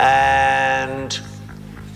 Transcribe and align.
And 0.00 1.20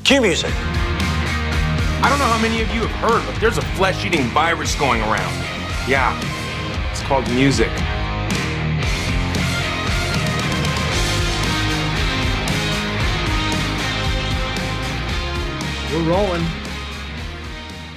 cue 0.04 0.20
music. 0.20 0.52
I 0.52 2.06
don't 2.10 2.18
know 2.18 2.26
how 2.26 2.38
many 2.38 2.60
of 2.60 2.68
you 2.74 2.82
have 2.82 3.10
heard, 3.10 3.26
but 3.26 3.40
there's 3.40 3.56
a 3.56 3.62
flesh 3.62 4.04
eating 4.04 4.24
virus 4.24 4.74
going 4.74 5.00
around. 5.00 5.32
Yeah, 5.88 6.12
it's 6.90 7.00
called 7.00 7.26
music. 7.30 7.70
We're 15.90 16.10
rolling. 16.10 16.46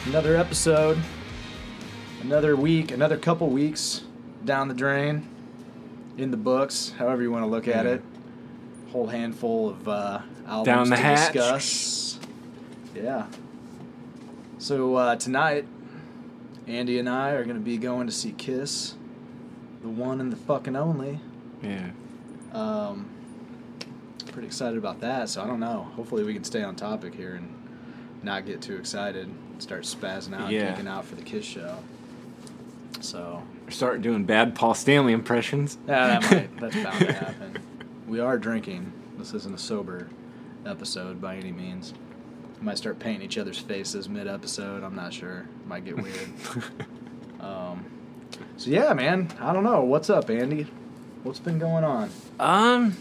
Another 0.05 0.37
episode. 0.37 0.97
Another 2.21 2.55
week. 2.55 2.91
Another 2.91 3.17
couple 3.17 3.49
weeks 3.49 4.03
down 4.45 4.69
the 4.69 4.73
drain. 4.73 5.27
In 6.17 6.31
the 6.31 6.37
books, 6.37 6.93
however 6.97 7.21
you 7.21 7.29
want 7.29 7.43
to 7.43 7.49
look 7.49 7.67
at 7.67 7.85
mm-hmm. 7.85 7.95
it. 7.95 8.16
Whole 8.91 9.07
handful 9.07 9.69
of 9.69 9.87
uh, 9.87 10.19
albums 10.47 10.65
Down 10.65 10.89
the 10.89 10.95
to 10.95 11.01
hatch. 11.01 11.33
discuss. 11.33 12.19
Yeah. 12.95 13.27
So 14.59 14.95
uh, 14.95 15.15
tonight, 15.17 15.65
Andy 16.67 16.97
and 16.99 17.09
I 17.09 17.31
are 17.31 17.43
going 17.43 17.57
to 17.57 17.61
be 17.63 17.77
going 17.77 18.07
to 18.07 18.13
see 18.13 18.31
Kiss, 18.31 18.95
the 19.81 19.89
one 19.89 20.19
and 20.21 20.31
the 20.31 20.37
fucking 20.37 20.75
only. 20.75 21.19
Yeah. 21.61 21.89
Um, 22.53 23.09
pretty 24.31 24.47
excited 24.47 24.77
about 24.77 25.01
that. 25.01 25.29
So 25.29 25.41
I 25.43 25.47
don't 25.47 25.59
know. 25.59 25.89
Hopefully 25.95 26.23
we 26.23 26.33
can 26.33 26.43
stay 26.43 26.63
on 26.63 26.75
topic 26.75 27.13
here 27.13 27.35
and 27.35 27.53
not 28.23 28.45
get 28.45 28.61
too 28.61 28.77
excited. 28.77 29.29
Start 29.59 29.83
spazzing 29.83 30.33
out, 30.39 30.49
Yeah. 30.51 30.61
and 30.61 30.69
kicking 30.75 30.87
out 30.87 31.05
for 31.05 31.15
the 31.15 31.23
Kiss 31.23 31.45
show. 31.45 31.77
So 33.01 33.43
Start 33.69 34.01
doing 34.01 34.23
bad 34.23 34.55
Paul 34.55 34.73
Stanley 34.73 35.11
impressions. 35.13 35.77
yeah, 35.87 36.19
that 36.19 36.31
might 36.31 36.59
that's 36.59 36.75
bound 36.75 36.99
to 37.05 37.13
happen. 37.25 37.57
We 38.07 38.19
are 38.19 38.37
drinking. 38.37 38.91
This 39.17 39.33
isn't 39.33 39.53
a 39.53 39.57
sober 39.57 40.07
episode 40.65 41.21
by 41.21 41.35
any 41.35 41.51
means. 41.51 41.93
We 42.59 42.65
might 42.65 42.77
start 42.77 42.99
painting 42.99 43.23
each 43.23 43.37
other's 43.37 43.57
faces 43.59 44.07
mid 44.09 44.27
episode. 44.27 44.83
I'm 44.83 44.95
not 44.95 45.13
sure. 45.13 45.45
Might 45.65 45.85
get 45.85 45.97
weird. 46.01 46.29
um, 47.41 47.85
so 48.57 48.69
yeah, 48.69 48.93
man. 48.93 49.29
I 49.39 49.53
don't 49.53 49.63
know. 49.63 49.81
What's 49.83 50.09
up, 50.09 50.29
Andy? 50.29 50.67
What's 51.23 51.39
been 51.39 51.59
going 51.59 51.83
on? 51.83 52.09
Um, 52.39 52.95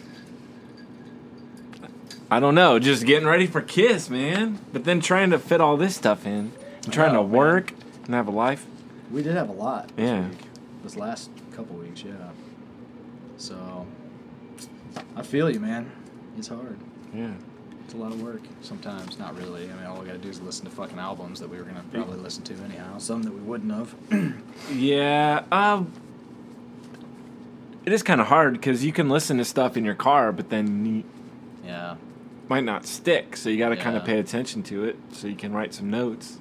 I 2.30 2.40
don't 2.40 2.54
know. 2.56 2.78
Just 2.78 3.06
getting 3.06 3.28
ready 3.28 3.46
for 3.46 3.60
Kiss, 3.60 4.10
man. 4.10 4.58
But 4.72 4.84
then 4.84 5.00
trying 5.00 5.30
to 5.30 5.38
fit 5.38 5.60
all 5.60 5.76
this 5.76 5.94
stuff 5.94 6.26
in, 6.26 6.50
and 6.82 6.92
trying 6.92 7.12
know, 7.12 7.22
to 7.22 7.28
man. 7.28 7.36
work 7.36 7.72
and 8.06 8.14
have 8.14 8.26
a 8.26 8.32
life. 8.32 8.66
We 9.12 9.22
did 9.22 9.36
have 9.36 9.48
a 9.48 9.52
lot. 9.52 9.88
This 9.96 10.04
Yeah. 10.08 10.28
Week. 10.28 10.38
This 10.82 10.96
last 10.96 11.30
couple 11.52 11.76
weeks, 11.76 12.02
yeah. 12.02 12.12
So, 13.38 13.75
I 15.16 15.22
feel 15.22 15.50
you, 15.50 15.60
man. 15.60 15.90
It's 16.36 16.48
hard. 16.48 16.78
Yeah. 17.14 17.32
It's 17.84 17.94
a 17.94 17.96
lot 17.96 18.12
of 18.12 18.20
work 18.20 18.42
sometimes. 18.60 19.18
Not 19.18 19.36
really. 19.36 19.70
I 19.70 19.74
mean, 19.74 19.86
all 19.86 20.00
we 20.00 20.06
gotta 20.06 20.18
do 20.18 20.28
is 20.28 20.40
listen 20.40 20.64
to 20.66 20.70
fucking 20.70 20.98
albums 20.98 21.40
that 21.40 21.48
we 21.48 21.56
were 21.56 21.64
gonna 21.64 21.84
probably 21.92 22.18
listen 22.18 22.42
to 22.44 22.54
anyhow. 22.64 22.98
Some 22.98 23.22
that 23.22 23.32
we 23.32 23.40
wouldn't 23.40 23.72
have. 23.72 23.94
Yeah. 24.72 25.44
Um. 25.50 25.92
It 27.84 27.92
is 27.92 28.02
kind 28.02 28.20
of 28.20 28.26
hard 28.26 28.54
because 28.54 28.84
you 28.84 28.92
can 28.92 29.08
listen 29.08 29.38
to 29.38 29.44
stuff 29.44 29.76
in 29.76 29.84
your 29.84 29.94
car, 29.94 30.32
but 30.32 30.50
then 30.50 30.84
you 30.84 31.04
yeah. 31.64 31.94
might 32.48 32.64
not 32.64 32.84
stick. 32.84 33.36
So 33.36 33.48
you 33.48 33.58
got 33.58 33.68
to 33.68 33.76
kind 33.76 33.96
of 33.96 34.04
pay 34.04 34.18
attention 34.18 34.64
to 34.64 34.84
it 34.84 34.96
so 35.12 35.28
you 35.28 35.36
can 35.36 35.52
write 35.52 35.72
some 35.72 35.88
notes. 35.88 36.38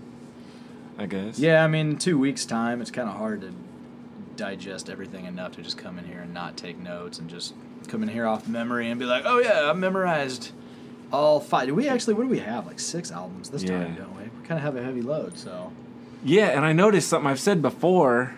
I 0.98 1.06
guess. 1.06 1.38
Yeah, 1.38 1.64
I 1.64 1.68
mean, 1.68 1.98
two 1.98 2.18
weeks' 2.18 2.46
time, 2.46 2.81
it's 2.81 2.90
kind 2.90 3.08
of 3.08 3.16
hard 3.16 3.42
to 3.42 3.53
digest 4.36 4.90
everything 4.90 5.26
enough 5.26 5.52
to 5.53 5.62
just 5.62 5.78
come 5.78 6.00
in 6.00 6.06
here 6.06 6.22
and 6.22 6.34
not 6.34 6.58
take 6.58 6.78
notes 6.80 7.20
and 7.20 7.30
just 7.30 7.53
come 7.88 8.03
in 8.03 8.09
here 8.09 8.25
off 8.25 8.47
memory 8.47 8.89
and 8.89 9.00
be 9.00 9.05
like, 9.05 9.23
oh 9.25 9.39
yeah, 9.39 9.69
I 9.69 9.73
memorized 9.73 10.52
all 11.11 11.39
five. 11.39 11.67
Do 11.67 11.75
we 11.75 11.88
actually? 11.88 12.14
What 12.16 12.23
do 12.23 12.30
we 12.30 12.39
have? 12.39 12.66
Like 12.66 12.80
six 12.80 13.11
albums 13.11 13.50
this 13.50 13.64
time, 13.64 13.95
don't 13.95 14.16
we? 14.16 14.23
We 14.23 14.45
kind 14.45 14.58
of 14.58 14.61
have 14.61 14.75
a 14.75 14.83
heavy 14.83 15.02
load, 15.02 15.38
so. 15.38 15.72
Yeah, 16.23 16.47
and 16.47 16.66
I 16.66 16.73
noticed 16.73 17.08
something 17.08 17.30
I've 17.30 17.39
said 17.39 17.61
before 17.61 18.35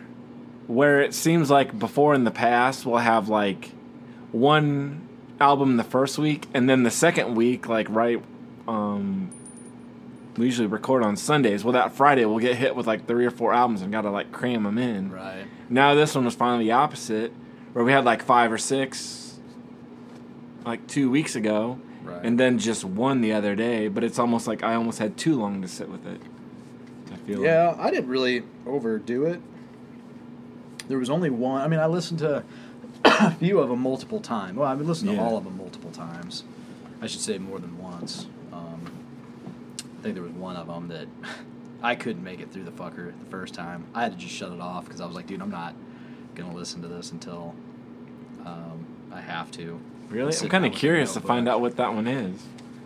where 0.68 1.02
it 1.02 1.14
seems 1.14 1.50
like 1.50 1.78
before 1.80 2.14
in 2.14 2.26
the 2.26 2.32
past 2.32 2.86
we'll 2.86 2.98
have 2.98 3.30
like 3.30 3.72
one 4.34 5.08
album 5.40 5.78
the 5.78 5.84
first 5.84 6.18
week 6.18 6.46
and 6.54 6.70
then 6.70 6.84
the 6.84 6.92
second 6.92 7.36
week 7.36 7.70
like 7.70 7.88
right 7.90 8.22
um 8.68 9.30
we 10.38 10.46
usually 10.46 10.68
record 10.68 11.04
on 11.04 11.18
Sundays. 11.18 11.64
Well, 11.64 11.74
that 11.74 11.94
Friday 11.94 12.24
we'll 12.26 12.38
get 12.38 12.58
hit 12.58 12.76
with 12.76 12.86
like 12.86 13.08
three 13.08 13.26
or 13.26 13.32
four 13.32 13.54
albums 13.54 13.82
and 13.82 13.92
got 13.92 14.02
to 14.02 14.12
like 14.12 14.32
cram 14.32 14.64
them 14.64 14.78
in. 14.78 15.12
Right. 15.12 15.46
Now 15.68 15.96
this 15.96 16.14
one 16.14 16.26
was 16.26 16.36
finally 16.36 16.66
the 16.66 16.74
opposite 16.74 17.34
where 17.74 17.84
we 17.84 17.92
had 17.92 18.06
like 18.06 18.22
five 18.22 18.52
or 18.52 18.60
six 18.60 19.27
like 20.68 20.86
2 20.88 21.10
weeks 21.10 21.36
ago 21.36 21.80
Right. 22.04 22.24
and 22.24 22.40
then 22.40 22.58
just 22.60 22.86
one 22.86 23.20
the 23.22 23.34
other 23.34 23.56
day, 23.56 23.88
but 23.90 24.04
it's 24.04 24.18
almost 24.20 24.48
like 24.48 24.64
I 24.64 24.76
almost 24.76 25.00
had 25.00 25.18
too 25.18 25.36
long 25.38 25.62
to 25.62 25.68
sit 25.68 25.90
with 25.90 26.06
it. 26.06 26.22
I 27.12 27.16
feel 27.18 27.40
like. 27.40 27.46
Yeah, 27.48 27.76
I 27.78 27.92
didn't 27.92 28.10
really 28.10 28.44
overdo 28.66 29.26
it. 29.26 29.42
There 30.88 30.98
was 30.98 31.10
only 31.10 31.30
one. 31.30 31.62
I 31.62 31.68
mean, 31.68 31.80
I 31.82 31.86
listened 31.86 32.20
to 32.20 32.44
a 33.04 33.32
few 33.40 33.60
of 33.60 33.68
them 33.70 33.82
multiple 33.82 34.22
times. 34.22 34.58
Well, 34.58 34.70
I've 34.70 34.80
listened 34.80 35.10
to 35.10 35.16
Yeah. 35.18 35.24
all 35.24 35.38
of 35.38 35.44
them 35.44 35.58
multiple 35.58 35.92
times. 35.92 36.44
I 37.02 37.08
should 37.08 37.20
say 37.22 37.38
more 37.38 37.60
than 37.60 37.78
once. 37.78 38.28
Um, 38.54 38.80
I 40.00 40.04
think 40.04 40.16
there 40.16 40.24
was 40.24 40.32
one 40.32 40.56
of 40.56 40.68
them 40.68 40.88
that 40.88 41.08
I 41.84 41.96
couldn't 41.96 42.24
make 42.24 42.40
it 42.40 42.52
through 42.52 42.64
the 42.64 42.72
fucker 42.72 43.12
the 43.20 43.26
first 43.30 43.54
time. 43.54 43.86
I 43.94 44.04
had 44.04 44.14
to 44.14 44.18
just 44.18 44.34
shut 44.34 44.52
it 44.54 44.62
off 44.62 44.86
because 44.86 45.02
I 45.02 45.06
was 45.06 45.16
like, 45.16 45.28
dude, 45.28 45.42
I'm 45.42 45.52
not 45.52 45.76
gonna 46.36 46.56
listen 46.56 46.82
to 46.84 46.88
this 46.88 47.12
until 47.12 47.54
um, 48.46 48.86
I 49.12 49.20
have 49.20 49.52
to. 49.52 49.80
Really? 50.10 50.34
I'm 50.36 50.50
kind 50.50 50.66
of 50.66 50.72
with 50.72 50.78
a 50.78 50.80
curious 50.80 51.14
to 51.14 51.22
find 51.22 51.48
out 51.50 51.60
what 51.62 51.76
that 51.78 51.94
one 51.94 52.08
is. 52.08 52.42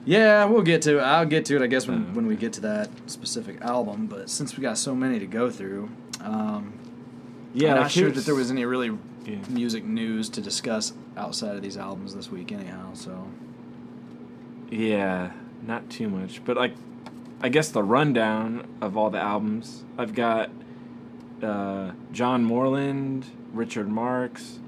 Yeah, 0.05 0.45
we'll 0.45 0.63
get 0.63 0.81
to 0.83 0.97
it. 0.97 1.01
I'll 1.01 1.25
get 1.25 1.45
to 1.45 1.55
it, 1.55 1.61
I 1.61 1.67
guess, 1.67 1.87
when, 1.87 2.07
Oh, 2.09 2.15
when 2.15 2.25
we 2.25 2.35
get 2.35 2.53
to 2.53 2.61
that 2.61 2.89
specific 3.05 3.61
album. 3.61 4.07
But 4.07 4.29
since 4.29 4.57
we 4.57 4.61
got 4.63 4.77
so 4.79 4.95
many 4.95 5.19
to 5.19 5.27
go 5.27 5.49
through, 5.51 5.89
um, 6.21 6.73
Yeah, 7.53 7.75
I'm 7.75 7.81
not 7.81 7.91
sure 7.91 8.09
that 8.09 8.25
there 8.25 8.33
was 8.35 8.49
any 8.49 8.65
really 8.65 8.97
Yeah. 9.25 9.35
music 9.49 9.83
news 9.85 10.29
to 10.29 10.41
discuss 10.41 10.93
outside 11.15 11.55
of 11.55 11.61
these 11.61 11.77
albums 11.77 12.15
this 12.15 12.31
week, 12.31 12.51
anyhow. 12.51 12.93
So 12.93 13.27
Yeah, 14.71 15.31
not 15.65 15.89
too 15.89 16.09
much, 16.09 16.43
but 16.45 16.57
like, 16.57 16.73
I 17.41 17.49
guess 17.49 17.69
the 17.69 17.83
rundown 17.83 18.65
of 18.81 18.95
all 18.97 19.09
the 19.09 19.19
albums 19.19 19.83
I've 19.97 20.13
got: 20.15 20.49
uh, 21.43 21.91
John 22.11 22.43
Moreland, 22.43 23.25
Richard 23.53 23.89
Marx, 23.89 24.59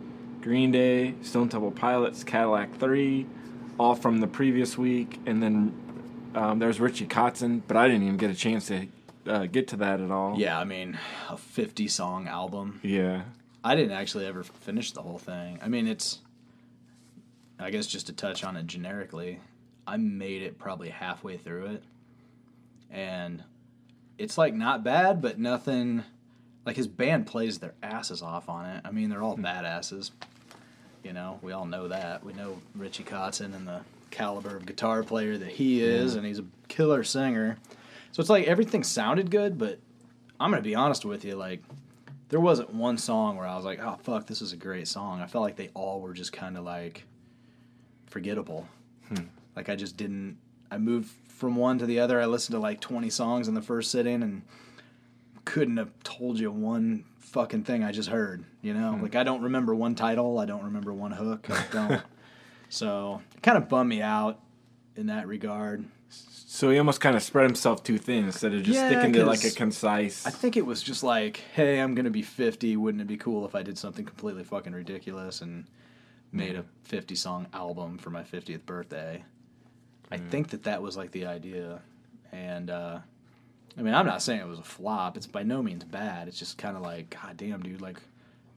Green 0.43 0.71
Day, 0.71 1.15
Stone 1.21 1.47
Temple 1.47 1.71
Pilots, 1.71 2.23
Cadillac 2.25 2.75
Three, 2.77 3.25
all 3.79 3.95
from 3.95 4.19
the 4.19 4.27
previous 4.27 4.77
week, 4.77 5.19
and 5.25 5.41
then 5.41 5.73
um, 6.35 6.59
there's 6.59 6.81
Richie 6.81 7.07
Kotzen, 7.07 7.61
but 7.65 7.77
I 7.77 7.87
didn't 7.87 8.03
even 8.03 8.17
get 8.17 8.29
a 8.29 8.35
chance 8.35 8.67
to 8.67 8.87
uh, 9.25 9.45
get 9.45 9.69
to 9.69 9.77
that 9.77 10.01
at 10.01 10.11
all. 10.11 10.37
yeah, 10.37 10.59
I 10.59 10.65
mean, 10.65 10.99
a 11.29 11.37
50 11.37 11.87
song 11.87 12.27
album. 12.27 12.81
Yeah. 12.83 13.23
I 13.63 13.75
didn't 13.75 13.93
actually 13.93 14.25
ever 14.25 14.43
finish 14.43 14.91
the 14.91 15.01
whole 15.01 15.17
thing. 15.17 15.59
I 15.61 15.69
mean, 15.69 15.87
it's. 15.87 16.19
I 17.57 17.69
guess 17.69 17.87
just 17.87 18.07
to 18.07 18.13
touch 18.13 18.43
on 18.43 18.57
it 18.57 18.67
generically, 18.67 19.39
I 19.87 19.95
made 19.95 20.41
it 20.41 20.57
probably 20.57 20.89
halfway 20.89 21.37
through 21.37 21.67
it, 21.67 21.83
and 22.91 23.41
it's 24.17 24.37
like 24.37 24.53
not 24.53 24.83
bad, 24.83 25.21
but 25.21 25.39
nothing. 25.39 26.03
Like 26.65 26.75
his 26.75 26.87
band 26.87 27.27
plays 27.27 27.59
their 27.59 27.75
asses 27.81 28.21
off 28.21 28.49
on 28.49 28.65
it. 28.65 28.81
I 28.83 28.91
mean, 28.91 29.09
they're 29.09 29.23
all 29.23 29.37
badasses. 29.37 30.11
You 31.03 31.13
know, 31.13 31.39
we 31.41 31.51
all 31.51 31.65
know 31.65 31.87
that. 31.89 32.23
We 32.23 32.33
know 32.33 32.61
Richie 32.75 33.03
Kotzen 33.03 33.53
and 33.55 33.67
the 33.67 33.81
caliber 34.11 34.55
of 34.55 34.65
guitar 34.65 35.03
player 35.03 35.37
that 35.37 35.49
he 35.49 35.83
is, 35.83 36.15
and 36.15 36.25
he's 36.25 36.39
a 36.39 36.45
killer 36.67 37.03
singer. 37.03 37.57
So 38.11 38.21
it's 38.21 38.29
like 38.29 38.47
everything 38.47 38.83
sounded 38.83 39.31
good, 39.31 39.57
but 39.57 39.79
I'm 40.39 40.51
gonna 40.51 40.61
be 40.61 40.75
honest 40.75 41.03
with 41.03 41.25
you, 41.25 41.35
like 41.35 41.61
there 42.29 42.39
wasn't 42.39 42.73
one 42.73 42.97
song 42.97 43.37
where 43.37 43.47
I 43.47 43.55
was 43.55 43.65
like, 43.65 43.79
oh 43.79 43.97
fuck, 44.03 44.27
this 44.27 44.41
is 44.41 44.53
a 44.53 44.57
great 44.57 44.87
song. 44.87 45.21
I 45.21 45.27
felt 45.27 45.43
like 45.43 45.55
they 45.55 45.69
all 45.73 45.99
were 46.01 46.13
just 46.13 46.31
kind 46.31 46.57
of 46.57 46.63
like 46.63 47.05
forgettable. 48.07 48.67
Hmm. 49.09 49.25
Like 49.55 49.69
I 49.69 49.75
just 49.75 49.97
didn't. 49.97 50.37
I 50.71 50.77
moved 50.77 51.11
from 51.27 51.55
one 51.55 51.77
to 51.79 51.85
the 51.85 51.99
other. 51.99 52.21
I 52.21 52.25
listened 52.25 52.55
to 52.55 52.59
like 52.59 52.79
20 52.79 53.09
songs 53.09 53.47
in 53.47 53.53
the 53.53 53.61
first 53.61 53.91
sitting 53.91 54.23
and 54.23 54.43
couldn't 55.45 55.77
have 55.77 55.91
told 56.03 56.39
you 56.39 56.51
one 56.51 57.03
fucking 57.33 57.63
thing 57.63 57.83
I 57.83 57.91
just 57.91 58.09
heard. 58.09 58.45
You 58.61 58.73
know, 58.73 58.97
like 59.01 59.15
I 59.15 59.23
don't 59.23 59.41
remember 59.41 59.75
one 59.75 59.95
title. 59.95 60.39
I 60.39 60.45
don't 60.45 60.63
remember 60.63 60.93
one 60.93 61.11
hook. 61.11 61.47
I 61.49 61.65
don't. 61.71 62.01
so 62.69 63.21
it 63.35 63.41
kind 63.41 63.57
of 63.57 63.67
bummed 63.67 63.89
me 63.89 64.01
out 64.01 64.39
in 64.95 65.07
that 65.07 65.27
regard. 65.27 65.83
So 66.09 66.69
he 66.69 66.77
almost 66.77 67.01
kind 67.01 67.15
of 67.15 67.23
spread 67.23 67.45
himself 67.45 67.83
too 67.83 67.97
thin 67.97 68.25
instead 68.25 68.53
of 68.53 68.61
just 68.61 68.79
Yeah, 68.79 68.87
sticking 68.87 69.13
to 69.13 69.25
like 69.25 69.43
a 69.43 69.49
concise. 69.49 70.25
I 70.27 70.29
think 70.29 70.55
it 70.55 70.65
was 70.65 70.83
just 70.83 71.01
like, 71.01 71.37
hey, 71.55 71.79
I'm 71.79 71.95
gonna 71.95 72.11
be 72.11 72.21
50. 72.21 72.77
Wouldn't 72.77 73.01
it 73.01 73.07
be 73.07 73.17
cool 73.17 73.45
if 73.45 73.55
I 73.55 73.63
did 73.63 73.77
something 73.77 74.05
completely 74.05 74.43
fucking 74.43 74.71
ridiculous 74.71 75.41
and 75.41 75.65
made 76.31 76.55
a 76.55 76.63
50 76.83 77.15
song 77.15 77.47
album 77.53 77.97
for 77.97 78.11
my 78.11 78.21
50th 78.21 78.65
birthday? 78.67 79.23
I 80.11 80.17
think 80.17 80.49
that 80.49 80.63
that 80.63 80.83
was 80.83 80.95
like 80.95 81.09
the 81.11 81.25
idea, 81.25 81.81
and 82.31 82.69
uh, 82.69 82.99
I 83.77 83.81
mean, 83.81 83.93
I'm 83.93 84.05
not 84.05 84.21
saying 84.21 84.39
it 84.39 84.47
was 84.47 84.59
a 84.59 84.63
flop. 84.63 85.17
It's 85.17 85.25
by 85.27 85.43
no 85.43 85.63
means 85.63 85.83
bad. 85.83 86.27
It's 86.27 86.37
just 86.37 86.57
kind 86.57 86.77
of 86.77 86.83
like, 86.83 87.09
god 87.09 87.37
damn, 87.37 87.61
dude, 87.61 87.81
like, 87.81 87.99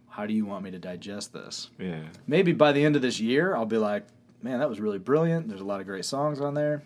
how 0.08 0.26
do 0.26 0.34
you 0.34 0.44
want 0.44 0.64
me 0.64 0.70
to 0.70 0.78
digest 0.78 1.32
this? 1.32 1.70
yeah. 1.78 2.02
Maybe 2.26 2.52
by 2.52 2.72
the 2.72 2.84
end 2.84 2.96
of 2.96 3.02
this 3.02 3.20
year, 3.20 3.54
I'll 3.54 3.66
be 3.66 3.78
like, 3.78 4.06
man, 4.42 4.58
that 4.58 4.68
was 4.68 4.80
really 4.80 4.98
brilliant. 4.98 5.48
There's 5.48 5.60
a 5.60 5.64
lot 5.64 5.80
of 5.80 5.86
great 5.86 6.04
songs 6.04 6.40
on 6.40 6.54
there, 6.54 6.82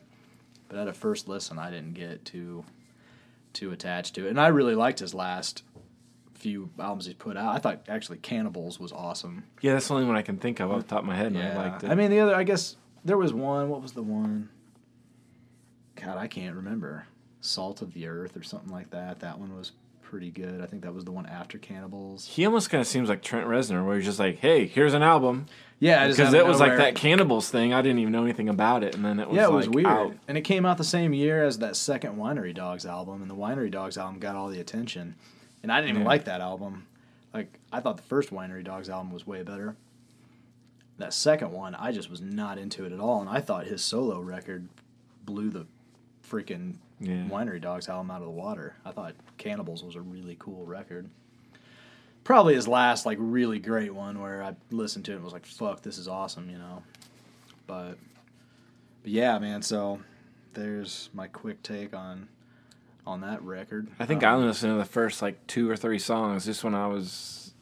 but 0.69 0.79
at 0.79 0.89
a 0.89 0.93
first 0.93 1.29
listen, 1.29 1.59
I 1.59 1.71
didn't 1.71 1.95
get 1.95 2.25
too 2.25 2.65
too 3.53 3.73
attached 3.73 4.15
to 4.15 4.27
it. 4.27 4.31
And 4.31 4.41
I 4.41 4.49
really 4.49 4.77
liked 4.77 5.01
his 5.01 5.13
last 5.13 5.65
few 6.35 6.71
albums 6.79 7.07
he 7.07 7.15
put 7.15 7.37
out. 7.37 7.55
I 7.55 7.59
thought 7.59 7.83
actually 7.89 8.19
Cannibals 8.19 8.79
was 8.81 8.93
awesome. 8.93 9.45
Yeah, 9.61 9.75
that's 9.75 9.89
the 9.89 9.95
only 9.95 10.07
one 10.07 10.17
I 10.17 10.23
can 10.23 10.39
think 10.39 10.61
of 10.61 10.71
off 10.71 10.83
the 10.83 10.89
top 10.89 11.01
of 11.01 11.07
my 11.07 11.17
head, 11.17 11.33
and 11.33 11.39
I 11.39 11.57
liked 11.57 11.85
it. 11.85 11.91
I 11.91 11.95
mean, 11.95 12.11
the 12.11 12.21
other, 12.21 12.35
I 12.35 12.45
guess 12.45 12.77
there 13.05 13.19
was 13.19 13.33
one. 13.33 13.69
What 13.69 13.83
was 13.83 13.93
the 13.93 14.03
one? 14.03 14.49
God, 15.97 16.17
I 16.17 16.29
can't 16.29 16.57
remember. 16.57 17.07
Salt 17.41 17.83
of 17.83 17.93
the 17.95 18.07
Earth 18.07 18.37
or 18.37 18.43
something 18.43 18.71
like 18.71 18.91
that. 18.91 19.21
That 19.21 19.39
one 19.39 19.57
was 19.57 19.73
pretty 20.03 20.31
good. 20.31 20.61
I 20.61 20.67
think 20.67 20.83
that 20.83 20.93
was 20.93 21.05
the 21.05 21.13
one 21.13 21.27
after 21.27 21.57
Cannibals. 21.59 22.27
he 22.27 22.45
almost 22.45 22.69
kind 22.69 22.81
of 22.81 22.87
seems 22.87 23.09
like 23.09 23.23
Trent 23.23 23.47
Reznor, 23.47 23.87
where 23.87 23.97
he's 23.97 24.05
just 24.05 24.19
like, 24.19 24.39
"Hey, 24.39 24.67
here's 24.67 24.93
an 24.93 25.03
album," 25.05 25.47
Yeah, 25.79 26.09
because 26.09 26.35
it 26.35 26.45
was 26.45 26.59
like 26.61 26.77
that 26.77 26.95
Cannibals 26.97 27.49
thing. 27.51 27.73
I 27.73 27.81
didn't 27.81 28.01
even 28.01 28.13
know 28.13 28.25
anything 28.25 28.49
about 28.49 28.83
it, 28.83 28.95
and 28.97 29.05
then 29.05 29.21
it 29.21 29.29
was 29.29 29.37
yeah, 29.37 29.45
it 29.47 29.53
was 29.53 29.67
like, 29.67 29.75
weird. 29.77 29.87
out. 29.87 30.15
And 30.29 30.37
it 30.37 30.43
came 30.43 30.67
out 30.67 30.79
the 30.79 30.85
same 30.85 31.13
year 31.15 31.45
as 31.45 31.59
that 31.59 31.77
second 31.77 32.17
Winery 32.17 32.53
Dogs 32.55 32.85
album, 32.85 33.23
and 33.23 33.31
the 33.31 33.37
Winery 33.37 33.71
Dogs 33.71 33.97
album 33.97 34.19
got 34.19 34.35
all 34.37 34.49
the 34.49 34.61
attention. 34.61 35.15
And 35.63 35.71
I 35.71 35.77
didn't 35.81 35.91
even 35.91 36.03
Yeah. 36.03 36.09
like 36.09 36.25
that 36.25 36.41
album. 36.41 36.87
Like 37.33 37.59
I 37.73 37.79
thought 37.81 37.97
the 37.97 38.03
first 38.03 38.31
Winery 38.31 38.65
Dogs 38.65 38.89
album 38.91 39.13
was 39.13 39.27
way 39.27 39.43
better. 39.45 39.77
That 40.99 41.15
second 41.15 41.53
one, 41.53 41.75
I 41.77 41.93
just 41.93 42.11
was 42.11 42.21
not 42.21 42.59
into 42.59 42.85
it 42.85 42.93
at 42.93 43.01
all, 43.01 43.21
and 43.21 43.31
I 43.31 43.41
thought 43.41 43.67
his 43.67 43.81
solo 43.83 44.19
record 44.21 44.69
blew 45.25 45.49
the 45.51 45.67
freaking 46.29 46.75
Yeah. 47.01 47.25
Winery 47.31 47.61
Dogs 47.61 47.89
album 47.89 48.11
out 48.11 48.21
of 48.21 48.27
the 48.27 48.31
water. 48.31 48.77
I 48.85 48.93
thought 48.93 49.15
Cannibals 49.39 49.83
was 49.83 49.95
a 49.97 50.01
really 50.01 50.37
cool 50.39 50.67
record. 50.67 51.09
Probably 52.25 52.55
his 52.55 52.69
last 52.69 53.07
like 53.07 53.17
really 53.21 53.59
great 53.59 53.95
one 53.95 54.21
where 54.21 54.43
I 54.43 54.55
listened 54.71 55.07
to 55.07 55.13
it 55.13 55.17
and 55.17 55.25
was 55.25 55.33
like, 55.33 55.47
"Fuck, 55.47 55.81
this 55.83 55.97
is 55.97 56.07
awesome," 56.07 56.51
you 56.51 56.59
know. 56.59 56.83
But, 57.67 57.95
but 59.03 59.11
yeah, 59.11 59.39
man. 59.39 59.63
So 59.63 60.01
there's 60.53 61.09
my 61.15 61.27
quick 61.27 61.63
take 61.63 61.95
on 61.95 62.29
on 63.07 63.23
that 63.23 63.43
record. 63.43 63.89
I 63.99 64.05
think 64.05 64.23
Um, 64.23 64.29
I 64.29 64.35
only 64.35 64.49
listened 64.49 64.73
to 64.75 64.77
the 64.79 64.85
first 64.85 65.23
like 65.23 65.47
two 65.47 65.69
or 65.71 65.77
three 65.77 65.99
songs 65.99 66.45
just 66.45 66.63
when 66.63 66.75
I 66.75 66.87
was. 66.87 67.55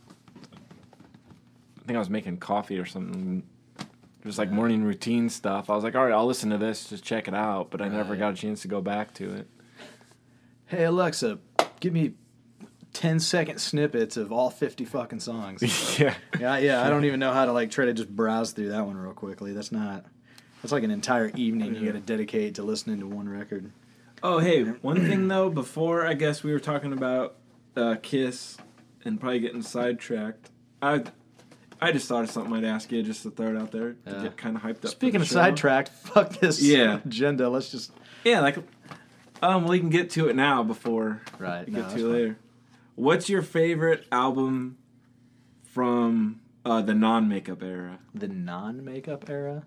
I 1.81 1.85
think 1.87 1.97
I 1.97 2.01
was 2.01 2.11
making 2.11 2.39
coffee 2.39 2.79
or 2.79 2.85
something. 2.85 3.45
Just 4.25 4.39
like 4.39 4.51
morning 4.51 4.83
routine 4.83 5.29
stuff. 5.29 5.71
I 5.71 5.75
was 5.75 5.85
like, 5.85 5.95
all 5.95 6.05
right, 6.05 6.13
I'll 6.13 6.27
listen 6.27 6.51
to 6.51 6.59
this, 6.59 6.89
just 6.89 7.05
check 7.05 7.29
it 7.29 7.35
out. 7.35 7.71
But 7.71 7.81
I 7.81 7.89
never 7.89 8.11
Right. 8.11 8.19
got 8.19 8.33
a 8.35 8.37
chance 8.37 8.63
to 8.63 8.69
go 8.69 8.81
back 8.81 9.15
to 9.15 9.33
it. 9.35 9.49
Hey 10.67 10.85
Alexa, 10.85 11.39
give 11.81 11.93
me 11.95 12.13
10 12.93 13.21
second 13.21 13.59
snippets 13.59 14.17
of 14.17 14.33
all 14.33 14.51
50 14.51 14.85
fucking 14.85 15.21
songs. 15.21 15.63
yeah. 16.01 16.15
yeah, 16.39 16.59
yeah. 16.59 16.83
I 16.85 16.91
don't 16.91 17.05
even 17.05 17.21
know 17.21 17.33
how 17.33 17.45
to 17.47 17.53
like 17.53 17.71
try 17.71 17.85
to 17.87 17.95
just 17.95 18.15
browse 18.15 18.53
through 18.53 18.71
that 18.71 18.85
one 18.87 18.97
real 18.97 19.13
quickly. 19.15 19.53
That's 19.53 19.73
not. 19.73 20.05
That's 20.63 20.73
like 20.73 20.83
an 20.83 20.91
entire 20.91 21.31
evening 21.37 21.77
you 21.77 21.87
got 21.87 21.93
to 21.93 22.01
dedicate 22.01 22.57
to 22.57 22.65
listening 22.65 22.99
to 23.01 23.07
one 23.07 23.29
record. 23.29 23.71
Oh, 24.23 24.41
hey, 24.41 24.65
one 24.65 25.07
thing 25.09 25.29
though, 25.29 25.49
before 25.49 26.05
I 26.05 26.15
guess 26.15 26.43
we 26.43 26.53
were 26.53 26.59
talking 26.59 26.93
about 26.93 27.37
uh, 27.77 27.95
Kiss 28.03 28.57
and 29.05 29.21
probably 29.21 29.39
getting 29.39 29.63
sidetracked. 29.63 30.51
I 30.83 31.05
I 31.81 31.93
just 31.93 32.09
thought 32.09 32.25
of 32.25 32.31
something 32.31 32.53
I'd 32.55 32.65
ask 32.65 32.91
you 32.91 33.03
just 33.03 33.23
to 33.23 33.31
throw 33.31 33.55
it 33.55 33.57
out 33.57 33.71
there 33.71 33.93
to 33.93 33.99
Yeah. 34.11 34.23
get 34.25 34.37
kind 34.37 34.57
of 34.57 34.63
hyped 34.63 34.85
up. 34.85 34.91
Speaking 34.91 35.21
of 35.21 35.27
show. 35.29 35.35
sidetracked, 35.35 35.89
fuck 36.05 36.31
this 36.41 36.61
Yeah. 36.63 37.01
agenda. 37.05 37.49
Let's 37.49 37.71
just 37.71 37.93
Yeah, 38.25 38.41
like, 38.41 38.59
um, 39.43 39.67
we 39.67 39.79
can 39.79 39.89
get 39.91 40.11
to 40.11 40.29
it 40.29 40.35
now 40.37 40.63
before 40.65 41.23
right. 41.39 41.67
we 41.67 41.73
no, 41.73 41.79
get 41.81 41.83
that's 41.89 41.95
to 41.95 42.01
it 42.01 42.03
fine. 42.03 42.13
later. 42.13 42.39
What's 42.97 43.29
your 43.29 43.43
favorite 43.43 44.07
album 44.11 44.77
from 45.63 46.41
uh, 46.65 46.83
the 46.83 46.95
non-makeup 46.95 47.63
era? 47.63 47.99
The 48.15 48.29
non-makeup 48.29 49.29
era, 49.31 49.65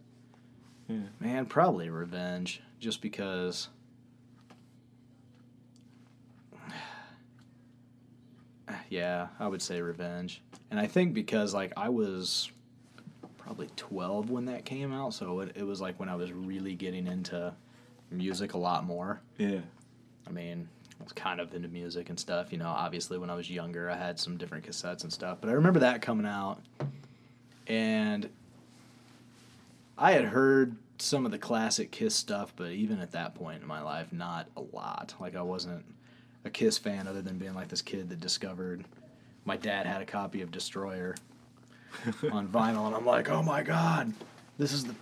Yeah. 0.88 0.98
man, 1.20 1.46
probably 1.46 1.90
Revenge, 1.90 2.62
just 2.80 3.02
because. 3.02 3.70
Yeah, 8.90 9.28
I 9.40 9.48
would 9.48 9.62
say 9.62 9.82
Revenge, 9.82 10.42
and 10.70 10.80
I 10.80 10.88
think 10.88 11.14
because 11.14 11.54
like 11.54 11.74
I 11.78 11.90
was 11.90 12.52
probably 13.38 13.70
twelve 13.76 14.30
when 14.30 14.46
that 14.46 14.66
came 14.66 14.94
out, 14.94 15.14
so 15.14 15.40
it, 15.42 15.54
it 15.56 15.64
was 15.64 15.82
like 15.82 16.00
when 16.00 16.10
I 16.10 16.16
was 16.16 16.32
really 16.32 16.76
getting 16.76 17.08
into 17.08 17.54
music 18.10 18.54
a 18.54 18.58
lot 18.58 18.86
more. 18.86 19.22
Yeah. 19.38 19.62
I 20.28 20.32
mean, 20.32 20.68
I 21.00 21.04
was 21.04 21.14
kind 21.14 21.40
of 21.40 21.54
into 21.54 21.68
music 21.68 22.10
and 22.10 22.20
stuff. 22.20 22.52
You 22.52 22.58
know, 22.58 22.68
obviously 22.68 23.18
when 23.18 23.30
I 23.30 23.36
was 23.36 23.50
younger, 23.50 23.90
I 23.90 23.96
had 23.96 24.20
some 24.20 24.38
different 24.38 24.66
cassettes 24.66 25.04
and 25.04 25.12
stuff. 25.12 25.40
But 25.42 25.50
I 25.50 25.54
remember 25.54 25.80
that 25.80 26.02
coming 26.02 26.26
out, 26.26 26.62
and 27.68 28.30
I 29.98 30.12
had 30.12 30.26
heard 30.26 30.76
some 31.00 31.26
of 31.26 31.32
the 31.32 31.40
classic 31.40 31.92
Kiss 31.92 32.16
stuff, 32.16 32.54
but 32.56 32.72
even 32.72 33.00
at 33.00 33.12
that 33.12 33.34
point 33.36 33.62
in 33.62 33.68
my 33.68 33.82
life, 33.82 34.14
not 34.14 34.48
a 34.56 34.62
lot. 34.62 35.16
Like 35.20 35.36
I 35.36 35.42
wasn't 35.42 35.84
a 36.46 36.50
Kiss 36.50 36.78
fan, 36.78 37.08
other 37.08 37.22
than 37.22 37.38
being 37.38 37.54
like 37.54 37.68
this 37.68 37.82
kid 37.82 38.10
that 38.10 38.20
discovered 38.20 38.86
my 39.46 39.58
dad 39.58 39.86
had 39.86 40.02
a 40.02 40.06
copy 40.06 40.42
of 40.42 40.52
Destroyer 40.52 41.16
on 42.32 42.48
vinyl, 42.48 42.88
and 42.88 42.96
I'm 42.96 43.06
like, 43.06 43.30
oh 43.30 43.42
my 43.44 43.64
god, 43.64 44.14
this 44.58 44.72
is 44.72 44.84
the 44.86 44.96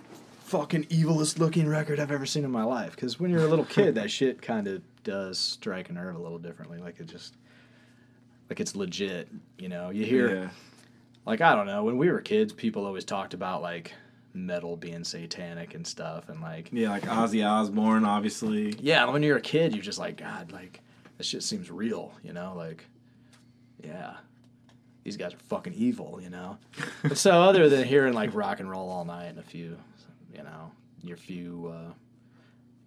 fucking 0.45 0.85
evilest 0.85 1.37
looking 1.39 1.67
record 1.67 1.99
I've 1.99 2.11
ever 2.11 2.25
seen 2.25 2.43
in 2.43 2.51
my 2.51 2.63
life. 2.63 2.91
Because 2.95 3.19
when 3.19 3.29
you're 3.31 3.43
a 3.43 3.47
little 3.47 3.65
kid, 3.65 3.95
that 3.95 4.09
shit 4.11 4.41
kind 4.41 4.67
of 4.67 4.81
does 5.03 5.37
strike 5.37 5.89
a 5.89 5.93
nerve 5.93 6.15
a 6.15 6.19
little 6.19 6.39
differently. 6.39 6.79
Like 6.79 6.99
it 6.99 7.05
just, 7.07 7.35
like 8.49 8.59
it's 8.59 8.75
legit. 8.75 9.27
You 9.57 9.69
know, 9.69 9.89
you 9.91 10.05
hear, 10.05 10.35
Yeah. 10.35 10.49
like 11.25 11.41
I 11.41 11.55
don't 11.55 11.67
know, 11.67 11.83
when 11.83 11.97
we 11.97 12.09
were 12.09 12.19
kids, 12.21 12.51
people 12.53 12.85
always 12.85 13.05
talked 13.05 13.33
about 13.33 13.61
like 13.61 13.93
metal 14.33 14.75
being 14.77 15.03
satanic 15.03 15.73
and 15.75 15.85
stuff, 15.85 16.29
and 16.29 16.41
like 16.41 16.69
Yeah, 16.71 16.89
like 16.89 17.03
Ozzy 17.03 17.47
Osbourne, 17.47 18.05
obviously. 18.05 18.75
yeah, 18.79 19.05
when 19.09 19.21
you're 19.23 19.37
a 19.37 19.41
kid, 19.41 19.73
you're 19.75 19.83
just 19.83 19.99
like, 19.99 20.17
God, 20.17 20.51
like 20.51 20.79
this 21.19 21.27
shit 21.27 21.43
seems 21.43 21.69
real. 21.69 22.11
You 22.23 22.33
know, 22.33 22.53
like 22.55 22.83
yeah. 23.83 24.15
These 25.03 25.17
guys 25.17 25.33
are 25.33 25.37
fucking 25.37 25.73
evil, 25.73 26.19
you 26.21 26.29
know. 26.29 26.57
So, 27.13 27.31
other 27.41 27.69
than 27.69 27.85
hearing 27.87 28.13
like 28.13 28.33
rock 28.33 28.59
and 28.59 28.69
roll 28.69 28.89
all 28.89 29.05
night 29.05 29.27
and 29.27 29.39
a 29.39 29.43
few, 29.43 29.77
you 30.33 30.43
know, 30.43 30.71
your 31.03 31.17
few, 31.17 31.73
uh, 31.73 31.93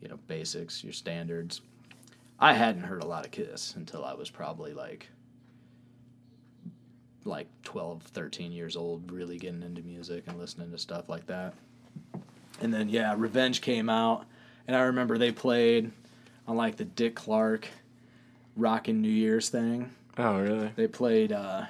you 0.00 0.08
know, 0.08 0.18
basics, 0.26 0.84
your 0.84 0.92
standards, 0.92 1.62
I 2.38 2.52
hadn't 2.52 2.82
heard 2.82 3.02
a 3.02 3.06
lot 3.06 3.24
of 3.24 3.30
Kiss 3.30 3.74
until 3.76 4.04
I 4.04 4.12
was 4.12 4.28
probably 4.28 4.74
like, 4.74 5.08
like 7.24 7.48
12, 7.62 8.02
13 8.02 8.52
years 8.52 8.76
old, 8.76 9.10
really 9.10 9.38
getting 9.38 9.62
into 9.62 9.80
music 9.82 10.24
and 10.26 10.38
listening 10.38 10.70
to 10.72 10.78
stuff 10.78 11.08
like 11.08 11.26
that. 11.26 11.54
And 12.60 12.72
then, 12.72 12.88
yeah, 12.88 13.14
Revenge 13.16 13.62
came 13.62 13.88
out, 13.88 14.26
and 14.66 14.76
I 14.76 14.82
remember 14.82 15.16
they 15.16 15.32
played 15.32 15.90
on 16.46 16.56
like 16.56 16.76
the 16.76 16.84
Dick 16.84 17.14
Clark 17.14 17.68
Rockin' 18.56 19.00
New 19.00 19.08
Year's 19.08 19.48
thing. 19.48 19.90
Oh, 20.18 20.40
really? 20.40 20.70
They 20.76 20.86
played. 20.86 21.32
Uh, 21.32 21.66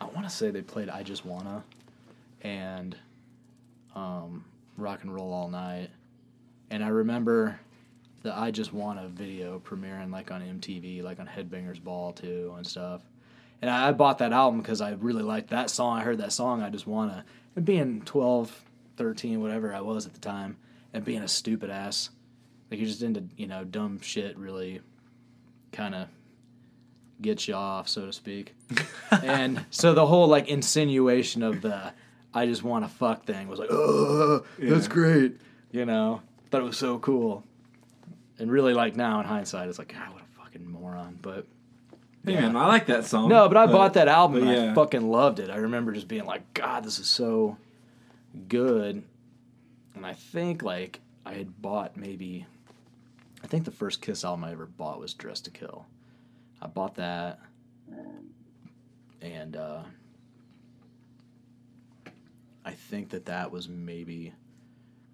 I 0.00 0.04
want 0.06 0.24
to 0.24 0.30
say 0.30 0.50
they 0.50 0.62
played 0.62 0.88
"I 0.88 1.02
Just 1.02 1.24
Wanna" 1.24 1.64
and 2.42 2.96
um, 3.94 4.44
"Rock 4.76 5.02
and 5.02 5.14
Roll 5.14 5.32
All 5.32 5.48
Night," 5.48 5.90
and 6.70 6.82
I 6.82 6.88
remember 6.88 7.60
the 8.22 8.36
"I 8.36 8.50
Just 8.50 8.72
Wanna" 8.72 9.08
video 9.08 9.60
premiering 9.60 10.10
like 10.10 10.30
on 10.30 10.40
MTV, 10.40 11.02
like 11.02 11.20
on 11.20 11.26
Headbangers 11.26 11.82
Ball 11.82 12.12
too 12.12 12.54
and 12.56 12.66
stuff. 12.66 13.02
And 13.60 13.70
I, 13.70 13.88
I 13.88 13.92
bought 13.92 14.18
that 14.18 14.32
album 14.32 14.60
because 14.60 14.80
I 14.80 14.92
really 14.92 15.22
liked 15.22 15.50
that 15.50 15.68
song. 15.68 15.98
I 15.98 16.02
heard 16.04 16.18
that 16.18 16.32
song, 16.32 16.62
"I 16.62 16.70
Just 16.70 16.86
Wanna," 16.86 17.24
and 17.54 17.64
being 17.64 18.02
12, 18.02 18.62
13, 18.96 19.42
whatever 19.42 19.74
I 19.74 19.80
was 19.80 20.06
at 20.06 20.14
the 20.14 20.20
time, 20.20 20.56
and 20.94 21.04
being 21.04 21.22
a 21.22 21.28
stupid 21.28 21.68
ass, 21.68 22.08
like 22.70 22.80
you're 22.80 22.88
just 22.88 23.02
into 23.02 23.24
you 23.36 23.46
know 23.46 23.64
dumb 23.64 24.00
shit, 24.00 24.38
really, 24.38 24.80
kind 25.72 25.94
of 25.94 26.08
gets 27.20 27.48
you 27.48 27.54
off, 27.54 27.88
so 27.88 28.06
to 28.06 28.12
speak. 28.12 28.54
and 29.10 29.64
so 29.70 29.94
the 29.94 30.06
whole 30.06 30.28
like 30.28 30.48
insinuation 30.48 31.42
of 31.42 31.62
the 31.62 31.92
I 32.34 32.46
just 32.46 32.62
want 32.62 32.84
to 32.84 32.88
fuck 32.90 33.24
thing 33.24 33.48
was 33.48 33.58
like, 33.58 33.70
oh, 33.70 34.44
that's 34.58 34.86
Yeah. 34.86 34.92
great. 34.92 35.36
You 35.72 35.84
know, 35.86 36.22
thought 36.50 36.60
it 36.60 36.64
was 36.64 36.78
so 36.78 36.98
cool. 36.98 37.42
And 38.38 38.50
really, 38.52 38.72
like 38.74 38.94
now 38.96 39.18
in 39.20 39.26
hindsight, 39.26 39.68
it's 39.68 39.78
like, 39.78 39.92
God, 39.92 40.12
what 40.12 40.22
a 40.22 40.42
fucking 40.44 40.70
moron. 40.70 41.18
But 41.20 41.46
Yeah. 42.24 42.42
man, 42.42 42.56
I 42.56 42.66
like 42.66 42.86
that 42.86 43.04
song. 43.06 43.28
no, 43.28 43.48
but 43.48 43.56
I 43.56 43.66
bought 43.66 43.94
that 43.94 44.08
album 44.08 44.46
and 44.46 44.56
yeah. 44.56 44.70
I 44.70 44.74
fucking 44.74 45.10
loved 45.10 45.40
it. 45.40 45.50
I 45.50 45.56
remember 45.56 45.92
just 45.92 46.06
being 46.08 46.24
like, 46.26 46.54
God, 46.54 46.84
this 46.84 46.98
is 46.98 47.08
so 47.08 47.56
good. 48.48 49.02
And 49.94 50.06
I 50.06 50.12
think 50.14 50.62
like 50.62 51.00
I 51.26 51.32
had 51.34 51.60
bought 51.60 51.96
maybe, 51.96 52.46
I 53.42 53.46
think 53.46 53.64
the 53.64 53.70
first 53.70 54.02
Kiss 54.02 54.24
album 54.24 54.44
I 54.44 54.52
ever 54.52 54.66
bought 54.66 55.00
was 55.00 55.14
Dress 55.14 55.40
to 55.42 55.50
Kill. 55.50 55.86
I 56.60 56.66
bought 56.66 56.96
that, 56.96 57.38
and 59.20 59.56
uh, 59.56 59.82
I 62.64 62.72
think 62.72 63.10
that 63.10 63.26
that 63.26 63.52
was 63.52 63.68
maybe 63.68 64.32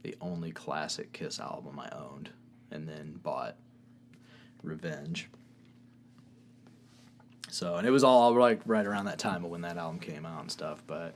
the 0.02 0.16
only 0.21 0.52
classic 0.52 1.12
Kiss 1.12 1.38
album 1.38 1.78
I 1.78 1.88
owned, 1.95 2.31
and 2.71 2.88
then 2.88 3.21
bought 3.23 3.57
Revenge. 4.62 5.28
So, 7.50 7.76
and 7.76 7.87
it 7.87 7.90
was 7.90 8.02
all 8.04 8.33
like 8.35 8.61
right 8.66 8.87
around 8.87 9.04
that 9.04 9.19
time 9.19 9.49
when 9.49 9.61
that 9.61 9.76
album 9.76 10.00
came 10.00 10.26
out 10.26 10.40
and 10.40 10.50
stuff. 10.50 10.83
But, 10.87 11.14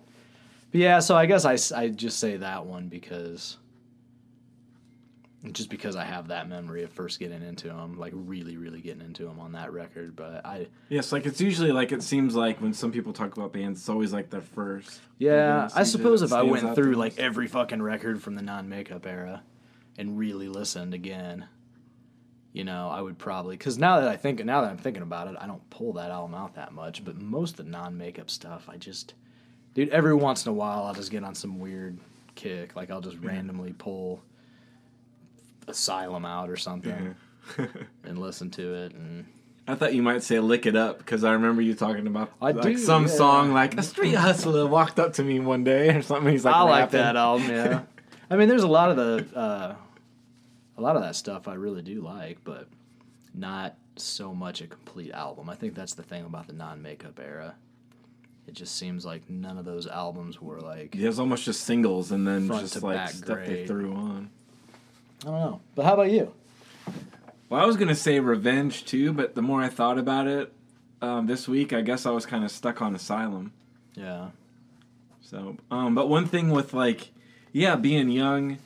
But 0.71 0.81
yeah, 0.81 1.01
so 1.01 1.17
I 1.17 1.27
guess 1.27 1.45
I, 1.45 1.57
I 1.77 1.89
just 1.89 2.21
say 2.21 2.37
that 2.37 2.65
one 2.65 2.89
because 2.89 3.57
just 5.53 5.71
because 5.71 5.95
I 5.95 6.05
have 6.05 6.29
that 6.29 6.49
memory 6.49 6.83
of 6.83 6.91
first 6.91 7.21
getting 7.21 7.43
into 7.43 7.69
them, 7.69 7.97
like 7.97 8.13
really, 8.15 8.57
really 8.57 8.81
getting 8.81 9.03
into 9.03 9.25
them 9.25 9.39
on 9.39 9.53
that 9.53 9.73
record. 9.73 10.17
But 10.17 10.45
I, 10.45 10.67
Yes, 10.89 11.13
like 11.13 11.27
it's 11.27 11.41
usually 11.41 11.71
like 11.71 11.93
it 11.93 12.03
seems 12.03 12.35
like 12.35 12.61
when 12.61 12.73
some 12.73 12.91
people 12.91 13.13
talk 13.13 13.37
about 13.37 13.53
bands, 13.53 13.81
it's 13.81 13.89
always 13.89 14.13
like 14.13 14.31
their 14.31 14.43
first. 14.43 15.01
yeah, 15.19 15.69
I 15.75 15.85
suppose 15.85 16.23
if 16.23 16.33
I 16.33 16.43
went 16.43 16.75
through 16.75 16.95
like 16.95 17.13
most. 17.13 17.21
every 17.21 17.47
fucking 17.47 17.81
record 17.81 18.23
from 18.23 18.35
the 18.35 18.43
non-makeup 18.43 19.07
era 19.07 19.43
and 19.97 20.19
really 20.19 20.49
listened 20.49 20.93
again, 20.93 21.47
you 22.53 22.65
know, 22.65 22.89
I 22.89 23.01
would 23.01 23.19
probably 23.19 23.57
because 23.57 23.79
now 23.79 24.01
that 24.01 24.09
I 24.09 24.17
think 24.17 24.45
now 24.45 24.63
that 24.63 24.71
I'm 24.71 24.79
thinking 24.79 25.05
about 25.05 25.29
it, 25.29 25.37
I 25.41 25.47
don't 25.47 25.69
pull 25.71 25.93
that 25.95 26.11
album 26.11 26.35
out 26.35 26.57
that 26.57 26.73
much. 26.73 27.05
But 27.05 27.17
most 27.17 27.61
of 27.61 27.65
the 27.65 27.71
non-makeup 27.71 28.29
stuff, 28.29 28.69
I 28.69 28.77
just, 28.77 29.15
dude, 29.75 29.91
every 29.91 30.15
once 30.15 30.47
in 30.47 30.51
a 30.51 30.55
while 30.55 30.83
I'll 30.83 30.95
just 30.95 31.13
get 31.13 31.23
on 31.23 31.37
some 31.37 31.61
weird 31.61 32.01
kick, 32.35 32.75
like 32.75 32.91
I'll 32.91 33.01
just 33.01 33.19
randomly 33.19 33.73
pull 33.73 34.21
Asylum 35.69 36.25
out 36.25 36.51
or 36.51 36.57
something 36.57 37.15
and 38.05 38.19
listen 38.19 38.51
to 38.53 38.75
it 38.75 38.93
and. 38.95 39.27
I 39.71 39.75
thought 39.75 39.93
you 39.93 40.03
might 40.03 40.23
say 40.23 40.41
"Lick 40.41 40.65
It 40.65 40.77
Up" 40.77 40.97
because 40.97 41.25
I 41.25 41.33
remember 41.33 41.61
you 41.61 41.75
talking 41.75 42.07
about 42.07 42.33
I 42.41 42.53
like 42.53 42.63
do, 42.63 42.79
some 42.79 43.03
yeah. 43.03 43.09
song 43.13 43.53
like 43.53 43.77
a 43.77 43.83
street 43.83 44.15
hustler 44.15 44.67
walked 44.67 44.99
up 44.99 45.13
to 45.15 45.23
me 45.23 45.41
one 45.41 45.63
day 45.63 45.91
or 45.91 46.01
something. 46.01 46.33
He's 46.33 46.47
like, 46.47 46.55
I 46.55 46.63
like 46.63 46.91
that 46.93 47.17
album. 47.17 47.51
Yeah, 47.51 47.83
I 48.31 48.37
mean, 48.37 48.49
there's 48.49 48.63
a 48.63 48.67
lot 48.69 48.91
of 48.91 48.97
the, 48.97 49.39
uh, 49.39 49.75
a 50.79 50.81
lot 50.81 50.97
of 50.97 51.03
that 51.03 51.17
stuff 51.17 51.49
I 51.49 51.55
really 51.55 51.83
do 51.83 52.01
like, 52.01 52.39
but 52.45 52.67
not 53.35 53.77
so 53.97 54.35
much 54.35 54.61
a 54.61 54.67
complete 54.67 55.13
album. 55.13 55.51
I 55.51 55.55
think 55.55 55.75
that's 55.75 55.95
the 55.95 56.03
thing 56.03 56.25
about 56.25 56.47
the 56.47 56.53
non-makeup 56.53 57.21
era. 57.23 57.55
It 58.47 58.55
just 58.55 58.77
seems 58.77 59.05
like 59.05 59.29
none 59.29 59.59
of 59.59 59.65
those 59.65 59.87
albums 59.87 60.41
were 60.41 60.61
like 60.61 60.95
Yeah, 60.95 61.09
it's 61.09 61.19
almost 61.19 61.45
just 61.45 61.65
singles 61.65 62.13
and 62.13 62.27
then 62.27 62.49
just 62.49 62.83
like 62.83 63.11
stuff 63.11 63.45
they 63.45 63.67
threw 63.67 63.93
on. 63.93 64.31
I 65.23 65.27
don't 65.27 65.41
know. 65.41 65.61
But 65.75 65.85
how 65.85 65.95
about 65.95 66.11
you? 66.11 66.33
Well, 67.49 67.61
I 67.61 67.67
was 67.67 67.77
gonna 67.77 67.95
say 67.95 68.21
Revenge 68.21 68.85
too, 68.85 69.13
but 69.13 69.35
the 69.35 69.43
more 69.43 69.63
I 69.63 69.69
thought 69.69 69.99
about 69.99 70.27
it 70.27 70.53
um, 71.01 71.27
this 71.27 71.49
week, 71.49 71.73
I 71.73 71.81
guess 71.81 72.07
I 72.07 72.11
was 72.11 72.27
kind 72.27 72.45
of 72.45 72.51
stuck 72.51 72.83
on 72.83 72.95
Asylum. 72.95 73.53
Yeah, 73.95 74.29
So, 75.21 75.57
um, 75.71 75.95
but 75.95 76.09
one 76.09 76.27
thing 76.27 76.51
with 76.51 76.73
like, 76.73 77.11
yeah, 77.53 77.75
being 77.75 78.11
young 78.11 78.59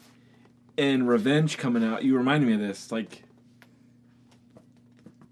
and 0.77 1.09
Revenge 1.09 1.57
coming 1.57 1.83
out, 1.83 2.03
you 2.05 2.17
reminded 2.17 2.47
me 2.47 2.55
of 2.55 2.61
this. 2.61 2.93
Like, 2.93 3.23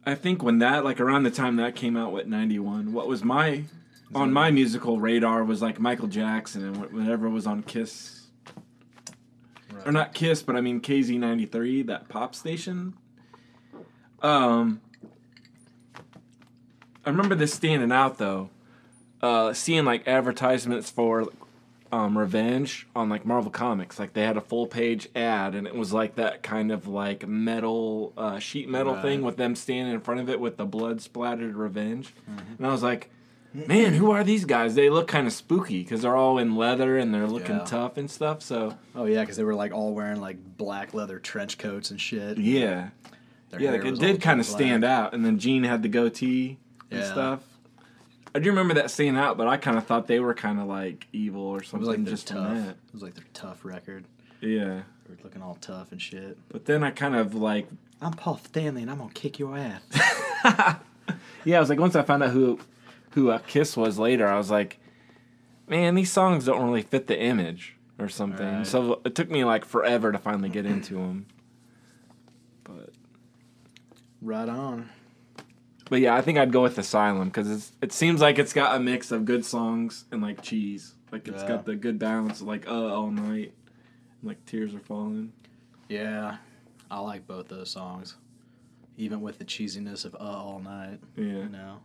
I 0.06 0.14
think 0.14 0.42
when 0.42 0.58
that, 0.60 0.84
like, 0.84 1.00
around 1.00 1.24
the 1.24 1.30
time 1.30 1.56
that 1.56 1.74
came 1.76 1.96
out, 1.96 2.12
what 2.12 2.28
ninety 2.28 2.58
one, 2.58 2.92
what 2.92 3.06
was 3.08 3.22
my 3.22 3.64
on 4.14 4.32
my 4.32 4.50
musical 4.50 4.98
radar 5.00 5.44
was 5.44 5.60
like 5.60 5.78
Michael 5.78 6.08
Jackson 6.08 6.64
and 6.64 6.76
whatever 6.92 7.28
was 7.28 7.46
on 7.46 7.62
Kiss, 7.62 8.19
or 9.86 9.92
not 9.92 10.14
Kiss, 10.14 10.42
but 10.42 10.56
I 10.56 10.60
mean 10.60 10.80
KZ 10.80 11.18
ninety 11.18 11.46
three, 11.46 11.82
that 11.82 12.08
pop 12.08 12.34
station. 12.34 12.94
Um, 14.22 14.80
I 17.04 17.10
remember 17.10 17.34
this 17.34 17.54
standing 17.54 17.92
out 17.92 18.18
though 18.18 18.50
uh, 19.22 19.52
seeing 19.52 19.84
like 19.84 20.06
advertisements 20.06 20.90
for 20.90 21.28
um, 21.92 22.16
Revenge 22.16 22.86
on 22.94 23.08
like 23.08 23.24
Marvel 23.26 23.50
Comics. 23.50 23.98
Like 23.98 24.12
they 24.12 24.22
had 24.22 24.36
a 24.36 24.40
full 24.40 24.66
page 24.66 25.08
ad, 25.16 25.54
and 25.54 25.66
it 25.66 25.74
was 25.74 25.92
like 25.92 26.14
that 26.16 26.42
kind 26.42 26.70
of 26.70 26.86
like 26.86 27.26
metal 27.26 28.12
uh, 28.16 28.38
sheet 28.38 28.68
metal 28.68 28.94
Right. 28.94 29.02
thing 29.02 29.22
with 29.22 29.36
them 29.36 29.56
standing 29.56 29.92
in 29.94 30.00
front 30.00 30.20
of 30.20 30.28
it 30.28 30.38
with 30.40 30.56
the 30.56 30.66
blood 30.66 31.00
splattered 31.00 31.56
Revenge. 31.56 32.14
And 32.58 32.66
I 32.66 32.70
was 32.70 32.82
like, 32.82 33.10
man, 33.52 33.94
who 33.94 34.10
are 34.10 34.22
these 34.24 34.44
guys? 34.44 34.74
They 34.74 34.90
look 34.90 35.08
kind 35.08 35.26
of 35.26 35.32
spooky 35.32 35.82
because 35.82 36.02
they're 36.02 36.16
all 36.16 36.38
in 36.38 36.56
leather 36.56 36.96
and 36.98 37.12
they're 37.12 37.26
looking 37.26 37.56
Yeah. 37.56 37.64
tough 37.64 37.96
and 37.96 38.10
stuff. 38.10 38.42
So 38.42 38.76
Oh 38.94 39.04
yeah, 39.06 39.20
because 39.20 39.36
they 39.36 39.44
were 39.44 39.54
like 39.54 39.72
all 39.72 39.92
wearing 39.94 40.20
like 40.20 40.36
black 40.56 40.94
leather 40.94 41.18
trench 41.18 41.58
coats 41.58 41.90
and 41.90 42.00
shit. 42.00 42.38
yeah, 42.38 42.90
Their 43.50 43.60
yeah, 43.62 43.70
like 43.72 43.84
it 43.84 43.98
did 43.98 44.20
kind 44.20 44.40
of 44.40 44.46
stand 44.46 44.84
out. 44.84 45.12
And 45.14 45.24
then 45.24 45.38
Gene 45.38 45.64
had 45.64 45.82
the 45.82 45.88
goatee 45.88 46.58
and 46.90 47.00
Yeah. 47.00 47.12
stuff. 47.12 47.40
I 48.32 48.38
do 48.38 48.50
remember 48.50 48.74
that 48.74 48.90
standing 48.92 49.16
out, 49.20 49.36
but 49.36 49.48
I 49.48 49.56
kind 49.56 49.76
of 49.76 49.84
thought 49.86 50.06
they 50.06 50.20
were 50.20 50.34
kind 50.34 50.60
of 50.60 50.66
like 50.68 51.08
evil 51.12 51.42
or 51.42 51.62
something. 51.64 51.82
It 51.82 51.86
something 51.86 52.04
was 52.04 52.10
like 52.10 52.16
just 52.16 52.28
from 52.28 52.36
tough. 52.44 52.54
that. 52.66 52.70
It 52.70 52.92
was 52.92 53.02
like 53.02 53.14
their 53.14 53.24
tough 53.34 53.64
record. 53.64 54.04
Yeah. 54.40 54.82
They 55.08 55.16
were 55.16 55.18
looking 55.24 55.42
all 55.42 55.56
tough 55.60 55.90
and 55.90 56.00
shit. 56.00 56.38
But 56.48 56.66
then 56.66 56.84
I 56.84 56.92
kind 56.92 57.16
of 57.16 57.34
like, 57.34 57.66
I'm 58.00 58.12
Paul 58.12 58.38
Stanley 58.38 58.82
and 58.82 58.90
I'm 58.90 58.98
gonna 58.98 59.10
kick 59.12 59.40
your 59.40 59.56
ass. 59.58 59.82
yeah, 61.44 61.56
I 61.56 61.60
was 61.60 61.68
like, 61.68 61.80
once 61.80 61.96
I 61.96 62.02
found 62.02 62.22
out 62.22 62.30
who 62.30 62.60
who 63.10 63.30
uh, 63.30 63.38
Kiss 63.38 63.76
was 63.76 63.98
later, 63.98 64.26
I 64.28 64.36
was 64.36 64.50
like, 64.50 64.78
man, 65.68 65.94
these 65.94 66.10
songs 66.12 66.44
don't 66.46 66.62
really 66.64 66.82
fit 66.82 67.06
the 67.06 67.20
image 67.20 67.76
or 67.98 68.08
something. 68.08 68.58
Right. 68.58 68.66
So 68.66 69.00
it 69.04 69.14
took 69.14 69.30
me 69.30 69.44
like 69.44 69.64
forever 69.64 70.12
to 70.12 70.18
finally 70.18 70.48
get 70.48 70.66
into 70.66 70.94
them. 70.94 71.26
But 72.64 72.90
right 74.22 74.48
on. 74.48 74.90
but 75.88 76.00
yeah, 76.00 76.14
I 76.14 76.20
think 76.20 76.38
I'd 76.38 76.52
go 76.52 76.62
with 76.62 76.78
Asylum 76.78 77.28
because 77.28 77.50
it's 77.50 77.72
it 77.82 77.92
seems 77.92 78.20
like 78.20 78.38
it's 78.38 78.52
got 78.52 78.76
a 78.76 78.80
mix 78.80 79.10
of 79.10 79.24
good 79.24 79.44
songs 79.44 80.04
and 80.12 80.22
like 80.22 80.42
cheese. 80.42 80.94
Like 81.10 81.26
it's 81.26 81.42
Yeah. 81.42 81.48
got 81.48 81.64
the 81.66 81.74
good 81.74 81.98
balance 81.98 82.40
of 82.40 82.46
like 82.46 82.68
uh 82.68 82.72
all 82.94 83.10
night, 83.10 83.52
and, 84.20 84.28
like 84.28 84.44
tears 84.46 84.74
are 84.74 84.78
falling. 84.80 85.32
Yeah, 85.88 86.36
I 86.90 87.00
like 87.00 87.26
both 87.26 87.48
those 87.48 87.70
songs, 87.70 88.14
even 88.96 89.20
with 89.20 89.38
the 89.38 89.44
cheesiness 89.44 90.04
of 90.04 90.14
"Uh 90.14 90.18
All 90.18 90.60
Night." 90.60 91.00
Yeah. 91.16 91.24
You 91.24 91.48
know, 91.48 91.80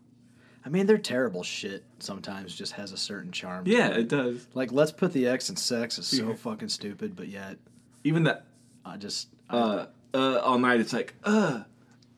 I 0.66 0.70
mean, 0.70 0.88
they're 0.88 0.98
terrible 0.98 1.44
shit. 1.44 1.84
Sometimes 2.00 2.56
just 2.56 2.72
has 2.74 2.92
a 2.92 2.98
certain 2.98 3.32
charm. 3.32 3.66
to 3.66 3.72
Yeah, 3.72 3.90
it. 3.90 3.98
it 3.98 4.08
does. 4.08 4.48
Like 4.56 4.72
"Let's 4.72 4.92
Put 4.92 5.14
the 5.14 5.28
X 5.28 5.50
in 5.50 5.56
Sex" 5.56 6.00
is 6.00 6.08
so 6.08 6.34
fucking 6.34 6.70
stupid, 6.70 7.16
but 7.16 7.28
yet 7.28 7.58
Even 8.04 8.24
that 8.24 8.46
I 8.84 8.98
just 8.98 9.28
uh, 9.50 9.86
uh, 10.14 10.40
all 10.40 10.58
night. 10.58 10.80
It's 10.80 10.94
like, 10.94 11.14
uh, 11.24 11.62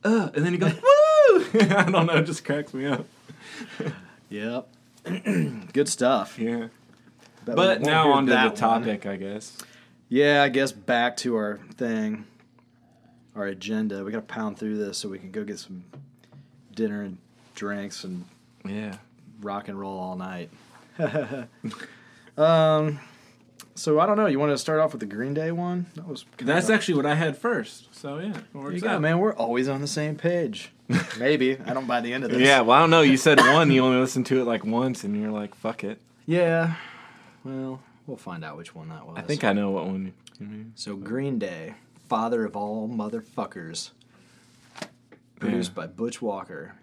uh, 0.04 0.30
and 0.34 0.44
then 0.46 0.52
he 0.52 0.58
goes, 0.58 0.72
woo! 0.82 1.44
I 1.60 1.88
don't 1.90 2.06
know, 2.06 2.16
it 2.16 2.22
just 2.24 2.44
cracks 2.44 2.72
me 2.72 2.86
up. 2.86 3.04
yep, 4.30 4.68
good 5.72 5.88
stuff. 5.88 6.38
Yeah. 6.38 6.68
We 7.46 7.54
But 7.54 7.80
now 7.82 8.04
hear 8.04 8.12
on 8.12 8.26
to 8.26 8.30
the 8.30 8.36
that 8.36 8.46
one. 8.46 8.54
topic, 8.56 9.06
I 9.06 9.16
guess. 9.16 9.56
Yeah, 10.10 10.42
I 10.42 10.48
guess 10.48 10.72
back 10.72 11.16
to 11.18 11.36
our 11.36 11.58
thing, 11.76 12.24
our 13.34 13.44
agenda. 13.46 14.04
We 14.04 14.10
got 14.12 14.18
to 14.26 14.34
pound 14.34 14.58
through 14.58 14.78
this 14.78 14.96
so 14.98 15.08
we 15.08 15.18
can 15.18 15.30
go 15.30 15.44
get 15.44 15.58
some 15.58 15.84
dinner 16.74 17.02
and 17.02 17.18
drinks 17.54 18.04
and 18.04 18.24
Yeah. 18.64 18.96
rock 19.40 19.68
and 19.68 19.78
roll 19.78 19.98
all 19.98 20.16
night. 20.16 20.50
um, 22.36 22.98
so 23.74 24.00
I 24.00 24.06
don't 24.06 24.16
know. 24.16 24.26
You 24.26 24.38
want 24.38 24.52
to 24.52 24.58
start 24.58 24.80
off 24.80 24.92
with 24.92 25.00
the 25.00 25.06
Green 25.06 25.34
Day 25.34 25.52
one? 25.52 25.86
That 25.94 26.06
was 26.08 26.24
That's 26.38 26.68
actually 26.70 26.94
what 26.94 27.06
I 27.06 27.14
had 27.14 27.36
first. 27.36 27.94
So 27.94 28.18
yeah. 28.18 28.32
There 28.54 28.72
you 28.72 28.80
go, 28.80 28.88
out. 28.90 29.00
man. 29.00 29.18
We're 29.18 29.34
always 29.34 29.68
on 29.68 29.80
the 29.80 29.86
same 29.86 30.16
page. 30.16 30.72
Maybe 31.18 31.58
I 31.66 31.74
don't 31.74 31.86
buy 31.86 32.00
the 32.00 32.12
end 32.12 32.24
of 32.24 32.30
this. 32.30 32.40
Yeah, 32.40 32.60
well, 32.62 32.76
I 32.76 32.80
don't 32.80 32.90
know. 32.90 33.02
You 33.02 33.16
said 33.16 33.38
one, 33.40 33.70
you 33.70 33.84
only 33.84 33.98
listened 34.00 34.26
to 34.26 34.40
it 34.40 34.44
like 34.44 34.64
once, 34.64 35.04
and 35.04 35.20
you're 35.20 35.30
like, 35.30 35.54
fuck 35.54 35.84
it. 35.84 36.00
Yeah. 36.26 36.74
Well, 37.44 37.80
we'll 38.06 38.16
find 38.16 38.44
out 38.44 38.56
which 38.56 38.74
one 38.74 38.88
that 38.88 39.06
was. 39.06 39.16
I 39.18 39.22
think 39.22 39.44
I 39.44 39.52
know 39.52 39.70
what 39.70 39.86
one 39.86 40.12
you 40.40 40.46
mean. 40.46 40.72
So 40.76 40.96
Green 40.96 41.38
Day, 41.38 41.74
father 42.08 42.44
of 42.44 42.56
all 42.56 42.88
motherfuckers, 42.88 43.90
produced 45.38 45.70
Yeah. 45.70 45.74
by 45.82 45.86
Butch 45.86 46.20
Walker, 46.20 46.74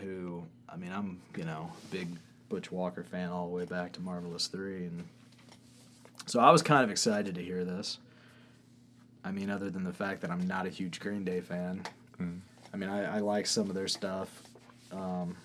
who 0.00 0.44
I 0.72 0.76
mean 0.76 0.92
I'm 0.92 1.20
you 1.36 1.44
know 1.44 1.70
big 1.90 2.08
Butch 2.48 2.72
Walker 2.72 3.02
fan 3.02 3.30
all 3.30 3.48
the 3.48 3.54
way 3.54 3.64
back 3.64 3.92
to 3.92 4.00
Marvelous 4.00 4.46
Three, 4.46 4.86
and 4.86 5.04
so 6.26 6.40
I 6.40 6.50
was 6.50 6.62
kind 6.62 6.84
of 6.84 6.90
excited 6.90 7.34
to 7.34 7.42
hear 7.42 7.64
this. 7.64 7.98
I 9.24 9.30
mean, 9.30 9.50
other 9.50 9.70
than 9.70 9.84
the 9.84 9.92
fact 9.92 10.20
that 10.22 10.30
I'm 10.30 10.48
not 10.48 10.66
a 10.66 10.68
huge 10.68 10.98
Green 10.98 11.24
Day 11.24 11.40
fan, 11.40 11.84
Mm. 12.20 12.40
I 12.72 12.76
mean 12.76 12.88
I, 12.90 13.16
I 13.16 13.18
like 13.20 13.46
some 13.46 13.68
of 13.68 13.74
their 13.74 13.88
stuff. 13.88 14.42
Um, 14.92 15.36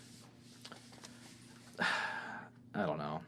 I 1.79 2.85
don't 2.85 2.97
know. 2.97 3.21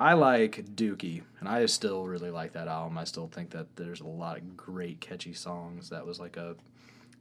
I 0.00 0.14
like 0.14 0.64
Dookie, 0.74 1.22
and 1.38 1.48
I 1.48 1.64
still 1.66 2.06
really 2.06 2.30
like 2.30 2.52
that 2.54 2.66
album. 2.66 2.98
I 2.98 3.04
still 3.04 3.28
think 3.28 3.50
that 3.50 3.76
there's 3.76 4.00
a 4.00 4.06
lot 4.06 4.38
of 4.38 4.56
great, 4.56 5.00
catchy 5.00 5.32
songs. 5.32 5.90
That 5.90 6.06
was 6.06 6.18
like 6.18 6.36
a 6.36 6.56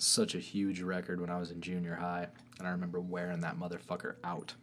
such 0.01 0.35
a 0.35 0.39
huge 0.39 0.81
record 0.81 1.21
when 1.21 1.29
I 1.29 1.39
was 1.39 1.51
in 1.51 1.61
junior 1.61 1.95
high, 1.95 2.27
and 2.59 2.67
I 2.67 2.71
remember 2.71 2.99
wearing 2.99 3.41
that 3.41 3.57
motherfucker 3.59 4.15
out. 4.23 4.53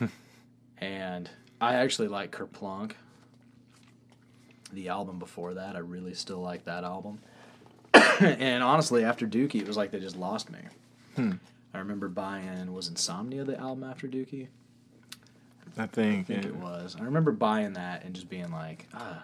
and 0.78 1.30
I 1.60 1.74
actually 1.74 2.08
like 2.08 2.32
Kerplunk. 2.32 2.92
The 4.72 4.88
album 4.88 5.18
before 5.18 5.54
that, 5.54 5.76
I 5.76 5.78
really 5.78 6.14
still 6.14 6.40
like 6.40 6.64
that 6.64 6.82
album. 6.82 7.20
and 8.20 8.62
honestly, 8.62 9.04
after 9.04 9.26
Dookie, 9.26 9.60
it 9.60 9.66
was 9.66 9.76
like 9.76 9.90
they 9.90 10.00
just 10.00 10.16
lost 10.16 10.50
me. 10.50 10.58
Hmm. 11.14 11.32
I 11.72 11.78
remember 11.78 12.08
buying 12.08 12.72
was 12.72 12.90
Insomniac 12.90 13.46
the 13.46 13.58
album 13.58 13.84
after 13.84 14.08
Dookie. 14.08 14.48
I 15.78 15.86
think. 15.86 16.30
I 16.30 16.32
think 16.32 16.44
yeah. 16.44 16.50
it 16.50 16.56
was. 16.56 16.96
I 16.98 17.04
remember 17.04 17.32
buying 17.32 17.74
that 17.74 18.04
and 18.04 18.14
just 18.14 18.28
being 18.28 18.50
like, 18.50 18.86
ah, 18.94 19.22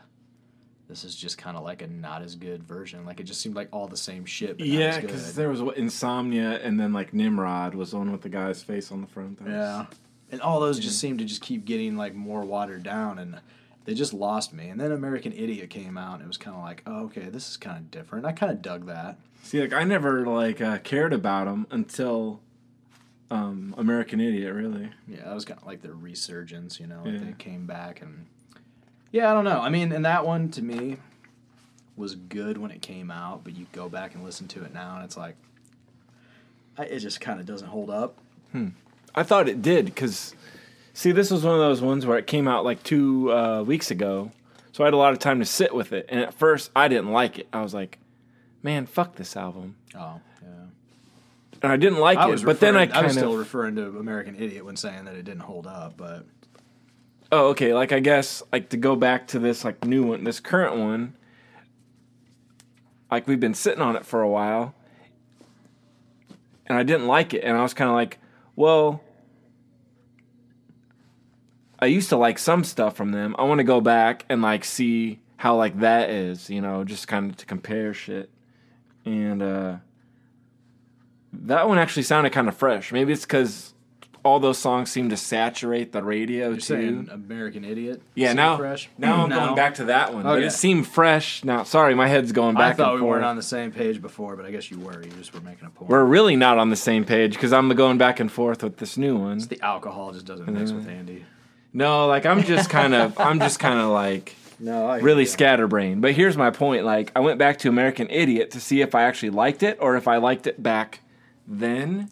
this 0.89 1.05
is 1.05 1.15
just 1.15 1.39
kind 1.39 1.57
of 1.57 1.63
like 1.63 1.83
a 1.83 1.87
not 1.87 2.23
as 2.23 2.35
good 2.35 2.63
version. 2.63 3.05
Like 3.05 3.21
it 3.21 3.25
just 3.25 3.41
seemed 3.41 3.55
like 3.55 3.69
all 3.73 3.87
the 3.87 3.97
same 3.97 4.25
shit. 4.25 4.59
But 4.59 4.67
Yeah, 4.67 5.01
because 5.01 5.35
there 5.35 5.49
was 5.49 5.61
Insomniac, 5.61 6.65
and 6.65 6.79
then 6.79 6.93
like 6.93 7.15
Nimrod 7.15 7.75
was 7.75 7.95
on 7.95 8.13
with 8.13 8.23
the 8.23 8.29
guy's 8.29 8.63
face 8.63 8.93
on 8.93 9.01
the 9.01 9.07
front. 9.07 9.43
That 9.45 9.51
yeah, 9.51 9.87
and 10.31 10.41
all 10.41 10.61
those 10.61 10.79
just 10.79 10.99
seemed 10.99 11.19
to 11.21 11.25
just 11.25 11.43
keep 11.43 11.65
getting 11.65 11.97
like 11.97 12.15
more 12.15 12.43
watered 12.43 12.83
down. 12.83 13.19
And 13.19 13.41
they 13.85 13.95
just 13.95 14.13
lost 14.13 14.53
me. 14.53 14.69
And 14.69 14.81
then 14.81 14.93
American 14.93 15.33
Idiot 15.33 15.71
came 15.71 15.97
out, 15.97 16.15
and 16.15 16.25
it 16.25 16.29
was 16.29 16.37
kind 16.37 16.57
of 16.57 16.63
like, 16.63 16.83
oh, 16.87 17.05
okay, 17.05 17.29
this 17.31 17.49
is 17.51 17.57
kind 17.57 17.79
of 17.79 17.91
different. 17.91 18.27
I 18.27 18.33
kind 18.33 18.53
of 18.53 18.63
dug 18.63 18.87
that. 18.87 19.19
See, 19.43 19.61
like 19.61 19.73
I 19.73 19.85
never 19.85 20.27
like 20.27 20.61
uh, 20.61 20.79
cared 20.79 21.13
about 21.13 21.47
them 21.47 21.67
until 21.71 22.41
um, 23.31 23.75
American 23.79 24.21
Idiot. 24.21 24.53
Really, 24.55 24.91
Yeah, 25.09 25.25
that 25.25 25.35
was 25.35 25.45
kind 25.45 25.61
of 25.61 25.67
like 25.67 25.83
their 25.83 25.95
resurgence, 25.95 26.79
you 26.79 26.87
know. 26.87 27.03
Yeah. 27.05 27.13
Like 27.13 27.27
they 27.27 27.33
came 27.45 27.67
back 27.67 28.03
and 28.03 28.27
yeah, 29.13 29.31
I 29.31 29.35
don't 29.35 29.45
know. 29.45 29.61
I 29.61 29.69
mean, 29.69 29.93
and 29.93 30.05
that 30.05 30.27
one 30.27 30.51
to 30.53 30.63
me 30.63 30.97
was 31.97 32.15
good 32.17 32.59
when 32.59 32.71
it 32.71 32.83
came 32.83 33.11
out, 33.11 33.45
but 33.45 33.55
you 33.55 33.67
go 33.73 33.89
back 33.89 34.15
and 34.15 34.25
listen 34.25 34.49
to 34.49 34.65
it 34.65 34.73
now, 34.75 34.97
and 34.97 35.05
it's 35.05 35.17
like 35.17 35.37
it 36.79 36.99
just 36.99 37.21
kind 37.21 37.39
of 37.39 37.47
doesn't 37.47 37.69
hold 37.69 37.91
up. 37.91 38.17
I 39.15 39.23
thought 39.23 39.49
it 39.49 39.63
did 39.63 39.87
because, 39.87 40.35
see, 40.95 41.13
this 41.13 41.31
was 41.31 41.45
one 41.45 41.55
of 41.55 41.61
those 41.61 41.81
ones 41.81 42.05
where 42.05 42.19
it 42.19 42.27
came 42.27 42.47
out 42.49 42.65
like 42.65 42.83
two 42.83 43.33
uh, 43.33 43.63
weeks 43.63 43.91
ago, 43.91 44.31
so 44.73 44.85
I 44.85 44.87
had 44.87 44.95
a 44.95 44.99
lot 44.99 45.13
of 45.13 45.19
time 45.19 45.39
to 45.39 45.45
sit 45.45 45.75
with 45.75 45.93
it. 45.93 46.07
And 46.09 46.21
at 46.21 46.35
first, 46.35 46.71
I 46.75 46.89
didn't 46.89 47.13
like 47.13 47.39
it. 47.39 47.49
I 47.53 47.63
was 47.63 47.73
like, 47.75 47.99
"Man, 48.63 48.87
fuck 48.87 49.17
this 49.17 49.37
album," 49.37 49.77
Oh, 49.95 50.21
yeah. 50.43 50.49
and 51.63 51.73
I 51.73 51.77
didn't 51.77 51.99
like 52.01 52.19
I 52.19 52.31
it. 52.31 52.45
But 52.45 52.61
then 52.61 52.77
I 52.77 52.83
I 52.83 52.87
kind 52.87 53.07
was 53.07 53.17
of 53.17 53.21
still 53.21 53.37
referring 53.37 53.77
to 53.77 53.99
American 53.99 54.35
Idiot 54.35 54.65
when 54.65 54.77
saying 54.77 55.05
that 55.05 55.15
it 55.15 55.25
didn't 55.25 55.41
hold 55.43 55.67
up, 55.67 55.97
but 55.97 56.27
Oh, 57.33 57.49
okay. 57.49 57.73
Like 57.73 57.93
I 57.93 58.01
guess 58.01 58.43
like 58.53 58.69
to 58.69 58.77
go 58.77 58.95
back 58.95 59.27
to 59.29 59.39
this 59.39 59.65
like 59.65 59.85
new 59.87 60.05
one, 60.05 60.25
this 60.25 60.39
current 60.39 60.77
one. 60.77 61.15
Like 63.11 63.27
we've 63.27 63.41
been 63.41 63.55
sitting 63.55 63.81
on 63.81 63.97
it 63.97 64.05
for 64.05 64.21
a 64.21 64.29
while, 64.29 64.75
and 66.67 66.79
I 66.79 66.83
didn't 66.83 67.07
like 67.07 67.35
it, 67.35 67.43
and 67.43 67.57
I 67.57 67.63
was 67.63 67.75
kind 67.75 67.89
of 67.89 67.95
like, 67.95 68.19
well, 68.55 69.03
I 71.79 71.87
used 71.87 72.11
to 72.11 72.17
like 72.17 72.39
some 72.39 72.65
stuff 72.65 72.97
from 72.97 73.13
them. 73.13 73.35
I 73.39 73.45
want 73.45 73.59
to 73.59 73.65
go 73.65 73.81
back 73.81 74.25
and 74.29 74.43
like 74.43 74.65
see 74.65 75.21
how 75.37 75.57
like 75.57 75.81
that 75.81 76.11
is, 76.11 76.49
you 76.49 76.61
know, 76.61 76.85
just 76.85 77.09
kind 77.09 77.31
of 77.31 77.37
to 77.39 77.47
compare 77.47 77.95
shit, 77.95 78.31
and 79.07 79.43
uh 79.43 79.77
that 81.33 81.67
one 81.67 81.79
actually 81.79 82.03
sounded 82.03 82.31
kind 82.33 82.49
of 82.49 82.57
fresh. 82.57 82.93
Maybe 82.93 83.13
it's 83.13 83.23
because 83.25 83.73
all 84.25 84.39
those 84.41 84.59
songs 84.59 84.91
seem 84.91 85.11
to 85.11 85.17
saturate 85.17 85.93
the 85.93 86.03
radio 86.03 86.51
you're 86.51 86.59
too. 86.59 87.09
American 87.11 87.65
Idiot. 87.65 88.03
Yeah, 88.15 88.33
now 88.33 88.57
fresh. 88.57 88.89
now 88.97 89.25
I'm 89.25 89.29
No. 89.29 89.39
going 89.41 89.55
back 89.55 89.75
to 89.75 89.87
that 89.87 90.15
one. 90.15 90.25
Oh, 90.27 90.35
but 90.35 90.43
it 90.43 90.53
seemed 90.53 90.87
fresh. 90.87 91.45
Now, 91.45 91.65
sorry, 91.65 91.95
my 91.95 92.07
head's 92.07 92.33
going 92.33 92.55
back. 92.55 92.75
I 92.75 92.77
thought 92.77 92.95
we 92.95 93.01
forth. 93.01 93.11
weren't 93.11 93.25
on 93.25 93.37
the 93.37 93.43
same 93.43 93.73
page 93.73 94.01
before, 94.01 94.37
but 94.37 94.47
I 94.47 94.51
guess 94.51 94.71
you 94.71 94.79
were. 94.79 95.03
You 95.03 95.11
just 95.11 95.35
were 95.35 95.41
making 95.41 95.67
a 95.67 95.71
point. 95.71 95.91
We're 95.91 96.05
really 96.05 96.37
not 96.37 96.59
on 96.59 96.71
the 96.71 96.77
same 96.77 97.05
page 97.05 97.35
because 97.35 97.53
I'm 97.53 97.69
going 97.71 97.99
back 97.99 98.21
and 98.21 98.31
forth 98.31 98.63
with 98.63 98.77
this 98.77 98.97
new 98.97 99.17
one. 99.17 99.39
the 99.39 99.61
alcohol 99.61 100.13
just 100.13 100.27
doesn't 100.27 100.51
mix 100.53 100.71
with 100.71 100.83
mm-hmm. 100.83 100.91
Andy. 100.91 101.25
No, 101.73 102.07
like 102.07 102.27
I'm 102.27 102.43
just 102.43 102.71
kind 102.71 102.95
of 102.95 103.19
I'm 103.19 103.41
just 103.41 103.59
kind 103.59 103.81
of 103.81 103.91
like 103.91 104.37
No, 104.61 104.97
really 105.01 105.27
scatterbrained. 105.27 106.03
But 106.03 106.13
here's 106.13 106.37
my 106.37 106.51
point: 106.51 106.85
like 106.85 107.11
I 107.17 107.21
went 107.21 107.39
back 107.39 107.59
to 107.61 107.69
American 107.69 108.09
Idiot 108.11 108.53
to 108.53 108.61
see 108.61 108.81
if 108.83 108.95
I 108.95 109.03
actually 109.03 109.31
liked 109.31 109.63
it 109.63 109.79
or 109.81 109.97
if 109.97 110.07
I 110.07 110.19
liked 110.19 110.47
it 110.47 110.63
back 110.63 111.01
then. 111.49 112.11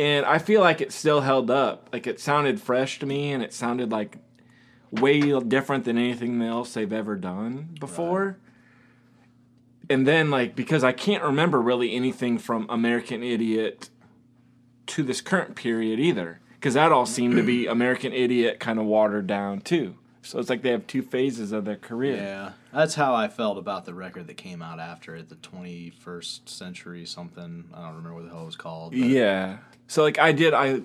And 0.00 0.24
I 0.24 0.38
feel 0.38 0.62
like 0.62 0.80
it 0.80 0.92
still 0.92 1.20
held 1.20 1.50
up. 1.50 1.90
Like 1.92 2.06
it 2.06 2.18
sounded 2.18 2.58
fresh 2.58 2.98
to 3.00 3.06
me, 3.06 3.32
and 3.32 3.42
it 3.42 3.52
sounded 3.52 3.92
like 3.92 4.16
way 4.90 5.38
different 5.40 5.84
than 5.84 5.98
anything 5.98 6.40
else 6.40 6.72
they've 6.72 6.90
ever 6.90 7.16
done 7.16 7.76
before. 7.78 8.38
And 9.90 10.06
then, 10.06 10.30
like, 10.30 10.56
because 10.56 10.84
I 10.84 10.92
can't 10.92 11.22
remember 11.22 11.60
really 11.60 11.94
anything 11.94 12.38
from 12.38 12.66
American 12.70 13.22
Idiot 13.22 13.90
to 14.86 15.02
this 15.02 15.20
current 15.20 15.54
period 15.54 16.00
either, 16.00 16.40
because 16.54 16.72
that 16.74 16.92
all 16.92 17.04
seemed 17.04 17.36
to 17.36 17.42
be 17.42 17.66
American 17.66 18.14
Idiot 18.14 18.58
kind 18.58 18.78
of 18.78 18.86
watered 18.86 19.26
down 19.26 19.60
too. 19.60 19.96
So 20.22 20.38
it's 20.38 20.48
like 20.48 20.62
they 20.62 20.70
have 20.70 20.86
two 20.86 21.02
phases 21.02 21.52
of 21.52 21.66
their 21.66 21.76
career. 21.76 22.16
Yeah, 22.16 22.52
that's 22.72 22.94
how 22.94 23.14
I 23.14 23.28
felt 23.28 23.58
about 23.58 23.84
the 23.84 23.92
record 23.92 24.28
that 24.28 24.38
came 24.38 24.62
out 24.62 24.80
after 24.80 25.14
it, 25.14 25.28
the 25.28 25.34
21st 25.34 26.48
century 26.48 27.04
something. 27.04 27.64
I 27.74 27.82
don't 27.82 27.96
remember 27.96 28.14
what 28.14 28.24
the 28.24 28.30
hell 28.30 28.42
it 28.42 28.46
was 28.46 28.56
called. 28.56 28.94
Yeah. 28.94 29.58
So 29.90 30.04
like 30.04 30.20
I 30.20 30.30
did 30.30 30.54
I 30.54 30.82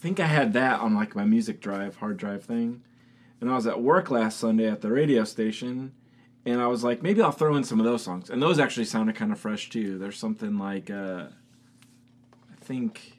think 0.00 0.20
I 0.20 0.26
had 0.26 0.54
that 0.54 0.80
on 0.80 0.94
like 0.94 1.14
my 1.14 1.26
music 1.26 1.60
drive, 1.60 1.96
hard 1.96 2.16
drive 2.16 2.44
thing. 2.44 2.80
And 3.42 3.50
I 3.50 3.54
was 3.54 3.66
at 3.66 3.82
work 3.82 4.10
last 4.10 4.40
Sunday 4.40 4.66
at 4.70 4.80
the 4.80 4.90
radio 4.90 5.24
station 5.24 5.92
and 6.46 6.58
I 6.58 6.66
was 6.66 6.82
like 6.82 7.02
maybe 7.02 7.20
I'll 7.20 7.30
throw 7.30 7.56
in 7.56 7.64
some 7.64 7.78
of 7.78 7.84
those 7.84 8.02
songs. 8.02 8.30
And 8.30 8.40
those 8.40 8.58
actually 8.58 8.86
sounded 8.86 9.16
kind 9.16 9.32
of 9.32 9.38
fresh 9.38 9.68
too. 9.68 9.98
There's 9.98 10.16
something 10.16 10.56
like 10.56 10.88
uh 10.88 11.24
I 12.50 12.56
think 12.62 13.18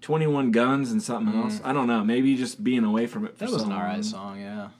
21 0.00 0.50
Guns 0.50 0.90
and 0.90 1.00
something 1.00 1.40
else. 1.40 1.60
I 1.62 1.72
don't 1.72 1.86
know. 1.86 2.02
Maybe 2.02 2.34
just 2.34 2.64
being 2.64 2.82
away 2.82 3.06
from 3.06 3.26
it 3.26 3.38
for 3.38 3.44
Mm. 3.44 3.48
That 3.48 3.54
was 3.54 3.62
an 3.62 3.72
alright 3.72 4.04
song, 4.04 4.40
yeah. 4.40 4.70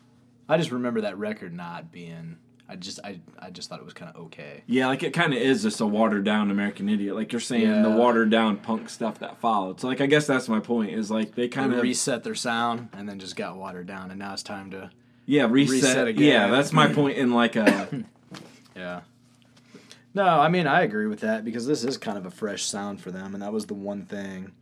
I 0.49 0.57
just 0.57 0.73
remember 0.73 1.03
that 1.03 1.17
record 1.19 1.55
not 1.55 1.93
being. 1.93 2.39
I 2.73 2.77
just 2.77 3.01
I 3.05 3.21
I 3.39 3.51
just 3.51 3.69
thought 3.69 3.81
it 3.81 3.85
was 3.85 3.93
kind 3.93 4.11
of 4.15 4.23
okay. 4.27 4.63
Yeah, 4.67 4.87
like 4.87 5.03
it 5.03 5.13
kind 5.13 5.35
of 5.35 5.39
is 5.39 5.63
just 5.63 5.79
a 5.83 5.87
watered 5.87 6.25
down 6.25 6.51
American 6.51 6.89
Idiot. 6.89 7.15
Like 7.15 7.31
you're 7.31 7.41
saying, 7.41 7.83
the 7.83 7.91
watered 7.91 8.31
down 8.31 8.57
punk 8.57 8.89
stuff 8.89 9.19
that 9.19 9.39
followed. 9.41 9.79
So 9.79 9.89
like 9.89 10.01
I 10.01 10.07
guess 10.07 10.27
that's 10.27 10.49
my 10.49 10.59
point. 10.59 10.93
Is 10.93 11.11
like 11.11 11.35
they 11.35 11.49
kind 11.49 11.75
of 11.75 11.83
reset 11.83 12.25
their 12.25 12.35
sound 12.35 12.89
and 12.95 13.07
then 13.07 13.19
just 13.19 13.37
got 13.37 13.57
watered 13.59 13.87
down, 13.87 14.11
and 14.11 14.19
now 14.19 14.33
it's 14.33 14.43
time 14.43 14.71
to 14.71 14.91
Yeah, 15.27 15.49
reset. 15.51 15.83
Reset 15.83 16.09
again. 16.09 16.25
Yeah, 16.25 16.47
that's 16.49 16.73
my 16.73 16.89
point 16.95 17.19
in 17.19 17.33
like 17.33 17.57
a 17.57 18.05
yeah. 18.75 19.03
No, 20.15 20.25
I 20.25 20.49
mean 20.49 20.67
I 20.67 20.81
agree 20.81 21.09
with 21.09 21.21
that 21.21 21.45
because 21.45 21.67
this 21.67 21.85
is 21.85 21.99
kind 21.99 22.17
of 22.17 22.25
a 22.25 22.31
fresh 22.31 22.65
sound 22.65 23.03
for 23.03 23.11
them, 23.11 23.35
and 23.35 23.43
that 23.43 23.53
was 23.53 23.67
the 23.67 23.75
one 23.75 24.07
thing 24.07 24.53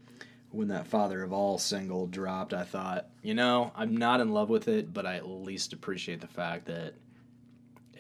when 0.51 0.67
that 0.67 0.89
Father 0.89 1.23
of 1.23 1.33
All 1.33 1.59
single 1.59 2.09
dropped. 2.09 2.53
I 2.55 2.65
thought, 2.65 3.07
you 3.23 3.35
know, 3.35 3.71
I'm 3.77 3.97
not 3.97 4.21
in 4.21 4.33
love 4.33 4.49
with 4.51 4.67
it, 4.67 4.93
but 4.93 5.07
I 5.07 5.15
at 5.15 5.29
least 5.29 5.73
appreciate 5.73 6.21
the 6.21 6.27
fact 6.27 6.67
that 6.67 6.95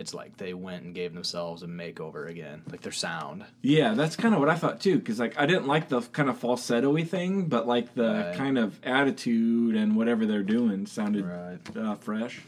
it's 0.01 0.15
like 0.15 0.37
they 0.39 0.55
went 0.55 0.83
and 0.83 0.95
gave 0.95 1.13
themselves 1.15 1.63
a 1.63 1.67
makeover 1.67 2.29
again, 2.29 2.63
like 2.71 2.81
their 2.81 2.91
sound. 2.91 3.45
Yeah, 3.63 3.95
that's 3.95 4.17
kind 4.17 4.35
of 4.35 4.41
what 4.41 4.49
I 4.49 4.55
thought 4.57 4.81
too 4.81 4.99
cuz 5.01 5.21
like 5.21 5.39
I 5.39 5.47
didn't 5.47 5.67
like 5.67 5.89
the 5.89 6.01
kind 6.01 6.29
of 6.29 6.39
falsetto-y 6.39 7.05
thing, 7.05 7.47
but 7.47 7.69
like 7.69 7.95
the 7.95 8.25
Right. 8.31 8.35
kind 8.37 8.59
of 8.59 8.81
attitude 8.83 9.77
and 9.77 9.95
whatever 9.97 10.25
they're 10.27 10.43
doing 10.43 10.87
sounded 10.87 11.25
Right. 11.27 11.77
uh, 11.77 11.95
fresh. 11.97 12.41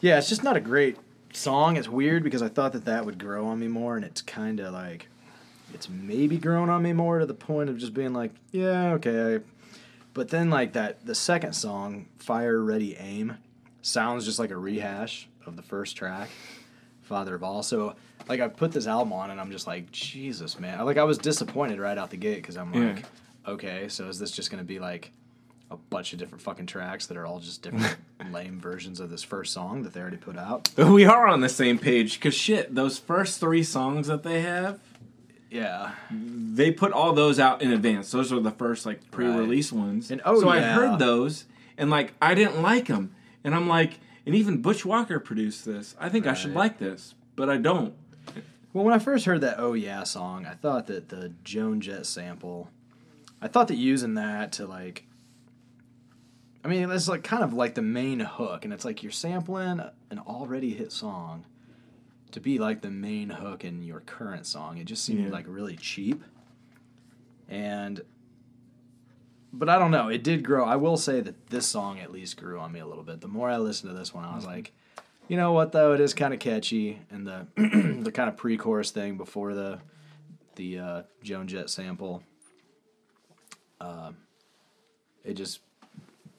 Yeah, 0.00 0.18
it's 0.18 0.28
just 0.28 0.44
not 0.44 0.56
a 0.56 0.60
great 0.60 0.98
song. 1.32 1.76
It's 1.76 1.88
weird 1.88 2.22
because 2.22 2.42
I 2.42 2.48
thought 2.48 2.72
that 2.74 2.84
that 2.84 3.06
would 3.06 3.18
grow 3.18 3.46
on 3.46 3.58
me 3.58 3.68
more, 3.68 3.96
and 3.96 4.04
it's 4.04 4.20
kind 4.20 4.60
of 4.60 4.72
like 4.74 5.08
it's 5.72 5.88
maybe 5.88 6.36
grown 6.36 6.68
on 6.68 6.82
me 6.82 6.92
more 6.92 7.18
to 7.20 7.24
the 7.26 7.32
point 7.32 7.70
of 7.70 7.78
just 7.78 7.94
being 7.94 8.12
like, 8.12 8.32
yeah, 8.50 8.92
okay. 8.92 9.42
But 10.12 10.28
then 10.28 10.50
like 10.50 10.74
that, 10.74 11.06
the 11.06 11.14
second 11.14 11.54
song, 11.54 12.04
"Fire 12.18 12.62
Ready 12.62 12.94
Aim," 12.98 13.38
sounds 13.80 14.26
just 14.26 14.38
like 14.38 14.50
a 14.50 14.56
rehash 14.58 15.26
of 15.46 15.56
the 15.56 15.62
first 15.62 15.96
track, 15.96 16.28
"Father 17.12 17.34
of 17.34 17.42
All." 17.44 17.62
So 17.62 17.94
like 18.28 18.40
I 18.40 18.48
put 18.48 18.72
this 18.72 18.86
album 18.86 19.12
on, 19.12 19.30
and 19.30 19.38
I'm 19.40 19.50
just 19.50 19.66
like, 19.66 19.90
Jesus, 19.92 20.58
man. 20.58 20.84
Like 20.86 20.96
I 20.96 21.04
was 21.04 21.18
disappointed 21.18 21.78
right 21.78 21.98
out 21.98 22.10
the 22.10 22.16
gate 22.16 22.36
because 22.36 22.56
I'm 22.56 22.72
Yeah. 22.72 22.92
like, 22.94 23.04
okay, 23.46 23.88
so 23.88 24.08
is 24.08 24.18
this 24.18 24.30
just 24.30 24.50
gonna 24.50 24.62
be 24.64 24.78
like 24.78 25.12
a 25.70 25.76
bunch 25.90 26.12
of 26.12 26.18
different 26.18 26.42
fucking 26.42 26.66
tracks 26.66 27.06
that 27.06 27.16
are 27.16 27.26
all 27.26 27.38
just 27.40 27.62
different 27.62 27.96
lame 28.32 28.60
versions 28.60 29.00
of 29.00 29.10
this 29.10 29.22
first 29.22 29.52
song 29.52 29.82
that 29.82 29.92
they 29.92 30.00
already 30.00 30.16
put 30.18 30.36
out. 30.38 30.70
We 30.78 31.04
are 31.04 31.26
on 31.26 31.40
the 31.40 31.48
same 31.48 31.78
page 31.78 32.18
cuz 32.20 32.34
shit, 32.34 32.74
those 32.74 32.98
first 32.98 33.40
3 33.40 33.62
songs 33.62 34.06
that 34.06 34.22
they 34.22 34.40
have, 34.42 34.78
Yeah. 35.50 35.92
they 36.10 36.70
put 36.72 36.92
all 36.92 37.12
those 37.12 37.38
out 37.40 37.60
in 37.62 37.72
advance. 37.72 38.10
Those 38.10 38.32
are 38.32 38.40
the 38.40 38.50
first 38.50 38.86
like 38.86 39.10
pre-release 39.10 39.72
ones. 39.72 40.10
And, 40.10 40.20
oh, 40.24 40.40
so 40.40 40.48
I 40.48 40.60
heard 40.60 40.98
those 40.98 41.44
and 41.78 41.90
like 41.90 42.12
I 42.22 42.34
didn't 42.34 42.62
like 42.62 42.86
them. 42.86 43.14
And 43.44 43.54
I'm 43.54 43.66
like 43.68 43.98
and 44.26 44.34
even 44.34 44.62
Butch 44.62 44.84
Walker 44.84 45.18
produced 45.20 45.64
this. 45.64 45.94
I 45.98 46.08
think 46.08 46.26
I 46.26 46.34
should 46.34 46.54
like 46.54 46.78
this, 46.78 47.14
but 47.36 47.48
I 47.50 47.56
don't. 47.56 47.94
Well, 48.72 48.84
when 48.84 48.94
I 48.94 48.98
first 48.98 49.26
heard 49.26 49.40
that 49.42 49.56
"Oh 49.58 49.74
Yeah" 49.74 50.02
song, 50.04 50.46
I 50.46 50.54
thought 50.54 50.86
that 50.86 51.08
the 51.08 51.32
Joan 51.44 51.80
Jett 51.80 52.06
sample, 52.06 52.70
I 53.40 53.48
thought 53.48 53.68
that 53.68 53.76
using 53.76 54.14
that 54.14 54.52
to 54.52 54.66
like, 54.66 55.04
I 56.64 56.68
mean, 56.68 56.90
it's 56.90 57.08
like 57.08 57.22
kind 57.24 57.42
of 57.42 57.52
like 57.52 57.74
the 57.74 57.82
main 57.82 58.20
hook, 58.20 58.64
and 58.64 58.72
it's 58.72 58.84
like 58.84 59.02
you're 59.02 59.12
sampling 59.12 59.80
an 60.10 60.18
already 60.20 60.72
hit 60.74 60.92
song 60.92 61.44
to 62.30 62.40
be 62.40 62.58
like 62.58 62.80
the 62.80 62.90
main 62.90 63.28
hook 63.28 63.62
in 63.64 63.82
your 63.82 64.00
current 64.00 64.46
song. 64.46 64.78
It 64.78 64.84
just 64.84 65.04
seemed 65.04 65.24
Yeah. 65.24 65.30
like 65.32 65.44
really 65.48 65.76
cheap, 65.76 66.22
and. 67.48 68.00
But 69.52 69.68
I 69.68 69.78
don't 69.78 69.90
know. 69.90 70.08
It 70.08 70.24
did 70.24 70.44
grow. 70.44 70.64
I 70.64 70.76
will 70.76 70.96
say 70.96 71.20
that 71.20 71.48
this 71.48 71.66
song 71.66 72.00
at 72.00 72.10
least 72.10 72.38
grew 72.38 72.58
on 72.58 72.72
me 72.72 72.80
a 72.80 72.86
little 72.86 73.04
bit. 73.04 73.20
The 73.20 73.28
more 73.28 73.50
I 73.50 73.58
listened 73.58 73.92
to 73.92 73.98
this 73.98 74.14
one, 74.14 74.24
I 74.24 74.34
was 74.34 74.46
like, 74.46 74.72
you 75.28 75.36
know 75.36 75.52
what 75.52 75.72
though? 75.72 75.92
It 75.92 76.00
is 76.00 76.14
kind 76.14 76.34
of 76.34 76.40
catchy, 76.40 77.00
and 77.10 77.26
the 77.26 77.46
the 78.02 78.12
kind 78.12 78.28
of 78.28 78.36
pre-chorus 78.36 78.90
thing 78.90 79.16
before 79.16 79.54
the 79.54 79.78
the 80.56 80.78
uh, 80.78 81.02
Joan 81.22 81.48
Jett 81.48 81.70
sample. 81.70 82.22
Uh, 83.80 84.12
it 85.24 85.34
just 85.34 85.60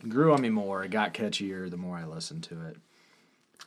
grew 0.08 0.34
on 0.34 0.42
me 0.42 0.50
more. 0.50 0.84
It 0.84 0.92
got 0.92 1.14
catchier 1.14 1.70
the 1.70 1.78
more 1.78 1.98
I 1.98 2.06
listened 2.06 2.44
to 2.44 2.68
it. 2.68 2.78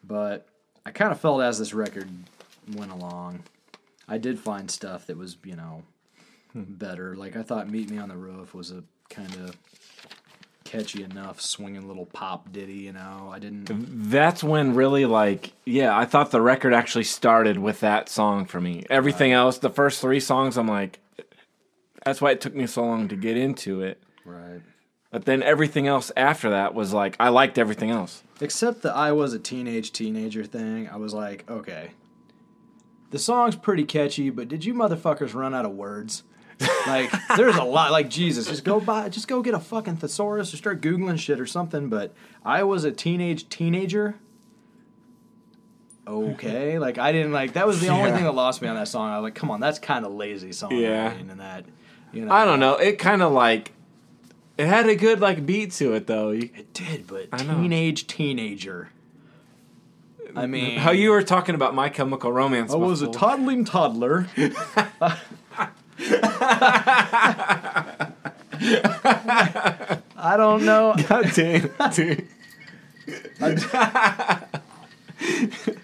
But 0.05 0.49
I 0.85 0.91
kind 0.91 1.13
of 1.13 1.21
felt 1.21 1.43
as 1.43 1.59
this 1.59 1.75
record 1.75 2.09
went 2.75 2.93
along, 2.93 3.43
I 4.09 4.19
did 4.19 4.39
find 4.39 4.71
stuff 4.71 5.07
that 5.07 5.17
was 5.17 5.37
you 5.45 5.57
know 5.57 5.83
better. 6.55 7.17
Like 7.17 7.37
I 7.37 7.43
thought 7.43 7.71
"Meet 7.71 7.91
Me 7.91 7.99
on 7.99 8.09
the 8.09 8.17
Roof" 8.17 8.55
was 8.55 8.71
a 8.71 8.85
kind 9.09 9.35
of 9.37 9.57
catchy 10.65 11.03
enough, 11.03 11.41
swinging 11.41 11.87
little 11.89 12.07
pop 12.07 12.53
ditty. 12.53 12.75
You 12.75 12.93
know, 12.93 13.31
I 13.33 13.39
didn't. 13.39 13.67
That's 14.11 14.45
when 14.45 14.75
really 14.75 15.07
like 15.07 15.53
yeah, 15.65 15.97
I 15.97 16.05
thought 16.05 16.31
the 16.31 16.43
record 16.43 16.75
actually 16.75 17.05
started 17.05 17.59
with 17.59 17.81
that 17.81 18.09
song 18.09 18.45
for 18.45 18.61
me. 18.61 18.85
Everything 18.91 19.33
else, 19.33 19.59
the 19.59 19.71
first 19.71 20.01
three 20.01 20.21
songs, 20.21 20.57
I'm 20.57 20.69
like, 20.69 20.99
that's 22.05 22.21
why 22.21 22.33
it 22.33 22.41
took 22.41 22.55
me 22.55 22.67
so 22.67 22.85
long 22.85 23.09
to 23.09 23.17
get 23.17 23.37
into 23.37 23.83
it. 23.83 24.03
Right. 24.25 24.61
But 25.11 25.25
then 25.25 25.43
everything 25.43 25.87
else 25.87 26.13
after 26.17 26.51
that 26.51 26.75
was 26.75 26.93
like 26.93 27.17
I 27.19 27.31
liked 27.31 27.59
everything 27.59 27.91
else. 27.91 28.23
Except 28.41 28.83
the 28.83 28.93
I 28.93 29.13
was 29.13 29.33
a 29.33 29.39
teenage 29.39 29.93
teenager 29.93 30.45
thing. 30.45 30.89
I 30.89 30.97
was 30.97 31.15
like, 31.15 31.49
okay, 31.49 31.93
the 33.11 33.19
song's 33.19 33.57
pretty 33.57 33.85
catchy, 33.85 34.31
but 34.31 34.49
did 34.49 34.65
you 34.65 34.75
motherfuckers 34.75 35.35
run 35.35 35.55
out 35.55 35.65
of 35.65 35.73
words? 35.73 36.23
Like, 36.87 37.11
there's 37.37 37.57
a 37.57 37.65
lot. 37.65 37.93
Like, 37.93 38.09
Jesus, 38.09 38.47
just 38.47 38.65
go 38.65 38.81
buy, 38.81 39.09
just 39.09 39.29
go 39.29 39.43
get 39.43 39.55
a 39.55 39.61
fucking 39.61 39.97
thesaurus 39.97 40.53
or 40.55 40.57
start 40.57 40.81
googling 40.81 41.19
shit 41.19 41.39
or 41.41 41.47
something. 41.47 41.89
But 41.89 42.15
I 42.45 42.63
was 42.63 42.85
a 42.85 42.93
teenage 42.93 43.49
teenager. 43.49 44.17
Okay, 46.07 46.79
like 46.81 46.99
I 46.99 47.13
didn't 47.13 47.33
like 47.33 47.55
that 47.55 47.67
was 47.67 47.81
the 47.81 47.89
only 47.89 48.11
Yeah. 48.11 48.15
thing 48.17 48.25
that 48.25 48.33
lost 48.35 48.63
me 48.63 48.69
on 48.69 48.77
that 48.77 48.89
song. 48.89 49.11
I 49.11 49.19
was 49.19 49.25
like, 49.25 49.35
come 49.35 49.51
on, 49.51 49.61
that's 49.61 49.79
kind 49.79 50.05
of 50.07 50.13
lazy 50.13 50.53
song. 50.53 50.73
Yeah. 50.73 51.11
and 51.13 51.31
that, 51.41 51.65
you 52.13 52.25
know, 52.25 52.33
I 52.33 52.45
don't 52.45 52.61
know. 52.61 52.77
It 52.77 52.99
kind 52.99 53.23
of 53.23 53.33
like 53.33 53.73
it 54.57 54.67
had 54.67 54.89
a 54.89 54.95
good 54.97 55.21
like 55.21 55.45
beat 55.45 55.73
to 55.73 55.95
it 55.95 56.07
though. 56.07 56.31
You, 56.31 56.49
It 56.55 56.73
did, 56.73 57.07
but 57.07 57.29
I 57.33 57.43
know. 57.43 57.55
teenage 57.61 58.07
teenager. 58.07 58.91
I 60.35 60.47
mean, 60.47 60.79
how 60.79 60.91
you 60.91 61.11
were 61.11 61.23
talking 61.23 61.55
about 61.55 61.75
My 61.75 61.89
Chemical 61.89 62.31
Romance. 62.31 62.73
I 62.73 62.77
was 62.77 63.01
a 63.01 63.09
toddling 63.11 63.65
toddler. 63.65 64.27
I 70.17 70.37
don't 70.37 70.65
know. 70.65 70.95
God 71.09 71.33
damn, 71.35 71.71
dude. 71.93 72.29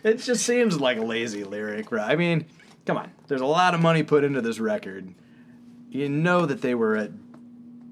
It 0.04 0.16
just 0.18 0.44
seems 0.44 0.80
like 0.80 0.98
a 0.98 1.02
lazy 1.02 1.44
lyric, 1.44 1.92
right? 1.92 2.10
I 2.10 2.16
mean, 2.16 2.46
come 2.86 2.96
on. 2.96 3.10
There's 3.28 3.40
a 3.40 3.46
lot 3.46 3.74
of 3.74 3.80
money 3.80 4.02
put 4.02 4.24
into 4.24 4.40
this 4.40 4.58
record. 4.58 5.14
You 5.90 6.08
know 6.08 6.46
that 6.46 6.60
they 6.60 6.74
were 6.74 6.96
at. 6.96 7.10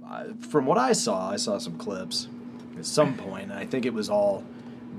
Uh, 0.06 0.24
from 0.48 0.66
what 0.66 0.76
I 0.76 0.92
saw, 0.92 1.30
I 1.30 1.36
saw 1.36 1.58
some 1.58 1.78
clips 1.78 2.26
at 2.76 2.84
some 2.84 3.14
point, 3.16 3.50
and 3.50 3.58
I 3.58 3.64
think 3.64 3.86
it 3.86 3.94
was 3.94 4.10
all 4.10 4.44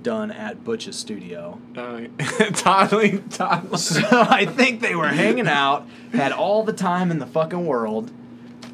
done 0.04 0.32
at 0.32 0.64
Butch's 0.64 0.98
studio. 0.98 1.60
Uh, 1.76 2.02
toddling, 2.54 3.28
toddling. 3.30 3.78
So 3.78 4.02
I 4.12 4.46
think 4.46 4.82
they 4.82 4.96
were 4.96 5.08
hanging 5.08 5.48
out, 5.48 5.88
had 6.14 6.32
all 6.32 6.64
the 6.64 6.74
time 6.74 7.12
in 7.12 7.20
the 7.20 7.26
fucking 7.28 7.66
world 7.66 8.12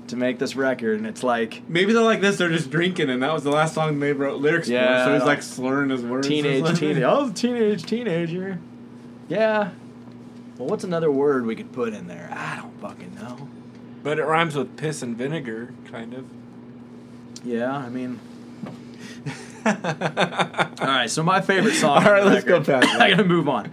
to 0.08 0.16
make 0.16 0.40
this 0.40 0.56
record, 0.56 0.98
and 0.98 1.06
it's 1.08 1.22
like 1.24 1.62
Maybe 1.70 1.92
they're 1.94 2.02
like 2.02 2.22
this. 2.22 2.38
They're 2.38 2.50
just 2.50 2.70
drinking, 2.70 3.10
and 3.10 3.22
that 3.22 3.34
was 3.34 3.44
the 3.44 3.52
last 3.52 3.74
song 3.74 4.00
they 4.00 4.14
wrote 4.14 4.40
lyrics 4.42 4.70
Yeah, 4.70 5.04
for. 5.04 5.10
So 5.10 5.14
he's 5.16 5.24
like 5.28 5.42
slurring 5.42 5.90
his 5.90 6.02
words. 6.02 6.26
or 6.28 6.30
teenage, 6.30 6.64
teenage. 6.80 7.04
I 7.04 7.14
was 7.20 7.32
a 7.32 7.34
teenage 7.34 7.84
teenager. 7.84 8.60
Yeah. 9.28 9.72
Well, 10.58 10.70
what's 10.70 10.84
another 10.84 11.12
word 11.12 11.46
we 11.46 11.56
could 11.56 11.72
put 11.74 11.94
in 11.94 12.08
there? 12.08 12.30
I 12.32 12.56
don't 12.56 12.80
fucking 12.82 13.16
know. 13.16 13.50
But 14.02 14.18
it 14.18 14.24
rhymes 14.24 14.56
with 14.56 14.78
piss 14.78 15.02
and 15.02 15.18
vinegar, 15.18 15.74
kind 15.92 16.14
of. 16.14 16.26
Yeah, 17.44 17.76
I 17.76 17.90
mean. 17.90 18.20
All 20.82 20.88
right, 20.88 21.10
so 21.10 21.24
my 21.24 21.42
favorite 21.42 21.74
song. 21.76 22.06
All 22.06 22.12
right, 22.12 22.24
let's 22.26 22.44
go 22.46 22.60
record- 22.60 22.82
past 22.82 22.88
that. 22.94 23.02
I 23.02 23.10
gotta 23.12 23.24
move 23.26 23.48
on. 23.50 23.72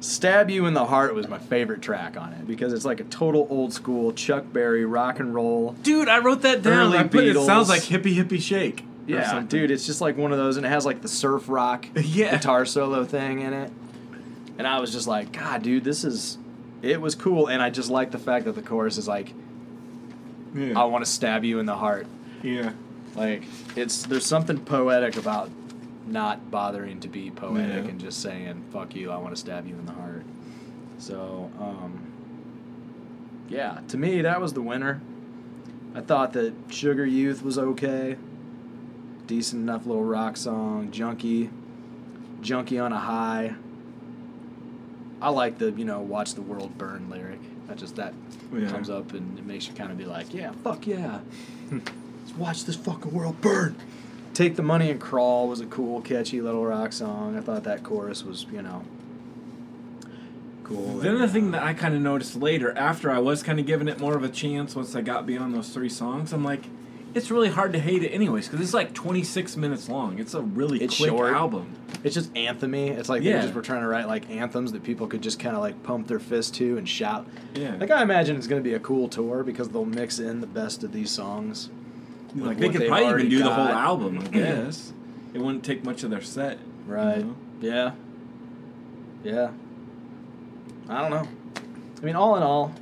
"Stab 0.00 0.50
You 0.50 0.66
in 0.66 0.74
the 0.74 0.84
Heart" 0.84 1.14
was 1.14 1.28
my 1.28 1.38
favorite 1.38 1.80
track 1.82 2.16
on 2.16 2.32
it 2.32 2.46
because 2.46 2.72
it's 2.72 2.84
like 2.84 3.00
a 3.00 3.04
total 3.04 3.46
old 3.50 3.72
school 3.72 4.12
Chuck 4.12 4.44
Berry 4.52 4.84
rock 4.84 5.20
and 5.20 5.34
roll. 5.34 5.72
Dude, 5.82 6.08
I 6.08 6.18
wrote 6.18 6.42
that 6.42 6.62
down. 6.62 6.72
Early 6.88 6.98
I 6.98 7.04
put 7.04 7.24
it 7.24 7.36
sounds 7.44 7.68
like 7.68 7.82
hippie 7.82 8.14
hippie 8.16 8.40
shake. 8.42 8.84
Yeah, 9.06 9.40
dude, 9.48 9.70
it's 9.72 9.84
just 9.84 10.00
like 10.00 10.16
one 10.16 10.30
of 10.32 10.38
those, 10.38 10.56
and 10.56 10.64
it 10.64 10.68
has 10.68 10.86
like 10.86 11.02
the 11.02 11.08
surf 11.08 11.48
rock 11.48 11.86
Yeah. 11.96 12.32
guitar 12.36 12.64
solo 12.64 13.04
thing 13.04 13.40
in 13.40 13.52
it. 13.52 13.72
And 14.58 14.66
I 14.66 14.78
was 14.80 14.92
just 14.92 15.06
like, 15.08 15.32
God, 15.32 15.62
dude, 15.62 15.82
this 15.84 16.04
is. 16.04 16.38
It 16.82 17.00
was 17.00 17.14
cool, 17.14 17.46
and 17.48 17.62
I 17.62 17.70
just 17.70 17.90
like 17.90 18.10
the 18.10 18.18
fact 18.18 18.44
that 18.44 18.54
the 18.54 18.62
chorus 18.62 18.98
is 18.98 19.06
like, 19.08 19.32
Yeah. 20.54 20.78
"I 20.80 20.84
want 20.84 21.04
to 21.04 21.10
stab 21.10 21.44
you 21.44 21.58
in 21.58 21.66
the 21.66 21.76
heart." 21.76 22.06
yeah. 22.42 22.72
Like, 23.14 23.42
it's 23.76 24.04
there's 24.04 24.26
something 24.26 24.58
poetic 24.58 25.16
about 25.16 25.50
not 26.06 26.50
bothering 26.50 27.00
to 27.00 27.08
be 27.08 27.30
poetic 27.30 27.84
Yeah. 27.84 27.90
and 27.90 28.00
just 28.00 28.20
saying, 28.22 28.64
"Fuck 28.72 28.94
you, 28.96 29.10
I 29.10 29.16
want 29.18 29.34
to 29.34 29.40
stab 29.40 29.66
you 29.66 29.74
in 29.74 29.86
the 29.86 29.92
heart." 29.92 30.24
So, 30.98 31.50
um, 31.60 32.00
yeah, 33.48 33.80
to 33.88 33.96
me 33.96 34.22
that 34.22 34.40
was 34.40 34.52
the 34.52 34.62
winner. 34.62 35.00
I 35.94 36.00
thought 36.00 36.32
that 36.32 36.54
Sugar 36.68 37.04
Youth 37.04 37.42
was 37.42 37.58
okay, 37.58 38.16
decent 39.26 39.62
enough 39.62 39.84
little 39.86 40.04
rock 40.04 40.36
song. 40.38 40.90
Junkie, 40.90 41.50
Junkie 42.40 42.78
on 42.78 42.92
a 42.92 42.98
high. 42.98 43.54
I 45.20 45.28
like 45.28 45.58
the 45.58 45.70
you 45.72 45.84
know 45.84 46.00
watch 46.00 46.34
the 46.34 46.42
world 46.42 46.76
burn 46.78 47.10
lyric. 47.10 47.38
That 47.68 47.76
just 47.76 47.96
that 47.96 48.14
Yeah. 48.56 48.68
comes 48.70 48.90
up 48.90 49.12
and 49.12 49.38
it 49.38 49.44
makes 49.46 49.68
you 49.68 49.74
kind 49.74 49.92
of 49.92 49.98
be 49.98 50.04
like, 50.06 50.32
yeah, 50.34 50.52
fuck 50.64 50.86
yeah. 50.86 51.20
Let's 52.32 52.38
watch 52.38 52.64
this 52.64 52.76
fucking 52.76 53.12
world 53.12 53.40
burn. 53.40 53.76
Take 54.34 54.56
the 54.56 54.62
Money 54.62 54.90
and 54.90 54.98
Crawl 55.00 55.48
was 55.48 55.60
a 55.60 55.66
cool, 55.66 56.00
catchy 56.00 56.40
little 56.40 56.64
rock 56.64 56.92
song. 56.94 57.36
I 57.36 57.40
thought 57.42 57.64
that 57.64 57.82
chorus 57.82 58.24
was, 58.24 58.46
you 58.50 58.62
know, 58.62 58.82
cool. 60.64 60.98
Then 60.98 61.18
the 61.18 61.28
thing 61.28 61.50
that 61.50 61.62
I 61.62 61.74
kind 61.74 61.94
of 61.94 62.00
noticed 62.00 62.36
later, 62.36 62.72
after 62.76 63.10
I 63.10 63.18
was 63.18 63.42
kind 63.42 63.60
of 63.60 63.66
giving 63.66 63.88
it 63.88 64.00
more 64.00 64.16
of 64.16 64.24
a 64.24 64.30
chance 64.30 64.74
once 64.74 64.94
I 64.96 65.02
got 65.02 65.26
beyond 65.26 65.54
those 65.54 65.68
three 65.68 65.90
songs, 65.90 66.32
I'm 66.32 66.42
like, 66.42 66.64
it's 67.14 67.30
really 67.30 67.50
hard 67.50 67.74
to 67.74 67.78
hate 67.78 68.02
it 68.02 68.08
anyways 68.08 68.48
because 68.48 68.64
it's 68.64 68.72
like 68.72 68.94
26 68.94 69.54
minutes 69.58 69.90
long. 69.90 70.18
It's 70.18 70.32
a 70.32 70.40
really 70.40 70.80
It's 70.82 70.96
quick 70.96 71.10
short. 71.10 71.34
album. 71.34 71.66
It's 72.02 72.14
just 72.14 72.32
anthemy. 72.32 72.88
It's 72.88 73.10
like 73.10 73.22
they 73.22 73.28
Yeah. 73.28 73.42
just 73.42 73.52
were 73.52 73.60
trying 73.60 73.82
to 73.82 73.86
write 73.88 74.08
like 74.08 74.30
anthems 74.30 74.72
that 74.72 74.82
people 74.82 75.06
could 75.06 75.20
just 75.20 75.38
kind 75.38 75.54
of 75.54 75.60
like 75.60 75.82
pump 75.82 76.06
their 76.06 76.18
fist 76.18 76.54
to 76.54 76.78
and 76.78 76.88
shout. 76.88 77.26
Yeah. 77.54 77.76
Like 77.78 77.90
I 77.90 78.02
imagine 78.02 78.36
it's 78.36 78.46
going 78.46 78.62
to 78.62 78.66
be 78.66 78.72
a 78.74 78.80
cool 78.80 79.08
tour 79.08 79.44
because 79.44 79.68
they'll 79.68 79.84
mix 79.84 80.18
in 80.18 80.40
the 80.40 80.46
best 80.46 80.82
of 80.84 80.92
these 80.92 81.10
songs. 81.10 81.68
Like 82.34 82.58
they 82.58 82.68
could 82.70 82.86
probably 82.88 83.08
even 83.08 83.28
do 83.28 83.38
the 83.38 83.52
whole 83.52 83.66
album, 83.68 84.18
I 84.20 84.28
guess. 84.28 84.92
it 85.34 85.38
wouldn't 85.40 85.64
take 85.64 85.84
much 85.84 86.02
of 86.02 86.10
their 86.10 86.22
set. 86.22 86.58
you 86.88 86.94
Right. 86.94 87.18
know? 87.24 87.36
Yeah. 87.60 87.92
Yeah. 89.24 89.50
I 90.88 91.00
don't 91.02 91.10
know. 91.10 91.28
I 92.00 92.04
mean, 92.04 92.16
all 92.16 92.36
in 92.36 92.42
all, 92.42 92.72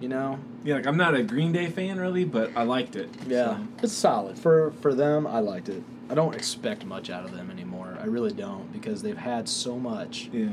you 0.00 0.08
know, 0.08 0.38
Yeah, 0.64 0.74
like 0.76 0.86
I'm 0.86 0.96
not 0.96 1.14
a 1.14 1.22
Green 1.22 1.52
Day 1.52 1.68
fan 1.68 1.98
really, 1.98 2.24
but 2.24 2.50
I 2.56 2.64
liked 2.64 2.96
it. 2.96 3.08
yeah, 3.26 3.56
so. 3.56 3.66
it's 3.82 3.92
solid 3.92 4.38
for 4.38 4.72
for 4.82 4.92
them. 4.94 5.26
I 5.26 5.38
liked 5.40 5.68
it. 5.68 5.82
I 6.10 6.14
don't 6.14 6.34
expect 6.34 6.84
much 6.84 7.10
out 7.10 7.24
of 7.24 7.32
them 7.32 7.50
anymore. 7.50 7.96
I 8.00 8.04
really 8.06 8.32
don't 8.32 8.72
because 8.72 9.02
they've 9.02 9.16
had 9.16 9.48
so 9.48 9.78
much, 9.78 10.28
Yeah. 10.32 10.48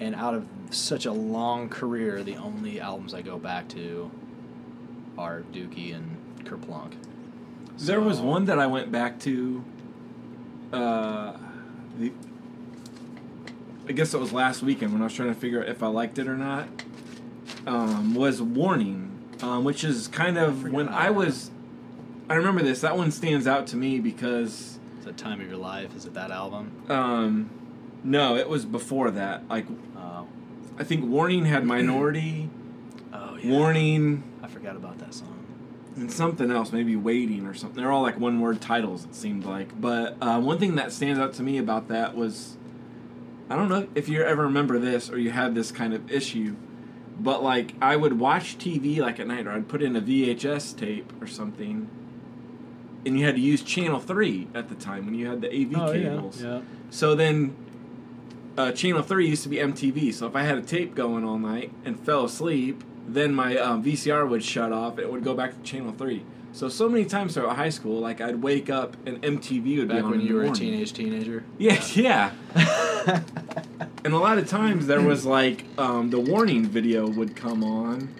and 0.00 0.14
out 0.14 0.34
of 0.34 0.44
such 0.70 1.06
a 1.06 1.12
long 1.12 1.68
career, 1.68 2.22
the 2.22 2.36
only 2.36 2.80
albums 2.80 3.14
I 3.14 3.22
go 3.22 3.38
back 3.38 3.68
to 3.68 4.10
are 5.16 5.42
Dookie 5.52 5.94
and 5.94 6.15
Kerplunk. 6.46 6.92
There 7.78 8.00
was 8.00 8.20
one 8.20 8.46
that 8.46 8.58
I 8.58 8.66
went 8.66 8.90
back 8.90 9.18
to. 9.20 9.64
Uh, 10.72 11.36
the, 11.98 12.12
I 13.88 13.92
guess 13.92 14.14
it 14.14 14.20
was 14.20 14.32
last 14.32 14.62
weekend 14.62 14.92
when 14.92 15.02
I 15.02 15.04
was 15.04 15.14
trying 15.14 15.32
to 15.32 15.38
figure 15.38 15.62
out 15.62 15.68
if 15.68 15.82
I 15.82 15.88
liked 15.88 16.18
it 16.18 16.26
or 16.26 16.36
not. 16.36 16.68
Um, 17.66 18.14
was 18.14 18.40
Warning, 18.40 19.10
um, 19.42 19.64
which 19.64 19.84
is 19.84 20.08
kind 20.08 20.38
of 20.38 20.62
forgot 20.62 20.74
when 20.74 20.88
I 20.88 21.10
was. 21.10 21.50
I 22.28 22.34
remember 22.34 22.62
this. 22.62 22.80
That 22.80 22.96
one 22.96 23.10
stands 23.10 23.46
out 23.46 23.66
to 23.68 23.76
me 23.76 24.00
because. 24.00 24.78
Is 24.98 25.04
that 25.04 25.16
Time 25.16 25.40
of 25.40 25.46
Your 25.46 25.58
Life? 25.58 25.94
Is 25.94 26.06
it 26.06 26.14
that 26.14 26.30
album? 26.30 26.72
Um, 26.88 27.50
no, 28.02 28.36
it 28.36 28.48
was 28.48 28.64
before 28.64 29.10
that. 29.12 29.48
Like 29.48 29.66
Oh, 29.96 30.26
I 30.78 30.84
think 30.84 31.04
Warning 31.04 31.44
had 31.44 31.64
Minority, 31.64 32.48
oh 33.12 33.36
yeah. 33.36 33.50
Warning, 33.50 34.22
I 34.42 34.48
forgot 34.48 34.76
about 34.76 34.98
that 34.98 35.14
song. 35.14 35.35
And 35.96 36.12
something 36.12 36.50
else, 36.50 36.72
maybe 36.72 36.94
waiting 36.94 37.46
or 37.46 37.54
something. 37.54 37.82
They're 37.82 37.90
all 37.92 38.02
like 38.02 38.18
one 38.20 38.40
word 38.40 38.60
titles, 38.60 39.04
it 39.04 39.14
seemed 39.14 39.44
like. 39.44 39.80
But 39.80 40.16
uh, 40.20 40.38
one 40.40 40.58
thing 40.58 40.74
that 40.76 40.92
stands 40.92 41.18
out 41.18 41.32
to 41.34 41.42
me 41.42 41.58
about 41.58 41.88
that 41.88 42.14
was 42.14 42.56
I 43.48 43.56
don't 43.56 43.68
know 43.68 43.88
if 43.94 44.08
you 44.08 44.22
ever 44.22 44.42
remember 44.42 44.78
this 44.78 45.08
or 45.10 45.18
you 45.18 45.30
had 45.30 45.54
this 45.54 45.70
kind 45.72 45.94
of 45.94 46.10
issue, 46.10 46.56
but 47.18 47.42
like 47.42 47.74
I 47.80 47.96
would 47.96 48.18
watch 48.18 48.58
TV 48.58 48.98
like 48.98 49.18
at 49.20 49.26
night 49.26 49.46
or 49.46 49.52
I'd 49.52 49.68
put 49.68 49.82
in 49.82 49.96
a 49.96 50.00
VHS 50.02 50.76
tape 50.76 51.12
or 51.20 51.26
something. 51.26 51.88
And 53.06 53.18
you 53.18 53.24
had 53.24 53.36
to 53.36 53.40
use 53.40 53.62
channel 53.62 54.00
three 54.00 54.48
at 54.52 54.68
the 54.68 54.74
time 54.74 55.06
when 55.06 55.14
you 55.14 55.28
had 55.28 55.40
the 55.40 55.48
AV 55.48 55.72
Oh 55.76 55.92
yeah, 55.92 56.08
cables. 56.10 56.42
yeah. 56.42 56.60
So 56.90 57.14
then, 57.14 57.54
uh, 58.58 58.72
channel 58.72 59.00
three 59.02 59.28
used 59.28 59.44
to 59.44 59.48
be 59.48 59.58
MTV. 59.58 60.12
So 60.12 60.26
if 60.26 60.34
I 60.34 60.42
had 60.42 60.58
a 60.58 60.62
tape 60.62 60.96
going 60.96 61.24
all 61.24 61.38
night 61.38 61.70
and 61.84 62.00
fell 62.00 62.24
asleep, 62.24 62.82
then 63.06 63.34
my 63.34 63.56
um, 63.56 63.84
VCR 63.84 64.28
would 64.28 64.42
shut 64.42 64.72
off 64.72 64.98
it 64.98 65.10
would 65.10 65.24
go 65.24 65.34
back 65.34 65.56
to 65.56 65.62
channel 65.62 65.92
three. 65.92 66.24
So 66.52 66.68
so 66.68 66.88
many 66.88 67.04
times 67.04 67.34
throughout 67.34 67.56
high 67.56 67.68
school, 67.68 68.00
like 68.00 68.20
I'd 68.20 68.42
wake 68.42 68.70
up 68.70 68.96
and 69.06 69.20
MTV 69.22 69.78
would 69.78 69.88
be 69.88 69.94
Back 69.94 70.04
on 70.04 70.10
when 70.10 70.20
you 70.20 70.34
were 70.34 70.44
a 70.44 70.50
teenage 70.50 70.92
teenager. 70.92 71.44
Yeah, 71.58 71.82
yeah. 71.94 72.32
and 74.04 74.14
a 74.14 74.18
lot 74.18 74.38
of 74.38 74.48
times 74.48 74.86
there 74.86 75.00
was 75.00 75.26
like 75.26 75.64
um, 75.78 76.10
the 76.10 76.18
warning 76.18 76.66
video 76.66 77.06
would 77.06 77.36
come 77.36 77.62
on, 77.62 78.14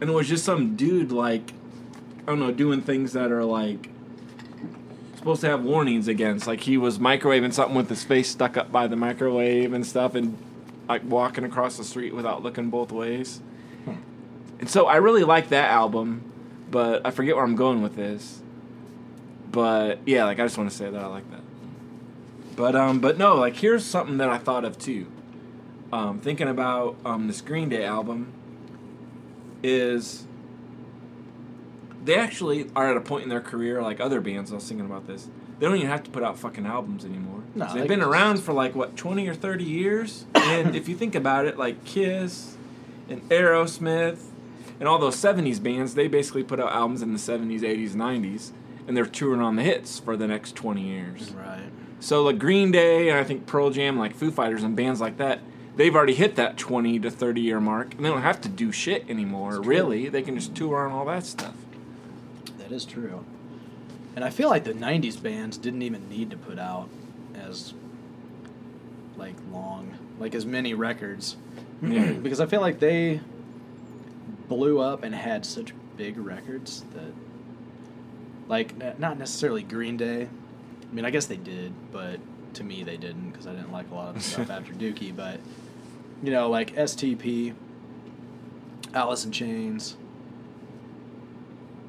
and 0.00 0.10
it 0.10 0.12
was 0.12 0.28
just 0.28 0.44
some 0.44 0.76
dude 0.76 1.12
like 1.12 1.52
I 2.22 2.26
don't 2.26 2.40
know, 2.40 2.52
doing 2.52 2.82
things 2.82 3.14
that 3.14 3.32
are 3.32 3.44
like 3.44 3.88
supposed 5.16 5.40
to 5.40 5.48
have 5.48 5.64
warnings 5.64 6.08
against. 6.08 6.46
Like 6.46 6.60
he 6.60 6.76
was 6.76 6.98
microwaving 6.98 7.52
something 7.52 7.74
with 7.74 7.88
his 7.88 8.04
face 8.04 8.28
stuck 8.28 8.56
up 8.56 8.70
by 8.70 8.86
the 8.86 8.96
microwave 8.96 9.72
and 9.72 9.86
stuff, 9.86 10.14
and 10.14 10.36
like 10.88 11.02
walking 11.04 11.44
across 11.44 11.76
the 11.76 11.84
street 11.84 12.14
without 12.14 12.42
looking 12.42 12.70
both 12.70 12.92
ways. 12.92 13.40
And 14.58 14.68
so 14.68 14.86
I 14.86 14.96
really 14.96 15.22
like 15.22 15.50
that 15.50 15.70
album, 15.70 16.32
but 16.70 17.06
I 17.06 17.10
forget 17.10 17.36
where 17.36 17.44
I'm 17.44 17.56
going 17.56 17.82
with 17.82 17.94
this. 17.94 18.40
But 19.50 20.00
yeah, 20.06 20.24
like 20.24 20.40
I 20.40 20.44
just 20.44 20.58
want 20.58 20.70
to 20.70 20.76
say 20.76 20.90
that 20.90 21.00
I 21.00 21.06
like 21.06 21.30
that. 21.30 21.40
But 22.56 22.74
um, 22.74 23.00
but 23.00 23.18
no, 23.18 23.36
like 23.36 23.56
here's 23.56 23.84
something 23.84 24.18
that 24.18 24.28
I 24.28 24.38
thought 24.38 24.64
of 24.64 24.78
too. 24.78 25.06
Um, 25.92 26.18
thinking 26.18 26.48
about 26.48 26.96
um 27.04 27.28
this 27.28 27.40
Green 27.40 27.68
Day 27.68 27.84
album 27.84 28.32
is 29.62 30.26
they 32.04 32.16
actually 32.16 32.70
are 32.74 32.90
at 32.90 32.96
a 32.96 33.00
point 33.00 33.22
in 33.22 33.28
their 33.28 33.40
career 33.40 33.80
like 33.80 34.00
other 34.00 34.20
bands. 34.20 34.50
I 34.50 34.56
was 34.56 34.66
thinking 34.66 34.86
about 34.86 35.06
this. 35.06 35.28
They 35.58 35.66
don't 35.66 35.76
even 35.76 35.88
have 35.88 36.02
to 36.04 36.10
put 36.10 36.22
out 36.22 36.38
fucking 36.38 36.66
albums 36.66 37.04
anymore. 37.04 37.37
No, 37.54 37.72
they've 37.72 37.88
been 37.88 38.02
around 38.02 38.38
for 38.42 38.52
like 38.52 38.74
what 38.74 38.96
twenty 38.96 39.28
or 39.28 39.34
thirty 39.34 39.64
years. 39.64 40.26
and 40.34 40.76
if 40.76 40.88
you 40.88 40.94
think 40.94 41.14
about 41.14 41.46
it, 41.46 41.58
like 41.58 41.84
Kiss 41.84 42.56
and 43.08 43.22
Aerosmith 43.30 44.20
and 44.78 44.88
all 44.88 44.98
those 44.98 45.16
'70s 45.16 45.62
bands, 45.62 45.94
they 45.94 46.08
basically 46.08 46.44
put 46.44 46.60
out 46.60 46.72
albums 46.72 47.02
in 47.02 47.12
the 47.12 47.18
'70s, 47.18 47.60
'80s, 47.60 47.90
'90s, 47.92 48.52
and 48.86 48.96
they're 48.96 49.06
touring 49.06 49.40
on 49.40 49.56
the 49.56 49.62
hits 49.62 49.98
for 49.98 50.16
the 50.16 50.26
next 50.26 50.54
twenty 50.54 50.82
years. 50.82 51.30
Right. 51.32 51.70
So 52.00 52.22
like 52.22 52.38
Green 52.38 52.70
Day 52.70 53.08
and 53.08 53.18
I 53.18 53.24
think 53.24 53.46
Pearl 53.46 53.70
Jam, 53.70 53.98
like 53.98 54.14
Foo 54.14 54.30
Fighters 54.30 54.62
and 54.62 54.76
bands 54.76 55.00
like 55.00 55.16
that, 55.16 55.40
they've 55.76 55.94
already 55.94 56.14
hit 56.14 56.36
that 56.36 56.56
20 56.56 57.00
to 57.00 57.10
30 57.10 57.40
year 57.40 57.60
mark, 57.60 57.94
and 57.94 58.04
they 58.04 58.08
don't 58.08 58.22
have 58.22 58.40
to 58.42 58.48
do 58.48 58.70
shit 58.70 59.08
anymore. 59.08 59.60
Really, 59.60 60.08
they 60.08 60.22
can 60.22 60.36
just 60.36 60.54
tour 60.54 60.86
on 60.86 60.92
all 60.92 61.04
that 61.06 61.26
stuff. 61.26 61.54
That 62.58 62.70
is 62.70 62.84
true. 62.84 63.24
And 64.14 64.24
I 64.24 64.30
feel 64.30 64.48
like 64.48 64.64
the 64.64 64.74
'90s 64.74 65.20
bands 65.20 65.56
didn't 65.56 65.82
even 65.82 66.08
need 66.08 66.30
to 66.30 66.36
put 66.36 66.58
out 66.58 66.88
as 67.46 67.74
like 69.16 69.34
long, 69.52 69.96
like 70.18 70.34
as 70.34 70.46
many 70.46 70.74
records, 70.74 71.36
Yeah. 71.82 72.04
Hmm. 72.12 72.20
because 72.22 72.40
I 72.40 72.46
feel 72.46 72.60
like 72.60 72.78
they 72.78 73.20
blew 74.48 74.80
up 74.80 75.02
and 75.02 75.14
had 75.14 75.44
such 75.44 75.74
big 75.96 76.16
records 76.16 76.84
that, 76.94 77.12
like, 78.48 78.98
not 78.98 79.18
necessarily 79.18 79.62
Green 79.62 79.96
Day. 79.96 80.28
I 80.90 80.94
mean, 80.94 81.04
I 81.04 81.10
guess 81.10 81.26
they 81.26 81.36
did, 81.36 81.72
but 81.92 82.18
to 82.54 82.64
me 82.64 82.82
they 82.82 82.96
didn't 82.96 83.30
because 83.30 83.46
I 83.46 83.52
didn't 83.52 83.72
like 83.72 83.90
a 83.90 83.94
lot 83.94 84.08
of 84.08 84.14
the 84.14 84.20
stuff 84.20 84.50
after 84.58 84.72
Dookie. 84.72 85.14
But 85.14 85.40
you 86.22 86.30
know, 86.32 86.48
like 86.48 86.74
STP, 86.74 87.54
Alice 88.94 89.24
in 89.24 89.32
Chains. 89.32 89.96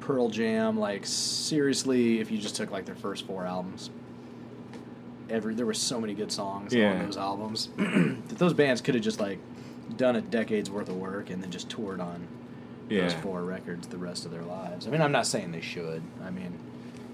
Pearl 0.00 0.28
Jam, 0.28 0.78
like 0.78 1.06
seriously, 1.06 2.20
if 2.20 2.30
you 2.30 2.38
just 2.38 2.56
took 2.56 2.70
like 2.70 2.84
their 2.84 2.96
first 2.96 3.26
four 3.26 3.46
albums, 3.46 3.90
every 5.30 5.54
there 5.54 5.66
were 5.66 5.74
so 5.74 6.00
many 6.00 6.14
good 6.14 6.32
songs 6.32 6.74
Yeah. 6.74 6.92
on 6.92 7.04
those 7.06 7.16
albums 7.16 7.68
that 7.76 8.38
those 8.38 8.52
bands 8.52 8.80
could 8.80 8.94
have 8.94 9.04
just 9.04 9.20
like 9.20 9.38
done 9.96 10.16
a 10.16 10.20
decade's 10.20 10.70
worth 10.70 10.88
of 10.88 10.96
work 10.96 11.30
and 11.30 11.42
then 11.42 11.50
just 11.50 11.68
toured 11.70 12.00
on 12.00 12.26
those 12.88 13.14
four 13.14 13.42
records 13.42 13.86
the 13.88 13.96
rest 13.98 14.24
of 14.24 14.32
their 14.32 14.42
lives. 14.42 14.86
I 14.86 14.90
mean, 14.90 15.00
I'm 15.00 15.12
not 15.12 15.26
saying 15.26 15.52
they 15.52 15.60
should. 15.60 16.02
I 16.24 16.30
mean, 16.30 16.58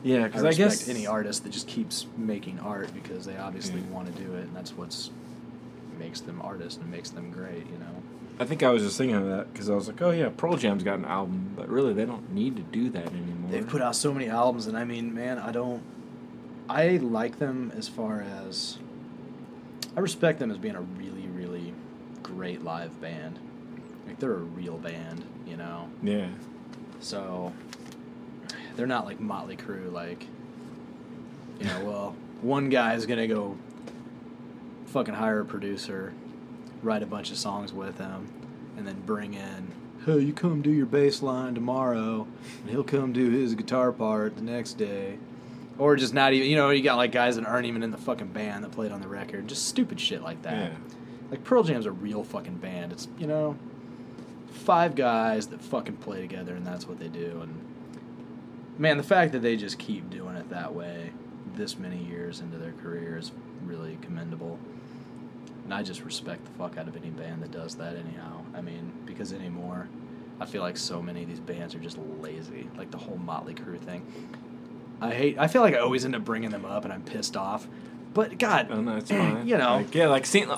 Yeah, 0.03 0.27
because 0.27 0.43
I, 0.43 0.49
respect 0.49 0.71
guess 0.71 0.89
any 0.89 1.07
artist 1.07 1.43
that 1.45 1.51
just 1.53 1.69
keeps 1.69 2.07
making 2.17 2.59
art 2.61 2.95
because 2.95 3.27
they 3.27 3.37
obviously 3.37 3.81
Yeah. 3.81 3.95
want 3.95 4.15
to 4.15 4.23
do 4.23 4.35
it, 4.35 4.45
and 4.45 4.57
that's 4.57 4.75
what's 4.77 5.11
makes 5.99 6.21
them 6.21 6.41
artists 6.43 6.81
and 6.81 6.91
makes 6.91 7.11
them 7.11 7.31
great. 7.31 7.67
You 7.71 7.79
know. 7.79 8.03
I 8.39 8.45
think 8.45 8.63
I 8.63 8.71
was 8.71 8.83
just 8.83 8.97
thinking 8.99 9.17
of 9.17 9.27
that 9.29 9.53
because 9.53 9.69
I 9.71 9.75
was 9.75 9.87
like, 9.87 10.01
oh 10.03 10.11
yeah, 10.11 10.29
Pearl 10.35 10.57
Jam's 10.57 10.83
got 10.83 10.99
an 10.99 11.05
album, 11.07 11.53
but 11.57 11.69
really 11.69 11.93
they 11.95 12.05
don't 12.05 12.33
need 12.33 12.57
to 12.57 12.63
do 12.63 12.89
that 12.91 13.07
anymore. 13.09 13.51
They've 13.51 13.67
put 13.67 13.81
out 13.83 13.97
so 13.97 14.13
many 14.13 14.29
albums, 14.29 14.67
and 14.67 14.77
I 14.79 14.85
mean, 14.85 15.15
man, 15.15 15.39
I 15.39 15.53
don't. 15.53 15.83
I 16.69 16.97
like 16.97 17.39
them 17.39 17.73
as 17.77 17.89
far 17.89 18.21
as. 18.21 18.79
I 19.97 20.01
respect 20.01 20.39
them 20.39 20.51
as 20.51 20.59
being 20.59 20.75
a 20.75 20.81
really, 20.81 21.27
really 21.29 21.73
great 22.23 22.63
live 22.63 23.01
band. 23.01 23.39
Like 24.07 24.19
they're 24.19 24.33
a 24.33 24.37
real 24.37 24.77
band, 24.77 25.25
you 25.47 25.57
know. 25.57 25.89
Yeah. 26.03 26.29
So 27.01 27.53
they're 28.75 28.87
not 28.87 29.05
like 29.07 29.21
Motley 29.21 29.57
Crue, 29.57 29.93
like. 29.93 30.27
You 31.61 31.67
know, 31.67 31.81
well, 31.85 32.17
one 32.43 32.69
guy's 32.69 33.07
gonna 33.07 33.29
go. 33.29 33.57
Fucking 34.87 35.15
hire 35.15 35.41
a 35.41 35.45
producer, 35.45 36.15
write 36.83 37.03
a 37.03 37.07
bunch 37.07 37.31
of 37.31 37.37
songs 37.37 37.73
with 37.73 37.99
him, 37.99 38.29
and 38.77 38.87
then 38.87 39.01
bring 39.05 39.35
in. 39.35 39.73
Hey, 40.07 40.21
you 40.21 40.33
come 40.33 40.63
do 40.63 40.71
your 40.71 40.87
bass 40.87 41.23
line 41.23 41.55
tomorrow, 41.55 42.27
and 42.63 42.71
he'll 42.71 42.85
come 42.85 43.13
do 43.13 43.31
his 43.31 43.55
guitar 43.55 43.93
part 43.93 44.37
the 44.37 44.43
next 44.43 44.75
day. 44.75 45.19
Or 45.79 45.95
just 45.97 46.15
not 46.15 46.33
even, 46.33 46.49
you 46.49 46.57
know, 46.57 46.71
you 46.71 46.83
got 46.83 46.97
like 46.97 47.13
guys 47.13 47.37
that 47.37 47.45
aren't 47.45 47.67
even 47.67 47.83
in 47.83 47.91
the 47.91 47.99
fucking 47.99 48.29
band 48.29 48.65
that 48.65 48.73
played 48.73 48.93
on 48.93 49.01
the 49.01 49.09
record. 49.09 49.47
Just 49.49 49.69
stupid 49.69 50.01
shit 50.01 50.23
like 50.23 50.43
that. 50.43 50.73
Yeah. 50.73 50.77
Like 51.31 51.45
Pearl 51.45 51.63
Jam's 51.63 51.87
a 51.87 51.93
real 51.93 52.25
fucking 52.25 52.57
band. 52.57 52.93
It's, 52.93 53.09
you 53.19 53.27
know, 53.27 53.59
five 54.51 54.95
guys 54.95 55.49
that 55.49 55.61
fucking 55.61 55.97
play 55.97 56.21
together 56.21 56.55
and 56.55 56.67
that's 56.67 56.89
what 56.89 56.99
they 56.99 57.09
do. 57.09 57.41
And 57.43 57.55
man, 58.79 58.97
the 58.97 59.03
fact 59.03 59.33
that 59.33 59.41
they 59.41 59.57
just 59.57 59.79
keep 59.79 60.09
doing 60.09 60.37
it 60.37 60.49
that 60.51 60.75
way 60.75 61.13
this 61.55 61.79
many 61.79 61.99
years 61.99 62.41
into 62.41 62.57
their 62.59 62.73
career 62.73 63.19
is 63.19 63.33
really 63.65 63.99
commendable. 64.03 64.59
And 65.65 65.75
I 65.75 65.83
just 65.83 66.05
respect 66.05 66.45
the 66.45 66.53
fuck 66.53 66.79
out 66.79 66.89
of 66.89 66.97
any 66.97 67.11
band 67.11 67.43
that 67.43 67.51
does 67.51 67.75
that 67.75 67.97
anyhow. 67.97 68.45
I 68.55 68.61
mean, 68.61 68.93
because 69.05 69.33
anymore, 69.33 69.89
I 70.39 70.47
feel 70.47 70.63
like 70.63 70.77
so 70.77 71.03
many 71.03 71.23
of 71.23 71.29
these 71.29 71.41
bands 71.41 71.75
are 71.75 71.81
just 71.81 71.99
lazy. 72.21 72.69
Like 72.77 72.91
the 72.91 72.99
whole 72.99 73.17
Motley 73.17 73.55
Crue 73.55 73.79
thing. 73.79 74.07
I 75.01 75.13
hate. 75.13 75.39
I 75.39 75.47
feel 75.49 75.63
like 75.63 75.75
I 75.75 75.79
always 75.79 76.05
end 76.05 76.15
up 76.17 76.25
bringing 76.25 76.51
them 76.51 76.65
up, 76.65 76.85
and 76.85 76.93
I'm 76.93 77.03
pissed 77.03 77.37
off. 77.37 77.67
But 78.15 78.39
God, 78.39 78.69
Oh 78.71 78.81
no, 78.81 78.97
it's 78.97 79.11
fine. 79.11 79.47
You 79.47 79.59
know. 79.59 79.77
like, 79.77 79.95
yeah, 79.95 80.09
like 80.09 80.25
Saint, 80.27 80.51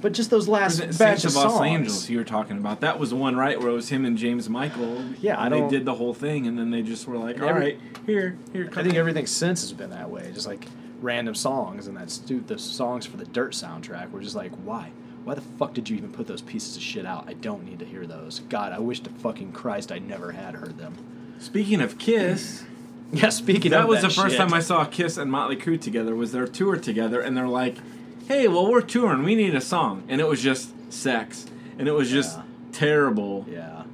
but 0.00 0.12
just 0.12 0.30
those 0.30 0.46
last 0.46 0.78
batch 0.98 1.24
of 1.24 1.34
Los 1.34 1.52
songs. 1.54 1.60
Angeles 1.66 2.08
you 2.10 2.18
were 2.18 2.24
talking 2.24 2.56
about. 2.56 2.80
That 2.80 2.98
was 3.00 3.10
the 3.10 3.16
one, 3.16 3.34
right, 3.36 3.58
where 3.58 3.68
it 3.70 3.72
was 3.74 3.88
him 3.88 4.04
and 4.04 4.16
James 4.16 4.48
Michael. 4.48 5.02
Yeah, 5.20 5.36
I 5.38 5.46
and 5.46 5.54
they 5.54 5.58
don't- 5.60 5.70
did 5.70 5.84
the 5.84 5.94
whole 5.94 6.14
thing, 6.14 6.46
and 6.46 6.58
then 6.58 6.70
they 6.70 6.82
just 6.82 7.06
were 7.08 7.16
like, 7.18 7.40
all 7.42 7.48
every- 7.48 7.60
right, 7.60 7.80
here, 8.06 8.38
here. 8.52 8.70
I 8.76 8.82
think 8.82 8.94
everything 8.94 9.26
since 9.26 9.60
has 9.62 9.72
been 9.72 9.90
that 9.90 10.08
way. 10.08 10.30
Just 10.32 10.46
like 10.46 10.66
random 11.00 11.34
songs, 11.34 11.86
and 11.88 11.96
that's 11.96 12.18
the 12.18 12.58
songs 12.58 13.06
for 13.06 13.16
the 13.16 13.24
Dirt 13.26 13.52
soundtrack 13.52 14.10
were 14.10 14.20
just 14.20 14.36
like, 14.36 14.52
why? 14.64 14.90
Why 15.24 15.34
the 15.34 15.40
fuck 15.42 15.74
did 15.74 15.90
you 15.90 15.96
even 15.96 16.12
put 16.12 16.26
those 16.28 16.40
pieces 16.42 16.76
of 16.76 16.82
shit 16.82 17.04
out? 17.04 17.24
I 17.28 17.34
don't 17.34 17.64
need 17.64 17.80
to 17.80 17.84
hear 17.84 18.06
those. 18.06 18.38
God, 18.48 18.72
I 18.72 18.78
wish 18.78 19.00
to 19.00 19.10
fucking 19.10 19.52
Christ 19.52 19.92
I 19.92 19.98
never 19.98 20.32
had 20.32 20.54
heard 20.54 20.78
them. 20.78 20.94
Speaking 21.40 21.80
of 21.82 21.98
Kiss, 21.98 22.62
Yeah, 23.12 23.30
speaking 23.30 23.70
that 23.70 23.82
of 23.84 23.88
was 23.88 24.02
that 24.02 24.08
the 24.08 24.14
first 24.14 24.32
shit, 24.32 24.38
time 24.38 24.52
I 24.52 24.60
saw 24.60 24.84
Kiss 24.84 25.16
and 25.16 25.30
Motley 25.30 25.56
Crue 25.56 25.80
together. 25.80 26.14
Was 26.14 26.32
their 26.32 26.46
tour 26.46 26.76
together, 26.76 27.22
and 27.22 27.34
they're 27.34 27.48
like, 27.48 27.78
"Hey, 28.26 28.48
well, 28.48 28.70
we're 28.70 28.82
touring. 28.82 29.22
We 29.22 29.34
need 29.34 29.54
a 29.54 29.62
song," 29.62 30.04
and 30.08 30.20
it 30.20 30.28
was 30.28 30.42
just 30.42 30.70
sex, 30.92 31.46
and 31.78 31.88
it 31.88 31.92
was 31.92 32.10
just 32.10 32.38
terrible. 32.72 33.46
Yeah. 33.48 33.84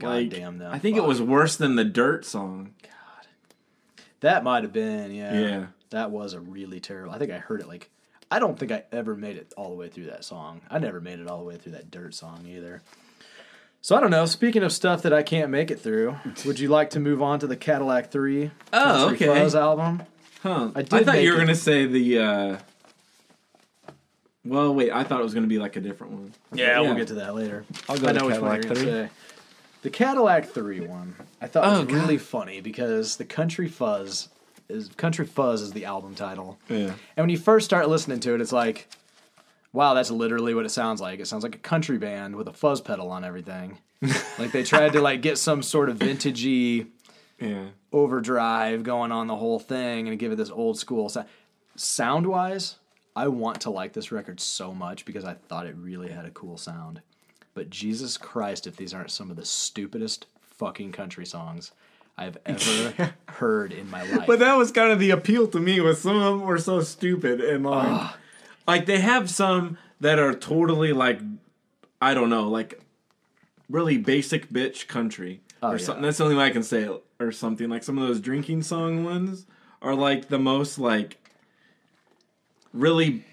God 0.00 0.08
Like, 0.08 0.30
damn 0.30 0.58
them. 0.58 0.72
I 0.72 0.78
think 0.80 0.96
it 0.96 1.04
was 1.04 1.22
worse 1.22 1.56
than 1.56 1.76
the 1.76 1.84
Dirt 1.84 2.24
song. 2.24 2.74
God. 2.82 3.26
That 4.20 4.42
might 4.42 4.64
have 4.64 4.72
been, 4.72 5.12
yeah. 5.14 5.38
Yeah. 5.38 5.66
That 5.90 6.10
was 6.10 6.32
a 6.32 6.40
really 6.40 6.80
terrible. 6.80 7.14
I 7.14 7.18
think 7.18 7.30
I 7.30 7.38
heard 7.38 7.60
it 7.60 7.68
like 7.68 7.88
I 8.30 8.40
don't 8.40 8.58
think 8.58 8.72
I 8.72 8.82
ever 8.90 9.14
made 9.14 9.36
it 9.36 9.54
all 9.56 9.70
the 9.70 9.76
way 9.76 9.88
through 9.88 10.06
that 10.06 10.24
song. 10.24 10.60
I 10.68 10.80
never 10.80 11.00
made 11.00 11.20
it 11.20 11.28
all 11.28 11.38
the 11.38 11.44
way 11.44 11.56
through 11.56 11.72
that 11.72 11.90
dirt 11.90 12.14
song 12.14 12.44
either. 12.48 12.82
So 13.86 13.94
I 13.94 14.00
don't 14.00 14.10
know. 14.10 14.26
Speaking 14.26 14.64
of 14.64 14.72
stuff 14.72 15.02
that 15.02 15.12
I 15.12 15.22
can't 15.22 15.48
make 15.48 15.70
it 15.70 15.78
through, 15.78 16.16
would 16.44 16.58
you 16.58 16.66
like 16.68 16.90
to 16.90 16.98
move 16.98 17.22
on 17.22 17.38
to 17.38 17.46
the 17.46 17.54
Cadillac 17.54 18.10
Three? 18.10 18.50
Oh, 18.72 19.06
Country 19.10 19.28
okay. 19.28 19.40
Fuzz 19.40 19.54
album. 19.54 20.02
Huh? 20.42 20.70
I 20.74 20.80
I, 20.80 20.82
thought 20.82 21.22
you 21.22 21.30
were 21.30 21.36
it- 21.36 21.42
gonna 21.42 21.54
say 21.54 21.86
the. 21.86 22.18
uh 22.18 22.56
Well, 24.44 24.74
wait. 24.74 24.90
I 24.90 25.04
thought 25.04 25.20
it 25.20 25.22
was 25.22 25.34
gonna 25.34 25.46
be 25.46 25.60
like 25.60 25.76
a 25.76 25.80
different 25.80 26.14
one. 26.14 26.32
Yeah, 26.52 26.80
we'll 26.80 26.96
get 26.96 27.06
to 27.06 27.14
that 27.14 27.36
later. 27.36 27.64
I'll 27.88 27.96
go 27.96 28.08
I 28.08 28.12
to 28.12 28.18
know 28.18 28.26
which 28.26 28.40
one 28.40 28.60
Cadillac 28.60 28.64
you're 28.64 28.74
gonna 28.74 28.80
3. 28.80 28.90
say. 28.90 29.10
The 29.82 29.90
Cadillac 29.90 30.46
Three 30.46 30.80
one 30.80 31.14
I 31.40 31.46
thought 31.46 31.64
Oh, 31.64 31.78
was 31.82 31.86
God. 31.86 31.92
really 31.92 32.18
funny 32.18 32.60
because 32.60 33.18
the 33.18 33.24
Country 33.24 33.68
Fuzz 33.68 34.30
is 34.68 34.88
Country 34.96 35.26
Fuzz 35.26 35.62
is 35.62 35.74
the 35.74 35.84
album 35.84 36.16
title. 36.16 36.58
Yeah. 36.68 36.76
And 37.16 37.18
when 37.18 37.28
you 37.30 37.38
first 37.38 37.64
start 37.66 37.88
listening 37.88 38.18
to 38.18 38.34
it, 38.34 38.40
it's 38.40 38.50
like, 38.50 38.88
wow, 39.76 39.94
that's 39.94 40.10
literally 40.10 40.54
what 40.54 40.64
it 40.66 40.70
sounds 40.70 41.00
like. 41.00 41.20
It 41.20 41.26
sounds 41.26 41.42
like 41.44 41.54
a 41.54 41.58
country 41.58 41.98
band 41.98 42.34
with 42.34 42.48
a 42.48 42.52
fuzz 42.52 42.80
pedal 42.80 43.10
on 43.10 43.24
everything. 43.24 43.78
like 44.38 44.50
they 44.52 44.62
tried 44.64 44.92
to 44.94 45.00
like 45.00 45.22
get 45.22 45.38
some 45.38 45.62
sort 45.62 45.88
of 45.88 45.98
vintagey 45.98 46.86
Yeah. 47.40 47.66
overdrive 47.92 48.82
going 48.82 49.12
on 49.12 49.26
the 49.26 49.36
whole 49.36 49.58
thing 49.58 50.08
and 50.08 50.18
give 50.18 50.32
it 50.32 50.36
this 50.36 50.50
old 50.50 50.78
school 50.78 51.08
sound. 51.08 51.26
Sound 51.76 52.26
wise, 52.26 52.76
I 53.14 53.28
want 53.28 53.60
to 53.62 53.70
like 53.70 53.92
this 53.92 54.10
record 54.10 54.40
so 54.40 54.72
much 54.72 55.04
because 55.04 55.24
I 55.24 55.34
thought 55.34 55.66
it 55.66 55.76
really 55.76 56.10
had 56.10 56.24
a 56.24 56.30
cool 56.30 56.56
sound. 56.56 57.02
But 57.54 57.68
Jesus 57.70 58.16
Christ, 58.18 58.66
if 58.66 58.76
these 58.76 58.94
aren't 58.94 59.10
some 59.10 59.30
of 59.30 59.36
the 59.36 59.44
stupidest 59.44 60.26
fucking 60.40 60.92
country 60.92 61.26
songs 61.26 61.72
I've 62.18 62.38
ever 62.46 63.14
heard 63.28 63.72
in 63.72 63.90
my 63.90 64.02
life. 64.10 64.26
But 64.26 64.38
that 64.38 64.56
was 64.56 64.72
kind 64.72 64.90
of 64.90 64.98
the 64.98 65.10
appeal 65.10 65.48
to 65.48 65.60
me. 65.60 65.80
Was 65.80 66.00
some 66.00 66.16
of 66.16 66.22
them 66.38 66.46
were 66.46 66.58
so 66.58 66.80
stupid 66.80 67.40
and 67.42 67.64
like, 67.64 67.88
ah. 67.88 68.16
Like 68.66 68.86
they 68.86 68.98
have 68.98 69.30
some 69.30 69.78
that 70.00 70.18
are 70.18 70.34
totally 70.34 70.92
like, 70.92 71.20
I 72.00 72.14
don't 72.14 72.30
know, 72.30 72.48
like 72.48 72.80
really 73.68 73.98
basic 73.98 74.50
bitch 74.50 74.86
country. 74.86 75.40
Oh, 75.62 75.70
or 75.70 75.76
yeah. 75.76 75.84
something. 75.84 76.02
That's 76.02 76.18
the 76.18 76.24
only 76.24 76.36
way 76.36 76.44
I 76.44 76.50
can 76.50 76.62
say 76.62 76.82
it. 76.82 77.02
Or 77.18 77.32
something 77.32 77.70
like 77.70 77.82
some 77.82 77.96
of 77.96 78.06
those 78.06 78.20
drinking 78.20 78.62
song 78.62 79.02
ones 79.02 79.46
are 79.80 79.94
like 79.94 80.28
the 80.28 80.38
most 80.38 80.78
like 80.78 81.16
really. 82.72 83.24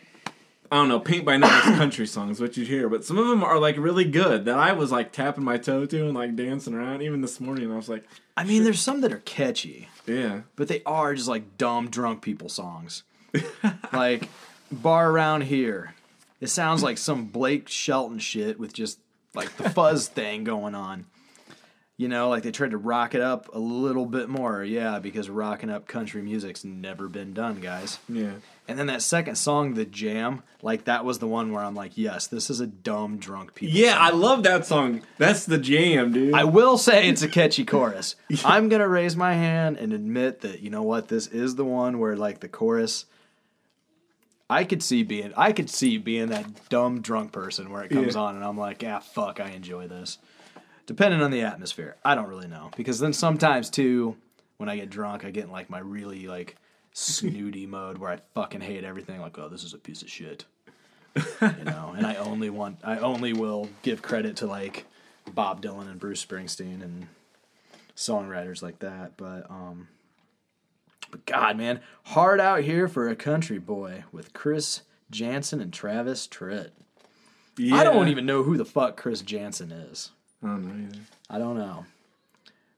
I 0.72 0.78
don't 0.78 0.88
know, 0.88 1.00
paint 1.00 1.24
by 1.24 1.38
numbers 1.38 1.62
country 1.78 2.08
songs, 2.08 2.42
what 2.42 2.58
you'd 2.58 2.68
hear, 2.68 2.90
but 2.90 3.06
some 3.06 3.20
of 3.20 3.28
them 3.28 3.44
are 3.44 3.60
like 3.60 3.78
really 3.78 4.06
good 4.06 4.46
that 4.46 4.58
I 4.58 4.72
was 4.72 4.92
like 4.92 5.12
tapping 5.12 5.44
my 5.44 5.58
toe 5.58 5.86
to 5.86 6.06
and 6.08 6.16
like 6.16 6.36
dancing 6.36 6.74
around. 6.74 7.04
Even 7.04 7.22
this 7.22 7.40
morning, 7.40 7.72
I 7.72 7.76
was 7.76 7.90
like, 7.90 8.04
I 8.36 8.44
mean, 8.44 8.64
there's 8.64 8.80
some 8.80 9.02
that 9.02 9.14
are 9.14 9.20
catchy, 9.20 9.90
yeah, 10.08 10.42
but 10.56 10.70
they 10.70 10.82
are 10.84 11.14
just 11.14 11.28
like 11.28 11.60
dumb 11.60 11.92
drunk 11.92 12.24
people 12.24 12.50
songs. 12.50 13.04
like 13.94 14.30
bar 14.76 15.10
around 15.10 15.42
here. 15.42 15.94
It 16.42 16.48
sounds 16.48 16.84
like 16.84 16.98
some 16.98 17.26
Blake 17.26 17.70
Shelton 17.70 18.20
shit 18.20 18.60
with 18.60 18.74
just 18.74 19.00
like 19.34 19.56
the 19.58 19.70
fuzz 19.72 20.08
thing 20.08 20.44
going 20.44 20.76
on. 20.76 21.06
You 21.96 22.08
know, 22.08 22.28
like 22.30 22.42
they 22.44 22.52
tried 22.52 22.72
to 22.72 22.78
rock 22.78 23.14
it 23.14 23.22
up 23.22 23.54
a 23.54 23.60
little 23.60 24.08
bit 24.08 24.28
more. 24.28 24.64
Yeah, 24.64 24.98
because 25.00 25.30
rocking 25.30 25.70
up 25.70 25.88
country 25.88 26.22
music's 26.24 26.66
never 26.66 27.08
been 27.08 27.34
done, 27.34 27.62
guys. 27.62 28.00
yeah. 28.10 28.32
And 28.68 28.80
then 28.80 28.88
that 28.88 29.02
second 29.02 29.36
song, 29.36 29.74
The 29.74 29.84
Jam, 29.86 30.42
like 30.62 30.86
that 30.86 31.04
was 31.04 31.20
the 31.20 31.28
one 31.28 31.52
where 31.52 31.62
I'm 31.64 31.76
like, 31.76 31.98
yes, 31.98 32.28
this 32.28 32.50
is 32.50 32.62
a 32.62 32.68
dumb 32.68 33.18
drunk 33.18 33.54
people. 33.56 33.78
Yeah, 33.78 33.94
song. 33.94 34.02
I 34.02 34.10
love 34.12 34.44
that 34.44 34.66
song. 34.66 35.02
That's 35.18 35.46
the 35.46 35.58
jam, 35.58 36.14
dude. 36.14 36.34
I 36.34 36.46
will 36.46 36.78
say 36.78 37.10
it's 37.10 37.22
a 37.22 37.28
catchy 37.28 37.66
chorus. 37.66 38.16
I'm 38.46 38.70
gonna 38.70 38.88
raise 38.88 39.16
my 39.16 39.34
hand 39.34 39.78
and 39.78 39.92
admit 39.94 40.42
that 40.42 40.62
you 40.62 40.70
know 40.70 40.84
what 40.84 41.10
this 41.10 41.28
is 41.28 41.56
the 41.56 41.66
one 41.66 42.00
where 42.00 42.16
like 42.16 42.40
the 42.40 42.48
chorus. 42.50 43.06
I 44.50 44.64
could 44.66 44.84
see 44.84 45.04
being 45.04 45.34
I 45.38 45.52
could 45.54 45.70
see 45.70 45.98
being 45.98 46.28
that 46.30 46.70
dumb 46.70 47.02
drunk 47.02 47.32
person 47.32 47.72
where 47.72 47.84
it 47.84 47.90
comes 47.90 48.16
Yeah. 48.16 48.22
on 48.22 48.36
and 48.36 48.44
I'm 48.44 48.58
like, 48.58 48.84
ah, 48.86 49.00
fuck, 49.00 49.40
I 49.40 49.50
enjoy 49.52 49.88
this. 49.88 50.18
Depending 50.86 51.22
on 51.22 51.32
the 51.32 51.42
atmosphere, 51.42 51.96
I 52.04 52.14
don't 52.16 52.28
really 52.28 52.48
know 52.48 52.70
because 52.76 53.00
then 53.00 53.14
sometimes 53.14 53.70
too, 53.70 54.18
when 54.58 54.70
I 54.70 54.76
get 54.76 54.90
drunk, 54.90 55.24
I 55.26 55.32
get 55.32 55.46
in 55.46 55.52
like 55.52 55.70
my 55.70 55.80
really 55.80 56.28
like 56.28 56.58
snooty 56.94 57.66
mode 57.68 57.98
where 57.98 58.12
I 58.12 58.20
fucking 58.36 58.62
hate 58.62 58.84
everything. 58.84 59.22
Like, 59.22 59.38
oh, 59.40 59.48
this 59.50 59.64
is 59.64 59.74
a 59.74 59.78
piece 59.78 60.02
of 60.02 60.10
shit, 60.10 60.46
you 61.16 61.64
know. 61.64 61.94
And 61.98 62.06
I 62.06 62.16
only 62.16 62.50
want 62.50 62.80
I 62.84 62.98
only 63.00 63.34
will 63.34 63.70
give 63.82 64.02
credit 64.02 64.36
to 64.38 64.46
like 64.46 64.86
Bob 65.34 65.62
Dylan 65.62 65.90
and 65.90 66.00
Bruce 66.00 66.24
Springsteen 66.24 66.84
and 66.84 67.08
songwriters 67.96 68.62
like 68.62 68.80
that. 68.80 69.16
But 69.18 69.50
um, 69.50 69.88
but 71.14 71.28
God, 71.28 71.58
man, 71.58 71.80
hard 72.06 72.42
out 72.42 72.62
here 72.62 72.88
for 72.88 73.08
a 73.08 73.16
country 73.16 73.60
boy 73.60 74.04
with 74.12 74.34
Chris 74.34 74.82
Janson 75.12 75.62
and 75.62 75.72
Travis 75.72 76.28
Tritt. 76.28 76.72
yeah. 77.56 77.76
I 77.76 77.84
don't 77.84 78.08
even 78.08 78.26
know 78.26 78.42
who 78.42 78.58
the 78.58 78.66
fuck 78.66 78.98
Chris 78.98 79.22
Janson 79.22 79.72
is. 79.72 80.10
I 80.44 80.48
don't 80.48 80.68
know 80.68 80.88
either. 80.90 81.00
I 81.30 81.38
don't 81.38 81.56
know, 81.58 81.86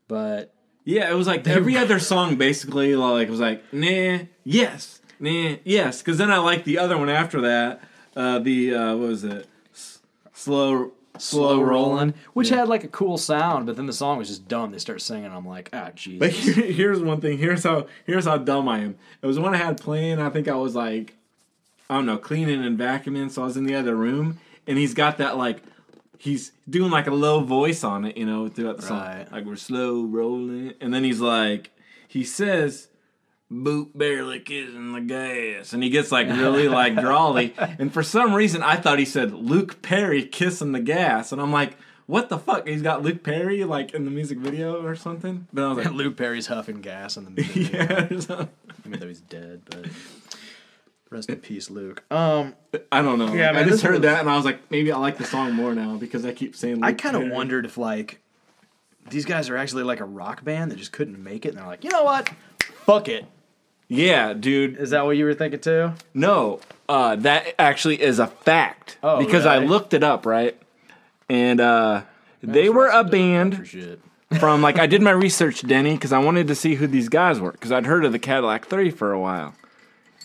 but 0.09 0.53
Yeah, 0.83 1.09
it 1.09 1.13
was 1.15 1.27
like 1.27 1.47
every 1.47 1.77
other 1.77 1.97
song 1.97 2.35
basically 2.35 2.93
like 2.95 3.29
was 3.29 3.39
like 3.39 3.63
nah, 3.73 4.19
yes, 4.43 4.99
nah, 5.17 5.55
yes. 5.63 6.01
Because 6.01 6.17
then 6.17 6.29
I 6.29 6.37
liked 6.39 6.65
the 6.65 6.77
other 6.77 6.97
one 6.97 7.09
after 7.09 7.39
that. 7.41 7.81
Uh, 8.17 8.39
the 8.39 8.75
uh, 8.75 8.95
what 8.97 9.07
was 9.07 9.23
it? 9.23 9.47
S- 9.73 9.99
slow, 10.33 10.91
slow 11.21 11.61
rolling, 11.61 12.13
which 12.33 12.49
had 12.49 12.67
like 12.67 12.83
a 12.83 12.87
cool 12.87 13.17
sound, 13.17 13.65
but 13.65 13.75
then 13.75 13.85
the 13.85 13.93
song 13.93 14.17
was 14.17 14.27
just 14.27 14.47
dumb. 14.47 14.71
They 14.71 14.77
start 14.79 15.01
singing, 15.01 15.31
I'm 15.31 15.47
like, 15.47 15.69
ah, 15.73 15.89
jeez. 15.95 16.19
But 16.19 16.31
here- 16.31 16.71
here's 16.71 16.99
one 16.99 17.21
thing. 17.21 17.37
Here's 17.37 17.63
how 17.63 17.87
here's 18.05 18.25
how 18.25 18.37
dumb 18.37 18.67
I 18.69 18.79
am. 18.79 18.95
It 19.21 19.27
was 19.27 19.39
one 19.39 19.53
I 19.53 19.57
had 19.57 19.79
playing. 19.79 20.19
I 20.19 20.29
think 20.29 20.47
I 20.47 20.55
was 20.55 20.75
like, 20.75 21.15
I 21.89 21.95
don't 21.95 22.05
know, 22.05 22.17
cleaning 22.17 22.63
and 22.65 22.77
vacuuming. 22.77 23.31
So 23.31 23.41
I 23.43 23.45
was 23.45 23.57
in 23.57 23.65
the 23.65 23.75
other 23.75 23.95
room, 23.95 24.39
and 24.67 24.77
he's 24.77 24.93
got 24.93 25.17
that 25.19 25.37
like, 25.37 25.61
he's 26.17 26.51
doing 26.69 26.91
like 26.91 27.07
a 27.07 27.13
low 27.13 27.41
voice 27.41 27.83
on 27.83 28.05
it, 28.05 28.17
you 28.17 28.25
know, 28.25 28.47
throughout 28.47 28.77
the 28.77 28.83
song. 28.83 28.99
Like 29.31 29.45
we're 29.45 29.55
slow 29.55 30.03
rolling, 30.03 30.73
and 30.81 30.93
then 30.93 31.03
he's 31.03 31.19
like, 31.21 31.71
he 32.07 32.23
says. 32.23 32.87
Boot 33.51 33.95
barely 33.95 34.39
kissing 34.39 34.93
the 34.93 35.01
gas, 35.01 35.71
and 35.73 35.83
he 35.83 35.89
gets 35.89 36.11
like 36.11 36.27
really 36.27 36.67
like 36.67 36.95
drawly. 36.99 37.53
And 37.57 37.93
for 37.93 38.01
some 38.01 38.33
reason, 38.33 38.63
I 38.63 38.75
thought 38.75 38.97
he 38.97 39.05
said 39.05 39.31
Luke 39.33 39.81
Perry 39.83 40.23
kissing 40.25 40.71
the 40.71 40.79
gas, 40.79 41.31
and 41.31 41.39
I'm 41.39 41.51
like, 41.51 41.77
what 42.07 42.29
the 42.29 42.39
fuck? 42.39 42.67
He's 42.67 42.81
got 42.81 43.03
Luke 43.03 43.23
Perry 43.23 43.63
like 43.63 43.93
in 43.93 44.03
the 44.05 44.11
music 44.11 44.39
video 44.39 44.83
or 44.83 44.95
something. 44.95 45.47
But 45.53 45.63
I 45.63 45.67
was 45.73 45.77
like, 45.85 45.93
Luke 45.93 46.17
Perry's 46.17 46.47
huffing 46.47 46.81
gas 46.81 47.17
in 47.17 47.25
the 47.25 47.31
middle. 47.31 47.61
yeah. 47.61 48.45
I 48.83 48.87
mean, 48.87 48.99
though 48.99 49.07
he's 49.07 49.21
dead, 49.21 49.61
but 49.69 49.85
rest 51.11 51.29
in 51.29 51.35
peace, 51.37 51.69
Luke. 51.69 52.03
Um, 52.11 52.55
I 52.91 53.03
don't 53.03 53.19
know. 53.19 53.31
Yeah, 53.33 53.51
I 53.55 53.63
just 53.63 53.83
heard 53.83 53.93
was- 53.93 54.01
that 54.01 54.21
and 54.21 54.29
I 54.29 54.35
was 54.37 54.45
like, 54.45 54.71
maybe 54.71 54.91
I 54.91 54.97
like 54.97 55.17
the 55.19 55.23
song 55.25 55.53
more 55.53 55.73
now 55.75 55.97
because 55.97 56.25
I 56.25 56.31
keep 56.33 56.55
saying. 56.55 56.83
I 56.83 56.93
kind 56.93 57.15
of 57.15 57.29
wondered 57.31 57.65
if 57.65 57.77
like 57.77 58.21
these 59.11 59.25
guys 59.25 59.49
are 59.49 59.57
actually 59.57 59.83
like 59.83 59.99
a 59.99 60.05
rock 60.05 60.43
band 60.43 60.71
that 60.71 60.77
just 60.77 60.91
couldn't 60.91 61.23
make 61.23 61.45
it, 61.45 61.49
and 61.49 61.59
they're 61.59 61.67
like, 61.67 61.83
you 61.83 61.91
know 61.91 62.03
what? 62.03 62.29
Fuck 62.85 63.07
it. 63.07 63.25
Yeah, 63.87 64.33
dude. 64.33 64.77
Is 64.77 64.89
that 64.89 65.05
what 65.05 65.17
you 65.17 65.25
were 65.25 65.33
thinking 65.33 65.59
too? 65.59 65.93
No, 66.13 66.59
uh, 66.89 67.15
that 67.17 67.53
actually 67.59 68.01
is 68.01 68.19
a 68.19 68.27
fact 68.27 68.97
Oh, 69.03 69.19
because 69.19 69.45
I 69.45 69.59
looked 69.59 69.93
it 69.93 70.03
up 70.03 70.25
right, 70.25 70.57
and 71.29 71.61
uh, 71.61 72.01
they 72.41 72.69
were 72.69 72.87
a 72.87 73.03
band 73.03 73.67
from 74.39 74.61
like 74.61 74.79
I 74.79 74.87
did 74.87 75.01
my 75.01 75.11
research, 75.11 75.61
Denny, 75.67 75.93
because 75.93 76.11
I 76.11 76.19
wanted 76.19 76.47
to 76.47 76.55
see 76.55 76.75
who 76.75 76.87
these 76.87 77.09
guys 77.09 77.39
were 77.39 77.51
because 77.51 77.71
I'd 77.71 77.85
heard 77.85 78.05
of 78.05 78.11
the 78.11 78.19
Cadillac 78.19 78.65
Three 78.65 78.89
for 78.89 79.11
a 79.11 79.19
while. 79.19 79.53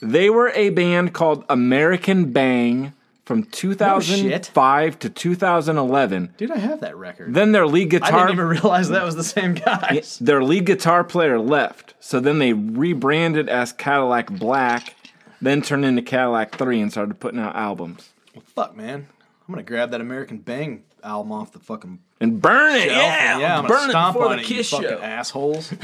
They 0.03 0.31
were 0.31 0.49
a 0.55 0.71
band 0.71 1.13
called 1.13 1.45
American 1.51 2.33
Bang 2.33 2.95
from 3.31 3.45
2005 3.45 4.99
to 4.99 5.09
2011. 5.09 6.35
Dude, 6.37 6.51
I 6.51 6.59
have 6.59 6.81
that 6.81 6.97
record. 6.97 7.33
Then 7.33 7.53
their 7.53 7.65
lead 7.65 7.91
guitar. 7.91 8.13
I 8.13 8.27
didn't 8.27 8.33
even 8.33 8.47
realize 8.49 8.89
that 8.89 9.05
was 9.05 9.15
the 9.15 9.23
same 9.23 9.55
guy. 9.55 10.03
their 10.21 10.43
lead 10.43 10.67
guitar 10.67 11.05
player 11.05 11.39
left. 11.39 11.95
So 12.01 12.19
then 12.19 12.41
they 12.41 12.53
rebranded 12.53 13.49
as 13.49 13.73
Cadillac 13.73 14.31
Black, 14.31 14.97
then 15.41 15.63
turned 15.63 15.85
into 15.85 16.03
Cadillac 16.03 16.57
3 16.57 16.81
and 16.81 16.91
started 16.91 17.21
putting 17.21 17.39
out 17.39 17.55
albums. 17.55 18.09
Fuck, 18.47 18.77
man. 18.77 19.07
I'm 19.49 19.55
gonna 19.55 19.63
grab 19.63 19.93
that 19.93 20.01
American 20.01 20.39
Bang 20.39 20.83
album 21.05 21.31
off 21.31 21.53
the 21.53 21.61
fucking 21.61 22.01
And 22.21 22.43
burn 22.43 22.75
it, 22.75 22.89
shelf. 22.89 22.97
yeah, 22.97 23.39
yeah, 23.39 23.59
I'm 23.59 23.67
burn 23.67 23.77
gonna 23.77 23.89
it 23.89 23.91
stomp 23.91 24.17
on 24.17 24.37
the 24.39 24.43
it, 24.43 24.51
you 24.51 24.65
fucking 24.65 24.89
show. 24.89 24.99
assholes. 25.01 25.73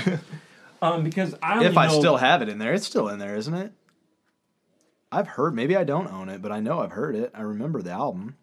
Um, 0.83 1.05
because 1.05 1.35
I 1.43 1.65
if 1.65 1.77
I 1.79 1.87
know- 1.87 1.99
still 1.99 2.17
have 2.19 2.43
it 2.43 2.51
in 2.51 2.59
there, 2.59 2.75
it's 2.75 2.85
still 2.87 3.09
in 3.09 3.19
there, 3.19 3.35
isn't 3.37 3.55
it? 3.55 3.73
I've 5.13 5.29
heard. 5.29 5.55
Maybe 5.55 5.77
I 5.77 5.85
don't 5.85 6.13
own 6.13 6.29
it, 6.29 6.43
but 6.43 6.53
I 6.53 6.61
know 6.61 6.81
I've 6.81 6.93
heard 6.93 7.15
it. 7.15 7.31
I 7.35 7.43
remember 7.43 7.83
the 7.83 7.93
album. 7.93 8.37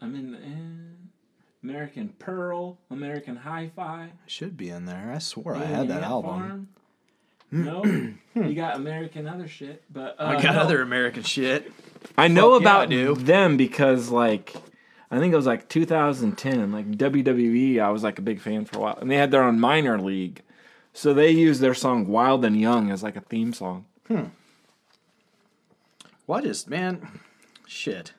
I'm 0.00 0.16
in 0.16 0.34
uh, 0.34 1.62
American 1.62 2.08
Pearl, 2.18 2.78
American 2.90 3.36
Hi-Fi. 3.36 4.04
It 4.04 4.30
should 4.30 4.56
be 4.56 4.68
in 4.68 4.86
there. 4.86 5.12
I 5.14 5.18
swore 5.18 5.54
I 5.54 5.64
had 5.64 5.88
that 5.88 6.02
Ant 6.02 6.04
album. 6.04 6.30
Farm. 6.30 6.68
No, 7.52 7.84
you 8.34 8.54
got 8.54 8.76
American 8.76 9.28
other 9.28 9.46
shit, 9.46 9.84
but 9.92 10.16
uh, 10.18 10.24
I 10.24 10.42
got 10.42 10.54
no. 10.54 10.60
other 10.62 10.82
American 10.82 11.22
shit. 11.22 11.70
I 12.16 12.26
know 12.26 12.54
Fuck 12.54 12.62
yeah, 12.62 12.76
I 12.78 12.82
about 12.84 13.24
them 13.24 13.56
because 13.56 14.08
like 14.08 14.56
I 15.10 15.18
think 15.18 15.34
it 15.34 15.36
was 15.36 15.46
like 15.46 15.68
2010, 15.68 16.72
like 16.72 16.90
WWE. 16.90 17.80
I 17.80 17.90
was 17.90 18.02
like 18.02 18.18
a 18.18 18.22
big 18.22 18.40
fan 18.40 18.64
for 18.64 18.78
a 18.78 18.80
while, 18.80 18.98
and 18.98 19.10
they 19.10 19.16
had 19.16 19.30
their 19.30 19.42
own 19.42 19.60
minor 19.60 20.00
league, 20.00 20.40
so 20.94 21.12
they 21.12 21.30
used 21.30 21.60
their 21.60 21.74
song 21.74 22.08
"Wild 22.08 22.44
and 22.44 22.58
Young" 22.58 22.90
as 22.90 23.02
like 23.02 23.16
a 23.16 23.20
theme 23.20 23.52
song. 23.52 23.84
Well, 26.26 26.38
I 26.38 26.42
just 26.42 26.68
man, 26.68 27.06
shit. 27.66 28.12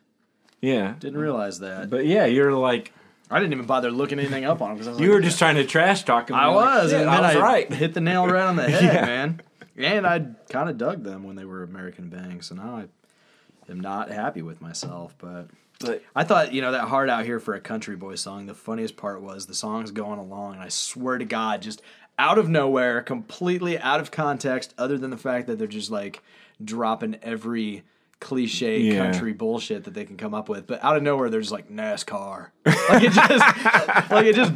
Yeah, 0.61 0.95
Didn't 0.99 1.19
realize 1.19 1.59
that. 1.59 1.89
but 1.89 2.05
yeah, 2.05 2.25
you're 2.25 2.53
like 2.53 2.93
I 3.29 3.39
didn't 3.39 3.53
even 3.53 3.65
bother 3.65 3.91
looking 3.91 4.19
anything 4.19 4.45
up 4.45 4.61
on 4.61 4.69
them 4.69 4.77
because 4.77 4.99
you 4.99 5.07
like, 5.07 5.15
were 5.15 5.21
just 5.21 5.39
trying 5.39 5.55
to 5.55 5.65
trash 5.65 6.03
talk 6.03 6.27
them. 6.27 6.35
I 6.35 6.45
like, 6.47 6.55
was, 6.55 6.91
"Shit, 6.91 7.01
and 7.01 7.09
I 7.09 7.15
then 7.15 7.23
was 7.23 7.35
I 7.35 7.39
right. 7.39 7.73
hit 7.73 7.93
the 7.93 8.01
nail 8.01 8.27
right 8.27 8.43
on 8.43 8.55
the 8.55 8.63
head, 8.69 8.83
Yeah. 8.83 9.05
man. 9.05 9.41
And 9.75 10.05
I 10.05 10.19
kind 10.49 10.69
of 10.69 10.77
dug 10.77 11.03
them 11.03 11.23
when 11.23 11.35
they 11.35 11.45
were 11.45 11.63
American 11.63 12.09
Bang, 12.09 12.41
so 12.43 12.53
now 12.55 12.75
I 12.77 13.71
am 13.71 13.79
not 13.79 14.11
happy 14.11 14.41
with 14.43 14.61
myself. 14.61 15.15
But 15.17 15.47
But 15.79 16.03
I 16.15 16.23
thought, 16.23 16.53
you 16.53 16.61
know, 16.61 16.71
that 16.73 16.87
hard 16.89 17.09
out 17.09 17.25
here 17.25 17.39
for 17.39 17.55
a 17.55 17.59
country 17.59 17.95
boy 17.95 18.15
song. 18.15 18.45
The 18.45 18.53
funniest 18.53 18.95
part 18.97 19.21
was 19.21 19.47
the 19.47 19.55
song's 19.55 19.89
going 19.89 20.19
along, 20.19 20.53
and 20.53 20.61
I 20.61 20.69
swear 20.69 21.17
to 21.17 21.25
God, 21.25 21.61
just 21.63 21.81
out 22.19 22.37
of 22.37 22.47
nowhere, 22.47 23.01
completely 23.01 23.79
out 23.79 23.99
of 23.99 24.11
context, 24.11 24.75
other 24.77 24.97
than 24.99 25.09
the 25.09 25.17
fact 25.17 25.47
that 25.47 25.57
they're 25.57 25.65
just 25.67 25.89
like 25.89 26.21
dropping 26.63 27.15
every 27.23 27.81
cliche 28.23 28.79
Yeah. 28.79 29.11
country 29.11 29.33
bullshit 29.33 29.83
that 29.83 29.93
they 29.93 30.05
can 30.05 30.15
come 30.17 30.33
up 30.33 30.47
with. 30.49 30.65
But 30.65 30.83
out 30.83 30.95
of 30.95 31.03
nowhere, 31.03 31.29
they're 31.29 31.41
just 31.41 31.51
like 31.51 31.69
NASCAR, 31.69 32.47
like 32.65 33.03
it 33.03 33.11
just, 33.11 34.09
like 34.11 34.25
it 34.25 34.35
just 34.35 34.51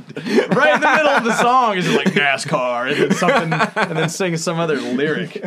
right 0.55 0.73
in 0.75 0.81
the 0.81 0.93
middle 0.95 1.09
of 1.11 1.23
the 1.25 1.35
song 1.39 1.77
is 1.77 1.85
just 1.85 1.97
like 1.97 2.13
NASCAR, 2.15 2.91
and 2.91 3.01
then 3.01 3.11
something, 3.11 3.53
and 3.89 3.97
then 3.97 4.09
sing 4.09 4.37
some 4.37 4.57
other 4.59 4.79
lyric. 4.79 5.43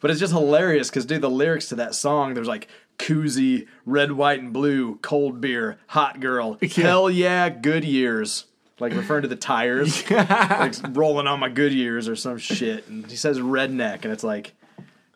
But 0.00 0.10
it's 0.10 0.18
just 0.18 0.32
hilarious 0.32 0.90
because, 0.90 1.06
dude, 1.06 1.20
the 1.22 1.30
lyrics 1.30 1.68
to 1.68 1.76
that 1.76 1.94
song, 1.94 2.34
there's 2.34 2.48
like 2.48 2.66
koozie, 2.98 3.68
red, 3.86 4.10
white, 4.12 4.40
and 4.40 4.52
blue, 4.52 4.96
cold 4.96 5.40
beer, 5.40 5.78
hot 5.86 6.18
girl, 6.18 6.58
hell 6.74 7.08
yeah, 7.08 7.48
good 7.48 7.84
years. 7.84 8.46
Like 8.80 8.94
referring 8.94 9.22
to 9.22 9.28
the 9.28 9.36
tires, 9.36 10.10
like 10.10 10.74
rolling 10.90 11.28
on 11.28 11.38
my 11.38 11.48
good 11.48 11.72
years 11.72 12.08
or 12.08 12.16
some 12.16 12.38
shit. 12.38 12.88
And 12.88 13.08
he 13.08 13.14
says 13.16 13.38
redneck, 13.38 14.02
and 14.02 14.12
it's 14.12 14.24
like, 14.24 14.54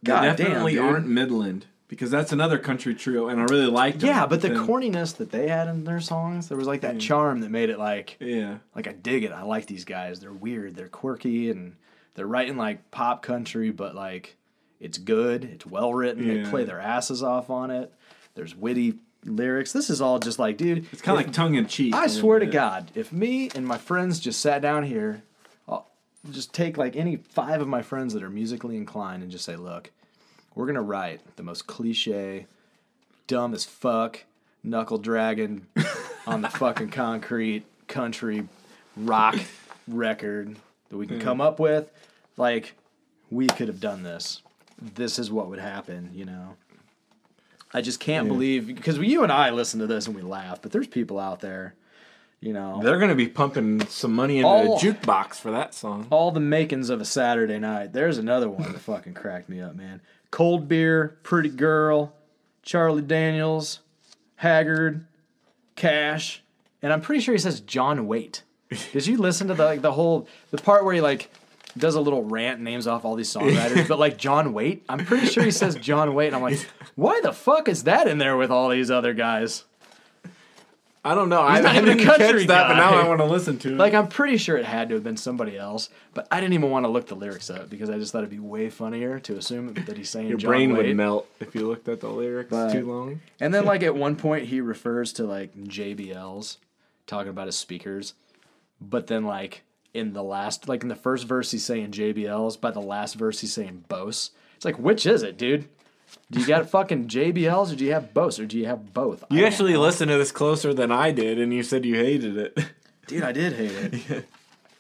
God 0.05 0.37
definitely 0.37 0.75
damn, 0.77 0.85
dude. 0.85 0.93
aren't 0.95 1.09
Midland. 1.09 1.67
Because 1.89 2.11
that's 2.11 2.33
another 2.33 2.59
country 2.59 2.95
trio, 2.95 3.29
and 3.29 3.41
I 3.41 3.45
really 3.45 3.67
liked 3.67 4.01
them. 4.01 4.09
Yeah, 4.09 4.27
but 4.27 4.41
the 4.41 4.49
then- 4.49 4.67
corniness 4.67 5.17
that 5.17 5.31
they 5.31 5.49
had 5.49 5.69
in 5.69 5.85
their 5.85 6.01
songs, 6.01 6.49
there 6.49 6.59
was 6.59 6.67
like 6.67 6.81
that 6.81 6.99
charm 6.99 7.41
that 7.41 7.51
made 7.51 7.71
it 7.71 7.79
like 7.79 8.17
Yeah, 8.21 8.59
like 8.75 8.87
I 8.89 8.93
dig 8.93 9.25
it. 9.25 9.33
I 9.33 9.43
like 9.43 9.67
these 9.67 9.85
guys. 9.85 10.21
They're 10.21 10.33
weird. 10.33 10.75
They're 10.77 10.89
quirky 10.89 11.51
and 11.51 11.77
they're 12.15 12.27
writing 12.27 12.57
like 12.57 12.91
pop 12.91 13.23
country, 13.23 13.71
but 13.71 13.95
like 13.95 14.37
it's 14.81 14.99
good. 14.99 15.45
It's 15.45 15.67
well 15.67 15.95
written. 15.95 16.27
They 16.27 16.49
play 16.51 16.65
their 16.65 16.81
asses 16.81 17.23
off 17.23 17.51
on 17.51 17.71
it. 17.71 17.93
There's 18.35 18.55
witty 18.55 18.99
lyrics. 19.25 19.73
This 19.73 19.89
is 19.91 20.01
all 20.01 20.19
just 20.19 20.39
like, 20.39 20.57
dude. 20.57 20.87
it's 20.93 21.03
kind 21.03 21.19
of 21.19 21.25
like 21.25 21.35
tongue 21.35 21.55
in 21.55 21.67
cheek. 21.67 21.95
I 21.95 22.07
swear 22.07 22.39
to 22.39 22.47
God, 22.47 22.91
if 22.95 23.13
me 23.13 23.51
and 23.55 23.67
my 23.67 23.79
friends 23.79 24.21
just 24.21 24.41
sat 24.41 24.61
down 24.61 24.85
here, 24.85 25.23
I'll 25.69 25.89
just 26.31 26.53
take 26.53 26.77
like 26.77 26.95
any 26.97 27.17
five 27.17 27.61
of 27.61 27.69
my 27.69 27.83
friends 27.83 28.13
that 28.15 28.23
are 28.23 28.31
musically 28.31 28.77
inclined 28.77 29.23
and 29.23 29.33
just 29.33 29.45
say, 29.45 29.57
look, 29.57 29.91
we're 30.57 30.67
gonna 30.67 30.83
write 30.83 31.21
the 31.37 31.45
most 31.45 31.69
cliche, 31.69 32.47
dumb 33.29 33.55
as 33.55 33.65
fuck, 33.65 34.25
knuckle 34.65 34.99
dragon 34.99 35.69
on 36.27 36.43
the 36.43 36.49
fucking 36.49 36.89
concrete 36.89 37.65
country 37.87 38.49
rock 38.97 39.37
record 39.87 40.57
that 40.89 40.97
we 40.97 41.07
can 41.07 41.21
come 41.21 41.41
up 41.41 41.61
with. 41.61 41.89
Like, 42.37 42.75
we 43.31 43.47
could 43.47 43.69
have 43.69 43.81
done 43.81 44.03
this. 44.03 44.43
This 44.81 45.19
is 45.19 45.31
what 45.31 45.49
would 45.49 45.59
happen, 45.59 46.11
you 46.13 46.25
know. 46.25 46.57
I 47.73 47.83
just 47.83 48.01
can't 48.01 48.27
believe 48.29 48.67
because 48.67 48.99
you 48.99 49.23
and 49.23 49.33
I 49.33 49.51
listen 49.51 49.81
to 49.81 49.87
this 49.87 50.07
and 50.07 50.17
we 50.17 50.23
laugh, 50.23 50.63
but 50.63 50.73
there's 50.73 50.87
people 50.87 51.19
out 51.19 51.41
there, 51.41 51.75
you 52.41 52.53
know, 52.53 52.81
They're 52.83 52.99
gonna 52.99 53.15
be 53.15 53.29
pumping 53.29 53.87
some 53.87 54.15
money 54.15 54.37
into 54.39 54.49
All- 54.49 54.77
a 54.77 54.81
jukebox 54.81 55.37
for 55.37 55.51
that 55.51 55.75
song. 55.75 56.07
all 56.11 56.31
the 56.31 56.41
makings 56.41 56.91
of 56.91 57.01
a 57.01 57.05
Saturday 57.05 57.59
night. 57.59 57.93
There's 57.93 58.19
another 58.19 58.49
one 58.49 58.73
that 58.73 58.81
fucking 58.81 59.15
cracked 59.15 59.49
me 59.49 59.61
up, 59.61 59.75
man. 59.75 60.01
Cold 60.31 60.69
beer, 60.69 61.17
pretty 61.23 61.49
girl, 61.49 62.13
Charlie 62.63 63.03
Daniels, 63.03 63.81
Haggard, 64.37 65.07
Cash, 65.77 66.43
and 66.83 66.93
I'm 66.93 67.01
pretty 67.01 67.21
sure 67.23 67.35
he 67.35 67.39
says 67.39 67.61
John 67.61 68.07
Waite. 68.07 68.43
Did 68.93 69.07
you 69.07 69.17
listen 69.19 69.49
to 69.49 69.55
the 69.55 69.65
like 69.65 69.83
the 69.83 69.93
whole 69.93 70.29
the 70.51 70.59
part 70.59 70.85
where 70.85 70.95
he 70.95 71.01
like 71.01 71.31
does 71.77 71.95
a 71.95 72.01
little 72.01 72.25
rant, 72.25 72.57
and 72.57 72.65
names 72.65 72.87
off 72.87 73.05
all 73.05 73.15
these 73.17 73.33
songwriters, 73.33 73.87
but 73.89 73.99
like 73.99 74.17
John 74.19 74.53
Waite? 74.53 74.83
I'm 74.89 75.05
pretty 75.05 75.27
sure 75.27 75.45
he 75.45 75.51
says 75.51 75.75
John 75.77 76.15
Waite. 76.15 76.29
And 76.29 76.37
I'm 76.37 76.43
like, 76.43 76.67
why 76.97 77.21
the 77.23 77.33
fuck 77.33 77.69
is 77.69 77.85
that 77.85 78.09
in 78.09 78.19
there 78.19 78.37
with 78.37 78.51
all 78.51 78.69
these 78.71 78.91
other 78.91 79.13
guys? 79.15 79.65
I 81.07 81.15
don't 81.15 81.29
know. 81.29 81.41
I, 81.43 81.61
not 81.61 81.75
I 81.75 81.79
even 81.79 81.89
a 81.91 81.95
didn't 81.95 82.07
country 82.07 82.27
catch 82.41 82.47
that, 82.49 82.69
but 82.69 82.75
now. 82.77 82.95
I 82.97 83.07
want 83.07 83.21
to 83.21 83.25
listen 83.27 83.59
to 83.61 83.69
it. 83.73 83.77
Like 83.77 83.95
I'm 83.95 84.09
pretty 84.09 84.37
sure 84.37 84.57
it 84.57 84.65
had 84.65 84.89
to 84.89 84.97
have 84.97 85.05
been 85.05 85.17
somebody 85.17 85.57
else, 85.57 85.89
but 86.15 86.27
I 86.31 86.41
didn't 86.41 86.55
even 86.55 86.71
want 86.71 86.85
to 86.85 86.89
look 86.89 87.07
the 87.07 87.15
lyrics 87.15 87.49
up 87.49 87.71
because 87.71 87.89
I 87.91 87.99
just 87.99 88.13
thought 88.13 88.19
it'd 88.19 88.31
be 88.31 88.39
way 88.39 88.69
funnier 88.71 89.21
to 89.21 89.37
assume 89.37 89.73
that 89.75 89.97
he's 89.97 90.11
saying 90.11 90.29
your 90.29 90.39
John 90.39 90.49
brain 90.51 90.73
Waite. 90.75 90.87
would 90.89 90.97
melt 90.97 91.29
if 91.41 91.55
you 91.55 91.67
looked 91.69 91.89
at 91.89 92.01
the 92.01 92.09
lyrics 92.09 92.51
But- 92.51 92.73
too 92.73 92.87
long. 92.87 93.21
And 93.41 93.55
then 93.55 93.65
like 93.73 93.83
at 93.83 93.95
one 93.95 94.17
point 94.17 94.47
he 94.47 94.61
refers 94.61 95.13
to 95.15 95.25
like 95.25 95.55
JBLs, 95.57 96.57
talking 97.07 97.31
about 97.31 97.47
his 97.47 97.57
speakers, 97.57 98.15
but 98.81 99.07
then 99.07 99.25
like 99.25 99.63
in 99.95 100.13
the 100.13 100.23
last 100.23 100.69
like 100.69 100.83
in 100.83 100.89
the 100.89 100.97
first 100.97 101.25
verse 101.27 101.51
he's 101.53 101.65
saying 101.65 101.93
JBLs, 101.93 102.61
by 102.61 102.71
the 102.71 102.81
last 102.81 103.15
verse 103.15 103.41
he's 103.41 103.53
saying 103.53 103.85
Bose. 103.89 104.31
It's 104.57 104.65
like 104.65 104.79
which 104.79 105.07
is 105.07 105.23
it, 105.23 105.39
dude? 105.39 105.69
Do 106.31 106.41
you 106.41 106.47
got 106.47 106.69
fucking 106.71 107.09
JBLs 107.09 107.73
or 107.73 107.77
do 107.77 107.85
you 107.85 107.93
have 107.93 108.13
Bose 108.13 108.39
or 108.41 108.47
do 108.47 108.59
you 108.59 108.67
have 108.67 108.93
both? 108.93 109.25
You 109.31 109.45
actually 109.47 109.77
listened 109.77 110.11
to 110.11 110.19
this 110.19 110.33
closer 110.33 110.75
than 110.75 110.91
I 110.91 111.13
did, 111.13 111.39
and 111.39 111.53
you 111.53 111.63
said 111.63 111.85
you 111.85 111.97
hated 111.97 112.37
it. 112.37 112.59
Dude, 113.07 113.23
I 113.23 113.33
did 113.33 113.53
hate 113.53 113.71
it. 114.11 114.27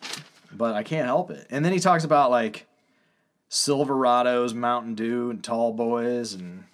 but 0.53 0.75
I 0.75 0.83
can't 0.83 1.07
help 1.07 1.31
it. 1.31 1.47
And 1.51 1.65
then 1.65 1.73
he 1.73 1.79
talks 1.79 2.05
about 2.05 2.31
like 2.31 2.67
Silverados, 3.51 4.55
Mountain 4.55 4.95
Dew, 4.95 5.31
and 5.31 5.43
Tall 5.43 5.73
Boys, 5.73 6.33
and 6.33 6.65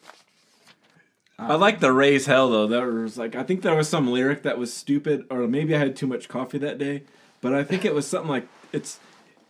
I 1.38 1.54
like 1.54 1.80
the 1.80 1.92
raise 1.92 2.26
hell 2.26 2.48
though. 2.48 2.66
There 2.66 2.90
was 2.90 3.18
like 3.18 3.34
I 3.34 3.42
think 3.42 3.62
there 3.62 3.74
was 3.74 3.88
some 3.88 4.10
lyric 4.10 4.42
that 4.42 4.58
was 4.58 4.72
stupid, 4.72 5.26
or 5.30 5.46
maybe 5.46 5.74
I 5.74 5.78
had 5.78 5.96
too 5.96 6.06
much 6.06 6.28
coffee 6.28 6.58
that 6.58 6.78
day. 6.78 7.02
But 7.40 7.54
I 7.54 7.64
think 7.64 7.84
it 7.84 7.94
was 7.94 8.06
something 8.06 8.30
like 8.30 8.48
it's 8.72 9.00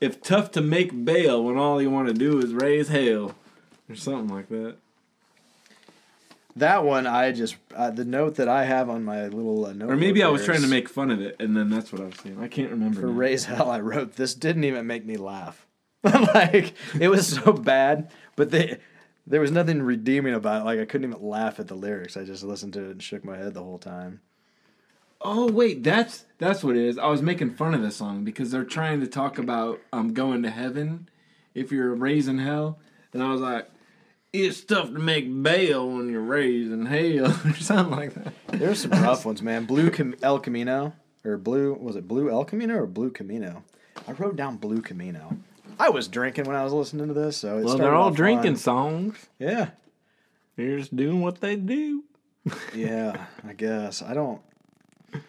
if 0.00 0.20
tough 0.22 0.50
to 0.52 0.60
make 0.60 1.04
bail 1.04 1.44
when 1.44 1.56
all 1.56 1.80
you 1.80 1.90
want 1.90 2.08
to 2.08 2.14
do 2.14 2.38
is 2.38 2.52
raise 2.52 2.88
hell, 2.88 3.34
or 3.88 3.94
something 3.94 4.34
like 4.34 4.48
that. 4.48 4.76
That 6.56 6.84
one 6.84 7.06
I 7.06 7.32
just 7.32 7.56
uh, 7.74 7.90
the 7.90 8.04
note 8.04 8.36
that 8.36 8.48
I 8.48 8.64
have 8.64 8.90
on 8.90 9.04
my 9.04 9.24
little 9.24 9.66
uh, 9.66 9.72
note. 9.72 9.90
Or 9.90 9.96
maybe 9.96 10.22
I 10.22 10.28
was 10.28 10.44
trying 10.44 10.62
to 10.62 10.68
make 10.68 10.88
fun 10.88 11.10
of 11.10 11.20
it, 11.20 11.36
and 11.40 11.56
then 11.56 11.70
that's 11.70 11.92
what 11.92 12.02
I 12.02 12.06
was 12.06 12.16
saying. 12.16 12.38
I 12.40 12.48
can't 12.48 12.70
remember. 12.70 13.00
for 13.00 13.06
now. 13.06 13.12
raise 13.12 13.44
hell. 13.44 13.70
I 13.70 13.80
wrote 13.80 14.16
this 14.16 14.34
didn't 14.34 14.64
even 14.64 14.86
make 14.86 15.04
me 15.04 15.16
laugh. 15.16 15.66
like 16.04 16.74
it 17.00 17.08
was 17.08 17.26
so 17.26 17.52
bad, 17.52 18.10
but 18.36 18.50
they. 18.50 18.78
There 19.24 19.40
was 19.40 19.52
nothing 19.52 19.80
redeeming 19.82 20.34
about 20.34 20.62
it. 20.62 20.64
Like 20.64 20.80
I 20.80 20.84
couldn't 20.84 21.08
even 21.08 21.24
laugh 21.24 21.60
at 21.60 21.68
the 21.68 21.76
lyrics. 21.76 22.16
I 22.16 22.24
just 22.24 22.42
listened 22.42 22.72
to 22.72 22.86
it 22.86 22.90
and 22.90 23.02
shook 23.02 23.24
my 23.24 23.36
head 23.36 23.54
the 23.54 23.62
whole 23.62 23.78
time. 23.78 24.20
Oh 25.20 25.50
wait, 25.50 25.84
that's 25.84 26.24
that's 26.38 26.64
what 26.64 26.76
it 26.76 26.84
is. 26.84 26.98
I 26.98 27.06
was 27.06 27.22
making 27.22 27.54
fun 27.54 27.74
of 27.74 27.82
this 27.82 27.96
song 27.96 28.24
because 28.24 28.50
they're 28.50 28.64
trying 28.64 29.00
to 29.00 29.06
talk 29.06 29.38
about 29.38 29.80
um 29.92 30.12
going 30.12 30.42
to 30.42 30.50
heaven 30.50 31.08
if 31.54 31.70
you're 31.70 31.94
raising 31.94 32.38
hell, 32.38 32.80
and 33.12 33.22
I 33.22 33.30
was 33.30 33.40
like, 33.40 33.68
it's 34.32 34.64
tough 34.64 34.86
to 34.92 34.98
make 34.98 35.42
bail 35.42 35.88
when 35.88 36.10
you're 36.10 36.20
raising 36.22 36.86
hell 36.86 37.26
or 37.44 37.54
something 37.56 37.96
like 37.96 38.14
that. 38.14 38.32
There's 38.48 38.80
some 38.82 38.92
rough 38.92 39.24
ones, 39.26 39.42
man. 39.42 39.64
Blue 39.66 39.90
Cam- 39.90 40.14
El 40.22 40.38
Camino 40.38 40.94
or 41.24 41.36
blue 41.36 41.74
was 41.74 41.96
it 41.96 42.08
Blue 42.08 42.30
El 42.30 42.44
Camino 42.44 42.76
or 42.78 42.86
Blue 42.86 43.10
Camino? 43.10 43.62
I 44.08 44.12
wrote 44.12 44.36
down 44.36 44.56
Blue 44.56 44.80
Camino. 44.80 45.36
I 45.78 45.88
was 45.90 46.08
drinking 46.08 46.44
when 46.44 46.56
I 46.56 46.64
was 46.64 46.72
listening 46.72 47.08
to 47.08 47.14
this, 47.14 47.36
so 47.36 47.58
it 47.58 47.64
Well, 47.64 47.76
they're 47.78 47.94
all 47.94 48.10
drinking 48.10 48.54
fine. 48.54 48.56
songs. 48.56 49.26
Yeah, 49.38 49.70
They're 50.56 50.78
just 50.78 50.94
doing 50.94 51.20
what 51.22 51.40
they 51.40 51.56
do. 51.56 52.04
yeah. 52.74 53.26
I 53.46 53.52
guess 53.52 54.02
I 54.02 54.14
don't. 54.14 54.40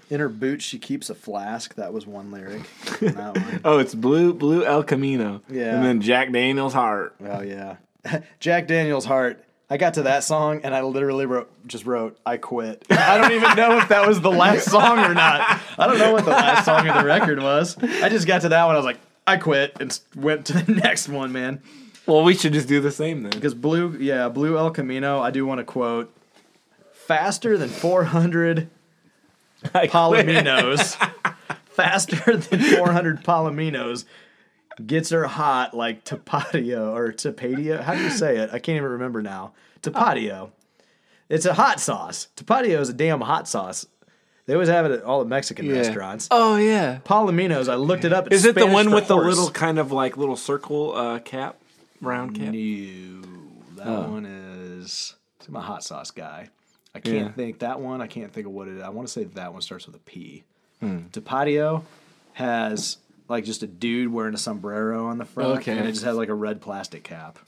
In 0.10 0.20
her 0.22 0.30
boot, 0.30 0.62
she 0.62 0.80
keeps 0.80 1.10
a 1.10 1.16
flask. 1.16 1.76
That 1.76 1.92
was 1.94 2.08
one 2.08 2.32
lyric. 2.32 2.64
that 3.02 3.16
one. 3.38 3.62
Oh, 3.66 3.80
it's 3.80 3.94
blue, 3.94 4.34
blue 4.34 4.64
El 4.66 4.84
Camino. 4.84 5.42
Yeah. 5.50 5.76
and 5.76 5.84
then 5.86 6.02
Jack 6.02 6.32
Daniel's 6.32 6.74
heart. 6.74 7.16
Oh 7.22 7.42
yeah, 7.42 7.76
Jack 8.40 8.68
Daniel's 8.68 9.06
heart. 9.06 9.44
I 9.70 9.78
got 9.78 9.96
to 9.96 10.04
that 10.04 10.24
song 10.24 10.62
and 10.64 10.76
I 10.76 10.82
literally 10.82 11.26
wrote, 11.26 11.50
just 11.68 11.86
wrote, 11.86 12.18
"I 12.26 12.38
quit." 12.38 12.86
I 12.92 13.18
don't 13.18 13.32
even 13.32 13.56
know 13.56 13.78
if 13.80 13.90
that 13.90 14.08
was 14.08 14.22
the 14.22 14.32
last 14.32 14.70
song 14.70 15.00
or 15.00 15.14
not. 15.14 15.62
I 15.80 15.88
don't 15.88 15.98
know 15.98 16.14
what 16.14 16.26
the 16.26 16.32
last 16.32 16.66
song 16.66 16.88
of 16.88 16.96
the 16.96 17.06
record 17.06 17.42
was. 17.42 17.78
I 17.82 18.10
just 18.10 18.28
got 18.28 18.42
to 18.42 18.50
that 18.50 18.66
one. 18.66 18.76
I 18.76 18.78
was 18.78 18.86
like, 18.86 19.00
"I 19.26 19.38
quit," 19.38 19.78
and 19.80 20.00
went 20.16 20.46
to 20.48 20.54
the 20.54 20.72
next 20.84 21.10
one, 21.10 21.32
man. 21.32 21.62
Well, 22.06 22.24
we 22.24 22.36
should 22.36 22.54
just 22.54 22.68
do 22.68 22.82
the 22.82 22.92
same 22.92 23.24
then. 23.24 23.32
Because 23.32 23.54
blue, 23.54 23.98
yeah, 23.98 24.28
blue 24.28 24.58
El 24.58 24.70
Camino. 24.72 25.22
I 25.22 25.32
do 25.32 25.46
want 25.46 25.60
to 25.60 25.64
quote: 25.64 26.14
"Faster 26.92 27.58
than 27.58 27.70
400 27.70 28.70
Palominos, 29.64 30.96
faster 31.66 32.38
than 32.38 32.60
400 32.60 33.24
Palominos." 33.24 34.06
Gets 34.86 35.10
her 35.12 35.26
hot 35.26 35.74
like 35.76 36.04
Tapatío 36.04 36.94
or 36.96 37.12
Tapatío. 37.12 37.82
How 37.82 37.94
do 37.96 38.02
you 38.04 38.10
say 38.10 38.38
it? 38.38 38.50
I 38.52 38.60
can't 38.60 38.78
even 38.78 38.90
remember 38.92 39.22
now. 39.22 39.54
Tapatío. 39.82 40.52
It's 41.30 41.46
a 41.46 41.54
hot 41.54 41.80
sauce. 41.80 42.28
Tapatío 42.36 42.80
is 42.80 42.90
a 42.90 42.94
damn 42.94 43.22
hot 43.22 43.48
sauce. 43.48 43.86
They 44.46 44.54
always 44.54 44.70
have 44.70 44.86
it 44.86 44.92
at 44.92 45.04
all 45.04 45.20
the 45.20 45.30
Mexican 45.30 45.72
restaurants. 45.72 46.28
Oh 46.32 46.58
yeah. 46.58 47.00
Palominos. 47.06 47.70
I 47.72 47.76
looked 47.76 48.04
it 48.04 48.12
up. 48.12 48.28
It's 48.28 48.38
Is 48.38 48.46
it 48.46 48.56
the 48.56 48.68
one 48.68 48.90
for 48.90 48.96
with 48.96 49.08
the 49.08 49.14
horse. 49.16 49.28
little 49.36 49.50
kind 49.52 49.80
of 49.80 49.92
like 49.92 50.18
little 50.18 50.36
circle 50.36 50.94
uh, 50.96 51.20
cap, 51.20 51.58
round 52.02 52.36
cap? 52.36 52.54
No, 52.54 53.22
that 53.78 53.88
Oh. 53.88 54.12
one 54.12 54.26
is. 54.26 55.16
I'm 55.48 55.56
a 55.56 55.62
hot 55.62 55.84
sauce 55.84 56.12
guy. 56.12 56.50
I 56.96 57.00
can't 57.00 57.16
Yeah. 57.16 57.32
think 57.32 57.60
that 57.60 57.80
one. 57.80 58.02
I 58.02 58.08
can't 58.08 58.32
think 58.34 58.46
of 58.48 58.54
what 58.54 58.68
it 58.68 58.78
is. 58.78 58.82
I 58.84 58.90
want 58.90 59.08
to 59.08 59.12
say 59.14 59.24
that 59.24 59.54
one 59.54 59.62
starts 59.62 59.86
with 59.86 59.96
a 59.96 60.00
P. 60.00 60.44
Hmm. 60.82 61.00
Tapatío 61.12 61.84
has 62.34 62.98
like 63.30 63.46
just 63.46 63.64
a 63.64 63.68
dude 63.68 64.12
wearing 64.12 64.34
a 64.34 64.38
sombrero 64.38 65.08
on 65.08 65.18
the 65.18 65.26
front, 65.26 65.60
Okay. 65.60 65.78
and 65.78 65.88
it 65.88 65.92
just 65.94 66.04
has 66.06 66.16
like 66.18 66.30
a 66.30 66.34
red 66.34 66.62
plastic 66.62 67.04
cap. 67.04 67.40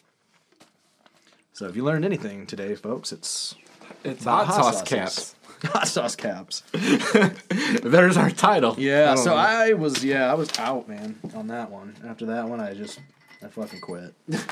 So 1.54 1.68
if 1.68 1.76
you 1.76 1.84
learned 1.84 2.06
anything 2.06 2.46
today, 2.46 2.76
folks, 2.76 3.12
it's 3.12 3.56
It's 4.04 4.22
about 4.24 4.48
hot, 4.48 4.56
sauce 4.56 4.74
sauces. 4.80 4.90
caps. 4.90 5.36
hot 5.74 5.88
sauce 5.88 6.16
caps. 6.16 6.64
There's 7.84 8.18
our 8.18 8.30
title. 8.30 8.76
Yeah, 8.78 9.14
I 9.14 9.16
so 9.16 9.32
know. 9.32 9.36
I 9.38 9.74
was 9.74 10.04
yeah, 10.04 10.30
I 10.30 10.34
was 10.34 10.50
out, 10.60 10.88
man, 10.90 11.20
on 11.34 11.48
that 11.48 11.72
one. 11.72 11.96
After 12.08 12.26
that 12.28 12.48
one, 12.50 12.60
I 12.60 12.74
just 12.74 13.00
I 13.44 13.48
fucking 13.48 13.80
quit. 13.82 14.14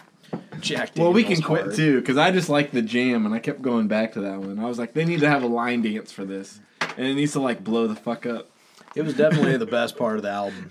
Jack. 0.62 0.92
Well, 0.96 1.14
we 1.14 1.24
can 1.24 1.42
quit 1.42 1.64
hard. 1.64 1.76
too 1.76 2.00
because 2.00 2.18
I 2.18 2.32
just 2.32 2.50
like 2.50 2.72
the 2.72 2.82
jam, 2.82 3.26
and 3.26 3.36
I 3.36 3.40
kept 3.40 3.62
going 3.62 3.88
back 3.88 4.14
to 4.14 4.22
that 4.22 4.40
one. 4.40 4.58
I 4.60 4.66
was 4.66 4.80
like, 4.80 4.94
they 4.94 5.06
need 5.06 5.20
to 5.20 5.30
have 5.30 5.44
a 5.44 5.48
line 5.48 5.82
dance 5.82 6.12
for 6.12 6.26
this, 6.26 6.60
and 6.98 7.06
it 7.06 7.14
needs 7.16 7.34
to 7.34 7.40
like 7.42 7.64
blow 7.64 7.88
the 7.88 7.96
fuck 7.96 8.26
up. 8.26 8.50
It 8.96 9.02
was 9.04 9.14
definitely 9.16 9.58
the 9.58 9.66
best 9.66 9.98
part 9.98 10.16
of 10.18 10.22
the 10.24 10.30
album. 10.30 10.70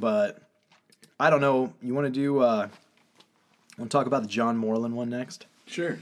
But 0.00 0.40
I 1.18 1.30
don't 1.30 1.40
know. 1.40 1.72
You 1.82 1.94
want 1.94 2.06
to 2.06 2.10
do? 2.10 2.40
uh 2.40 2.68
Want 3.78 3.90
to 3.90 3.96
talk 3.96 4.06
about 4.06 4.22
the 4.22 4.28
John 4.28 4.56
Moreland 4.56 4.94
one 4.94 5.08
next? 5.08 5.46
Sure. 5.66 5.98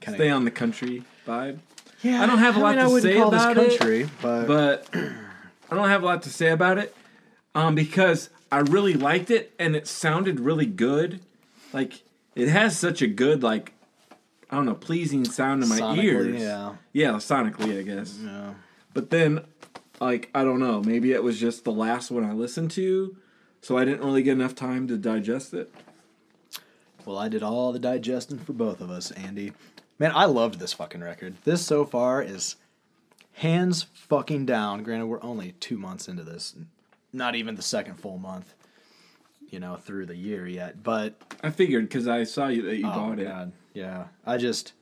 Kinda- 0.00 0.18
Stay 0.18 0.30
on 0.30 0.44
the 0.44 0.50
country 0.50 1.04
vibe, 1.26 1.58
Yeah, 2.02 2.20
I 2.22 2.26
don't 2.26 2.38
have 2.38 2.56
a 2.56 2.58
lot 2.60 2.74
mean, 2.74 2.84
to 2.84 2.90
wouldn't 2.90 3.12
say 3.12 3.20
about 3.20 3.54
this 3.54 3.74
it, 3.74 3.78
country, 3.78 4.10
but, 4.20 4.46
but 4.48 4.88
I 5.70 5.76
don't 5.76 5.88
have 5.88 6.02
a 6.02 6.06
lot 6.06 6.22
to 6.24 6.30
say 6.30 6.48
about 6.50 6.78
it, 6.78 6.96
um, 7.54 7.76
because 7.76 8.28
I 8.50 8.58
really 8.58 8.94
liked 8.94 9.30
it 9.30 9.52
and 9.60 9.76
it 9.76 9.86
sounded 9.86 10.40
really 10.40 10.66
good. 10.66 11.20
Like 11.72 12.02
it 12.34 12.48
has 12.48 12.76
such 12.76 13.02
a 13.02 13.06
good 13.06 13.44
like 13.44 13.72
I 14.50 14.56
don't 14.56 14.66
know, 14.66 14.74
pleasing 14.74 15.24
sound 15.24 15.62
to 15.62 15.68
my 15.68 15.78
Sonically, 15.78 16.02
ears. 16.02 16.42
yeah. 16.42 16.74
Yeah, 16.92 17.12
sonically, 17.12 17.78
I 17.78 17.82
guess. 17.82 18.18
Yeah. 18.22 18.54
But 18.92 19.08
then, 19.10 19.44
like, 20.00 20.28
I 20.34 20.42
don't 20.44 20.58
know, 20.58 20.82
maybe 20.82 21.12
it 21.12 21.22
was 21.22 21.38
just 21.40 21.64
the 21.64 21.72
last 21.72 22.10
one 22.10 22.22
I 22.24 22.32
listened 22.32 22.70
to, 22.72 23.16
so 23.62 23.78
I 23.78 23.84
didn't 23.86 24.04
really 24.04 24.22
get 24.22 24.32
enough 24.32 24.54
time 24.54 24.86
to 24.88 24.98
digest 24.98 25.54
it. 25.54 25.72
Well, 27.06 27.16
I 27.16 27.28
did 27.28 27.42
all 27.42 27.72
the 27.72 27.78
digesting 27.78 28.38
for 28.38 28.52
both 28.52 28.80
of 28.80 28.90
us, 28.90 29.10
Andy. 29.12 29.52
Man, 29.98 30.12
I 30.14 30.24
loved 30.26 30.58
this 30.58 30.72
fucking 30.72 31.00
record. 31.00 31.36
This 31.44 31.64
so 31.64 31.84
far 31.84 32.22
is 32.22 32.56
hands 33.34 33.86
fucking 33.94 34.46
down. 34.46 34.82
Granted, 34.82 35.06
we're 35.06 35.22
only 35.22 35.52
two 35.52 35.78
months 35.78 36.08
into 36.08 36.22
this, 36.22 36.54
not 37.12 37.34
even 37.34 37.54
the 37.54 37.62
second 37.62 37.96
full 37.96 38.18
month, 38.18 38.54
you 39.48 39.60
know, 39.60 39.76
through 39.76 40.06
the 40.06 40.16
year 40.16 40.46
yet. 40.46 40.82
But 40.82 41.14
I 41.42 41.50
figured 41.50 41.88
because 41.88 42.08
I 42.08 42.24
saw 42.24 42.48
you 42.48 42.62
that 42.62 42.76
you 42.76 42.86
oh 42.86 42.90
bought 42.90 43.16
my 43.16 43.22
it. 43.22 43.26
god, 43.26 43.52
yeah. 43.74 44.04
I 44.26 44.36
just, 44.38 44.72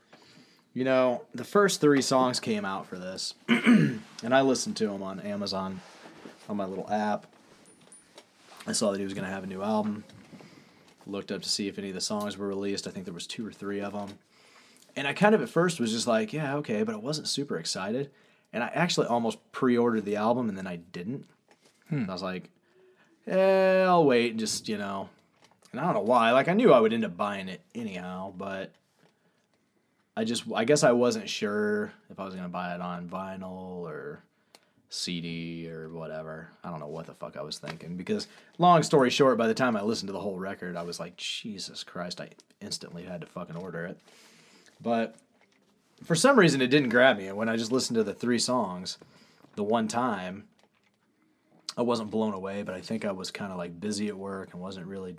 you 0.75 0.85
know, 0.85 1.25
the 1.35 1.45
first 1.45 1.81
three 1.81 2.03
songs 2.03 2.41
came 2.41 2.65
out 2.65 2.87
for 2.87 2.97
this, 2.99 3.35
and 3.49 4.03
I 4.23 4.41
listened 4.43 4.77
to 4.79 4.89
them 4.89 5.03
on 5.03 5.21
Amazon, 5.21 5.81
on 6.49 6.57
my 6.57 6.65
little 6.67 6.91
app. 6.91 7.27
I 8.67 8.73
saw 8.73 8.91
that 8.91 8.99
he 8.99 9.05
was 9.05 9.15
going 9.15 9.25
to 9.25 9.31
have 9.31 9.45
a 9.45 9.47
new 9.47 9.63
album. 9.63 10.05
Looked 11.07 11.33
up 11.33 11.43
to 11.43 11.49
see 11.49 11.69
if 11.69 11.79
any 11.79 11.89
of 11.89 11.95
the 11.95 12.01
songs 12.01 12.37
were 12.37 12.47
released. 12.47 12.87
I 12.87 12.91
think 12.91 13.05
there 13.05 13.15
was 13.15 13.27
two 13.27 13.47
or 13.47 13.53
three 13.53 13.81
of 13.81 13.93
them. 13.93 14.19
And 14.97 15.07
I 15.07 15.13
kind 15.13 15.35
of 15.35 15.43
at 15.43 15.49
first 15.49 15.81
was 15.81 15.93
just 15.93 16.07
like, 16.07 16.33
yeah, 16.33 16.57
okay, 16.57 16.83
but 16.83 16.95
I 16.95 16.99
wasn't 16.99 17.29
super 17.29 17.57
excited. 17.59 18.11
And 18.53 18.63
I 18.63 18.69
actually 18.69 19.07
almost 19.07 19.39
pre-ordered 19.53 20.05
the 20.05 20.17
album 20.17 20.49
and 20.49 20.59
then 20.59 20.67
I 20.67 20.77
didn't. 20.77 21.27
I 22.09 22.13
was 22.13 22.23
like, 22.23 22.51
eh, 23.27 23.83
I'll 23.83 24.05
wait 24.05 24.33
and 24.33 24.41
just, 24.41 24.69
you 24.69 24.79
know. 24.79 25.09
And 25.73 25.81
I 25.81 25.85
don't 25.85 25.95
know 25.95 26.01
why. 26.01 26.33
Like 26.33 26.49
I 26.49 26.55
knew 26.55 26.73
I 26.73 26.81
would 26.81 26.93
end 26.93 27.05
up 27.05 27.17
buying 27.17 27.49
it 27.49 27.61
anyhow, 27.75 28.33
but 28.37 28.73
I 30.17 30.25
just 30.25 30.45
I 30.55 30.65
guess 30.65 30.83
I 30.83 30.93
wasn't 30.93 31.29
sure 31.29 31.93
if 32.11 32.19
I 32.19 32.25
was 32.25 32.35
gonna 32.35 32.49
buy 32.49 32.75
it 32.75 32.81
on 32.81 33.09
vinyl 33.09 33.83
or 33.83 34.23
CD 34.91 35.71
or 35.71 35.89
whatever. 35.89 36.49
I 36.63 36.71
don't 36.71 36.81
know 36.81 36.89
what 36.89 37.07
the 37.07 37.15
fuck 37.15 37.37
I 37.37 37.43
was 37.43 37.59
thinking 37.59 37.97
because 37.97 38.27
long 38.59 38.83
story 38.83 39.09
short, 39.09 39.39
by 39.39 39.47
the 39.47 39.55
time 39.55 39.77
I 39.77 39.83
listened 39.83 40.09
to 40.09 40.13
the 40.13 40.21
whole 40.21 40.39
record, 40.39 40.77
I 40.77 40.83
was 40.83 41.01
like, 41.01 41.17
Jesus 41.17 41.83
Christ, 41.83 42.21
I 42.21 42.31
instantly 42.61 43.05
had 43.05 43.23
to 43.23 43.27
fucking 43.27 43.57
order 43.57 43.87
it. 43.87 43.99
But 44.83 45.17
for 46.05 46.15
some 46.15 46.39
reason 46.39 46.61
it 46.61 46.69
didn't 46.69 46.89
grab 46.89 47.17
me 47.19 47.29
and 47.29 47.37
when 47.37 47.49
I 47.49 47.57
just 47.57 47.73
listened 47.73 47.97
to 47.97 48.05
the 48.05 48.15
three 48.15 48.39
songs 48.39 48.99
the 49.55 49.63
one 49.63 49.87
time 49.89 50.45
I 51.77 51.83
wasn't 51.83 52.11
blown 52.11 52.35
away, 52.35 52.63
but 52.63 52.75
I 52.75 52.81
think 52.81 53.05
I 53.05 53.13
was 53.13 53.31
kind 53.31 53.53
of 53.53 53.59
like 53.59 53.81
busy 53.81 54.09
at 54.09 54.17
work 54.17 54.53
and 54.53 54.61
wasn't 54.61 54.87
really 54.87 55.17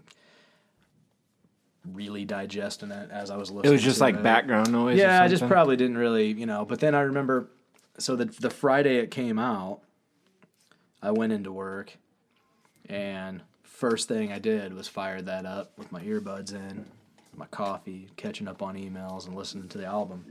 really 1.93 2.25
digesting 2.25 2.91
it 2.91 3.09
as 3.11 3.31
I 3.31 3.37
was 3.37 3.49
listening. 3.49 3.71
It 3.71 3.73
was 3.73 3.83
just 3.83 4.01
like 4.01 4.15
it. 4.15 4.23
background 4.23 4.71
noise. 4.71 4.97
or 4.97 5.01
Yeah, 5.01 5.23
I 5.23 5.27
just 5.27 5.47
probably 5.47 5.77
didn't 5.77 5.97
really, 5.97 6.31
you 6.31 6.45
know. 6.45 6.65
But 6.65 6.79
then 6.79 6.93
I 6.93 7.01
remember, 7.01 7.49
so 7.97 8.15
the 8.15 8.25
the 8.25 8.49
Friday 8.49 8.97
it 8.97 9.11
came 9.11 9.39
out, 9.39 9.81
I 11.01 11.11
went 11.11 11.33
into 11.33 11.51
work, 11.51 11.97
and 12.89 13.41
first 13.63 14.07
thing 14.07 14.31
I 14.31 14.39
did 14.39 14.73
was 14.73 14.87
fire 14.87 15.21
that 15.21 15.45
up 15.45 15.77
with 15.77 15.91
my 15.91 16.01
earbuds 16.01 16.53
in, 16.53 16.85
my 17.35 17.47
coffee, 17.47 18.09
catching 18.17 18.47
up 18.47 18.61
on 18.61 18.75
emails, 18.75 19.27
and 19.27 19.35
listening 19.35 19.67
to 19.69 19.77
the 19.77 19.85
album. 19.85 20.25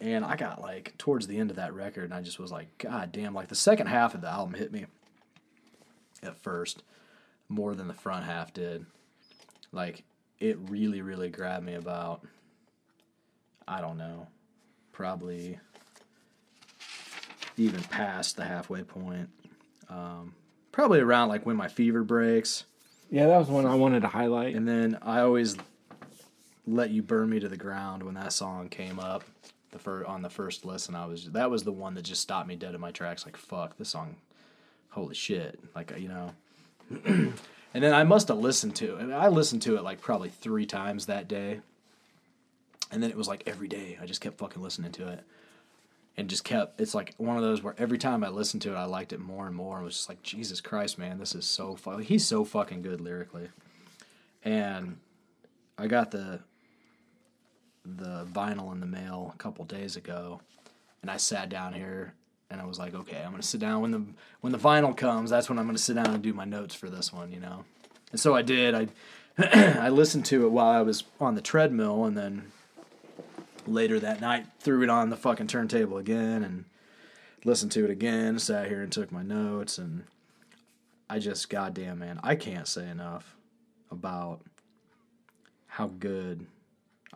And 0.00 0.24
I 0.24 0.36
got 0.36 0.60
like 0.60 0.96
towards 0.96 1.26
the 1.26 1.38
end 1.38 1.50
of 1.50 1.56
that 1.56 1.74
record, 1.74 2.04
and 2.04 2.14
I 2.14 2.22
just 2.22 2.38
was 2.38 2.50
like, 2.50 2.78
God 2.78 3.12
damn! 3.12 3.34
Like 3.34 3.48
the 3.48 3.54
second 3.54 3.88
half 3.88 4.14
of 4.14 4.22
the 4.22 4.28
album 4.28 4.54
hit 4.54 4.72
me 4.72 4.86
at 6.22 6.36
first 6.38 6.82
more 7.48 7.74
than 7.74 7.88
the 7.88 7.94
front 7.94 8.24
half 8.24 8.54
did. 8.54 8.86
Like 9.72 10.04
it 10.38 10.58
really, 10.68 11.02
really 11.02 11.28
grabbed 11.28 11.66
me 11.66 11.74
about 11.74 12.24
I 13.68 13.80
don't 13.80 13.98
know, 13.98 14.26
probably 14.92 15.60
even 17.60 17.82
past 17.84 18.36
the 18.36 18.44
halfway 18.44 18.82
point. 18.82 19.28
Um, 19.88 20.34
probably 20.72 21.00
around 21.00 21.28
like 21.28 21.44
when 21.44 21.56
my 21.56 21.68
fever 21.68 22.02
breaks, 22.02 22.64
Yeah, 23.10 23.26
that 23.26 23.38
was 23.38 23.48
one 23.48 23.66
I 23.66 23.74
wanted 23.74 24.00
to 24.02 24.08
highlight. 24.08 24.54
and 24.54 24.66
then 24.66 24.98
I 25.02 25.20
always 25.20 25.56
let 26.66 26.90
you 26.90 27.02
burn 27.02 27.28
me 27.30 27.40
to 27.40 27.48
the 27.48 27.56
ground 27.56 28.02
when 28.02 28.14
that 28.14 28.32
song 28.32 28.68
came 28.68 28.98
up. 28.98 29.24
The 29.72 29.78
fir- 29.78 30.04
on 30.06 30.22
the 30.22 30.30
first 30.30 30.64
listen, 30.64 30.94
I 30.94 31.06
was 31.06 31.30
that 31.32 31.50
was 31.50 31.62
the 31.64 31.72
one 31.72 31.94
that 31.94 32.02
just 32.02 32.22
stopped 32.22 32.48
me 32.48 32.56
dead 32.56 32.74
in 32.74 32.80
my 32.80 32.90
tracks. 32.90 33.24
Like 33.24 33.36
fuck, 33.36 33.76
this 33.78 33.90
song, 33.90 34.16
holy 34.90 35.14
shit! 35.14 35.60
Like 35.76 35.92
you 35.98 36.08
know. 36.08 36.32
and 37.04 37.34
then 37.84 37.94
I 37.94 38.02
must 38.02 38.26
have 38.28 38.38
listened 38.38 38.74
to 38.76 38.96
it. 38.96 39.12
I 39.12 39.28
listened 39.28 39.62
to 39.62 39.76
it 39.76 39.84
like 39.84 40.00
probably 40.00 40.28
three 40.28 40.66
times 40.66 41.06
that 41.06 41.28
day. 41.28 41.60
And 42.90 43.00
then 43.00 43.10
it 43.10 43.16
was 43.16 43.28
like 43.28 43.44
every 43.46 43.68
day 43.68 43.96
I 44.02 44.06
just 44.06 44.20
kept 44.20 44.38
fucking 44.38 44.60
listening 44.60 44.90
to 44.92 45.06
it. 45.08 45.20
And 46.20 46.28
just 46.28 46.44
kept 46.44 46.80
it's 46.80 46.94
like 46.94 47.14
one 47.16 47.36
of 47.36 47.42
those 47.42 47.62
where 47.62 47.74
every 47.78 47.96
time 47.96 48.22
I 48.22 48.28
listened 48.28 48.60
to 48.62 48.72
it 48.72 48.76
I 48.76 48.84
liked 48.84 49.14
it 49.14 49.20
more 49.20 49.46
and 49.46 49.56
more 49.56 49.76
and 49.76 49.84
was 49.86 49.96
just 49.96 50.08
like, 50.10 50.22
Jesus 50.22 50.60
Christ, 50.60 50.98
man, 50.98 51.18
this 51.18 51.34
is 51.34 51.46
so 51.46 51.76
fu-. 51.76 51.96
he's 51.96 52.26
so 52.26 52.44
fucking 52.44 52.82
good 52.82 53.00
lyrically. 53.00 53.48
And 54.44 54.98
I 55.78 55.86
got 55.86 56.10
the 56.10 56.40
the 57.86 58.26
vinyl 58.30 58.70
in 58.72 58.80
the 58.80 58.86
mail 58.86 59.32
a 59.34 59.38
couple 59.38 59.64
days 59.64 59.96
ago 59.96 60.42
and 61.00 61.10
I 61.10 61.16
sat 61.16 61.48
down 61.48 61.72
here 61.72 62.12
and 62.50 62.60
I 62.60 62.66
was 62.66 62.78
like, 62.78 62.94
okay, 62.94 63.22
I'm 63.24 63.30
gonna 63.30 63.42
sit 63.42 63.60
down 63.60 63.80
when 63.80 63.90
the 63.90 64.04
when 64.42 64.52
the 64.52 64.58
vinyl 64.58 64.94
comes. 64.94 65.30
That's 65.30 65.48
when 65.48 65.58
I'm 65.58 65.64
gonna 65.64 65.78
sit 65.78 65.96
down 65.96 66.10
and 66.12 66.22
do 66.22 66.34
my 66.34 66.44
notes 66.44 66.74
for 66.74 66.90
this 66.90 67.12
one, 67.12 67.32
you 67.32 67.40
know. 67.40 67.64
And 68.10 68.20
so 68.20 68.34
I 68.34 68.42
did. 68.42 68.74
I 68.74 68.88
I 69.86 69.88
listened 69.88 70.26
to 70.26 70.44
it 70.44 70.50
while 70.50 70.68
I 70.68 70.82
was 70.82 71.04
on 71.18 71.34
the 71.34 71.40
treadmill, 71.40 72.04
and 72.04 72.18
then 72.18 72.52
later 73.72 74.00
that 74.00 74.20
night 74.20 74.46
threw 74.58 74.82
it 74.82 74.90
on 74.90 75.10
the 75.10 75.16
fucking 75.16 75.46
turntable 75.46 75.98
again 75.98 76.42
and 76.44 76.64
listened 77.44 77.72
to 77.72 77.84
it 77.84 77.90
again. 77.90 78.38
Sat 78.38 78.68
here 78.68 78.82
and 78.82 78.92
took 78.92 79.10
my 79.10 79.22
notes, 79.22 79.78
and 79.78 80.04
I 81.08 81.18
just 81.18 81.50
goddamn 81.50 82.00
man, 82.00 82.20
I 82.22 82.36
can't 82.36 82.68
say 82.68 82.88
enough 82.88 83.36
about 83.90 84.40
how 85.66 85.88
good 85.98 86.46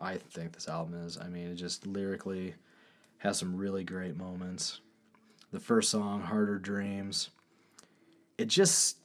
I 0.00 0.16
think 0.16 0.52
this 0.52 0.68
album 0.68 0.94
is. 1.05 1.18
I 1.18 1.28
mean, 1.28 1.48
it 1.48 1.57
just 1.57 1.86
lyrically 1.86 2.55
has 3.18 3.38
some 3.38 3.57
really 3.57 3.84
great 3.84 4.16
moments 4.16 4.80
the 5.55 5.61
first 5.61 5.88
song 5.88 6.20
harder 6.20 6.59
dreams 6.59 7.30
it 8.36 8.48
just 8.48 8.98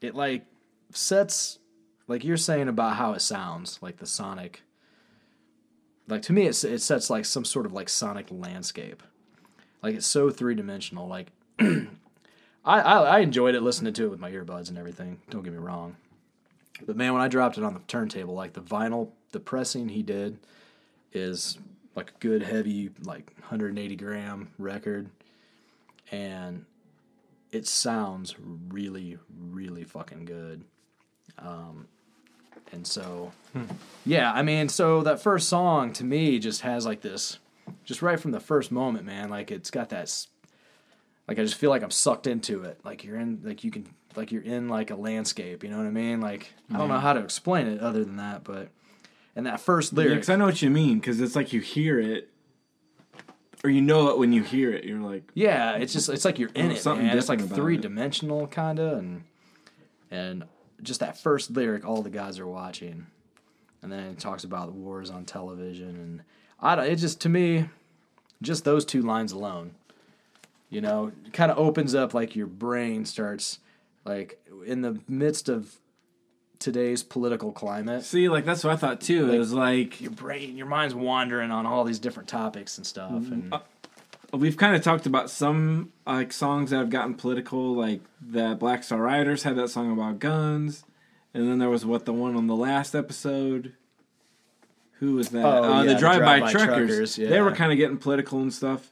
it 0.00 0.14
like 0.14 0.46
sets 0.92 1.58
like 2.06 2.24
you're 2.24 2.36
saying 2.36 2.68
about 2.68 2.94
how 2.94 3.12
it 3.12 3.20
sounds 3.20 3.80
like 3.82 3.96
the 3.96 4.06
sonic 4.06 4.62
like 6.08 6.22
to 6.22 6.32
me 6.32 6.46
it, 6.46 6.64
it 6.64 6.80
sets 6.80 7.10
like 7.10 7.24
some 7.24 7.44
sort 7.44 7.66
of 7.66 7.72
like 7.72 7.88
sonic 7.88 8.26
landscape. 8.30 9.02
Like 9.82 9.94
it's 9.94 10.06
so 10.06 10.30
three-dimensional 10.30 11.06
like 11.06 11.28
I, 11.60 11.86
I 12.64 12.98
i 13.02 13.18
enjoyed 13.20 13.54
it 13.54 13.62
listening 13.62 13.92
to 13.94 14.04
it 14.04 14.10
with 14.10 14.20
my 14.20 14.30
earbuds 14.30 14.68
and 14.68 14.78
everything 14.78 15.20
don't 15.30 15.42
get 15.42 15.52
me 15.52 15.58
wrong. 15.58 15.96
But 16.84 16.96
man 16.96 17.12
when 17.12 17.22
i 17.22 17.28
dropped 17.28 17.58
it 17.58 17.64
on 17.64 17.74
the 17.74 17.80
turntable 17.80 18.34
like 18.34 18.54
the 18.54 18.60
vinyl 18.60 19.10
the 19.32 19.40
pressing 19.40 19.90
he 19.90 20.02
did 20.02 20.38
is 21.12 21.58
like 21.94 22.10
a 22.10 22.18
good 22.20 22.42
heavy 22.42 22.90
like 23.04 23.32
180 23.38 23.96
gram 23.96 24.50
record. 24.58 25.10
And 26.10 26.64
it 27.52 27.66
sounds 27.66 28.34
really 28.68 29.18
really 29.50 29.84
fucking 29.84 30.24
good. 30.24 30.64
Um 31.38 31.86
and 32.72 32.86
so 32.86 33.32
hmm. 33.52 33.64
yeah 34.06 34.32
i 34.32 34.42
mean 34.42 34.68
so 34.68 35.02
that 35.02 35.20
first 35.20 35.48
song 35.48 35.92
to 35.92 36.04
me 36.04 36.38
just 36.38 36.60
has 36.62 36.84
like 36.86 37.00
this 37.00 37.38
just 37.84 38.02
right 38.02 38.18
from 38.20 38.30
the 38.30 38.40
first 38.40 38.70
moment 38.72 39.04
man 39.04 39.28
like 39.30 39.50
it's 39.50 39.70
got 39.70 39.88
that 39.90 40.26
like 41.26 41.38
i 41.38 41.42
just 41.42 41.54
feel 41.56 41.70
like 41.70 41.82
i'm 41.82 41.90
sucked 41.90 42.26
into 42.26 42.62
it 42.62 42.78
like 42.84 43.04
you're 43.04 43.16
in 43.18 43.40
like 43.42 43.64
you 43.64 43.70
can 43.70 43.86
like 44.16 44.32
you're 44.32 44.42
in 44.42 44.68
like 44.68 44.90
a 44.90 44.96
landscape 44.96 45.62
you 45.62 45.70
know 45.70 45.76
what 45.76 45.86
i 45.86 45.90
mean 45.90 46.20
like 46.20 46.52
i 46.72 46.78
don't 46.78 46.88
know 46.88 46.98
how 46.98 47.12
to 47.12 47.20
explain 47.20 47.66
it 47.66 47.80
other 47.80 48.04
than 48.04 48.16
that 48.16 48.44
but 48.44 48.68
and 49.36 49.46
that 49.46 49.60
first 49.60 49.92
Yeah, 49.92 49.98
lyric 49.98 50.18
'cause 50.20 50.30
I 50.30 50.36
know 50.36 50.46
what 50.46 50.62
you 50.62 50.70
mean 50.70 50.98
because 50.98 51.20
it's 51.20 51.36
like 51.36 51.52
you 51.52 51.60
hear 51.60 52.00
it, 52.00 52.28
or 53.62 53.70
you 53.70 53.80
know 53.80 54.08
it 54.08 54.18
when 54.18 54.32
you 54.32 54.42
hear 54.42 54.72
it. 54.72 54.82
You're 54.82 54.98
like, 54.98 55.30
Yeah, 55.32 55.76
it's 55.76 55.92
just 55.92 56.08
it's 56.08 56.24
like 56.24 56.40
you're 56.40 56.50
in 56.56 56.72
oh, 56.72 56.74
it, 56.74 56.78
something 56.78 57.06
man. 57.06 57.16
It's 57.16 57.28
like 57.28 57.38
different 57.38 57.52
about 57.52 57.62
it. 57.62 57.64
three 57.64 57.76
dimensional 57.76 58.46
kind 58.48 58.80
of, 58.80 58.98
and 58.98 59.22
and 60.10 60.44
just 60.82 61.00
that 61.00 61.18
first 61.18 61.50
lyric, 61.50 61.84
all 61.86 62.02
the 62.02 62.10
guys 62.10 62.38
are 62.38 62.46
watching, 62.46 63.06
and 63.82 63.90
then 63.92 64.00
it 64.10 64.18
talks 64.18 64.44
about 64.44 64.72
wars 64.72 65.10
on 65.10 65.24
television, 65.24 65.88
and 65.90 66.22
I 66.60 66.74
don't. 66.76 66.86
It 66.86 66.96
just 66.96 67.20
to 67.22 67.28
me, 67.28 67.68
just 68.42 68.64
those 68.64 68.84
two 68.84 69.02
lines 69.02 69.32
alone, 69.32 69.72
you 70.70 70.80
know, 70.80 71.12
kind 71.32 71.50
of 71.50 71.58
opens 71.58 71.94
up 71.94 72.14
like 72.14 72.36
your 72.36 72.46
brain 72.46 73.04
starts 73.04 73.58
like 74.04 74.40
in 74.64 74.80
the 74.82 75.00
midst 75.08 75.48
of 75.48 75.76
today's 76.58 77.02
political 77.04 77.52
climate. 77.52 78.04
see, 78.04 78.28
like 78.28 78.44
that's 78.44 78.64
what 78.64 78.72
I 78.72 78.76
thought 78.76 79.00
too. 79.00 79.30
it 79.32 79.38
was 79.38 79.52
like 79.52 80.00
Your 80.00 80.10
brain, 80.10 80.56
your 80.56 80.66
mind's 80.66 80.94
wandering 80.94 81.50
on 81.52 81.66
all 81.66 81.84
these 81.84 81.98
different 82.00 82.28
topics 82.28 82.78
and 82.78 82.86
stuff, 82.86 83.12
Mm-hmm. 83.12 83.52
Uh, 83.52 83.56
and 83.56 83.62
we've 84.32 84.56
kind 84.56 84.74
of 84.76 84.82
talked 84.82 85.06
about 85.06 85.30
some 85.30 85.92
like 86.06 86.32
songs 86.32 86.70
that 86.70 86.78
have 86.78 86.90
gotten 86.90 87.14
political, 87.14 87.74
like 87.74 88.00
that 88.20 88.58
Black 88.58 88.84
Star 88.84 89.00
Riders 89.00 89.42
had 89.42 89.56
that 89.56 89.68
song 89.70 89.92
about 89.92 90.18
guns, 90.18 90.84
and 91.34 91.48
then 91.48 91.58
there 91.58 91.70
was 91.70 91.84
what 91.86 92.04
the 92.04 92.12
one 92.12 92.36
on 92.36 92.46
the 92.46 92.56
last 92.56 92.94
episode 92.94 93.74
who 95.00 95.14
was 95.14 95.28
that? 95.30 95.44
Oh, 95.44 95.62
uh, 95.62 95.82
yeah, 95.82 95.82
the 95.88 95.94
the 95.94 96.00
drive-by, 96.00 96.38
Drive-By 96.40 96.52
truckers. 96.52 96.88
Truckers, 96.88 97.16
They 97.16 97.40
were 97.40 97.52
kind 97.52 97.70
of 97.70 97.78
getting 97.78 97.98
political 97.98 98.40
and 98.40 98.52
stuff. 98.52 98.90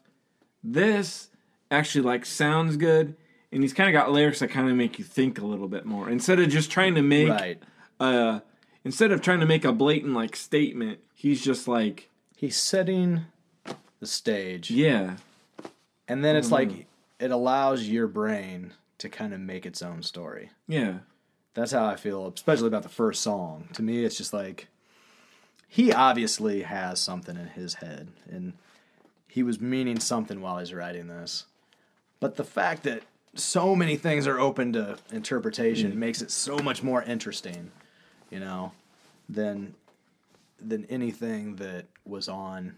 This 0.62 1.28
actually 1.70 2.02
like 2.02 2.24
sounds 2.24 2.76
good, 2.76 3.16
and 3.52 3.62
he's 3.62 3.72
kind 3.72 3.88
of 3.88 3.92
got 3.92 4.12
lyrics 4.12 4.38
that 4.38 4.48
kind 4.48 4.70
of 4.70 4.76
make 4.76 4.98
you 4.98 5.04
think 5.04 5.38
a 5.40 5.44
little 5.46 5.68
bit 5.68 5.84
more 5.84 6.08
instead 6.08 6.38
of 6.40 6.48
just 6.48 6.70
trying 6.70 6.94
to 6.94 7.02
make 7.02 7.28
Right. 7.28 7.62
uh 7.98 8.40
instead 8.84 9.10
of 9.10 9.20
trying 9.20 9.40
to 9.40 9.46
make 9.46 9.64
a 9.64 9.72
blatant 9.72 10.14
like 10.14 10.36
statement. 10.36 11.00
He's 11.14 11.42
just 11.42 11.66
like, 11.66 12.10
He's 12.36 12.56
setting 12.56 13.22
the 14.00 14.06
stage. 14.06 14.70
yeah, 14.70 15.16
And 16.08 16.24
then 16.24 16.36
it's 16.36 16.48
Mm-hmm. 16.48 16.70
like 16.70 16.86
it 17.18 17.30
allows 17.30 17.84
your 17.88 18.06
brain 18.06 18.72
to 18.98 19.08
kind 19.08 19.32
of 19.34 19.40
make 19.40 19.66
its 19.66 19.82
own 19.82 20.02
story. 20.02 20.50
yeah, 20.68 20.98
That's 21.54 21.72
how 21.72 21.86
I 21.86 21.96
feel, 21.96 22.32
especially 22.34 22.68
about 22.68 22.82
the 22.82 22.88
first 22.88 23.22
song. 23.22 23.68
To 23.74 23.82
me, 23.82 24.04
it's 24.04 24.16
just 24.16 24.32
like 24.32 24.68
he 25.68 25.92
obviously 25.92 26.62
has 26.62 27.00
something 27.00 27.36
in 27.36 27.48
his 27.48 27.74
head, 27.74 28.08
and 28.30 28.52
he 29.28 29.42
was 29.42 29.60
meaning 29.60 29.98
something 30.00 30.40
while 30.40 30.58
he's 30.58 30.72
writing 30.72 31.08
this. 31.08 31.44
But 32.20 32.36
the 32.36 32.44
fact 32.44 32.82
that 32.84 33.02
so 33.34 33.74
many 33.76 33.96
things 33.96 34.26
are 34.26 34.38
open 34.40 34.72
to 34.74 34.96
interpretation 35.12 35.98
makes 35.98 36.22
it 36.22 36.30
so 36.30 36.58
much 36.58 36.82
more 36.82 37.02
interesting, 37.02 37.70
you 38.30 38.40
know, 38.40 38.72
than 39.28 39.74
than 40.58 40.86
anything 40.86 41.56
that 41.56 41.84
was 42.06 42.28
on. 42.28 42.76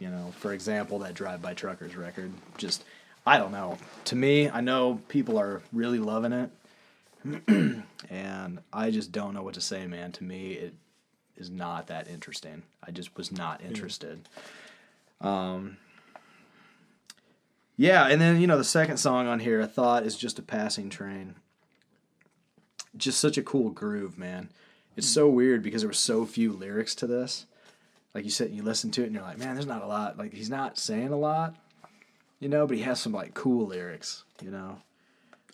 You 0.00 0.08
know, 0.08 0.32
for 0.38 0.52
example, 0.52 0.98
that 1.00 1.14
Drive 1.14 1.40
By 1.40 1.54
Truckers 1.54 1.94
record. 1.94 2.32
Just, 2.56 2.82
I 3.24 3.38
don't 3.38 3.52
know. 3.52 3.78
To 4.06 4.16
me, 4.16 4.50
I 4.50 4.60
know 4.60 5.00
people 5.08 5.38
are 5.38 5.62
really 5.72 6.00
loving 6.00 6.32
it 6.32 6.50
and 8.10 8.60
I 8.72 8.90
just 8.90 9.12
don't 9.12 9.34
know 9.34 9.42
what 9.42 9.54
to 9.54 9.60
say, 9.60 9.86
man. 9.86 10.12
To 10.12 10.24
me, 10.24 10.52
it 10.52 10.74
is 11.36 11.50
not 11.50 11.86
that 11.88 12.08
interesting. 12.08 12.62
I 12.82 12.90
just 12.90 13.16
was 13.16 13.30
not 13.30 13.62
interested. 13.62 14.28
Um, 15.20 15.76
yeah, 17.76 18.06
and 18.06 18.20
then 18.20 18.40
you 18.40 18.46
know 18.46 18.58
the 18.58 18.64
second 18.64 18.96
song 18.96 19.26
on 19.26 19.40
here, 19.40 19.62
I 19.62 19.66
thought 19.66 20.04
is 20.04 20.16
just 20.16 20.38
a 20.38 20.42
passing 20.42 20.88
train. 20.88 21.34
Just 22.96 23.20
such 23.20 23.38
a 23.38 23.42
cool 23.42 23.70
groove, 23.70 24.18
man. 24.18 24.48
It's 24.96 25.08
so 25.08 25.28
weird 25.28 25.62
because 25.62 25.82
there 25.82 25.88
were 25.88 25.94
so 25.94 26.26
few 26.26 26.52
lyrics 26.52 26.94
to 26.96 27.06
this. 27.06 27.46
Like 28.14 28.24
you 28.24 28.30
sit 28.30 28.48
and 28.48 28.56
you 28.56 28.62
listen 28.62 28.90
to 28.92 29.02
it 29.02 29.06
and 29.06 29.14
you're 29.14 29.22
like, 29.24 29.38
man, 29.38 29.54
there's 29.54 29.66
not 29.66 29.82
a 29.82 29.86
lot. 29.86 30.18
Like 30.18 30.32
he's 30.34 30.50
not 30.50 30.78
saying 30.78 31.08
a 31.12 31.16
lot, 31.16 31.54
you 32.40 32.48
know, 32.48 32.66
but 32.66 32.76
he 32.76 32.82
has 32.82 33.00
some 33.00 33.12
like 33.12 33.34
cool 33.34 33.66
lyrics, 33.66 34.24
you 34.42 34.50
know. 34.50 34.78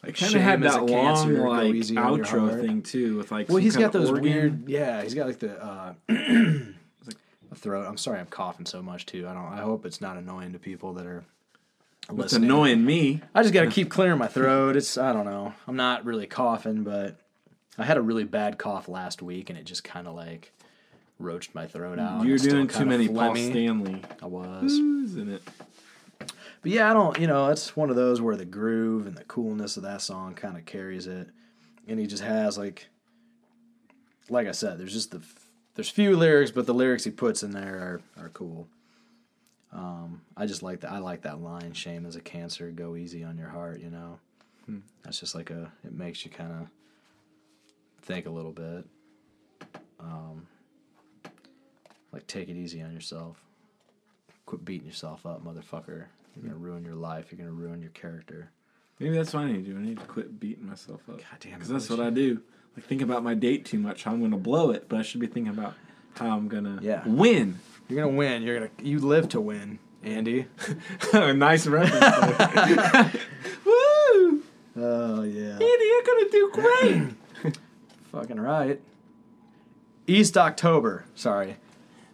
I 0.04 0.12
kind 0.12 0.34
of 0.34 0.40
had 0.40 0.62
that 0.62 0.84
long 0.84 0.88
cancer, 0.88 1.48
like 1.48 1.74
easy 1.74 1.96
on 1.96 2.16
your 2.18 2.26
outro 2.26 2.60
thing 2.60 2.82
too, 2.82 3.16
with 3.16 3.30
like 3.32 3.48
Well, 3.48 3.58
he's 3.58 3.76
got 3.76 3.92
those 3.92 4.10
organ. 4.10 4.22
weird. 4.22 4.68
Yeah, 4.68 5.02
he's 5.02 5.14
got 5.14 5.26
like 5.26 5.38
the 5.38 5.62
uh, 5.62 5.94
a 6.08 7.54
throat. 7.54 7.86
I'm 7.86 7.96
sorry, 7.96 8.20
I'm 8.20 8.26
coughing 8.26 8.66
so 8.66 8.82
much 8.82 9.06
too. 9.06 9.26
I 9.28 9.34
don't. 9.34 9.52
I 9.52 9.60
hope 9.62 9.84
it's 9.86 10.00
not 10.00 10.16
annoying 10.16 10.52
to 10.52 10.58
people 10.58 10.92
that 10.94 11.06
are 11.06 11.24
It's 12.18 12.34
annoying 12.34 12.84
me. 12.84 13.22
I 13.34 13.42
just 13.42 13.52
got 13.54 13.62
to 13.62 13.70
keep 13.70 13.90
clearing 13.90 14.18
my 14.18 14.28
throat. 14.28 14.76
It's 14.76 14.96
I 14.96 15.12
don't 15.12 15.24
know. 15.26 15.54
I'm 15.66 15.76
not 15.76 16.04
really 16.04 16.26
coughing, 16.26 16.84
but 16.84 17.16
I 17.78 17.84
had 17.84 17.96
a 17.96 18.02
really 18.02 18.24
bad 18.24 18.58
cough 18.58 18.88
last 18.88 19.22
week, 19.22 19.50
and 19.50 19.58
it 19.58 19.64
just 19.64 19.82
kind 19.84 20.06
of 20.06 20.14
like 20.14 20.52
roached 21.18 21.54
my 21.54 21.66
throat 21.66 21.98
out. 21.98 22.24
You're 22.24 22.38
doing 22.38 22.68
too 22.68 22.84
many 22.84 23.08
Paul 23.08 23.34
phlegmy. 23.34 23.50
Stanley. 23.50 24.02
I 24.22 24.26
was. 24.26 24.72
Isn't 24.72 25.30
it? 25.30 25.42
But 26.18 26.72
yeah, 26.72 26.90
I 26.90 26.94
don't, 26.94 27.18
you 27.18 27.26
know, 27.26 27.48
it's 27.48 27.76
one 27.76 27.90
of 27.90 27.96
those 27.96 28.20
where 28.20 28.36
the 28.36 28.44
groove 28.44 29.06
and 29.06 29.16
the 29.16 29.24
coolness 29.24 29.76
of 29.76 29.82
that 29.84 30.00
song 30.00 30.34
kind 30.34 30.56
of 30.56 30.64
carries 30.64 31.06
it. 31.06 31.28
And 31.86 32.00
he 32.00 32.06
just 32.06 32.22
has 32.22 32.58
like 32.58 32.88
like 34.28 34.48
I 34.48 34.52
said, 34.52 34.78
there's 34.78 34.92
just 34.92 35.12
the 35.12 35.22
there's 35.74 35.88
few 35.88 36.16
lyrics, 36.16 36.50
but 36.50 36.66
the 36.66 36.74
lyrics 36.74 37.04
he 37.04 37.10
puts 37.10 37.42
in 37.42 37.52
there 37.52 38.00
are, 38.18 38.24
are 38.24 38.28
cool. 38.30 38.66
Um, 39.72 40.22
I 40.36 40.46
just 40.46 40.62
like 40.62 40.80
that 40.80 40.90
I 40.90 40.98
like 40.98 41.22
that 41.22 41.40
line, 41.40 41.72
shame 41.72 42.06
is 42.06 42.16
a 42.16 42.20
cancer, 42.20 42.70
go 42.70 42.96
easy 42.96 43.22
on 43.22 43.36
your 43.38 43.50
heart, 43.50 43.80
you 43.80 43.90
know. 43.90 44.18
That's 45.04 45.20
just 45.20 45.36
like 45.36 45.50
a 45.50 45.70
it 45.84 45.92
makes 45.92 46.24
you 46.24 46.30
kind 46.32 46.50
of 46.50 46.66
think 48.02 48.26
a 48.26 48.30
little 48.30 48.50
bit. 48.50 48.84
Um, 50.00 50.48
like 52.12 52.26
take 52.26 52.48
it 52.48 52.56
easy 52.56 52.82
on 52.82 52.92
yourself 52.92 53.42
quit 54.46 54.64
beating 54.64 54.86
yourself 54.86 55.26
up, 55.26 55.44
motherfucker. 55.44 56.04
You're 56.36 56.44
gonna 56.44 56.54
ruin 56.54 56.84
your 56.84 56.94
life. 56.94 57.26
You're 57.32 57.38
gonna 57.38 57.50
ruin 57.50 57.80
your 57.82 57.90
character. 57.90 58.50
Maybe 59.00 59.16
that's 59.16 59.34
what 59.34 59.40
I 59.42 59.46
need 59.50 59.64
to 59.64 59.72
do. 59.72 59.76
I 59.76 59.82
need 59.82 59.98
to 59.98 60.04
quit 60.06 60.38
beating 60.38 60.66
myself 60.68 61.00
up. 61.08 61.18
God 61.18 61.24
damn 61.40 61.52
it, 61.52 61.54
Because 61.56 61.68
that's 61.68 61.90
what 61.90 61.98
I 61.98 62.10
do. 62.10 62.40
Like 62.76 62.86
think 62.86 63.02
about 63.02 63.24
my 63.24 63.34
date 63.34 63.64
too 63.64 63.80
much. 63.80 64.04
How 64.04 64.12
I'm 64.12 64.20
gonna 64.22 64.36
blow 64.36 64.70
it, 64.70 64.88
but 64.88 65.00
I 65.00 65.02
should 65.02 65.20
be 65.20 65.26
thinking 65.26 65.52
about 65.52 65.74
how 66.16 66.36
I'm 66.36 66.46
gonna 66.46 66.78
Yeah. 66.80 67.02
win. 67.06 67.58
You're 67.88 68.04
gonna 68.04 68.16
win. 68.16 68.42
You're 68.42 68.58
gonna. 68.60 68.70
You 68.80 69.00
live 69.00 69.28
to 69.30 69.40
win, 69.40 69.80
Andy. 70.04 70.46
nice 71.12 71.66
reference. 71.66 72.04
Woo! 73.64 74.42
Oh 74.76 75.22
yeah. 75.22 75.52
Andy, 75.54 75.84
you're 75.84 76.02
gonna 76.04 76.30
do 76.30 76.50
great. 77.42 77.54
Fucking 78.12 78.38
right. 78.38 78.80
East 80.06 80.36
October. 80.38 81.04
Sorry. 81.16 81.56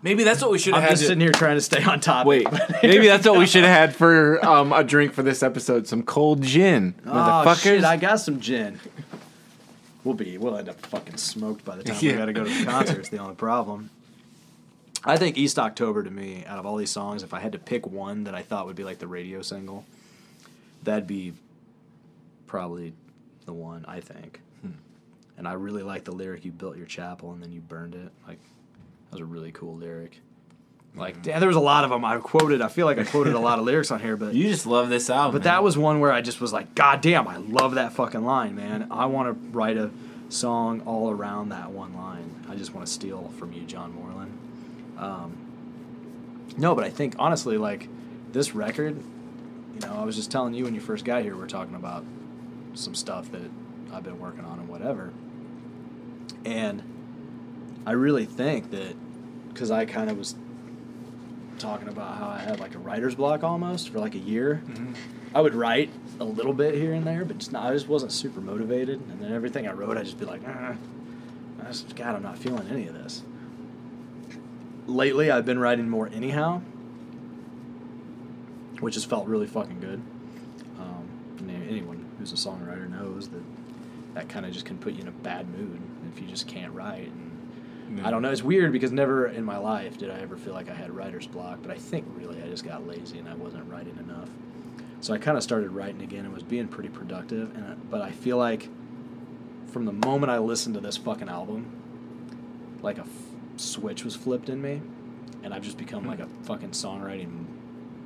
Maybe 0.02 0.24
that's 0.24 0.42
what 0.42 0.50
we 0.50 0.58
should 0.58 0.74
have 0.74 0.82
I'm 0.82 0.88
had. 0.88 0.90
just 0.90 1.02
to- 1.02 1.06
sitting 1.08 1.20
here 1.20 1.30
trying 1.32 1.56
to 1.56 1.60
stay 1.60 1.82
on 1.84 2.00
top. 2.00 2.26
Wait, 2.26 2.46
maybe 2.82 3.06
that's 3.06 3.26
what 3.26 3.38
we 3.38 3.46
should 3.46 3.62
have 3.64 3.72
had 3.90 3.94
for 3.96 4.44
um, 4.44 4.72
a 4.72 4.82
drink 4.82 5.12
for 5.12 5.22
this 5.22 5.42
episode. 5.42 5.86
Some 5.86 6.02
cold 6.02 6.42
gin, 6.42 6.94
Oh 7.06 7.10
motherfuckers. 7.10 7.62
shit! 7.62 7.84
I 7.84 7.96
got 7.96 8.16
some 8.16 8.40
gin. 8.40 8.80
We'll 10.04 10.14
be. 10.14 10.36
We'll 10.38 10.56
end 10.56 10.68
up 10.68 10.84
fucking 10.86 11.16
smoked 11.18 11.64
by 11.64 11.76
the 11.76 11.84
time 11.84 11.96
we 12.02 12.08
Yeah. 12.10 12.16
got 12.16 12.24
to 12.26 12.32
go 12.32 12.42
to 12.44 12.50
the 12.50 12.64
concert. 12.70 12.98
It's 12.98 13.08
the 13.10 13.18
only 13.18 13.36
problem. 13.36 13.90
I 15.04 15.16
think 15.16 15.36
East 15.38 15.58
October 15.58 16.02
to 16.02 16.10
me, 16.10 16.44
out 16.46 16.58
of 16.58 16.66
all 16.66 16.76
these 16.76 16.90
songs, 16.90 17.22
if 17.22 17.32
I 17.34 17.40
had 17.40 17.52
to 17.52 17.58
pick 17.58 17.86
one 17.86 18.24
that 18.24 18.34
I 18.34 18.42
thought 18.42 18.66
would 18.66 18.76
be 18.76 18.84
like 18.84 18.98
the 18.98 19.06
radio 19.08 19.42
single, 19.42 19.84
that'd 20.82 21.06
be 21.06 21.32
probably 22.46 22.92
the 23.46 23.52
one 23.52 23.84
I 23.86 24.00
think. 24.00 24.40
And 25.38 25.48
I 25.48 25.54
really 25.54 25.82
like 25.82 26.04
the 26.04 26.12
lyric 26.12 26.44
"You 26.44 26.52
built 26.52 26.76
your 26.76 26.86
chapel 26.86 27.32
and 27.32 27.42
then 27.42 27.50
you 27.52 27.60
burned 27.60 27.94
it." 27.94 28.12
Like 28.28 28.38
that 29.12 29.20
was 29.20 29.20
a 29.20 29.26
really 29.26 29.52
cool 29.52 29.76
lyric. 29.76 30.18
Like 30.94 31.22
damn, 31.22 31.38
there 31.38 31.46
was 31.46 31.56
a 31.56 31.60
lot 31.60 31.84
of 31.84 31.90
them 31.90 32.02
I 32.02 32.16
quoted. 32.16 32.62
I 32.62 32.68
feel 32.68 32.86
like 32.86 32.98
I 32.98 33.04
quoted 33.04 33.34
a 33.34 33.38
lot 33.38 33.58
of 33.58 33.66
lyrics 33.66 33.90
on 33.90 34.00
here, 34.00 34.16
but 34.16 34.34
you 34.34 34.48
just 34.48 34.66
love 34.66 34.88
this 34.88 35.10
album. 35.10 35.32
but 35.32 35.42
that 35.44 35.62
was 35.62 35.76
one 35.76 36.00
where 36.00 36.10
I 36.10 36.22
just 36.22 36.40
was 36.40 36.50
like, 36.50 36.74
God 36.74 37.02
damn, 37.02 37.28
I 37.28 37.36
love 37.36 37.74
that 37.74 37.92
fucking 37.92 38.24
line, 38.24 38.56
man. 38.56 38.88
I 38.90 39.04
want 39.06 39.28
to 39.28 39.50
write 39.50 39.76
a 39.76 39.90
song 40.30 40.80
all 40.86 41.10
around 41.10 41.50
that 41.50 41.70
one 41.70 41.94
line. 41.94 42.46
I 42.48 42.54
just 42.54 42.74
want 42.74 42.86
to 42.86 42.92
steal 42.92 43.30
from 43.38 43.52
you, 43.52 43.62
John 43.62 43.94
Moreland. 43.94 44.38
Um, 44.96 45.36
no, 46.56 46.74
but 46.74 46.84
I 46.84 46.90
think 46.90 47.16
honestly, 47.18 47.58
like 47.58 47.88
this 48.32 48.54
record, 48.54 48.96
you 49.74 49.80
know, 49.80 49.94
I 49.94 50.04
was 50.04 50.16
just 50.16 50.30
telling 50.30 50.54
you 50.54 50.64
when 50.64 50.74
you 50.74 50.80
first 50.80 51.04
got 51.04 51.22
here, 51.22 51.36
we 51.36 51.42
are 51.42 51.46
talking 51.46 51.74
about 51.74 52.02
some 52.72 52.94
stuff 52.94 53.30
that 53.32 53.50
I've 53.92 54.04
been 54.04 54.18
working 54.18 54.44
on 54.46 54.58
and 54.58 54.68
whatever. 54.68 55.12
And 56.46 56.82
I 57.86 57.92
really 57.92 58.24
think 58.24 58.70
that 58.70 58.94
because 59.48 59.70
I 59.70 59.84
kind 59.84 60.10
of 60.10 60.18
was 60.18 60.34
talking 61.58 61.88
about 61.88 62.16
how 62.18 62.28
I 62.28 62.38
had 62.38 62.60
like 62.60 62.74
a 62.74 62.78
writer's 62.78 63.14
block 63.14 63.42
almost 63.44 63.90
for 63.90 63.98
like 63.98 64.14
a 64.14 64.18
year. 64.18 64.62
I 65.34 65.40
would 65.40 65.54
write 65.54 65.90
a 66.20 66.24
little 66.24 66.52
bit 66.52 66.74
here 66.74 66.92
and 66.92 67.06
there, 67.06 67.24
but 67.24 67.38
just 67.38 67.52
not, 67.52 67.64
I 67.70 67.72
just 67.72 67.88
wasn't 67.88 68.12
super 68.12 68.40
motivated. 68.40 69.00
And 69.00 69.20
then 69.20 69.32
everything 69.32 69.66
I 69.66 69.72
wrote, 69.72 69.96
I'd 69.96 70.04
just 70.04 70.18
be 70.18 70.24
like, 70.26 70.42
"Ah, 70.46 70.74
I 71.62 71.66
just, 71.68 71.94
God, 71.96 72.14
I'm 72.16 72.22
not 72.22 72.38
feeling 72.38 72.68
any 72.68 72.86
of 72.86 72.94
this. 72.94 73.22
Lately, 74.86 75.30
I've 75.30 75.46
been 75.46 75.58
writing 75.58 75.88
more 75.88 76.08
anyhow, 76.12 76.60
which 78.80 78.94
has 78.94 79.04
felt 79.04 79.26
really 79.26 79.46
fucking 79.46 79.80
good. 79.80 80.02
Um, 80.78 81.08
anyone 81.68 82.04
who's 82.18 82.32
a 82.32 82.36
songwriter 82.36 82.88
knows 82.90 83.28
that 83.28 83.42
that 84.14 84.28
kind 84.28 84.44
of 84.44 84.52
just 84.52 84.66
can 84.66 84.76
put 84.78 84.94
you 84.94 85.02
in 85.02 85.08
a 85.08 85.12
bad 85.12 85.48
mood 85.48 85.80
if 86.12 86.20
you 86.20 86.26
just 86.26 86.46
can't 86.46 86.72
write. 86.74 87.08
And 87.08 87.31
I 88.02 88.10
don't 88.10 88.22
know. 88.22 88.30
It's 88.30 88.42
weird 88.42 88.72
because 88.72 88.92
never 88.92 89.26
in 89.26 89.44
my 89.44 89.58
life 89.58 89.98
did 89.98 90.10
I 90.10 90.20
ever 90.20 90.36
feel 90.36 90.54
like 90.54 90.70
I 90.70 90.74
had 90.74 90.90
writer's 90.90 91.26
block, 91.26 91.58
but 91.62 91.70
I 91.70 91.76
think 91.76 92.06
really 92.16 92.42
I 92.42 92.46
just 92.46 92.64
got 92.64 92.86
lazy 92.86 93.18
and 93.18 93.28
I 93.28 93.34
wasn't 93.34 93.70
writing 93.70 93.96
enough. 93.98 94.28
So 95.00 95.12
I 95.12 95.18
kind 95.18 95.36
of 95.36 95.42
started 95.42 95.70
writing 95.72 96.00
again 96.02 96.24
and 96.24 96.32
was 96.32 96.44
being 96.44 96.68
pretty 96.68 96.88
productive. 96.88 97.54
And 97.56 97.90
but 97.90 98.00
I 98.00 98.12
feel 98.12 98.36
like 98.38 98.68
from 99.72 99.84
the 99.84 99.92
moment 99.92 100.30
I 100.30 100.38
listened 100.38 100.74
to 100.76 100.80
this 100.80 100.96
fucking 100.96 101.28
album, 101.28 101.66
like 102.82 102.98
a 102.98 103.02
f- 103.02 103.08
switch 103.56 104.04
was 104.04 104.14
flipped 104.14 104.48
in 104.48 104.62
me, 104.62 104.80
and 105.42 105.52
I've 105.52 105.62
just 105.62 105.76
become 105.78 106.06
like 106.06 106.20
a 106.20 106.28
fucking 106.44 106.70
songwriting 106.70 107.46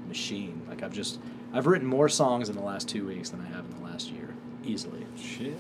machine. 0.09 0.63
Like 0.69 0.83
I've 0.83 0.93
just 0.93 1.19
I've 1.53 1.67
written 1.67 1.87
more 1.87 2.09
songs 2.09 2.49
in 2.49 2.57
the 2.57 2.63
last 2.63 2.89
two 2.89 3.07
weeks 3.07 3.31
than 3.31 3.41
I 3.41 3.47
have 3.47 3.65
in 3.65 3.77
the 3.79 3.85
last 3.85 4.11
year, 4.11 4.35
easily. 4.65 5.07
Shit. 5.17 5.59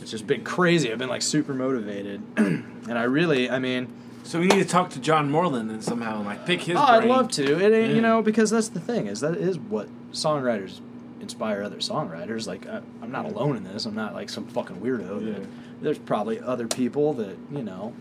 It's 0.00 0.10
just 0.10 0.26
been 0.26 0.44
crazy. 0.44 0.92
I've 0.92 0.98
been 0.98 1.08
like 1.08 1.22
super 1.22 1.54
motivated, 1.54 2.22
and 2.36 2.92
I 2.98 3.04
really, 3.04 3.50
I 3.50 3.58
mean. 3.58 3.88
So 4.24 4.40
we 4.40 4.48
need 4.48 4.58
to 4.60 4.68
talk 4.68 4.90
to 4.90 4.98
John 5.00 5.30
Moreland 5.30 5.70
and 5.70 5.84
somehow 5.84 6.20
like 6.24 6.46
pick 6.46 6.62
his. 6.62 6.76
Oh, 6.76 6.80
I'd 6.82 7.04
love 7.04 7.30
to. 7.32 7.44
It 7.44 7.72
ain't, 7.72 7.90
Yeah. 7.90 7.94
you 7.94 8.00
know, 8.00 8.22
because 8.22 8.50
that's 8.50 8.68
the 8.68 8.80
thing 8.80 9.06
is 9.06 9.20
that 9.20 9.36
is 9.36 9.56
what 9.56 9.88
songwriters 10.12 10.80
inspire 11.20 11.62
other 11.62 11.76
songwriters. 11.76 12.46
Like 12.48 12.66
I, 12.66 12.80
I'm 13.02 13.12
not 13.12 13.24
alone 13.24 13.56
in 13.56 13.62
this. 13.64 13.86
I'm 13.86 13.94
not 13.94 14.14
like 14.14 14.28
some 14.28 14.46
fucking 14.48 14.76
weirdo. 14.80 15.24
Yeah. 15.38 15.44
There's 15.80 15.98
probably 15.98 16.40
other 16.40 16.66
people 16.66 17.12
that 17.14 17.36
you 17.52 17.62
know 17.62 17.94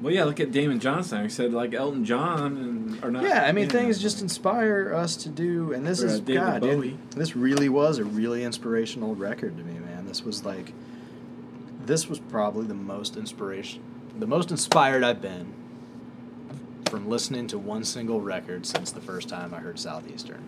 Well, 0.00 0.12
yeah, 0.12 0.24
look 0.24 0.40
at 0.40 0.50
Damon 0.50 0.80
Johnson. 0.80 1.22
He 1.22 1.28
said 1.28 1.52
like 1.52 1.74
Elton 1.74 2.04
John 2.04 2.56
and 2.56 3.04
or 3.04 3.12
not. 3.12 3.22
Yeah, 3.22 3.44
I 3.44 3.52
mean, 3.52 3.66
yeah. 3.66 3.70
things 3.70 4.00
just 4.02 4.20
inspire 4.20 4.92
us 4.92 5.14
to 5.18 5.28
do, 5.28 5.72
and 5.72 5.86
this 5.86 6.02
Or, 6.02 6.08
uh, 6.08 6.10
is 6.10 6.20
David 6.20 6.40
God, 6.40 6.62
dude, 6.62 7.10
this 7.12 7.36
really 7.36 7.68
was 7.68 7.98
a 7.98 8.04
really 8.04 8.42
inspirational 8.42 9.14
record 9.14 9.56
to 9.58 9.62
me, 9.62 9.78
man. 9.78 10.06
This 10.06 10.24
was 10.24 10.44
like, 10.44 10.72
this 11.86 12.08
was 12.08 12.18
probably 12.18 12.66
the 12.66 12.74
most 12.74 13.16
inspiration, 13.16 13.82
the 14.18 14.26
most 14.26 14.50
inspired 14.50 15.02
I've 15.02 15.22
been 15.22 15.52
from 16.86 17.08
listening 17.08 17.46
to 17.48 17.58
one 17.58 17.84
single 17.84 18.20
record 18.20 18.66
since 18.66 18.92
the 18.92 19.00
first 19.00 19.28
time 19.28 19.54
I 19.54 19.58
heard 19.58 19.78
Southeastern. 19.78 20.42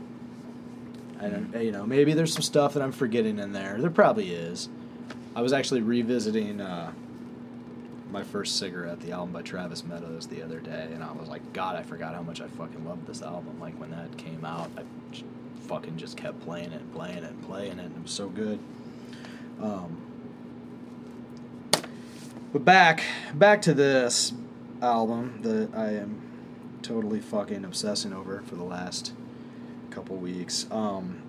And 1.21 1.55
you 1.55 1.73
know, 1.73 1.87
maybe 1.87 2.13
there's 2.13 2.35
some 2.35 2.43
stuff 2.43 2.75
that 2.75 2.83
I'm 2.83 2.93
forgetting 2.93 3.39
in 3.39 3.53
there. 3.53 3.81
There 3.81 3.91
probably 3.91 4.31
is. 4.35 4.69
I 5.35 5.43
was 5.43 5.53
actually 5.53 5.81
revisiting. 5.81 6.61
Uh, 6.61 6.93
my 8.15 8.23
first 8.23 8.59
cigarette, 8.59 9.01
the 9.01 9.11
album 9.11 9.33
by 9.33 9.43
Travis 9.43 9.83
Meadows, 9.85 10.29
the 10.29 10.41
other 10.41 10.61
day, 10.61 10.89
and 10.93 11.03
I 11.03 11.11
was 11.11 11.29
like, 11.29 11.53
God, 11.53 11.75
I 11.75 11.83
forgot 11.83 12.15
how 12.15 12.23
much 12.23 12.41
I 12.41 12.47
fucking 12.47 12.87
loved 12.87 13.09
this 13.09 13.23
album. 13.23 13.59
Like 13.59 13.79
when 13.81 13.91
that 13.91 14.17
came 14.17 14.45
out, 14.45 14.71
I 14.79 14.85
fucking 15.67 15.97
just 15.97 16.17
kept 16.17 16.41
playing 16.41 16.71
it, 16.71 16.81
and 16.81 16.95
playing 16.95 17.19
it, 17.19 17.31
and 17.31 17.43
playing 17.45 17.81
it. 17.81 17.87
And 17.87 17.97
it 17.97 18.03
was 18.03 18.13
so 18.13 18.29
good. 18.29 18.61
Um, 19.61 20.01
but 22.55 22.65
back, 22.65 23.03
back 23.35 23.61
to 23.63 23.75
this 23.75 24.33
album 24.81 25.41
that 25.43 25.75
I 25.75 25.95
am 25.95 26.23
totally 26.83 27.19
fucking 27.19 27.65
obsessing 27.65 28.13
over 28.13 28.43
for 28.47 28.55
the 28.55 28.63
last 28.63 29.13
couple 29.91 30.15
weeks. 30.15 30.65
Um, 30.71 31.21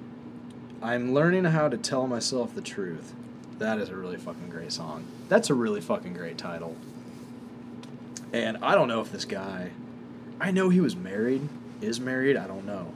I'm 0.84 1.16
learning 1.16 1.46
how 1.46 1.68
to 1.68 1.78
tell 1.78 2.06
myself 2.06 2.54
the 2.54 2.62
truth. 2.62 3.16
That 3.58 3.80
is 3.80 3.90
a 3.90 3.96
really 3.96 4.18
fucking 4.18 4.50
great 4.52 4.72
song. 4.72 5.08
That's 5.28 5.50
a 5.50 5.56
really 5.56 5.82
fucking 5.82 6.14
great 6.14 6.38
title. 6.38 6.76
And 8.32 8.58
I 8.58 8.76
don't 8.76 8.88
know 8.88 9.02
if 9.02 9.12
this 9.12 9.26
guy, 9.26 9.72
I 10.40 10.52
know 10.52 10.70
he 10.70 10.80
was 10.80 10.96
married, 10.96 11.50
is 11.82 12.00
married, 12.00 12.38
I 12.38 12.46
don't 12.46 12.68
know. 12.68 12.94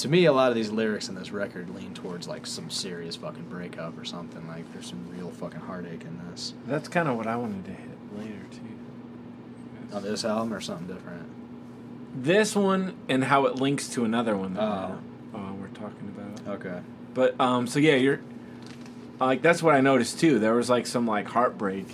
To 0.00 0.08
me, 0.08 0.24
a 0.24 0.32
lot 0.32 0.48
of 0.48 0.54
these 0.54 0.70
lyrics 0.70 1.10
in 1.10 1.14
this 1.14 1.30
record 1.30 1.68
lean 1.74 1.92
towards 1.92 2.26
like 2.26 2.46
some 2.46 2.70
serious 2.70 3.16
fucking 3.16 3.44
breakup 3.50 3.98
or 3.98 4.04
something. 4.06 4.46
Like 4.48 4.70
there's 4.72 4.86
some 4.86 5.06
real 5.14 5.30
fucking 5.30 5.60
heartache 5.60 6.02
in 6.02 6.18
this. 6.30 6.54
That's 6.66 6.88
kind 6.88 7.06
of 7.06 7.16
what 7.18 7.26
I 7.26 7.36
wanted 7.36 7.66
to 7.66 7.70
hit 7.72 7.98
later 8.18 8.40
too. 8.50 9.94
On 9.96 10.02
this 10.02 10.24
album 10.24 10.54
or 10.54 10.60
something 10.62 10.86
different. 10.86 11.28
This 12.14 12.56
one 12.56 12.96
and 13.10 13.24
how 13.24 13.44
it 13.44 13.56
links 13.56 13.88
to 13.90 14.04
another 14.06 14.36
one 14.36 14.54
that 14.54 14.62
Oh. 14.62 14.98
uh, 15.34 15.52
we're 15.60 15.68
talking 15.68 16.14
about. 16.16 16.54
Okay. 16.60 16.80
But 17.12 17.38
um, 17.38 17.66
so 17.66 17.78
yeah, 17.78 17.96
you're 17.96 18.20
like 19.20 19.42
that's 19.42 19.62
what 19.62 19.74
I 19.74 19.82
noticed 19.82 20.18
too. 20.18 20.38
There 20.38 20.54
was 20.54 20.70
like 20.70 20.86
some 20.86 21.06
like 21.06 21.26
heartbreak. 21.26 21.86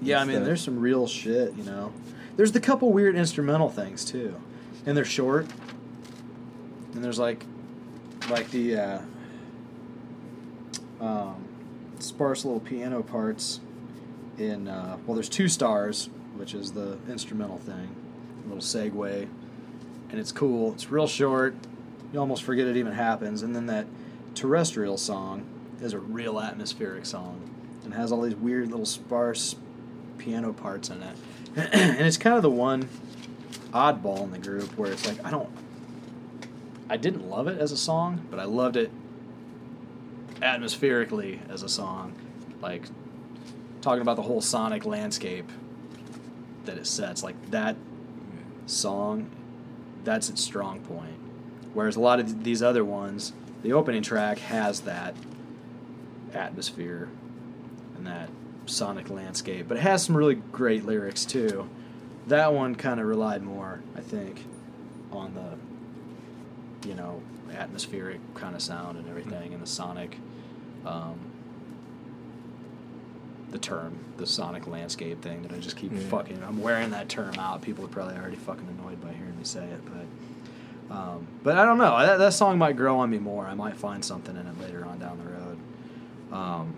Yeah, 0.00 0.20
I 0.20 0.24
mean, 0.24 0.44
there's 0.44 0.60
some 0.62 0.78
real 0.78 1.08
shit, 1.08 1.54
you 1.56 1.64
know. 1.64 1.92
There's 2.36 2.52
the 2.52 2.60
couple 2.60 2.92
weird 2.92 3.16
instrumental 3.16 3.68
things 3.70 4.04
too, 4.04 4.36
and 4.84 4.96
they're 4.96 5.04
short. 5.04 5.46
And 6.96 7.04
there's 7.04 7.18
like, 7.18 7.44
like 8.30 8.50
the 8.50 8.76
uh, 8.76 8.98
um, 10.98 11.44
sparse 11.98 12.44
little 12.44 12.58
piano 12.58 13.02
parts 13.02 13.60
in. 14.38 14.66
Uh, 14.66 14.96
well, 15.06 15.14
there's 15.14 15.28
two 15.28 15.46
stars, 15.46 16.08
which 16.36 16.54
is 16.54 16.72
the 16.72 16.98
instrumental 17.06 17.58
thing, 17.58 17.94
a 18.44 18.48
little 18.48 18.62
segue, 18.62 19.28
and 20.08 20.18
it's 20.18 20.32
cool. 20.32 20.72
It's 20.72 20.90
real 20.90 21.06
short. 21.06 21.54
You 22.14 22.18
almost 22.18 22.42
forget 22.42 22.66
it 22.66 22.78
even 22.78 22.92
happens, 22.92 23.42
and 23.42 23.54
then 23.54 23.66
that 23.66 23.86
terrestrial 24.34 24.96
song 24.96 25.44
is 25.82 25.92
a 25.92 25.98
real 25.98 26.40
atmospheric 26.40 27.04
song 27.04 27.50
and 27.84 27.92
has 27.92 28.10
all 28.10 28.22
these 28.22 28.36
weird 28.36 28.70
little 28.70 28.86
sparse 28.86 29.54
piano 30.16 30.54
parts 30.54 30.88
in 30.88 31.02
it. 31.02 31.16
and 31.56 32.06
it's 32.06 32.16
kind 32.16 32.36
of 32.36 32.42
the 32.42 32.50
one 32.50 32.88
oddball 33.72 34.22
in 34.22 34.30
the 34.30 34.38
group 34.38 34.78
where 34.78 34.90
it's 34.90 35.06
like 35.06 35.22
I 35.26 35.30
don't 35.30 35.50
I 36.88 36.96
didn't 36.96 37.28
love 37.28 37.48
it 37.48 37.58
as 37.58 37.72
a 37.72 37.76
song, 37.76 38.26
but 38.30 38.38
I 38.38 38.44
loved 38.44 38.76
it 38.76 38.90
atmospherically 40.42 41.40
as 41.48 41.62
a 41.62 41.68
song. 41.68 42.14
Like 42.60 42.84
talking 43.80 44.02
about 44.02 44.16
the 44.16 44.22
whole 44.22 44.40
sonic 44.40 44.84
landscape 44.84 45.50
that 46.64 46.76
it 46.78 46.86
sets, 46.86 47.22
like 47.22 47.50
that 47.50 47.76
song, 48.66 49.30
that's 50.04 50.28
its 50.28 50.42
strong 50.42 50.80
point. 50.80 51.18
Whereas 51.74 51.96
a 51.96 52.00
lot 52.00 52.20
of 52.20 52.44
these 52.44 52.62
other 52.62 52.84
ones, 52.84 53.32
the 53.62 53.72
opening 53.72 54.02
track 54.02 54.38
has 54.38 54.80
that 54.82 55.14
atmosphere 56.32 57.08
and 57.96 58.06
that 58.06 58.30
sonic 58.66 59.10
landscape, 59.10 59.68
but 59.68 59.76
it 59.76 59.80
has 59.80 60.04
some 60.04 60.16
really 60.16 60.36
great 60.36 60.84
lyrics 60.84 61.24
too. 61.24 61.68
That 62.26 62.52
one 62.52 62.74
kind 62.74 63.00
of 63.00 63.06
relied 63.06 63.42
more, 63.42 63.80
I 63.96 64.00
think, 64.00 64.44
on 65.12 65.34
the, 65.34 65.56
you 66.86 66.94
know, 66.94 67.20
atmospheric 67.54 68.20
kind 68.34 68.54
of 68.54 68.62
sound 68.62 68.98
and 68.98 69.08
everything, 69.08 69.52
and 69.52 69.62
the 69.62 69.66
sonic, 69.66 70.18
um, 70.84 71.18
the 73.50 73.58
term, 73.58 73.98
the 74.16 74.26
sonic 74.26 74.66
landscape 74.66 75.22
thing 75.22 75.42
that 75.42 75.52
I 75.52 75.58
just 75.58 75.76
keep 75.76 75.92
fucking. 75.92 76.42
I'm 76.42 76.60
wearing 76.60 76.90
that 76.90 77.08
term 77.08 77.34
out. 77.38 77.62
People 77.62 77.84
are 77.84 77.88
probably 77.88 78.16
already 78.16 78.36
fucking 78.36 78.68
annoyed 78.78 79.00
by 79.00 79.12
hearing 79.12 79.36
me 79.36 79.44
say 79.44 79.64
it, 79.64 79.80
but, 79.84 80.94
um, 80.94 81.26
but 81.42 81.58
I 81.58 81.64
don't 81.64 81.78
know. 81.78 81.98
That, 81.98 82.18
that 82.18 82.32
song 82.32 82.58
might 82.58 82.76
grow 82.76 82.98
on 82.98 83.10
me 83.10 83.18
more. 83.18 83.46
I 83.46 83.54
might 83.54 83.76
find 83.76 84.04
something 84.04 84.36
in 84.36 84.46
it 84.46 84.60
later 84.60 84.84
on 84.84 84.98
down 84.98 85.18
the 85.18 85.24
road. 85.24 85.58
Um, 86.32 86.74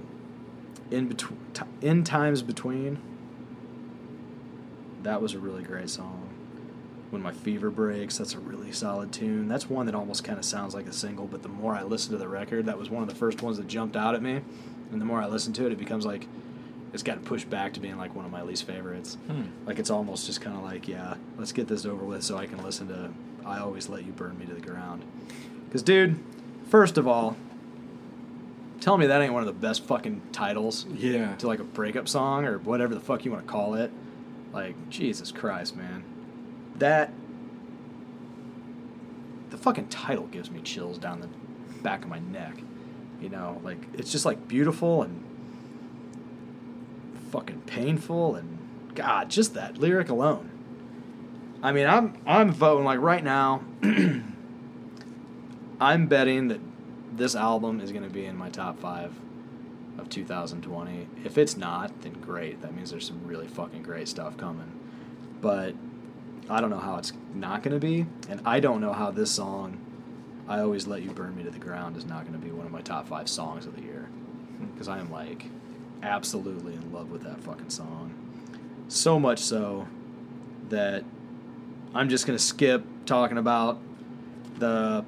in 0.90 1.08
between, 1.08 1.38
t- 1.54 1.62
in 1.82 2.04
times 2.04 2.42
between. 2.42 2.98
That 5.02 5.22
was 5.22 5.34
a 5.34 5.38
really 5.38 5.62
great 5.62 5.90
song. 5.90 6.27
When 7.10 7.22
my 7.22 7.32
fever 7.32 7.70
breaks, 7.70 8.18
that's 8.18 8.34
a 8.34 8.38
really 8.38 8.70
solid 8.72 9.12
tune. 9.12 9.48
That's 9.48 9.70
one 9.70 9.86
that 9.86 9.94
almost 9.94 10.24
kind 10.24 10.38
of 10.38 10.44
sounds 10.44 10.74
like 10.74 10.86
a 10.86 10.92
single, 10.92 11.26
but 11.26 11.42
the 11.42 11.48
more 11.48 11.74
I 11.74 11.82
listen 11.82 12.12
to 12.12 12.18
the 12.18 12.28
record, 12.28 12.66
that 12.66 12.78
was 12.78 12.90
one 12.90 13.02
of 13.02 13.08
the 13.08 13.14
first 13.14 13.40
ones 13.42 13.56
that 13.56 13.66
jumped 13.66 13.96
out 13.96 14.14
at 14.14 14.20
me. 14.22 14.40
And 14.92 15.00
the 15.00 15.06
more 15.06 15.20
I 15.22 15.26
listen 15.26 15.52
to 15.54 15.66
it, 15.66 15.72
it 15.72 15.78
becomes 15.78 16.04
like 16.04 16.26
it's 16.92 17.02
gotten 17.02 17.22
pushed 17.24 17.48
back 17.48 17.72
to 17.74 17.80
being 17.80 17.96
like 17.96 18.14
one 18.14 18.24
of 18.26 18.30
my 18.30 18.42
least 18.42 18.66
favorites. 18.66 19.16
Hmm. 19.26 19.44
Like 19.66 19.78
it's 19.78 19.90
almost 19.90 20.26
just 20.26 20.40
kind 20.42 20.56
of 20.56 20.62
like, 20.62 20.86
yeah, 20.86 21.14
let's 21.38 21.52
get 21.52 21.66
this 21.68 21.86
over 21.86 22.04
with 22.04 22.22
so 22.22 22.36
I 22.36 22.46
can 22.46 22.62
listen 22.62 22.88
to 22.88 23.10
I 23.44 23.58
Always 23.60 23.88
Let 23.88 24.04
You 24.04 24.12
Burn 24.12 24.38
Me 24.38 24.44
to 24.46 24.54
the 24.54 24.60
Ground. 24.60 25.02
Because, 25.66 25.82
dude, 25.82 26.18
first 26.68 26.98
of 26.98 27.06
all, 27.08 27.36
tell 28.80 28.96
me 28.98 29.06
that 29.06 29.20
ain't 29.22 29.32
one 29.32 29.42
of 29.42 29.46
the 29.46 29.52
best 29.52 29.84
fucking 29.84 30.20
titles 30.32 30.86
Yeah. 30.94 31.34
to 31.36 31.46
like 31.46 31.58
a 31.58 31.64
breakup 31.64 32.08
song 32.08 32.44
or 32.44 32.58
whatever 32.58 32.94
the 32.94 33.00
fuck 33.00 33.24
you 33.24 33.30
want 33.32 33.46
to 33.46 33.50
call 33.50 33.74
it. 33.74 33.90
Like, 34.52 34.74
Jesus 34.90 35.30
Christ, 35.32 35.76
man. 35.76 36.04
That. 36.78 37.12
The 39.50 39.56
fucking 39.56 39.88
title 39.88 40.26
gives 40.26 40.50
me 40.50 40.60
chills 40.60 40.98
down 40.98 41.20
the 41.20 41.28
back 41.82 42.02
of 42.02 42.08
my 42.08 42.18
neck. 42.18 42.58
You 43.20 43.30
know, 43.30 43.60
like, 43.64 43.78
it's 43.94 44.12
just 44.12 44.24
like 44.24 44.46
beautiful 44.46 45.02
and 45.02 45.24
fucking 47.30 47.62
painful 47.62 48.36
and 48.36 48.58
God, 48.94 49.30
just 49.30 49.54
that 49.54 49.78
lyric 49.78 50.08
alone. 50.08 50.50
I 51.62 51.72
mean, 51.72 51.86
I'm 51.86 52.16
I'm 52.26 52.52
voting 52.52 52.84
like 52.84 53.00
right 53.00 53.22
now. 53.22 53.62
I'm 55.80 56.06
betting 56.06 56.48
that 56.48 56.60
this 57.12 57.34
album 57.34 57.80
is 57.80 57.92
going 57.92 58.04
to 58.04 58.10
be 58.10 58.24
in 58.24 58.36
my 58.36 58.50
top 58.50 58.80
five 58.80 59.12
of 59.98 60.08
2020. 60.08 61.08
If 61.24 61.38
it's 61.38 61.56
not, 61.56 62.00
then 62.02 62.14
great. 62.14 62.62
That 62.62 62.74
means 62.74 62.90
there's 62.90 63.06
some 63.06 63.24
really 63.24 63.46
fucking 63.48 63.82
great 63.82 64.08
stuff 64.08 64.36
coming. 64.36 64.72
But 65.40 65.74
I 66.50 66.60
don't 66.60 66.70
know 66.70 66.78
how 66.78 66.96
it's 66.96 67.12
not 67.34 67.62
going 67.62 67.78
to 67.78 67.80
be, 67.80 68.06
and 68.28 68.40
I 68.44 68.60
don't 68.60 68.80
know 68.80 68.92
how 68.92 69.10
this 69.10 69.30
song, 69.30 69.78
"I 70.48 70.60
Always 70.60 70.86
Let 70.86 71.02
You 71.02 71.10
Burn 71.10 71.36
Me 71.36 71.42
to 71.42 71.50
the 71.50 71.58
Ground," 71.58 71.96
is 71.96 72.06
not 72.06 72.26
going 72.26 72.38
to 72.38 72.44
be 72.44 72.50
one 72.50 72.64
of 72.64 72.72
my 72.72 72.80
top 72.80 73.06
five 73.08 73.28
songs 73.28 73.66
of 73.66 73.76
the 73.76 73.82
year. 73.82 74.08
Hmm. 74.58 74.66
Because 74.66 74.88
I 74.88 74.98
am 74.98 75.10
like 75.10 75.50
absolutely 76.02 76.74
in 76.74 76.92
love 76.92 77.10
with 77.10 77.22
that 77.22 77.40
fucking 77.42 77.70
song. 77.70 78.14
So 78.88 79.18
much 79.18 79.40
so 79.40 79.88
that 80.68 81.04
I'm 81.94 82.08
just 82.08 82.26
gonna 82.26 82.38
skip 82.38 82.84
talking 83.04 83.36
about 83.36 83.80
the 84.58 85.04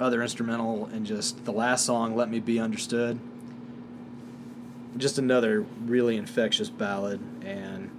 other 0.00 0.20
instrumental 0.20 0.86
and 0.86 1.06
just 1.06 1.44
the 1.44 1.52
last 1.52 1.86
song, 1.86 2.16
"Let 2.16 2.28
Me 2.28 2.40
Be 2.40 2.58
Understood." 2.58 3.20
Just 4.96 5.16
another 5.18 5.64
really 5.86 6.16
infectious 6.16 6.68
ballad, 6.68 7.20
and 7.42 7.90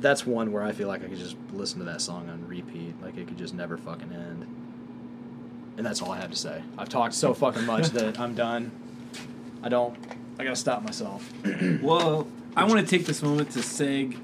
that's 0.00 0.24
one 0.26 0.52
where 0.52 0.62
I 0.62 0.72
feel 0.72 0.88
like 0.88 1.02
I 1.04 1.08
could 1.08 1.18
just 1.18 1.36
listen 1.52 1.78
to 1.80 1.84
that 1.86 2.00
song 2.00 2.28
on 2.28 2.46
repeat, 2.46 3.00
like 3.02 3.16
it 3.16 3.26
could 3.28 3.38
just 3.38 3.54
never 3.54 3.76
fucking 3.76 4.12
end. 4.12 4.46
And 5.76 5.86
that's 5.86 6.02
all 6.02 6.10
I 6.12 6.18
have 6.20 6.30
to 6.30 6.36
say. 6.36 6.62
I've 6.76 6.88
talked 6.88 7.14
so 7.14 7.34
fucking 7.34 7.64
much 7.64 7.88
that 7.90 8.18
I'm 8.18 8.34
done. 8.34 8.70
I 9.62 9.68
don't. 9.68 9.96
I 10.38 10.44
gotta 10.44 10.56
stop 10.56 10.82
myself. 10.82 11.28
Well, 11.82 12.26
I 12.56 12.64
want 12.64 12.80
to 12.80 12.86
take 12.86 13.06
this 13.06 13.22
moment 13.22 13.50
to 13.52 13.60
seg 13.60 14.16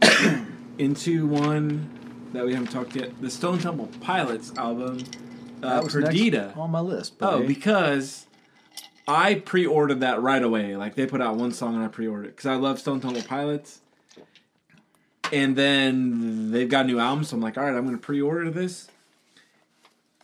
into 0.78 1.26
one 1.26 1.88
that 2.32 2.44
we 2.44 2.52
haven't 2.54 2.70
talked 2.70 2.96
yet. 2.96 3.12
The 3.20 3.30
Stone 3.30 3.58
Temple 3.58 3.88
Pilots 4.00 4.52
album, 4.56 4.98
uh, 5.62 5.68
That 5.80 5.84
was 5.84 5.94
next 5.94 6.06
Perdita. 6.08 6.52
on 6.56 6.70
my 6.70 6.80
list. 6.80 7.14
Oh, 7.20 7.42
because 7.46 8.26
I 9.06 9.34
pre-ordered 9.34 10.00
that 10.00 10.20
right 10.22 10.42
away. 10.42 10.76
Like 10.76 10.94
they 10.94 11.06
put 11.06 11.20
out 11.20 11.36
one 11.36 11.52
song 11.52 11.74
and 11.74 11.84
I 11.84 11.88
pre-ordered 11.88 12.26
it 12.26 12.36
because 12.36 12.46
I 12.46 12.54
love 12.54 12.78
Stone 12.78 13.00
Temple 13.00 13.22
Pilots. 13.22 13.80
And 15.32 15.56
then 15.56 16.50
they've 16.52 16.68
got 16.68 16.84
a 16.84 16.88
new 16.88 16.98
album, 16.98 17.24
so 17.24 17.36
I'm 17.36 17.42
like, 17.42 17.56
all 17.56 17.64
right, 17.64 17.74
I'm 17.74 17.84
gonna 17.84 17.98
pre-order 17.98 18.50
this. 18.50 18.88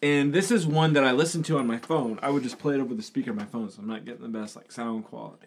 And 0.03 0.33
this 0.33 0.51
is 0.51 0.67
one 0.67 0.93
that 0.93 1.03
I 1.03 1.13
listen 1.13 1.43
to 1.45 1.59
on 1.59 1.67
my 1.67 1.79
phone. 1.79 2.19
I 2.23 2.31
would 2.31 2.43
just 2.43 2.59
play 2.59 2.75
it 2.75 2.81
over 2.81 2.95
the 2.95 3.03
speaker 3.03 3.31
of 3.31 3.37
my 3.37 3.47
phone, 3.47 3.71
so 3.71 3.81
I'm 3.81 3.89
not 3.89 4.05
getting 4.05 4.23
the 4.23 4.29
best 4.29 4.55
like 4.55 4.71
sound 4.71 5.07
quality. 5.07 5.47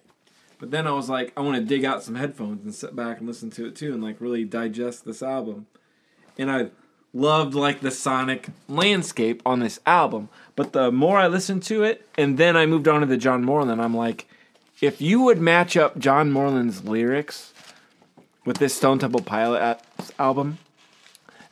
But 0.60 0.72
then 0.72 0.88
I 0.88 0.92
was 0.92 1.10
like, 1.10 1.32
I 1.38 1.42
want 1.42 1.58
to 1.58 1.64
dig 1.64 1.86
out 1.86 2.04
some 2.04 2.16
headphones 2.16 2.64
and 2.64 2.74
sit 2.74 2.96
back 2.96 3.20
and 3.20 3.28
listen 3.28 3.50
to 3.52 3.68
it 3.68 3.76
too, 3.76 3.94
and 3.94 4.04
like 4.04 4.20
really 4.20 4.44
digest 4.44 5.06
this 5.06 5.24
album. 5.24 5.68
And 6.38 6.52
I 6.52 6.72
loved 7.14 7.54
like 7.54 7.82
the 7.82 7.92
sonic 7.92 8.50
landscape 8.68 9.42
on 9.46 9.60
this 9.60 9.80
album. 9.86 10.30
But 10.56 10.74
the 10.74 10.92
more 10.92 11.18
I 11.18 11.28
listened 11.28 11.64
to 11.64 11.84
it, 11.84 12.08
and 12.18 12.38
then 12.38 12.58
I 12.58 12.66
moved 12.66 12.88
on 12.88 13.02
to 13.02 13.06
the 13.06 13.18
John 13.18 13.44
Moreland, 13.44 13.82
I'm 13.82 13.96
like, 13.96 14.28
if 14.82 15.02
you 15.02 15.22
would 15.22 15.40
match 15.40 15.78
up 15.78 15.98
John 15.98 16.32
Moreland's 16.32 16.84
lyrics 16.84 17.54
with 18.46 18.58
this 18.58 18.74
Stone 18.74 19.00
Temple 19.00 19.22
Pilots 19.22 20.12
album, 20.18 20.58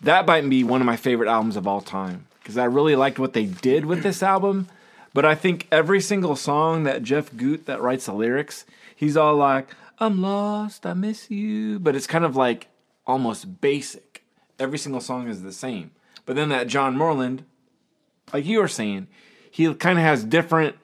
that 0.01 0.25
might 0.25 0.47
be 0.49 0.63
one 0.63 0.81
of 0.81 0.85
my 0.85 0.95
favorite 0.95 1.29
albums 1.29 1.55
of 1.55 1.67
all 1.67 1.81
time 1.81 2.27
because 2.41 2.57
I 2.57 2.65
really 2.65 2.95
liked 2.95 3.19
what 3.19 3.33
they 3.33 3.45
did 3.45 3.85
with 3.85 4.03
this 4.03 4.23
album. 4.23 4.67
But 5.13 5.25
I 5.25 5.35
think 5.35 5.67
every 5.71 6.01
single 6.01 6.35
song 6.35 6.83
that 6.83 7.03
Jeff 7.03 7.35
Gutt 7.35 7.65
that 7.65 7.81
writes 7.81 8.05
the 8.05 8.13
lyrics, 8.13 8.65
he's 8.95 9.17
all 9.17 9.35
like, 9.35 9.75
"I'm 9.97 10.21
lost, 10.21 10.85
I 10.85 10.93
miss 10.93 11.29
you," 11.31 11.79
but 11.79 11.95
it's 11.95 12.07
kind 12.07 12.23
of 12.25 12.35
like 12.35 12.67
almost 13.07 13.59
basic. 13.59 14.23
Every 14.59 14.77
single 14.77 15.01
song 15.01 15.27
is 15.27 15.41
the 15.41 15.51
same. 15.51 15.91
But 16.25 16.35
then 16.35 16.49
that 16.49 16.67
John 16.67 16.95
Moreland, 16.95 17.43
like 18.31 18.45
you 18.45 18.59
were 18.59 18.67
saying, 18.67 19.07
he 19.49 19.73
kind 19.73 19.97
of 19.97 20.05
has 20.05 20.23
different 20.23 20.75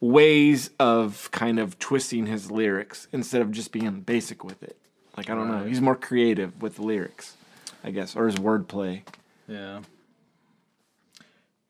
ways 0.00 0.70
of 0.78 1.30
kind 1.30 1.58
of 1.58 1.78
twisting 1.78 2.26
his 2.26 2.50
lyrics 2.50 3.06
instead 3.12 3.42
of 3.42 3.52
just 3.52 3.72
being 3.72 4.00
basic 4.00 4.42
with 4.44 4.62
it. 4.62 4.76
Like 5.18 5.30
I 5.30 5.34
don't 5.34 5.48
know, 5.48 5.64
he's 5.64 5.80
more 5.80 5.96
creative 5.96 6.62
with 6.62 6.76
the 6.76 6.82
lyrics, 6.82 7.36
I 7.82 7.90
guess, 7.90 8.14
or 8.14 8.26
his 8.26 8.36
wordplay. 8.36 9.02
Yeah. 9.48 9.80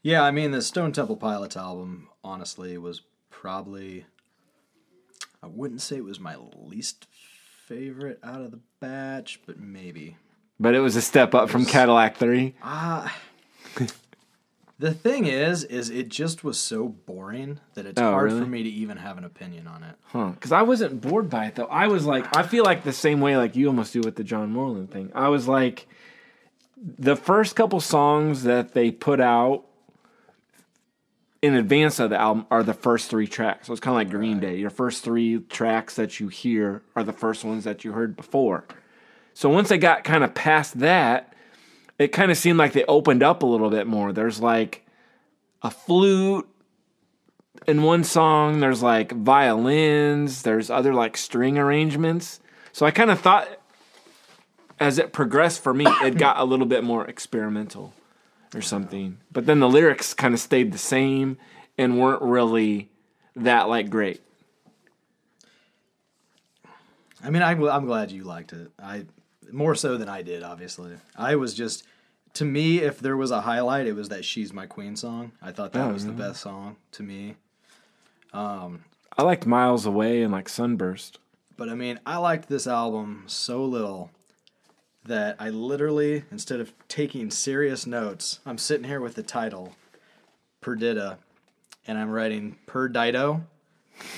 Yeah, 0.03 0.22
I 0.22 0.30
mean 0.32 0.51
the 0.51 0.61
Stone 0.61 0.92
Temple 0.92 1.16
Pilots 1.16 1.57
album 1.57 2.09
honestly 2.22 2.76
was 2.76 3.01
probably 3.30 4.05
I 5.42 5.46
wouldn't 5.46 5.80
say 5.80 5.96
it 5.96 6.05
was 6.05 6.20
my 6.20 6.36
least 6.59 7.07
favorite 7.66 8.18
out 8.22 8.42
of 8.42 8.51
the 8.51 8.61
batch, 8.80 9.40
but 9.46 9.59
maybe. 9.59 10.18
But 10.61 10.74
it 10.74 10.80
was 10.80 10.96
a 10.96 11.01
step 11.01 11.34
up 11.34 11.49
from 11.49 11.64
Cadillac 11.64 12.18
Three. 12.18 12.55
Ah. 12.62 13.16
the 14.78 14.94
thing 14.94 15.26
is 15.26 15.64
is 15.64 15.90
it 15.90 16.08
just 16.08 16.44
was 16.44 16.58
so 16.58 16.88
boring 16.88 17.58
that 17.74 17.84
it's 17.86 18.00
Oh, 18.00 18.10
hard 18.12 18.26
really? 18.32 18.40
for 18.40 18.46
me 18.46 18.62
to 18.62 18.68
even 18.68 18.96
have 18.98 19.18
an 19.18 19.24
opinion 19.24 19.66
on 19.66 19.82
it. 19.82 19.96
Huh. 20.04 20.28
Because 20.28 20.52
I 20.52 20.62
wasn't 20.62 21.00
bored 21.00 21.28
by 21.28 21.46
it 21.46 21.54
though. 21.56 21.66
I 21.66 21.88
was 21.88 22.04
like, 22.06 22.36
I 22.36 22.42
feel 22.44 22.64
like 22.64 22.84
the 22.84 22.92
same 22.92 23.20
way 23.20 23.36
like 23.36 23.56
you 23.56 23.66
almost 23.66 23.92
do 23.92 24.00
with 24.00 24.16
the 24.16 24.24
John 24.24 24.50
Moreland 24.52 24.90
thing. 24.90 25.10
I 25.14 25.28
was 25.28 25.48
like, 25.48 25.86
the 26.76 27.16
first 27.16 27.56
couple 27.56 27.80
songs 27.80 28.44
that 28.44 28.72
they 28.72 28.90
put 28.92 29.20
out 29.20 29.64
in 31.42 31.54
advance 31.54 31.98
of 32.00 32.10
the 32.10 32.20
album 32.20 32.46
are 32.50 32.62
the 32.62 32.74
first 32.74 33.10
three 33.10 33.26
tracks. 33.26 33.66
So 33.66 33.72
it's 33.72 33.80
kind 33.80 33.92
of 33.92 33.96
like 33.96 34.10
Green 34.10 34.40
Day. 34.40 34.56
Your 34.56 34.70
first 34.70 35.04
three 35.04 35.38
tracks 35.40 35.94
that 35.96 36.18
you 36.20 36.28
hear 36.28 36.82
are 36.96 37.04
the 37.04 37.12
first 37.12 37.44
ones 37.44 37.64
that 37.64 37.84
you 37.84 37.92
heard 37.92 38.16
before. 38.16 38.64
So 39.34 39.48
once 39.48 39.68
they 39.68 39.78
got 39.78 40.02
kind 40.02 40.24
of 40.24 40.34
past 40.34 40.80
that, 40.80 41.27
it 41.99 42.09
kind 42.09 42.30
of 42.30 42.36
seemed 42.36 42.59
like 42.59 42.72
they 42.72 42.84
opened 42.84 43.22
up 43.22 43.42
a 43.42 43.46
little 43.46 43.70
bit 43.70 43.86
more. 43.86 44.12
There's 44.12 44.40
like 44.40 44.86
a 45.62 45.70
flute 45.70 46.49
in 47.66 47.82
one 47.82 48.05
song 48.05 48.61
there's 48.61 48.82
like 48.82 49.11
violins 49.12 50.42
there's 50.42 50.70
other 50.70 50.94
like 50.94 51.16
string 51.16 51.59
arrangements 51.59 52.38
so 52.72 52.86
i 52.86 52.90
kind 52.92 53.11
of 53.11 53.18
thought 53.20 53.49
as 54.78 54.99
it 54.99 55.12
progressed 55.12 55.61
for 55.61 55.74
me 55.74 55.84
it 56.03 56.16
got 56.18 56.38
a 56.38 56.44
little 56.44 56.66
bit 56.66 56.84
more 56.84 57.05
experimental 57.07 57.92
or 58.55 58.62
something 58.62 59.18
but 59.32 59.46
then 59.46 59.59
the 59.59 59.68
lyrics 59.68 60.14
kind 60.14 60.34
of 60.34 60.40
stayed 60.40 60.70
the 60.70 60.78
same 60.78 61.36
and 61.76 61.99
weren't 61.99 62.22
really 62.22 62.88
that 63.34 63.68
like 63.68 63.90
great 63.90 64.22
I 67.22 67.30
mean, 67.30 67.42
I'm, 67.42 67.62
I'm 67.64 67.86
glad 67.86 68.12
you 68.12 68.22
liked 68.22 68.53
it. 68.53 68.70
I 68.78 69.05
more 69.53 69.74
so 69.74 69.96
than 69.96 70.09
I 70.09 70.22
did, 70.22 70.42
obviously. 70.42 70.92
I 71.16 71.36
was 71.36 71.55
just 71.55 71.84
to 72.34 72.44
me, 72.44 72.78
if 72.78 73.01
there 73.01 73.16
was 73.16 73.30
a 73.30 73.40
highlight, 73.40 73.86
it 73.86 73.94
was 73.94 74.09
that 74.11 74.24
"She's 74.24 74.53
My 74.53 74.66
Queen" 74.66 74.96
song. 74.96 75.32
I 75.42 75.51
thought 75.53 75.72
that 75.72 75.88
Oh, 75.88 75.92
was 75.92 76.07
the 76.07 76.12
best 76.12 76.40
song 76.40 76.76
to 76.92 77.03
me. 77.03 77.36
Um, 78.32 78.84
i 79.16 79.22
liked 79.22 79.46
miles 79.46 79.86
away 79.86 80.22
and 80.22 80.30
like 80.30 80.49
sunburst 80.49 81.18
But 81.57 81.68
I 81.70 81.74
mean, 81.74 81.99
I 82.05 82.18
liked 82.18 82.49
this 82.49 82.66
album 82.66 83.24
so 83.26 83.64
little 83.64 84.11
that 85.05 85.36
I 85.38 85.49
literally, 85.49 86.24
instead 86.30 86.61
of 86.61 86.72
taking 86.88 87.30
serious 87.30 87.86
notes, 87.86 88.40
I'm 88.44 88.59
sitting 88.59 88.84
here 88.86 89.01
with 89.01 89.14
the 89.14 89.22
title, 89.22 89.74
Perdita, 90.61 91.16
and 91.86 91.96
I'm 91.99 92.11
writing 92.11 92.57
Per 92.66 92.88
Dido, 92.88 93.44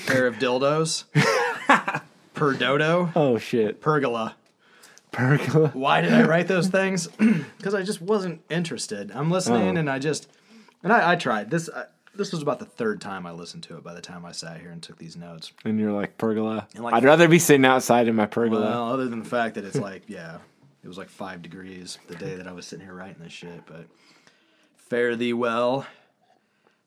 pair 0.05 0.27
of 0.27 0.35
dildos, 0.39 1.05
Per 2.33 2.53
Dodo, 2.53 3.11
oh 3.15 3.37
shit 3.37 3.79
Pergola. 3.81 4.35
Pergola 5.11 5.69
Why 5.73 6.01
did 6.01 6.13
I 6.13 6.23
write 6.23 6.47
those 6.47 6.67
things? 6.79 7.07
Because 7.57 7.73
I 7.75 7.83
just 7.83 8.01
wasn't 8.01 8.41
interested. 8.49 9.11
I'm 9.13 9.29
listening, 9.29 9.77
Oh. 9.77 9.79
and 9.79 9.89
I 9.89 9.99
just, 9.99 10.27
and 10.83 10.91
I, 10.91 11.11
I 11.11 11.15
tried 11.15 11.51
this. 11.51 11.69
I, 11.69 11.85
this 12.15 12.31
was 12.31 12.41
about 12.41 12.59
the 12.59 12.65
third 12.65 12.99
time 12.99 13.25
I 13.25 13.31
listened 13.31 13.63
to 13.63 13.77
it. 13.77 13.83
By 13.83 13.93
the 13.93 14.01
time 14.01 14.25
I 14.25 14.31
sat 14.31 14.59
here 14.59 14.71
and 14.71 14.81
took 14.81 14.97
these 14.97 15.15
notes, 15.15 15.51
and 15.63 15.79
you're 15.79 15.91
like 15.93 16.17
pergola 16.17 16.67
And, 16.75 16.83
like, 16.83 16.93
i'd 16.95 17.03
rather 17.03 17.27
be 17.27 17.39
sitting 17.39 17.65
outside 17.65 18.07
in 18.07 18.15
my 18.15 18.25
pergola 18.25 18.61
well, 18.61 18.91
other 18.91 19.07
than 19.07 19.19
the 19.19 19.29
fact 19.29 19.55
that 19.55 19.63
it's 19.63 19.77
like, 19.77 20.03
yeah, 20.07 20.39
it 20.83 20.87
was 20.87 20.97
like 20.97 21.09
five 21.09 21.41
degrees 21.41 21.99
the 22.07 22.15
day 22.15 22.35
that 22.35 22.47
I 22.47 22.51
was 22.51 22.65
sitting 22.65 22.83
here 22.85 22.93
writing 22.95 23.17
this 23.21 23.31
shit. 23.31 23.65
But 23.67 23.85
fare 24.75 25.15
thee 25.15 25.33
well. 25.33 25.85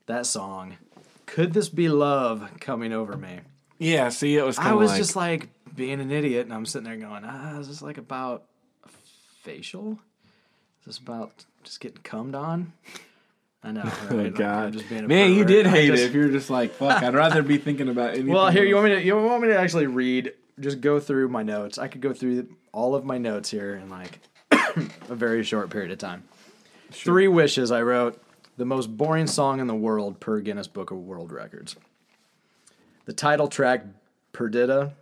That 0.07 0.27
song, 0.27 0.77
could 1.25 1.55
this 1.55 1.69
be 1.71 1.89
love 1.89 2.51
coming 2.61 2.93
over 2.93 3.17
me? 3.17 3.41
yeah 3.79 4.09
see 4.09 4.37
it 4.37 4.45
was 4.45 4.57
I 4.59 4.73
was 4.73 4.91
like, 4.93 4.99
just 4.99 5.17
like 5.17 5.49
being 5.75 6.01
an 6.01 6.11
idiot, 6.11 6.45
and 6.47 6.55
I'm 6.55 6.67
sitting 6.67 6.85
there 6.85 6.97
going, 6.97 7.25
ah, 7.25 7.59
is 7.59 7.69
this 7.69 7.83
like 7.83 7.99
about 7.99 8.45
a 8.85 8.89
facial? 9.43 9.99
Is 10.81 10.87
this 10.87 10.99
about 10.99 11.45
just 11.63 11.81
getting 11.81 12.03
cummed 12.03 12.35
on? 12.35 12.73
I 13.63 13.73
know. 13.73 13.83
Right? 13.85 14.11
Oh 14.13 14.17
Like, 14.17 14.35
God, 14.35 14.73
just 14.75 14.89
being 14.89 15.05
a 15.05 15.09
man, 15.09 15.33
you 15.33 15.45
did 15.45 15.67
hate 15.67 15.89
just- 15.89 16.03
it. 16.03 16.07
If 16.07 16.15
you're 16.15 16.29
just 16.29 16.51
like, 16.51 16.73
fuck, 16.75 17.03
I'd 17.03 17.15
rather 17.25 17.43
be 17.43 17.57
thinking 17.59 17.89
about 17.89 18.11
anything. 18.11 18.33
Well, 18.33 18.51
here 18.51 18.65
you 18.65 18.75
want 18.75 18.89
me 18.89 18.95
to 18.97 19.03
you 19.05 19.17
want 19.17 19.43
me 19.43 19.49
to 19.49 19.59
actually 19.59 19.87
read, 19.87 20.33
just 20.61 20.81
go 20.81 21.01
through 21.01 21.29
my 21.29 21.43
notes. 21.43 21.79
I 21.79 21.89
could 21.89 22.01
go 22.03 22.13
through 22.13 22.49
all 22.73 22.95
of 22.95 23.05
my 23.05 23.19
notes 23.19 23.51
here 23.51 23.75
in 23.77 23.89
like 23.89 24.21
a 24.51 25.15
very 25.15 25.43
short 25.45 25.71
period 25.71 25.91
of 25.91 25.99
time. 25.99 26.25
Three 26.93 27.27
wishes 27.29 27.73
I 27.73 27.83
wrote. 27.83 28.21
The 28.57 28.65
most 28.65 28.97
boring 28.97 29.27
song 29.27 29.59
in 29.59 29.67
the 29.67 29.75
world 29.75 30.21
per 30.21 30.39
Guinness 30.41 30.69
Book 30.69 30.93
of 30.93 30.99
World 30.99 31.33
Records. 31.33 31.75
The 33.07 33.13
title 33.13 33.49
track 33.49 33.85
Perdita. 34.33 34.93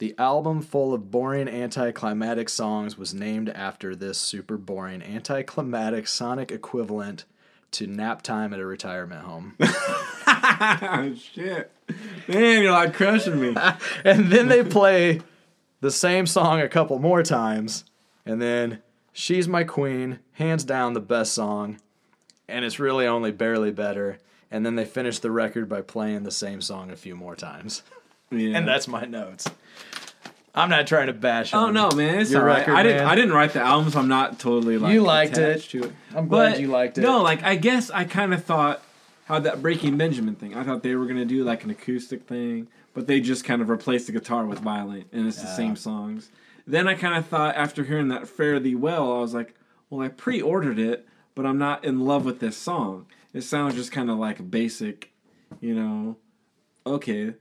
The 0.00 0.14
album 0.18 0.62
full 0.62 0.92
of 0.94 1.10
boring 1.10 1.46
anticlimactic 1.46 2.48
songs 2.48 2.96
was 2.98 3.12
named 3.14 3.50
after 3.50 3.94
this 3.94 4.16
super 4.18 4.56
boring 4.56 5.02
anticlimactic 5.02 6.08
sonic 6.08 6.50
equivalent 6.50 7.26
to 7.72 7.86
nap 7.86 8.22
time 8.22 8.52
at 8.54 8.60
a 8.60 8.64
retirement 8.66 9.22
home. 9.26 9.56
oh, 9.60 11.14
shit. 11.34 11.70
Man, 12.26 12.62
you're 12.62 12.72
like 12.72 12.94
crushing 12.94 13.40
me. 13.40 13.54
and 14.04 14.32
then 14.32 14.48
they 14.48 14.64
play 14.64 15.20
the 15.82 15.90
same 15.90 16.26
song 16.26 16.60
a 16.60 16.68
couple 16.68 16.98
more 16.98 17.22
times, 17.22 17.84
and 18.26 18.40
then 18.40 18.80
"She's 19.12 19.46
My 19.48 19.64
Queen," 19.64 20.18
hands 20.32 20.64
down 20.64 20.94
the 20.94 21.00
best 21.00 21.32
song, 21.34 21.78
and 22.48 22.64
it's 22.64 22.78
really 22.80 23.06
only 23.06 23.32
barely 23.32 23.70
better. 23.70 24.18
And 24.50 24.64
then 24.66 24.74
they 24.76 24.84
finish 24.84 25.18
the 25.20 25.30
record 25.30 25.68
by 25.68 25.82
playing 25.82 26.24
the 26.24 26.30
same 26.32 26.60
song 26.60 26.90
a 26.90 26.96
few 26.96 27.14
more 27.14 27.36
times, 27.36 27.82
Yeah. 28.30 28.56
and 28.56 28.66
that's 28.66 28.88
my 28.88 29.04
notes. 29.04 29.46
I'm 30.60 30.70
not 30.70 30.86
trying 30.86 31.06
to 31.08 31.12
bash. 31.12 31.52
Oh 31.54 31.66
on 31.66 31.74
no, 31.74 31.90
man, 31.90 32.20
it's 32.20 32.30
your 32.30 32.40
all 32.42 32.46
right. 32.46 32.58
record, 32.58 32.74
I 32.74 32.82
didn't. 32.82 32.98
man. 32.98 33.06
I 33.06 33.14
didn't 33.14 33.32
write 33.32 33.52
the 33.52 33.60
album, 33.60 33.90
so 33.90 33.98
I'm 33.98 34.08
not 34.08 34.38
totally 34.38 34.78
like. 34.78 34.92
You 34.92 35.02
liked 35.02 35.36
attached 35.36 35.74
it. 35.74 35.80
To 35.82 35.88
it. 35.88 35.92
I'm 36.14 36.28
glad 36.28 36.52
But, 36.52 36.60
you 36.60 36.68
liked 36.68 36.98
it. 36.98 37.02
No, 37.02 37.22
like 37.22 37.42
I 37.42 37.56
guess 37.56 37.90
I 37.90 38.04
kind 38.04 38.32
of 38.34 38.44
thought 38.44 38.82
how 39.24 39.38
that 39.40 39.62
Breaking 39.62 39.96
Benjamin 39.96 40.34
thing. 40.34 40.56
I 40.56 40.64
thought 40.64 40.82
they 40.82 40.94
were 40.94 41.06
gonna 41.06 41.24
do 41.24 41.44
like 41.44 41.64
an 41.64 41.70
acoustic 41.70 42.24
thing, 42.24 42.68
but 42.94 43.06
they 43.06 43.20
just 43.20 43.44
kind 43.44 43.62
of 43.62 43.68
replaced 43.68 44.06
the 44.06 44.12
guitar 44.12 44.44
with 44.44 44.58
violin, 44.60 45.04
and 45.12 45.26
it's 45.26 45.40
the 45.40 45.48
same 45.48 45.76
songs. 45.76 46.30
Then 46.66 46.86
I 46.86 46.94
kind 46.94 47.16
of 47.16 47.26
thought 47.26 47.56
after 47.56 47.84
hearing 47.84 48.08
that 48.08 48.28
"Fare 48.28 48.60
Thee 48.60 48.74
Well," 48.74 49.12
I 49.16 49.20
was 49.20 49.34
like, 49.34 49.54
well, 49.88 50.02
I 50.02 50.08
pre-ordered 50.08 50.78
it, 50.78 51.06
but 51.34 51.44
I'm 51.46 51.58
not 51.58 51.84
in 51.84 52.00
love 52.00 52.24
with 52.24 52.38
this 52.40 52.56
song. 52.56 53.06
It 53.32 53.42
sounds 53.42 53.74
just 53.74 53.92
kind 53.92 54.10
of 54.10 54.18
like 54.18 54.38
a 54.38 54.42
basic, 54.44 55.10
you 55.60 55.74
know. 55.74 56.16
Okay, 56.86 57.34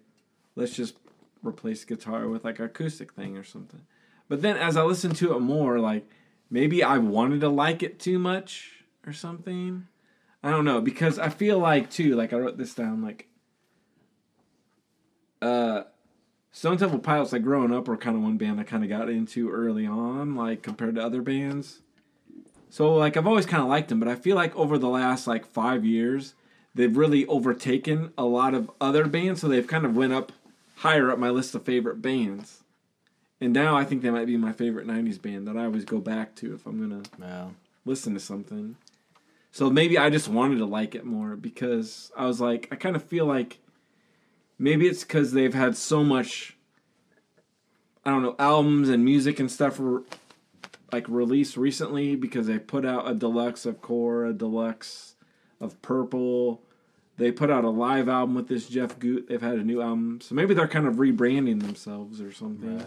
let's 0.56 0.76
just 0.76 0.96
replace 1.44 1.86
guitar 1.86 2.28
with 2.28 2.44
like 2.44 2.60
acoustic 2.60 3.14
thing 3.14 3.38
or 3.38 3.44
something. 3.44 3.82
But 4.28 4.42
then 4.42 4.58
as 4.58 4.78
I 4.78 4.84
listened 4.84 5.16
to 5.18 5.36
it 5.36 5.40
more, 5.40 5.80
like 5.80 6.10
maybe 6.50 6.84
I 6.84 6.98
wanted 6.98 7.42
to 7.42 7.50
like 7.50 7.84
it 7.84 8.00
too 8.00 8.20
much 8.20 8.84
or 9.06 9.14
something. 9.14 9.88
I 10.44 10.52
don't 10.52 10.66
know 10.66 10.82
because 10.82 11.20
I 11.20 11.30
feel 11.30 11.60
like 11.60 11.90
too 11.90 12.16
like 12.16 12.32
I 12.34 12.38
wrote 12.38 12.58
this 12.58 12.74
down 12.74 13.02
like 13.02 13.28
uh, 15.42 15.84
Stone 16.52 16.78
Temple 16.78 17.00
Pilots, 17.00 17.32
like 17.32 17.44
growing 17.44 17.74
up, 17.74 17.88
were 17.88 17.98
kind 17.98 18.16
of 18.16 18.24
one 18.24 18.38
band 18.38 18.60
I 18.60 18.64
kind 18.64 18.84
of 18.84 18.90
got 18.90 19.10
into 19.10 19.50
early 19.50 19.86
on, 19.86 20.36
like 20.36 20.62
compared 20.62 20.96
to 20.96 21.04
other 21.04 21.22
bands. 21.22 21.82
So 22.70 22.94
like 22.96 23.18
I've 23.18 23.28
always 23.28 23.46
kind 23.46 23.64
of 23.64 23.70
liked 23.70 23.90
them, 23.90 24.00
but 24.00 24.10
I 24.10 24.16
feel 24.16 24.36
like 24.36 24.56
over 24.56 24.78
the 24.78 24.90
last 24.90 25.28
like 25.28 25.46
five 25.46 25.86
years, 25.86 26.36
they've 26.76 26.96
really 26.96 27.26
overtaken 27.28 28.12
a 28.18 28.26
lot 28.26 28.54
of 28.54 28.70
other 28.80 29.08
bands. 29.08 29.42
So 29.42 29.48
they've 29.48 29.66
kind 29.66 29.86
of 29.86 29.96
went 29.96 30.14
up 30.14 30.32
higher 30.80 31.12
up 31.12 31.20
my 31.20 31.30
list 31.30 31.56
of 31.56 31.64
favorite 31.64 32.02
bands. 32.02 32.64
And 33.42 33.54
now 33.54 33.76
I 33.78 33.86
think 33.86 34.02
they 34.02 34.10
might 34.10 34.28
be 34.28 34.38
my 34.38 34.52
favorite 34.52 34.88
'90s 34.88 35.22
band 35.22 35.48
that 35.48 35.58
I 35.58 35.66
always 35.66 35.86
go 35.86 36.00
back 36.00 36.36
to 36.38 36.54
if 36.54 36.66
I'm 36.66 36.80
gonna 36.80 37.04
Yeah. 37.20 37.50
listen 37.86 38.14
to 38.14 38.20
something. 38.20 38.76
So 39.52 39.70
maybe 39.70 39.98
I 39.98 40.10
just 40.10 40.28
wanted 40.28 40.58
to 40.60 40.66
like 40.66 40.96
it 40.96 41.06
more 41.06 41.36
because 41.36 42.12
I 42.16 42.26
was 42.28 42.40
like, 42.40 42.68
I 42.72 42.76
kind 42.76 42.96
of 42.96 43.04
feel 43.04 43.26
like 43.26 43.60
maybe 44.58 44.88
it's 44.88 45.04
because 45.04 45.32
they've 45.32 45.54
had 45.54 45.76
so 45.76 46.04
much, 46.04 46.56
I 48.06 48.12
don't 48.12 48.22
know, 48.22 48.36
albums 48.38 48.90
and 48.90 49.04
music 49.04 49.40
and 49.40 49.50
stuff 49.52 49.80
were 49.80 50.04
like 50.92 51.08
released 51.10 51.56
recently 51.58 52.16
because 52.16 52.48
they 52.48 52.60
put 52.60 52.86
out 52.86 53.10
a 53.10 53.14
deluxe 53.16 53.66
of 53.66 53.82
Core, 53.82 54.26
a 54.26 54.34
deluxe 54.34 55.16
of 55.60 55.82
Purple. 55.82 56.62
They 57.20 57.32
put 57.32 57.50
out 57.52 57.64
a 57.66 57.70
live 57.70 58.10
album 58.10 58.34
with 58.36 58.48
this 58.48 58.68
Jeff 58.68 58.98
Gutt. 58.98 59.28
They've 59.28 59.42
had 59.42 59.56
a 59.56 59.64
new 59.64 59.82
album, 59.82 60.20
so 60.22 60.34
maybe 60.36 60.54
they're 60.54 60.68
kind 60.68 60.88
of 60.88 60.96
rebranding 60.96 61.62
themselves 61.62 62.22
or 62.22 62.32
something. 62.32 62.82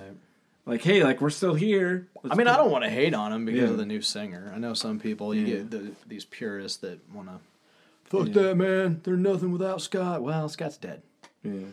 Like, 0.65 0.83
hey, 0.83 1.03
like 1.05 1.21
we're 1.21 1.31
still 1.31 1.55
here. 1.55 2.09
Let's 2.23 2.33
I 2.33 2.37
mean, 2.37 2.47
I 2.47 2.57
don't 2.57 2.71
want 2.71 2.85
to 2.85 2.91
hate 2.91 3.15
on 3.15 3.33
him 3.33 3.45
because 3.45 3.63
Yeah. 3.63 3.69
of 3.71 3.77
the 3.79 3.85
new 3.87 4.01
singer. 4.01 4.53
I 4.55 4.59
know 4.59 4.75
some 4.75 4.99
people, 5.01 5.35
you 5.35 5.43
Yeah. 5.47 5.57
get 5.57 5.71
the, 5.71 5.93
these 6.07 6.25
purists 6.25 6.79
that 6.79 6.99
want 7.13 7.29
to, 7.29 7.35
fuck 8.05 8.29
Yeah. 8.29 8.33
that 8.43 8.57
man. 8.57 9.01
They're 9.05 9.17
nothing 9.17 9.51
without 9.53 9.83
Scott. 9.83 10.23
Well, 10.23 10.49
Scott's 10.49 10.77
dead. 10.77 11.03
Yeah. 11.43 11.67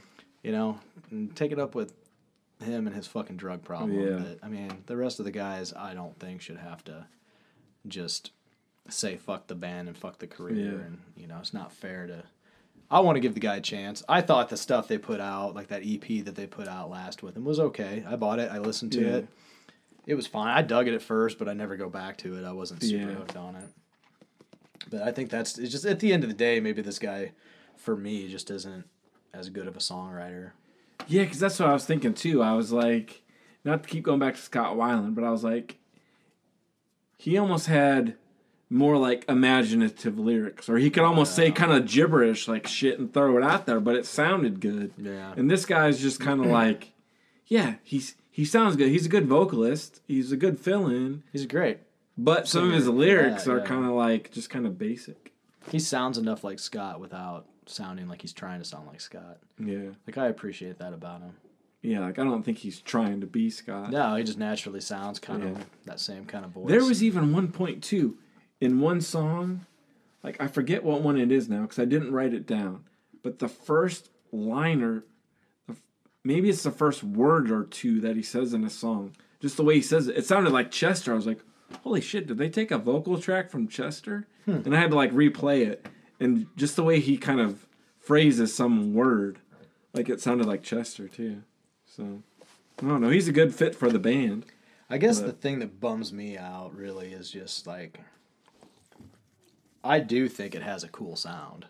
You 0.44 0.52
know, 0.52 0.80
and 1.12 1.36
take 1.36 1.52
it 1.52 1.60
up 1.60 1.76
with 1.76 1.94
him 2.64 2.88
and 2.88 2.96
his 2.96 3.06
fucking 3.08 3.38
drug 3.38 3.64
problem. 3.64 3.92
Yeah. 3.94 4.18
But, 4.18 4.40
I 4.44 4.50
mean, 4.50 4.84
the 4.88 4.98
rest 4.98 5.20
of 5.20 5.26
the 5.26 5.32
guys, 5.32 5.72
I 5.74 5.94
don't 5.94 6.18
think 6.20 6.42
should 6.42 6.58
have 6.58 6.84
to 6.86 7.06
just 7.88 8.32
say 8.90 9.16
fuck 9.18 9.48
the 9.48 9.56
band 9.56 9.88
and 9.88 9.96
fuck 9.96 10.18
the 10.18 10.28
career. 10.28 10.56
Yeah. 10.56 10.80
And 10.86 10.98
you 11.16 11.28
know, 11.28 11.38
it's 11.40 11.54
not 11.54 11.72
fair 11.72 12.08
to. 12.08 12.24
I 12.92 13.00
want 13.02 13.16
to 13.18 13.20
give 13.20 13.34
the 13.36 13.40
guy 13.40 13.58
a 13.58 13.62
chance. 13.62 14.04
I 14.10 14.22
thought 14.22 14.50
the 14.50 14.58
stuff 14.58 14.88
they 14.88 14.98
put 14.98 15.20
out, 15.20 15.54
like 15.56 15.68
that 15.68 15.84
EP 15.86 16.24
that 16.26 16.36
they 16.36 16.48
put 16.48 16.68
out 16.68 16.90
last 16.90 17.22
with 17.22 17.38
him, 17.38 17.46
was 17.46 17.60
okay. 17.60 18.04
I 18.08 18.16
bought 18.16 18.40
it. 18.40 18.52
I 18.52 18.58
listened 18.58 18.92
to 18.94 19.02
Yeah. 19.02 19.16
it. 19.18 19.28
It 20.08 20.16
was 20.16 20.26
fine. 20.26 20.48
I 20.58 20.64
dug 20.64 20.88
it 20.88 20.96
at 20.96 21.02
first, 21.04 21.38
but 21.38 21.48
I 21.48 21.54
never 21.54 21.76
go 21.76 21.88
back 21.90 22.18
to 22.20 22.36
it. 22.38 22.44
I 22.46 22.52
wasn't 22.52 22.82
super 22.82 23.10
Yeah. 23.12 23.16
hooked 23.18 23.36
on 23.38 23.56
it. 23.56 23.70
But 24.90 25.04
I 25.04 25.12
think 25.12 25.30
that's 25.30 25.60
it's 25.60 25.72
just 25.72 25.86
at 25.86 26.00
the 26.00 26.12
end 26.12 26.24
of 26.24 26.30
the 26.30 26.36
day, 26.36 26.60
maybe 26.60 26.82
this 26.82 26.98
guy, 26.98 27.34
for 27.78 27.96
me, 27.96 28.28
just 28.28 28.50
isn't 28.50 28.86
as 29.34 29.50
good 29.50 29.68
of 29.68 29.76
a 29.76 29.80
songwriter. 29.80 30.52
Yeah, 31.08 31.24
because 31.24 31.40
that's 31.40 31.60
what 31.60 31.70
I 31.70 31.74
was 31.74 31.86
thinking 31.86 32.16
too. 32.16 32.42
I 32.42 32.54
was 32.54 32.72
like, 32.72 33.22
not 33.64 33.84
to 33.84 33.90
keep 33.90 34.04
going 34.04 34.20
back 34.20 34.34
to 34.36 34.42
Scott 34.42 34.76
Weiland, 34.78 35.14
but 35.14 35.24
I 35.24 35.30
was 35.30 35.44
like, 35.44 35.78
he 37.18 37.38
almost 37.38 37.68
had 37.68 38.16
more 38.70 38.98
like 38.98 39.26
imaginative 39.28 40.20
lyrics, 40.20 40.70
or 40.70 40.78
he 40.78 40.90
could 40.90 41.04
almost 41.04 41.36
say 41.36 41.52
kind 41.52 41.72
of 41.72 41.86
gibberish 41.88 42.48
like 42.48 42.68
shit 42.68 43.00
and 43.00 43.14
throw 43.14 43.38
it 43.38 43.44
out 43.44 43.66
there, 43.66 43.80
but 43.80 43.96
it 43.96 44.06
sounded 44.06 44.60
good. 44.60 44.94
Yeah. 44.98 45.34
And 45.36 45.50
this 45.50 45.66
guy's 45.66 46.00
just 46.00 46.20
kind 46.20 46.40
of 46.40 46.46
like, 46.62 46.94
yeah, 47.48 47.76
he's 47.84 48.16
he 48.32 48.46
sounds 48.46 48.76
good. 48.76 48.90
He's 48.90 49.06
a 49.06 49.10
good 49.10 49.28
vocalist. 49.28 50.02
He's 50.08 50.32
a 50.32 50.38
good 50.38 50.60
fill-in, 50.60 51.24
He's 51.34 51.46
great. 51.46 51.80
but 52.18 52.48
some 52.48 52.68
of 52.70 52.74
his 52.74 52.88
lyrics 52.88 53.46
yeah, 53.48 53.54
are 53.54 53.58
yeah. 53.60 53.66
kind 53.66 53.86
of 53.86 53.92
like 53.92 54.32
just 54.32 54.50
kind 54.50 54.66
of 54.66 54.78
basic. 54.78 55.34
He 55.72 55.80
sounds 55.80 56.18
enough 56.18 56.44
like 56.44 56.58
Scott 56.60 57.00
without 57.00 57.46
sounding 57.66 58.08
like 58.08 58.22
he's 58.22 58.34
trying 58.34 58.60
to 58.60 58.66
sound 58.66 58.88
like 58.88 59.02
Scott. 59.02 59.38
Yeah, 59.60 59.90
Like 60.08 60.18
I 60.18 60.28
appreciate 60.28 60.78
that 60.80 60.94
about 60.94 61.22
him. 61.22 61.34
yeah. 61.82 62.00
Like 62.00 62.18
I 62.20 62.24
don't 62.24 62.44
think 62.44 62.60
he's 62.60 62.80
trying 62.82 63.20
to 63.22 63.28
be 63.28 63.50
Scott. 63.50 63.92
No, 63.92 64.16
he 64.16 64.24
just 64.24 64.38
naturally 64.40 64.80
sounds 64.80 65.20
kind 65.20 65.44
Yeah. 65.44 65.50
of 65.50 65.66
that 65.86 66.00
same 66.00 66.26
kind 66.26 66.46
of 66.46 66.52
voice. 66.52 66.70
There 66.70 66.84
was 66.86 67.04
even 67.04 67.34
one 67.34 67.52
point 67.52 67.84
too, 67.84 68.18
in 68.62 68.80
one 68.80 69.02
song, 69.02 69.66
like 70.24 70.42
I 70.42 70.48
forget 70.48 70.84
what 70.84 71.02
one 71.02 71.18
it 71.18 71.32
is 71.32 71.50
now 71.50 71.62
because 71.64 71.80
I 71.80 71.86
didn't 71.86 72.12
write 72.12 72.34
it 72.34 72.46
down. 72.46 72.86
But 73.24 73.40
the 73.40 73.48
first 73.48 74.10
liner, 74.32 75.04
maybe 76.24 76.50
it's 76.50 76.64
the 76.64 76.72
first 76.72 77.04
word 77.04 77.52
or 77.52 77.64
two 77.64 78.02
that 78.02 78.16
he 78.16 78.24
says 78.24 78.54
in 78.54 78.64
a 78.64 78.70
song. 78.70 79.16
Just 79.40 79.58
the 79.58 79.64
way 79.64 79.76
he 79.76 79.82
says 79.82 80.08
it, 80.08 80.18
it 80.18 80.26
sounded 80.26 80.52
like 80.54 80.72
Chester. 80.72 81.12
I 81.14 81.16
was 81.16 81.28
like, 81.28 81.40
"Holy 81.84 82.02
shit! 82.02 82.28
Did 82.28 82.38
they 82.38 82.50
take 82.50 82.72
a 82.72 82.78
vocal 82.78 83.20
track 83.20 83.50
from 83.50 83.68
Chester?" 83.68 84.28
Hmm. 84.46 84.62
And 84.66 84.76
I 84.76 84.80
had 84.80 84.90
to 84.92 84.98
like 84.98 85.14
replay 85.14 85.66
it, 85.66 85.86
and 86.20 86.48
just 86.58 86.76
the 86.76 86.84
way 86.84 87.00
he 87.00 87.18
kind 87.18 87.40
of 87.40 87.66
phrases 88.00 88.54
some 88.54 88.94
word, 88.94 89.40
like 89.94 90.10
it 90.10 90.20
sounded 90.20 90.48
like 90.48 90.64
Chester 90.64 91.08
too. 91.08 91.44
So 91.86 92.22
I 92.82 92.88
don't 92.88 93.02
know. 93.02 93.10
He's 93.10 93.28
a 93.30 93.34
good 93.34 93.56
fit 93.56 93.76
for 93.76 93.90
the 93.90 94.00
band. 94.00 94.46
I 94.90 94.98
guess 94.98 95.20
But- 95.22 95.28
the 95.28 95.34
thing 95.34 95.60
that 95.60 95.80
bums 95.80 96.12
me 96.12 96.38
out 96.38 96.76
really 96.76 97.14
is 97.14 97.30
just 97.32 97.66
like 97.68 98.00
I 99.84 100.00
do 100.00 100.28
think 100.28 100.56
it 100.56 100.62
has 100.64 100.84
a 100.84 100.90
cool 100.90 101.16
sound. 101.16 101.66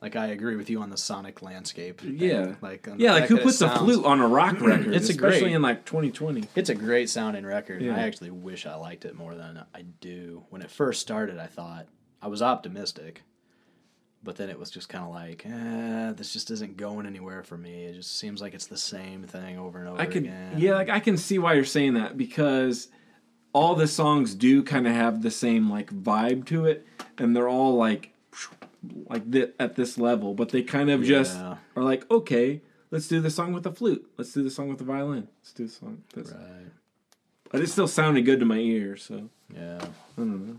Like 0.00 0.14
I 0.14 0.26
agree 0.28 0.54
with 0.54 0.70
you 0.70 0.80
on 0.80 0.90
the 0.90 0.96
sonic 0.96 1.42
landscape. 1.42 2.00
thing. 2.00 2.16
Yeah, 2.18 2.54
like 2.60 2.86
on 2.86 3.00
yeah. 3.00 3.12
Like 3.14 3.24
who 3.24 3.38
puts 3.38 3.56
a 3.56 3.66
sounds- 3.68 3.80
flute 3.80 4.04
on 4.04 4.20
a 4.20 4.28
rock 4.28 4.60
record? 4.60 4.94
It's 4.94 5.08
a 5.08 5.12
especially 5.12 5.40
great- 5.40 5.52
in 5.54 5.62
like 5.62 5.84
2020. 5.84 6.44
It's 6.54 6.68
a 6.70 6.74
great 6.74 7.10
sounding 7.10 7.44
record. 7.44 7.82
Yeah. 7.82 7.96
I 7.96 8.00
actually 8.00 8.30
wish 8.30 8.64
I 8.64 8.76
liked 8.76 9.04
it 9.04 9.16
more 9.16 9.34
than 9.34 9.64
I 9.74 9.82
do. 10.00 10.44
When 10.50 10.62
it 10.62 10.70
first 10.70 11.00
started, 11.00 11.38
I 11.38 11.46
thought 11.46 11.86
I 12.22 12.28
was 12.28 12.42
optimistic, 12.42 13.22
but 14.22 14.36
then 14.36 14.50
it 14.50 14.58
was 14.58 14.70
just 14.70 14.88
kind 14.88 15.04
of 15.04 15.10
like, 15.10 15.44
eh, 15.44 16.12
this 16.12 16.32
just 16.32 16.52
isn't 16.52 16.76
going 16.76 17.04
anywhere 17.04 17.42
for 17.42 17.56
me. 17.58 17.86
It 17.86 17.94
just 17.94 18.16
seems 18.18 18.40
like 18.40 18.54
it's 18.54 18.66
the 18.66 18.76
same 18.76 19.24
thing 19.24 19.58
over 19.58 19.80
and 19.80 19.88
over 19.88 20.00
I 20.00 20.06
could, 20.06 20.24
again. 20.24 20.54
yeah, 20.58 20.74
like 20.74 20.90
I 20.90 21.00
can 21.00 21.16
see 21.16 21.40
why 21.40 21.54
you're 21.54 21.64
saying 21.64 21.94
that 21.94 22.16
because 22.16 22.86
all 23.52 23.74
the 23.74 23.86
songs 23.86 24.34
do 24.34 24.62
kind 24.62 24.86
of 24.86 24.92
have 24.94 25.22
the 25.22 25.30
same 25.30 25.70
like 25.70 25.90
vibe 25.92 26.44
to 26.46 26.64
it, 26.66 26.86
and 27.16 27.34
they're 27.34 27.48
all 27.48 27.74
like, 27.76 28.12
like 29.08 29.30
th- 29.30 29.54
at 29.58 29.74
this 29.76 29.98
level, 29.98 30.34
but 30.34 30.50
they 30.50 30.62
kind 30.62 30.90
of 30.90 31.02
just 31.02 31.36
Yeah. 31.36 31.56
are 31.76 31.82
like, 31.82 32.08
okay, 32.10 32.60
let's 32.90 33.08
do 33.08 33.20
the 33.20 33.30
song 33.30 33.52
with 33.52 33.64
the 33.64 33.72
flute, 33.72 34.08
let's 34.16 34.32
do 34.32 34.42
the 34.42 34.50
song 34.50 34.68
with 34.68 34.78
the 34.78 34.84
violin, 34.84 35.28
let's 35.40 35.52
do 35.52 35.66
the 35.66 35.72
song. 35.72 36.02
This. 36.14 36.30
Right. 36.32 36.72
But 37.50 37.60
it 37.62 37.68
still 37.68 37.88
sounded 37.88 38.22
good 38.26 38.40
to 38.40 38.46
my 38.46 38.58
ear, 38.58 38.96
so 38.96 39.30
Yeah. 39.54 39.78
I 39.82 39.86
don't 40.20 40.46
know. 40.46 40.56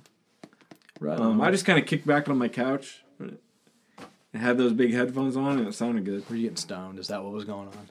Right. 0.99 1.19
Um. 1.19 1.39
I 1.41 1.51
just 1.51 1.65
kind 1.65 1.79
of 1.79 1.85
kicked 1.85 2.05
back 2.07 2.27
on 2.27 2.37
my 2.37 2.47
couch. 2.49 3.03
and 4.31 4.43
had 4.43 4.57
those 4.59 4.73
big 4.73 4.93
headphones 4.93 5.35
on, 5.35 5.57
and 5.59 5.67
it 5.67 5.73
sounded 5.73 6.05
good. 6.05 6.27
were 6.29 6.35
you 6.35 6.43
getting 6.43 6.55
stoned? 6.57 6.99
Is 6.99 7.07
that 7.07 7.23
what 7.23 7.31
was 7.33 7.45
going 7.45 7.67
on? 7.67 7.89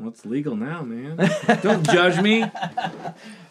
It's 0.00 0.24
legal 0.24 0.56
now, 0.56 0.82
man. 0.82 1.16
Don't 1.62 1.88
judge 1.88 2.20
me. 2.20 2.42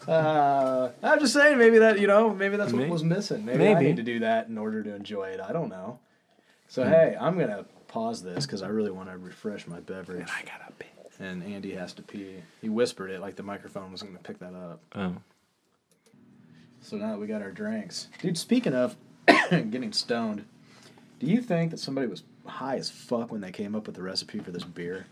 Uh, 0.06 0.90
I'm 1.02 1.20
just 1.20 1.32
saying, 1.32 1.58
maybe 1.58 1.78
that 1.78 1.98
you 2.00 2.06
know, 2.06 2.34
maybe 2.34 2.56
that's 2.56 2.72
what 2.72 2.88
was 2.88 3.04
missing. 3.04 3.44
Maybe, 3.44 3.68
I 3.68 3.80
need 3.80 3.96
to 3.96 4.02
do 4.02 4.20
that 4.20 4.48
in 4.48 4.58
order 4.58 4.82
to 4.82 4.94
enjoy 4.94 5.28
it. 5.28 5.40
I 5.40 5.52
don't 5.52 5.68
know. 5.68 6.00
So 6.68 6.84
hey, 6.84 7.16
I'm 7.18 7.38
gonna 7.38 7.64
pause 7.88 8.22
this 8.22 8.44
because 8.46 8.62
I 8.62 8.68
really 8.68 8.90
want 8.90 9.10
to 9.10 9.16
refresh 9.16 9.66
my 9.66 9.80
beverage. 9.80 10.20
And 10.20 10.30
I 10.30 10.42
gotta 10.42 10.72
pee. 10.78 10.88
And 11.20 11.42
Andy 11.42 11.74
has 11.74 11.92
to 11.94 12.02
pee. 12.02 12.36
He 12.60 12.68
whispered 12.68 13.10
it 13.10 13.20
like 13.20 13.36
the 13.36 13.42
microphone 13.42 13.92
was 13.92 14.02
gonna 14.02 14.18
pick 14.18 14.38
that 14.40 14.54
up. 14.54 14.80
Oh. 14.94 15.16
So 16.80 16.96
now 16.96 17.12
that 17.12 17.18
we 17.18 17.26
got 17.26 17.42
our 17.42 17.52
drinks, 17.52 18.08
dude. 18.20 18.36
Speaking 18.36 18.74
of 18.74 18.96
getting 19.50 19.92
stoned, 19.92 20.44
do 21.20 21.26
you 21.26 21.40
think 21.40 21.70
that 21.70 21.78
somebody 21.78 22.08
was 22.08 22.24
high 22.44 22.76
as 22.76 22.90
fuck 22.90 23.30
when 23.30 23.40
they 23.40 23.52
came 23.52 23.76
up 23.76 23.86
with 23.86 23.94
the 23.94 24.02
recipe 24.02 24.40
for 24.40 24.50
this 24.50 24.64
beer? 24.64 25.06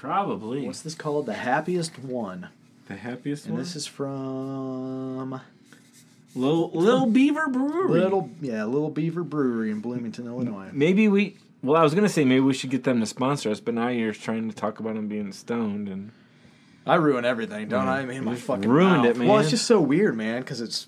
Probably. 0.00 0.66
What's 0.66 0.80
this 0.80 0.94
called? 0.94 1.26
The 1.26 1.34
happiest 1.34 1.98
one. 1.98 2.48
the 2.88 2.96
happiest 2.96 3.44
one. 3.44 3.50
And 3.50 3.54
one? 3.58 3.62
this 3.62 3.76
is 3.76 3.86
from 3.86 5.38
Little 6.34 6.70
Little 6.70 7.04
Beaver 7.06 7.48
Brewery. 7.48 8.00
Little 8.00 8.30
yeah, 8.40 8.64
Little 8.64 8.88
Beaver 8.88 9.22
Brewery 9.22 9.70
in 9.70 9.80
Bloomington, 9.80 10.26
Illinois. 10.26 10.70
Maybe 10.72 11.06
we. 11.08 11.36
Well, 11.62 11.78
I 11.78 11.82
was 11.84 11.94
gonna 11.94 12.08
say 12.08 12.24
maybe 12.24 12.40
we 12.40 12.54
should 12.54 12.70
get 12.70 12.84
them 12.84 13.00
to 13.00 13.06
sponsor 13.06 13.50
us, 13.50 13.60
but 13.60 13.74
now 13.74 13.88
you're 13.88 14.14
trying 14.14 14.48
to 14.48 14.56
talk 14.56 14.80
about 14.80 14.94
them 14.94 15.06
being 15.06 15.32
stoned 15.32 15.88
and. 15.88 16.12
I 16.86 16.94
ruin 16.94 17.26
everything, 17.26 17.68
don't 17.68 17.84
Yeah. 17.84 17.92
I? 17.92 17.98
I 18.00 18.04
mean, 18.06 18.24
my 18.24 18.36
fucking 18.36 18.68
ruined 18.68 19.02
mouth. 19.02 19.06
it, 19.06 19.16
man. 19.18 19.28
Well, 19.28 19.38
it's 19.38 19.50
just 19.50 19.66
so 19.66 19.82
weird, 19.82 20.16
man, 20.16 20.40
because 20.40 20.62
it's 20.62 20.86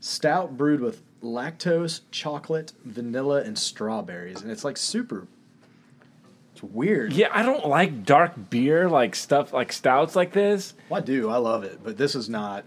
stout 0.00 0.58
brewed 0.58 0.80
with 0.80 1.00
lactose, 1.22 2.02
chocolate, 2.10 2.74
vanilla, 2.84 3.40
and 3.40 3.58
strawberries, 3.58 4.42
and 4.42 4.50
it's 4.50 4.64
like 4.64 4.76
super. 4.76 5.26
It's 6.56 6.62
weird. 6.62 7.12
Yeah, 7.12 7.28
I 7.32 7.42
don't 7.42 7.66
like 7.66 8.06
dark 8.06 8.32
beer, 8.48 8.88
like 8.88 9.14
stuff 9.14 9.52
like 9.52 9.74
stouts 9.74 10.16
like 10.16 10.32
this. 10.32 10.72
Well, 10.88 11.02
I 11.02 11.04
do. 11.04 11.28
I 11.28 11.36
love 11.36 11.64
it, 11.64 11.80
but 11.84 11.98
this 11.98 12.14
is 12.14 12.30
not. 12.30 12.64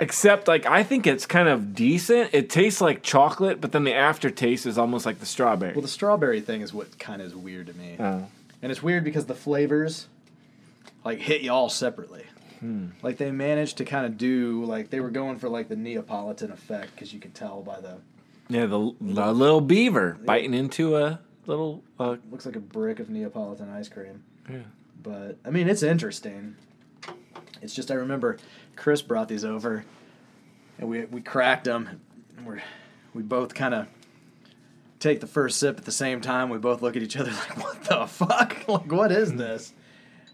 Except, 0.00 0.48
like, 0.48 0.64
I 0.64 0.82
think 0.82 1.06
it's 1.06 1.26
kind 1.26 1.46
of 1.46 1.74
decent. 1.74 2.30
It 2.32 2.48
tastes 2.48 2.80
like 2.80 3.02
chocolate, 3.02 3.60
but 3.60 3.72
then 3.72 3.84
the 3.84 3.92
aftertaste 3.92 4.64
is 4.64 4.78
almost 4.78 5.04
like 5.04 5.20
the 5.20 5.26
strawberry. 5.26 5.72
Well, 5.74 5.82
the 5.82 5.88
strawberry 5.88 6.40
thing 6.40 6.62
is 6.62 6.72
what 6.72 6.98
kind 6.98 7.20
of 7.20 7.26
is 7.28 7.36
weird 7.36 7.66
to 7.66 7.74
me, 7.74 7.96
Oh. 8.00 8.24
and 8.62 8.72
it's 8.72 8.82
weird 8.82 9.04
because 9.04 9.26
the 9.26 9.34
flavors, 9.34 10.06
like, 11.04 11.18
hit 11.18 11.42
you 11.42 11.52
all 11.52 11.68
separately. 11.68 12.24
Hmm. 12.60 12.86
Like 13.02 13.18
they 13.18 13.30
managed 13.30 13.76
to 13.78 13.84
kind 13.84 14.06
of 14.06 14.16
do 14.16 14.64
like 14.64 14.88
they 14.88 15.00
were 15.00 15.10
going 15.10 15.38
for 15.38 15.50
like 15.50 15.68
the 15.68 15.76
Neapolitan 15.76 16.50
effect 16.50 16.94
because 16.94 17.12
you 17.12 17.20
could 17.20 17.34
tell 17.34 17.60
by 17.60 17.80
the 17.82 17.98
Yeah, 18.48 18.64
the, 18.64 18.94
the 18.98 19.30
little 19.34 19.60
beaver 19.60 20.16
biting 20.24 20.54
into 20.54 20.96
a 20.96 21.20
little. 21.46 21.82
Uh, 21.98 22.16
Looks 22.30 22.46
like 22.46 22.56
a 22.56 22.60
brick 22.60 23.00
of 23.00 23.08
Neapolitan 23.10 23.70
ice 23.70 23.88
cream. 23.88 24.22
yeah. 24.50 24.58
But 25.02 25.38
I 25.44 25.50
mean, 25.50 25.68
it's 25.68 25.82
interesting. 25.82 26.56
It's 27.62 27.74
just 27.74 27.90
I 27.90 27.94
remember 27.94 28.38
Chris 28.76 29.02
brought 29.02 29.28
these 29.28 29.44
over, 29.44 29.84
and 30.78 30.88
we 30.88 31.04
we 31.06 31.20
cracked 31.20 31.64
them. 31.64 32.00
And 32.36 32.46
we're 32.46 32.62
we 33.14 33.22
both 33.22 33.54
kind 33.54 33.74
of 33.74 33.86
take 34.98 35.20
the 35.20 35.26
first 35.26 35.58
sip 35.58 35.78
at 35.78 35.84
the 35.84 35.92
same 35.92 36.20
time. 36.20 36.48
We 36.50 36.58
both 36.58 36.82
look 36.82 36.96
at 36.96 37.02
each 37.02 37.16
other 37.16 37.30
like, 37.48 37.56
"What 37.62 37.84
the 37.84 38.06
fuck? 38.06 38.56
like, 38.68 38.90
what 38.90 39.12
is 39.12 39.34
this?" 39.34 39.72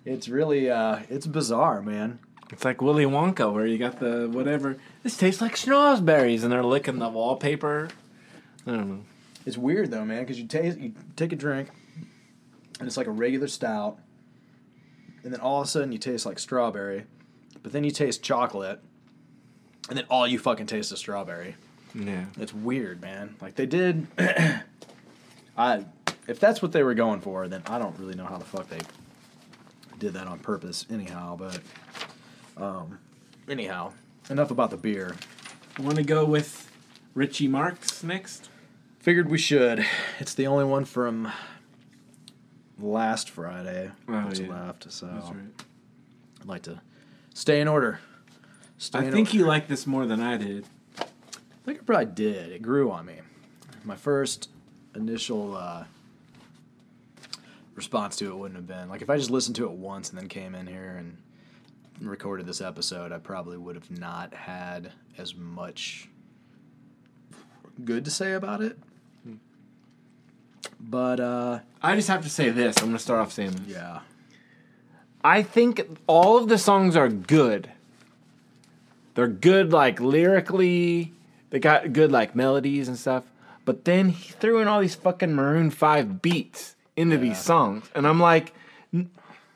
It's 0.04 0.28
really 0.28 0.70
uh, 0.70 1.00
it's 1.10 1.26
bizarre, 1.26 1.82
man. 1.82 2.18
It's 2.50 2.64
like 2.64 2.82
Willy 2.82 3.04
Wonka, 3.04 3.52
where 3.52 3.66
you 3.66 3.78
got 3.78 3.98
the 4.00 4.28
whatever. 4.30 4.76
This 5.02 5.16
tastes 5.16 5.40
like 5.40 5.54
schnozberries, 5.54 6.42
and 6.42 6.52
they're 6.52 6.64
licking 6.64 6.98
the 6.98 7.08
wallpaper. 7.08 7.88
I 8.66 8.70
don't 8.70 8.88
know. 8.88 9.04
It's 9.44 9.56
weird 9.56 9.90
though, 9.90 10.04
man, 10.04 10.20
because 10.20 10.38
you 10.38 10.46
taste 10.46 10.78
you 10.78 10.92
take 11.16 11.32
a 11.32 11.36
drink, 11.36 11.68
and 12.78 12.86
it's 12.86 12.96
like 12.96 13.06
a 13.06 13.12
regular 13.12 13.48
stout, 13.48 13.98
and 15.24 15.32
then 15.32 15.40
all 15.40 15.60
of 15.60 15.66
a 15.66 15.70
sudden 15.70 15.92
you 15.92 15.98
taste 15.98 16.26
like 16.26 16.38
strawberry, 16.38 17.04
but 17.62 17.72
then 17.72 17.84
you 17.84 17.90
taste 17.90 18.22
chocolate, 18.22 18.80
and 19.88 19.98
then 19.98 20.04
all 20.08 20.26
you 20.26 20.38
fucking 20.38 20.66
taste 20.66 20.92
is 20.92 20.98
strawberry. 20.98 21.56
Yeah. 21.94 22.26
It's 22.38 22.54
weird, 22.54 23.00
man. 23.00 23.36
Like 23.40 23.54
they 23.54 23.66
did. 23.66 24.06
I, 25.56 25.84
if 26.26 26.40
that's 26.40 26.62
what 26.62 26.72
they 26.72 26.82
were 26.82 26.94
going 26.94 27.20
for, 27.20 27.48
then 27.48 27.62
I 27.66 27.78
don't 27.78 27.98
really 27.98 28.14
know 28.14 28.24
how 28.24 28.38
the 28.38 28.44
fuck 28.44 28.68
they 28.68 28.80
did 29.98 30.14
that 30.14 30.26
on 30.26 30.38
purpose. 30.38 30.86
Anyhow, 30.90 31.36
but 31.36 31.60
um, 32.56 32.98
anyhow, 33.48 33.92
enough 34.30 34.50
about 34.50 34.70
the 34.70 34.76
beer. 34.76 35.16
Want 35.78 35.96
to 35.96 36.04
go 36.04 36.24
with 36.24 36.70
Richie 37.14 37.48
Marks 37.48 38.02
next? 38.02 38.48
Figured 39.02 39.28
we 39.28 39.36
should. 39.38 39.84
It's 40.20 40.34
the 40.34 40.46
only 40.46 40.64
one 40.64 40.84
from 40.84 41.32
last 42.78 43.30
Friday 43.30 43.90
Oh, 44.08 44.12
that's 44.28 44.38
yeah. 44.38 44.48
left, 44.48 44.92
so 44.92 45.06
That's 45.06 45.26
right. 45.28 45.64
I'd 46.40 46.46
like 46.46 46.62
to 46.62 46.80
stay 47.34 47.60
in 47.60 47.66
order. 47.66 47.98
Stay 48.78 49.00
I 49.00 49.04
in 49.06 49.12
think 49.12 49.28
order. 49.30 49.38
you 49.38 49.46
liked 49.46 49.68
this 49.68 49.88
more 49.88 50.06
than 50.06 50.20
I 50.20 50.36
did. 50.36 50.66
I 51.00 51.04
think 51.64 51.80
I 51.80 51.82
probably 51.82 52.06
did. 52.06 52.52
It 52.52 52.62
grew 52.62 52.92
on 52.92 53.06
me. 53.06 53.14
My 53.84 53.96
first 53.96 54.48
initial 54.94 55.56
uh, 55.56 55.84
response 57.74 58.14
to 58.18 58.30
it 58.30 58.36
wouldn't 58.36 58.56
have 58.56 58.68
been 58.68 58.88
like 58.88 59.02
if 59.02 59.10
I 59.10 59.16
just 59.16 59.30
listened 59.30 59.56
to 59.56 59.64
it 59.64 59.72
once 59.72 60.10
and 60.10 60.18
then 60.18 60.28
came 60.28 60.54
in 60.54 60.68
here 60.68 60.96
and 60.96 61.16
recorded 62.08 62.46
this 62.46 62.60
episode, 62.60 63.10
I 63.10 63.18
probably 63.18 63.56
would 63.56 63.74
have 63.74 63.90
not 63.90 64.32
had 64.32 64.92
as 65.18 65.34
much 65.34 66.08
good 67.84 68.04
to 68.04 68.12
say 68.12 68.34
about 68.34 68.62
it. 68.62 68.78
But 70.82 71.20
uh, 71.20 71.60
I 71.82 71.94
just 71.94 72.08
have 72.08 72.22
to 72.22 72.28
say 72.30 72.50
this. 72.50 72.76
I'm 72.78 72.86
going 72.86 72.96
to 72.96 73.02
start 73.02 73.20
off 73.20 73.32
saying 73.32 73.52
this. 73.52 73.76
yeah, 73.76 74.00
I 75.24 75.42
think 75.42 75.80
all 76.06 76.36
of 76.36 76.48
the 76.48 76.58
songs 76.58 76.96
are 76.96 77.08
good. 77.08 77.70
They're 79.14 79.28
good, 79.28 79.72
like 79.72 80.00
lyrically. 80.00 81.12
They 81.50 81.58
got 81.58 81.92
good, 81.92 82.10
like 82.10 82.34
melodies 82.34 82.88
and 82.88 82.98
stuff. 82.98 83.24
But 83.64 83.84
then 83.84 84.08
he 84.08 84.32
threw 84.32 84.58
in 84.60 84.68
all 84.68 84.80
these 84.80 84.94
fucking 84.94 85.34
Maroon 85.34 85.70
Five 85.70 86.20
beats 86.22 86.74
into 86.96 87.16
these 87.16 87.40
songs, 87.40 87.88
and 87.94 88.06
I'm 88.06 88.18
like, 88.20 88.52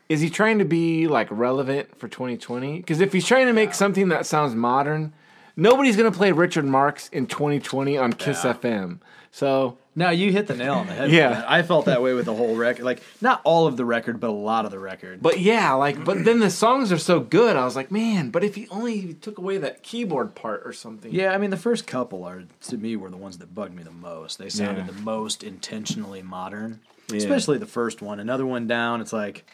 is 0.09 0.21
he 0.21 0.29
trying 0.29 0.59
to 0.59 0.65
be 0.65 1.07
like 1.07 1.27
relevant 1.29 1.99
for 1.99 2.07
2020? 2.07 2.77
Because 2.77 3.01
if 3.01 3.11
he's 3.11 3.27
trying 3.27 3.47
to 3.47 3.53
make 3.53 3.73
something 3.73 4.07
that 4.09 4.25
sounds 4.25 4.55
modern, 4.55 5.11
nobody's 5.57 5.97
gonna 5.97 6.11
play 6.11 6.31
Richard 6.31 6.65
Marx 6.65 7.09
in 7.09 7.27
2020 7.27 7.97
on 7.97 8.13
Kiss 8.13 8.45
Yeah. 8.45 8.53
FM. 8.53 8.99
So 9.31 9.77
no, 9.97 10.11
you 10.11 10.31
hit 10.31 10.45
the 10.45 10.55
nail 10.55 10.75
on 10.75 10.85
the 10.85 10.93
head. 10.93 11.11
Yeah. 11.11 11.31
yeah, 11.31 11.45
I 11.47 11.63
felt 11.63 11.85
that 11.87 12.03
way 12.03 12.13
with 12.13 12.25
the 12.25 12.33
whole 12.35 12.55
record. 12.55 12.85
Like 12.85 13.01
not 13.19 13.41
all 13.43 13.65
of 13.65 13.77
the 13.77 13.83
record, 13.83 14.19
but 14.19 14.29
a 14.29 14.31
lot 14.31 14.63
of 14.63 14.69
the 14.69 14.77
record. 14.77 15.23
But 15.23 15.39
yeah, 15.39 15.73
like, 15.73 16.05
but 16.05 16.23
then 16.23 16.39
the 16.39 16.51
songs 16.51 16.91
are 16.91 16.99
so 16.99 17.19
good. 17.19 17.55
I 17.55 17.65
was 17.65 17.75
like, 17.75 17.89
man, 17.89 18.29
but 18.29 18.43
if 18.43 18.53
he 18.53 18.67
only 18.69 19.15
took 19.15 19.39
away 19.39 19.57
that 19.57 19.81
keyboard 19.81 20.35
part 20.35 20.61
or 20.65 20.71
something. 20.71 21.11
Yeah, 21.11 21.33
I 21.33 21.39
mean 21.39 21.49
the 21.49 21.57
first 21.57 21.87
couple 21.87 22.23
are 22.25 22.43
to 22.67 22.77
me 22.77 22.95
were 22.95 23.09
the 23.09 23.17
ones 23.17 23.39
that 23.39 23.55
bugged 23.55 23.73
me 23.75 23.81
the 23.81 23.89
most. 23.89 24.37
They 24.37 24.49
sounded 24.49 24.85
Yeah. 24.85 24.91
the 24.93 25.01
most 25.01 25.43
intentionally 25.43 26.21
modern, 26.21 26.79
Yeah. 27.09 27.17
especially 27.17 27.57
the 27.57 27.65
first 27.65 27.99
one. 27.99 28.19
Another 28.19 28.45
one 28.45 28.67
down, 28.67 29.01
it's 29.01 29.13
like 29.13 29.45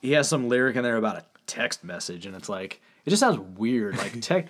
he 0.00 0.12
has 0.12 0.28
some 0.28 0.48
lyric 0.48 0.76
in 0.76 0.84
there 0.84 0.96
about 0.96 1.16
a 1.16 1.24
text 1.48 1.82
message, 1.82 2.26
and 2.26 2.36
it's 2.36 2.48
like 2.48 2.80
it 3.04 3.10
just 3.10 3.20
sounds 3.20 3.40
weird. 3.58 3.96
Like 3.98 4.20
tech, 4.20 4.46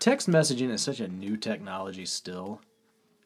text 0.00 0.28
messaging 0.28 0.70
is 0.70 0.82
such 0.82 0.98
a 0.98 1.06
new 1.06 1.36
technology 1.36 2.04
still 2.04 2.60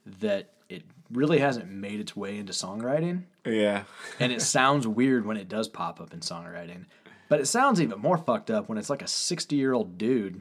that 0.06 0.50
it 0.68 0.82
really 1.12 1.38
hasn't 1.38 1.68
made 1.70 1.98
its 2.00 2.14
way 2.16 2.38
into 2.38 2.52
songwriting 2.52 3.24
Yeah. 3.44 3.84
and 4.20 4.32
it 4.32 4.40
sounds 4.42 4.86
weird 4.86 5.26
when 5.26 5.36
it 5.36 5.48
does 5.48 5.68
pop 5.68 6.00
up 6.00 6.12
in 6.12 6.20
songwriting. 6.20 6.84
But 7.28 7.40
it 7.40 7.46
sounds 7.46 7.80
even 7.80 7.98
more 8.00 8.18
fucked 8.18 8.50
up 8.50 8.68
when 8.68 8.78
it's 8.78 8.90
like 8.90 9.02
a 9.02 9.08
60 9.08 9.54
year 9.56 9.72
old 9.72 9.98
dude 9.98 10.40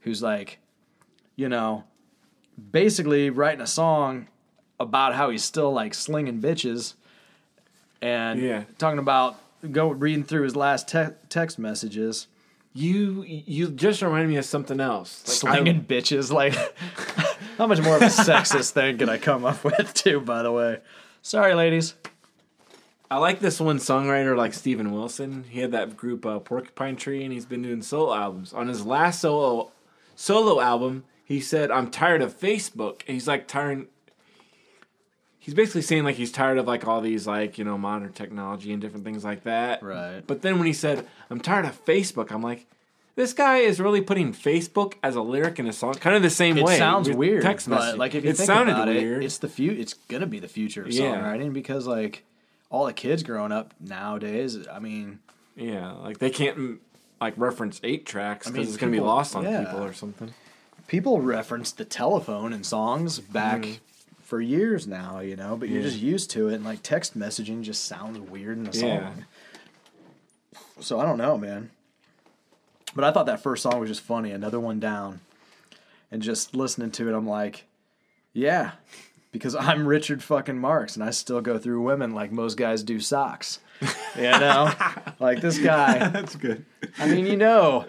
who's 0.00 0.22
like, 0.22 0.58
you 1.36 1.48
know, 1.48 1.84
basically 2.70 3.30
writing 3.30 3.60
a 3.60 3.66
song 3.66 4.28
about 4.80 5.14
how 5.14 5.30
he's 5.30 5.44
still 5.44 5.72
like 5.72 5.94
slinging 5.94 6.40
bitches 6.40 6.94
and 8.02 8.40
Yeah. 8.40 8.64
talking 8.78 8.98
about 8.98 9.36
go 9.72 9.88
reading 9.88 10.24
through 10.24 10.42
his 10.42 10.54
last 10.56 10.88
te- 10.88 11.14
text 11.28 11.58
messages, 11.58 12.26
You 12.74 13.22
you 13.24 13.68
just 13.70 14.02
reminded 14.02 14.28
me 14.28 14.36
of 14.36 14.44
something 14.44 14.80
else. 14.80 15.22
Like, 15.26 15.36
slinging 15.36 15.76
I, 15.78 15.80
bitches. 15.80 16.30
Like, 16.32 16.54
how 17.56 17.66
much 17.66 17.80
more 17.80 17.96
of 17.96 18.02
a 18.02 18.06
sexist 18.06 18.70
thing 18.72 18.98
can 18.98 19.08
I 19.08 19.18
come 19.18 19.44
up 19.44 19.62
with, 19.64 19.94
too, 19.94 20.20
by 20.20 20.42
the 20.42 20.52
way? 20.52 20.80
Sorry, 21.22 21.54
ladies. 21.54 21.94
I 23.10 23.18
like 23.18 23.40
this 23.40 23.60
one 23.60 23.78
songwriter 23.78 24.36
like 24.36 24.54
Steven 24.54 24.92
Wilson. 24.92 25.44
He 25.48 25.60
had 25.60 25.72
that 25.72 25.96
group 25.96 26.26
uh, 26.26 26.38
Porcupine 26.40 26.96
Tree, 26.96 27.22
and 27.22 27.32
he's 27.32 27.46
been 27.46 27.62
doing 27.62 27.82
solo 27.82 28.14
albums. 28.14 28.52
On 28.52 28.66
his 28.68 28.84
last 28.84 29.20
solo 29.20 29.70
solo 30.16 30.60
album, 30.60 31.04
he 31.24 31.40
said, 31.40 31.70
"I'm 31.70 31.90
tired 31.90 32.22
of 32.22 32.38
Facebook." 32.38 33.02
And 33.06 33.14
he's 33.14 33.28
like 33.28 33.46
tired. 33.46 33.86
He's 35.38 35.54
basically 35.54 35.82
saying 35.82 36.04
like 36.04 36.16
he's 36.16 36.32
tired 36.32 36.58
of 36.58 36.66
like 36.66 36.88
all 36.88 37.00
these 37.00 37.26
like 37.26 37.58
you 37.58 37.64
know 37.64 37.78
modern 37.78 38.12
technology 38.12 38.72
and 38.72 38.80
different 38.80 39.04
things 39.04 39.24
like 39.24 39.44
that. 39.44 39.82
Right. 39.82 40.22
But 40.26 40.42
then 40.42 40.58
when 40.58 40.66
he 40.66 40.72
said, 40.72 41.06
"I'm 41.30 41.40
tired 41.40 41.66
of 41.66 41.84
Facebook," 41.84 42.32
I'm 42.32 42.42
like, 42.42 42.66
this 43.16 43.32
guy 43.32 43.58
is 43.58 43.80
really 43.80 44.00
putting 44.00 44.32
Facebook 44.32 44.94
as 45.02 45.14
a 45.16 45.22
lyric 45.22 45.58
in 45.58 45.66
a 45.66 45.72
song, 45.72 45.94
kind 45.94 46.16
of 46.16 46.22
the 46.22 46.30
same 46.30 46.58
It 46.58 46.64
way. 46.64 46.74
It 46.74 46.78
sounds 46.78 47.08
weird, 47.10 47.42
Text 47.42 47.68
but 47.68 47.76
message. 47.80 47.98
like 47.98 48.14
if 48.14 48.24
you 48.24 48.30
it 48.30 48.36
think 48.36 48.46
sounded 48.46 48.72
about 48.72 48.88
weird. 48.88 49.22
it, 49.22 49.26
it's 49.26 49.38
the 49.38 49.48
few. 49.48 49.70
It's 49.72 49.94
gonna 49.94 50.26
be 50.26 50.40
the 50.40 50.48
future 50.48 50.82
of 50.82 50.90
Yeah. 50.90 51.16
songwriting 51.16 51.52
because 51.52 51.86
like 51.86 52.24
all 52.70 52.86
the 52.86 52.92
kids 52.92 53.22
growing 53.22 53.52
up 53.52 53.72
nowadays. 53.80 54.58
I 54.68 54.78
mean, 54.80 55.20
Yeah, 55.56 55.92
like 55.92 56.18
they 56.18 56.30
can't 56.30 56.56
mm, 56.58 56.78
like 57.20 57.34
reference 57.36 57.80
eight 57.84 58.04
tracks 58.06 58.46
I 58.46 58.50
because 58.50 58.66
mean, 58.66 58.68
it's 58.74 58.76
gonna 58.80 58.92
be 58.92 59.00
lost 59.00 59.36
on 59.36 59.44
yeah. 59.44 59.64
people 59.64 59.84
or 59.84 59.92
something. 59.92 60.34
people 60.88 61.20
reference 61.20 61.70
the 61.72 61.84
telephone 61.84 62.52
in 62.52 62.64
songs 62.64 63.20
back 63.20 63.60
Mm. 63.62 63.78
for 64.22 64.40
years 64.40 64.86
now. 64.88 65.20
You 65.20 65.36
know, 65.36 65.56
but 65.56 65.68
you're 65.68 65.82
just 65.82 65.98
used 66.00 66.30
to 66.32 66.48
it, 66.48 66.54
and 66.56 66.64
like 66.64 66.82
text 66.82 67.16
messaging 67.16 67.62
just 67.62 67.84
sounds 67.84 68.18
weird 68.18 68.58
in 68.58 68.66
a 68.66 68.72
song. 68.72 69.24
So 70.80 70.98
I 70.98 71.04
don't 71.06 71.18
know, 71.18 71.38
man. 71.38 71.70
But 72.94 73.04
I 73.04 73.10
thought 73.10 73.26
that 73.26 73.42
first 73.42 73.62
song 73.62 73.80
was 73.80 73.88
just 73.90 74.00
funny. 74.02 74.30
Another 74.30 74.60
one 74.60 74.78
down, 74.80 75.20
and 76.10 76.22
just 76.22 76.54
listening 76.54 76.90
to 76.92 77.08
it, 77.08 77.14
I'm 77.16 77.26
like, 77.28 77.64
yeah, 78.32 78.72
because 79.32 79.54
I'm 79.56 79.86
Richard 79.86 80.22
fucking 80.22 80.58
Marx, 80.58 80.94
and 80.94 81.04
I 81.04 81.10
still 81.10 81.40
go 81.40 81.58
through 81.58 81.82
women 81.82 82.12
like 82.14 82.30
most 82.32 82.56
guys 82.56 82.82
do 82.82 83.00
socks. 83.00 83.58
You 84.16 84.22
know, 84.22 84.72
like 85.18 85.40
this 85.40 85.58
guy. 85.58 86.08
That's 86.08 86.36
good. 86.36 86.64
I 86.98 87.06
mean, 87.08 87.26
you 87.26 87.36
know, 87.36 87.86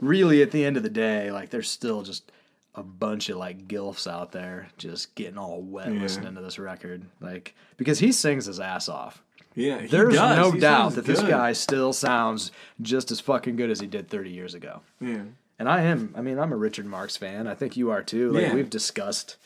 really 0.00 0.42
at 0.42 0.50
the 0.52 0.64
end 0.64 0.76
of 0.76 0.82
the 0.82 0.90
day, 0.90 1.30
like 1.30 1.50
there's 1.50 1.70
still 1.70 2.02
just 2.02 2.32
a 2.74 2.82
bunch 2.82 3.28
of 3.30 3.36
like 3.38 3.66
gilfs 3.68 4.06
out 4.10 4.32
there 4.32 4.68
just 4.78 5.14
getting 5.14 5.38
all 5.38 5.60
wet 5.62 5.92
Yeah. 5.92 6.00
listening 6.00 6.34
to 6.34 6.40
this 6.40 6.58
record, 6.58 7.04
like 7.20 7.54
because 7.76 7.98
he 7.98 8.12
sings 8.12 8.46
his 8.46 8.60
ass 8.60 8.88
off. 8.88 9.22
Yeah, 9.56 9.80
he 9.80 9.86
There's 9.88 10.14
does. 10.14 10.36
no 10.36 10.50
He 10.52 10.60
doubt 10.60 10.94
that 10.96 11.06
this 11.06 11.22
guy 11.22 11.52
still 11.54 11.92
sounds 11.92 12.52
just 12.82 13.10
as 13.10 13.18
fucking 13.20 13.56
good 13.56 13.70
as 13.70 13.80
he 13.80 13.86
did 13.86 14.08
30 14.08 14.30
years 14.30 14.52
ago. 14.54 14.82
Yeah, 15.00 15.22
And 15.58 15.68
I 15.68 15.80
am. 15.82 16.12
I 16.16 16.20
mean, 16.20 16.38
I'm 16.38 16.52
a 16.52 16.56
Richard 16.56 16.84
Marx 16.86 17.16
fan. 17.16 17.46
I 17.46 17.54
think 17.54 17.76
you 17.76 17.90
are 17.90 18.02
too. 18.02 18.30
Like 18.32 18.42
Yeah. 18.42 18.54
we've 18.54 18.68
discussed. 18.70 19.36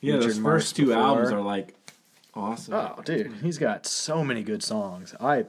yeah. 0.00 0.14
Richard 0.14 0.28
Those 0.28 0.38
Marx 0.38 0.62
first 0.64 0.76
two 0.76 0.86
before. 0.86 1.02
albums 1.02 1.32
are 1.32 1.40
like 1.42 1.74
awesome. 2.34 2.74
Oh, 2.74 3.02
dude, 3.04 3.32
he's 3.42 3.58
got 3.58 3.84
so 3.84 4.22
many 4.24 4.44
good 4.44 4.62
songs. 4.62 5.12
I, 5.20 5.46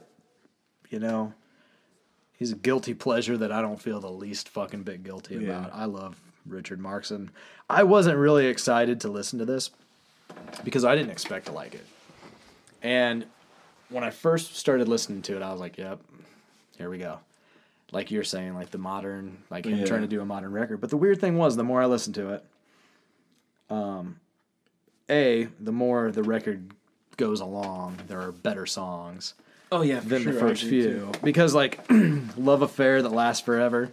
you 0.90 0.98
know, 0.98 1.32
he's 2.36 2.50
a 2.50 2.56
guilty 2.56 2.94
pleasure 2.94 3.38
that 3.38 3.52
I 3.52 3.62
don't 3.62 3.80
feel 3.80 4.00
the 4.00 4.10
least 4.10 4.48
fucking 4.48 4.82
bit 4.82 5.04
guilty 5.04 5.36
Yeah. 5.36 5.50
about. 5.60 5.70
I 5.72 5.84
love 5.84 6.20
Richard 6.46 6.80
Marx, 6.80 7.12
and 7.12 7.28
I 7.68 7.84
wasn't 7.84 8.18
really 8.18 8.46
excited 8.46 9.00
to 9.02 9.08
listen 9.08 9.38
to 9.38 9.44
this 9.44 9.70
because 10.64 10.84
I 10.84 10.96
didn't 10.96 11.10
expect 11.12 11.46
to 11.46 11.52
like 11.52 11.74
it. 11.76 11.86
And 12.82 13.26
when 13.90 14.04
I 14.04 14.10
first 14.10 14.56
started 14.56 14.88
listening 14.88 15.22
to 15.22 15.36
it, 15.36 15.42
I 15.42 15.50
was 15.52 15.60
like, 15.60 15.76
"Yep, 15.78 16.00
here 16.78 16.88
we 16.90 16.98
go." 16.98 17.18
Like 17.92 18.10
you're 18.10 18.24
saying, 18.24 18.54
like 18.54 18.70
the 18.70 18.78
modern, 18.78 19.38
like 19.50 19.66
him 19.66 19.78
Yeah. 19.78 19.84
trying 19.84 20.02
to 20.02 20.06
do 20.06 20.20
a 20.20 20.24
modern 20.24 20.52
record. 20.52 20.80
But 20.80 20.90
the 20.90 20.96
weird 20.96 21.20
thing 21.20 21.36
was, 21.36 21.56
the 21.56 21.64
more 21.64 21.82
I 21.82 21.86
listened 21.86 22.14
to 22.16 22.34
it, 22.34 22.44
um, 23.68 24.20
a 25.08 25.48
the 25.58 25.72
more 25.72 26.10
the 26.10 26.22
record 26.22 26.72
goes 27.16 27.40
along, 27.40 27.98
there 28.06 28.20
are 28.20 28.32
better 28.32 28.64
songs 28.66 29.34
Oh 29.72 29.82
yeah, 29.82 30.00
than 30.00 30.22
sure, 30.22 30.32
the 30.32 30.40
first 30.40 30.62
few. 30.64 30.82
too. 30.82 31.12
Because 31.22 31.54
like 31.54 31.80
Love 32.36 32.62
Affair 32.62 33.02
that 33.02 33.12
lasts 33.12 33.44
forever, 33.44 33.90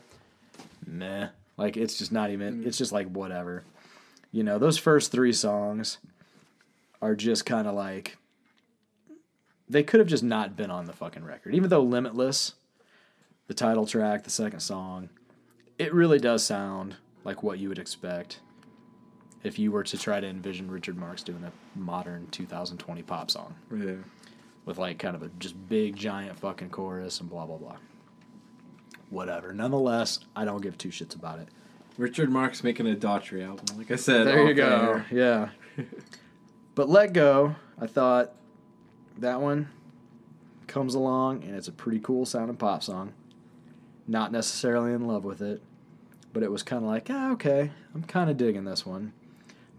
meh. 0.86 1.30
Like 1.58 1.76
it's 1.78 1.98
just 1.98 2.12
not 2.12 2.30
even. 2.30 2.66
It's 2.66 2.78
just 2.78 2.92
like 2.92 3.08
whatever. 3.08 3.64
You 4.32 4.44
know, 4.44 4.60
those 4.60 4.78
first 4.78 5.12
three 5.12 5.34
songs 5.34 5.98
are 7.02 7.16
just 7.16 7.46
kind 7.46 7.68
of 7.68 7.74
like 7.76 8.18
they 9.70 9.84
could 9.84 10.00
have 10.00 10.08
just 10.08 10.24
not 10.24 10.56
been 10.56 10.72
on 10.72 10.86
the 10.86 10.94
fucking 10.94 11.24
record. 11.24 11.54
Even 11.56 11.70
though 11.70 11.82
Limitless, 11.84 12.54
the 13.48 13.54
title 13.54 13.86
track, 13.86 14.24
the 14.24 14.30
second 14.30 14.60
song, 14.62 15.10
it 15.78 15.94
really 15.94 16.20
does 16.20 16.44
sound 16.44 16.96
like 17.24 17.44
what 17.44 17.60
you 17.60 17.70
would 17.70 17.80
expect 17.80 18.40
if 19.44 19.60
you 19.60 19.72
were 19.72 19.84
to 19.84 19.98
try 19.98 20.20
to 20.20 20.28
envision 20.28 20.70
Richard 20.72 20.98
Marx 20.98 21.22
doing 21.24 21.44
a 21.44 21.52
modern 21.80 22.28
2020 22.32 23.02
pop 23.04 23.30
song 23.30 23.56
Yeah. 23.76 23.96
with 24.66 24.78
like 24.78 24.98
kind 25.00 25.16
of 25.16 25.22
a 25.24 25.30
just 25.40 25.56
big 25.70 25.96
giant 25.96 26.40
fucking 26.40 26.70
chorus 26.70 27.20
and 27.22 27.30
blah 27.30 27.46
blah 27.46 27.58
blah. 27.58 27.76
Whatever. 29.10 29.54
Nonetheless, 29.54 30.20
I 30.36 30.44
don't 30.46 30.62
give 30.62 30.78
two 30.78 30.90
shits 30.90 31.16
about 31.16 31.40
it. 31.40 31.48
Richard 31.98 32.30
Marx 32.30 32.64
making 32.64 32.88
a 32.92 32.96
Daughtry 32.96 33.46
album. 33.48 33.78
Like 33.78 33.90
I 33.92 33.96
said, 33.96 34.28
There 34.28 34.48
you 34.48 34.54
go. 34.54 34.66
air. 34.68 35.06
Yeah. 35.12 35.84
but 36.76 36.90
Let 36.90 37.14
Go, 37.14 37.56
I 37.80 37.88
thought 37.88 38.34
that 39.20 39.42
one 39.42 39.70
comes 40.68 40.96
along 40.96 41.44
and 41.44 41.56
it's 41.56 41.68
a 41.68 41.72
pretty 41.72 42.00
cool 42.00 42.26
sounding 42.26 42.58
pop 42.58 42.84
song. 42.84 43.14
Not 44.08 44.32
necessarily 44.32 44.94
in 44.94 45.08
love 45.08 45.26
with 45.26 45.42
it, 45.42 45.62
but 46.34 46.44
it 46.44 46.52
was 46.52 46.64
kind 46.64 46.84
of 46.84 46.90
like, 46.90 47.08
ah, 47.10 47.32
okay, 47.32 47.72
I'm 47.94 48.04
kind 48.04 48.30
of 48.30 48.38
digging 48.38 48.66
this 48.66 48.86
one. 48.86 49.14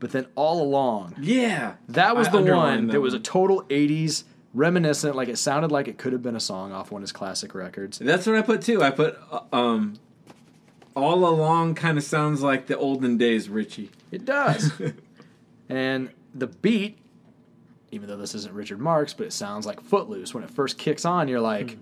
But 0.00 0.12
then 0.12 0.26
all 0.34 0.62
along, 0.62 1.16
Yeah. 1.20 1.74
That 1.88 2.16
was 2.16 2.28
I 2.28 2.32
the 2.32 2.54
one 2.54 2.88
that 2.88 3.00
was 3.00 3.14
a 3.14 3.18
total 3.18 3.62
80s 3.64 4.24
reminiscent, 4.54 5.16
like 5.16 5.28
it 5.28 5.38
sounded 5.38 5.72
like 5.72 5.88
it 5.88 5.98
could 5.98 6.12
have 6.12 6.22
been 6.22 6.36
a 6.36 6.40
song 6.40 6.72
off 6.72 6.90
one 6.90 7.00
of 7.00 7.04
his 7.04 7.12
classic 7.12 7.54
records. 7.54 7.98
That's 7.98 8.26
what 8.26 8.36
I 8.36 8.42
put 8.42 8.62
too. 8.62 8.82
I 8.82 8.90
put 8.90 9.18
uh, 9.30 9.40
um, 9.52 9.94
all 10.94 11.26
along 11.26 11.74
kind 11.74 11.98
of 11.98 12.04
sounds 12.04 12.42
like 12.42 12.66
the 12.66 12.76
olden 12.76 13.18
days 13.18 13.48
Richie. 13.48 13.90
It 14.10 14.24
does. 14.24 14.72
and 15.68 16.10
the 16.34 16.46
beat, 16.46 16.98
even 17.90 18.08
though 18.08 18.16
this 18.16 18.34
isn't 18.34 18.54
Richard 18.54 18.80
Marx, 18.80 19.12
but 19.14 19.26
it 19.26 19.32
sounds 19.32 19.66
like 19.66 19.80
Footloose. 19.80 20.34
When 20.34 20.44
it 20.44 20.50
first 20.50 20.78
kicks 20.78 21.04
on, 21.04 21.28
you're 21.28 21.40
like, 21.40 21.76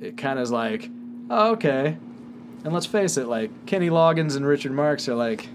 it 0.00 0.16
kind 0.16 0.38
of 0.38 0.42
is 0.44 0.50
like, 0.50 0.90
oh, 1.30 1.52
okay. 1.52 1.96
And 2.64 2.72
let's 2.72 2.86
face 2.86 3.16
it, 3.16 3.26
like 3.28 3.66
Kenny 3.66 3.88
Loggins 3.90 4.36
and 4.36 4.44
Richard 4.46 4.72
Marx 4.72 5.08
are 5.08 5.14
like, 5.14 5.48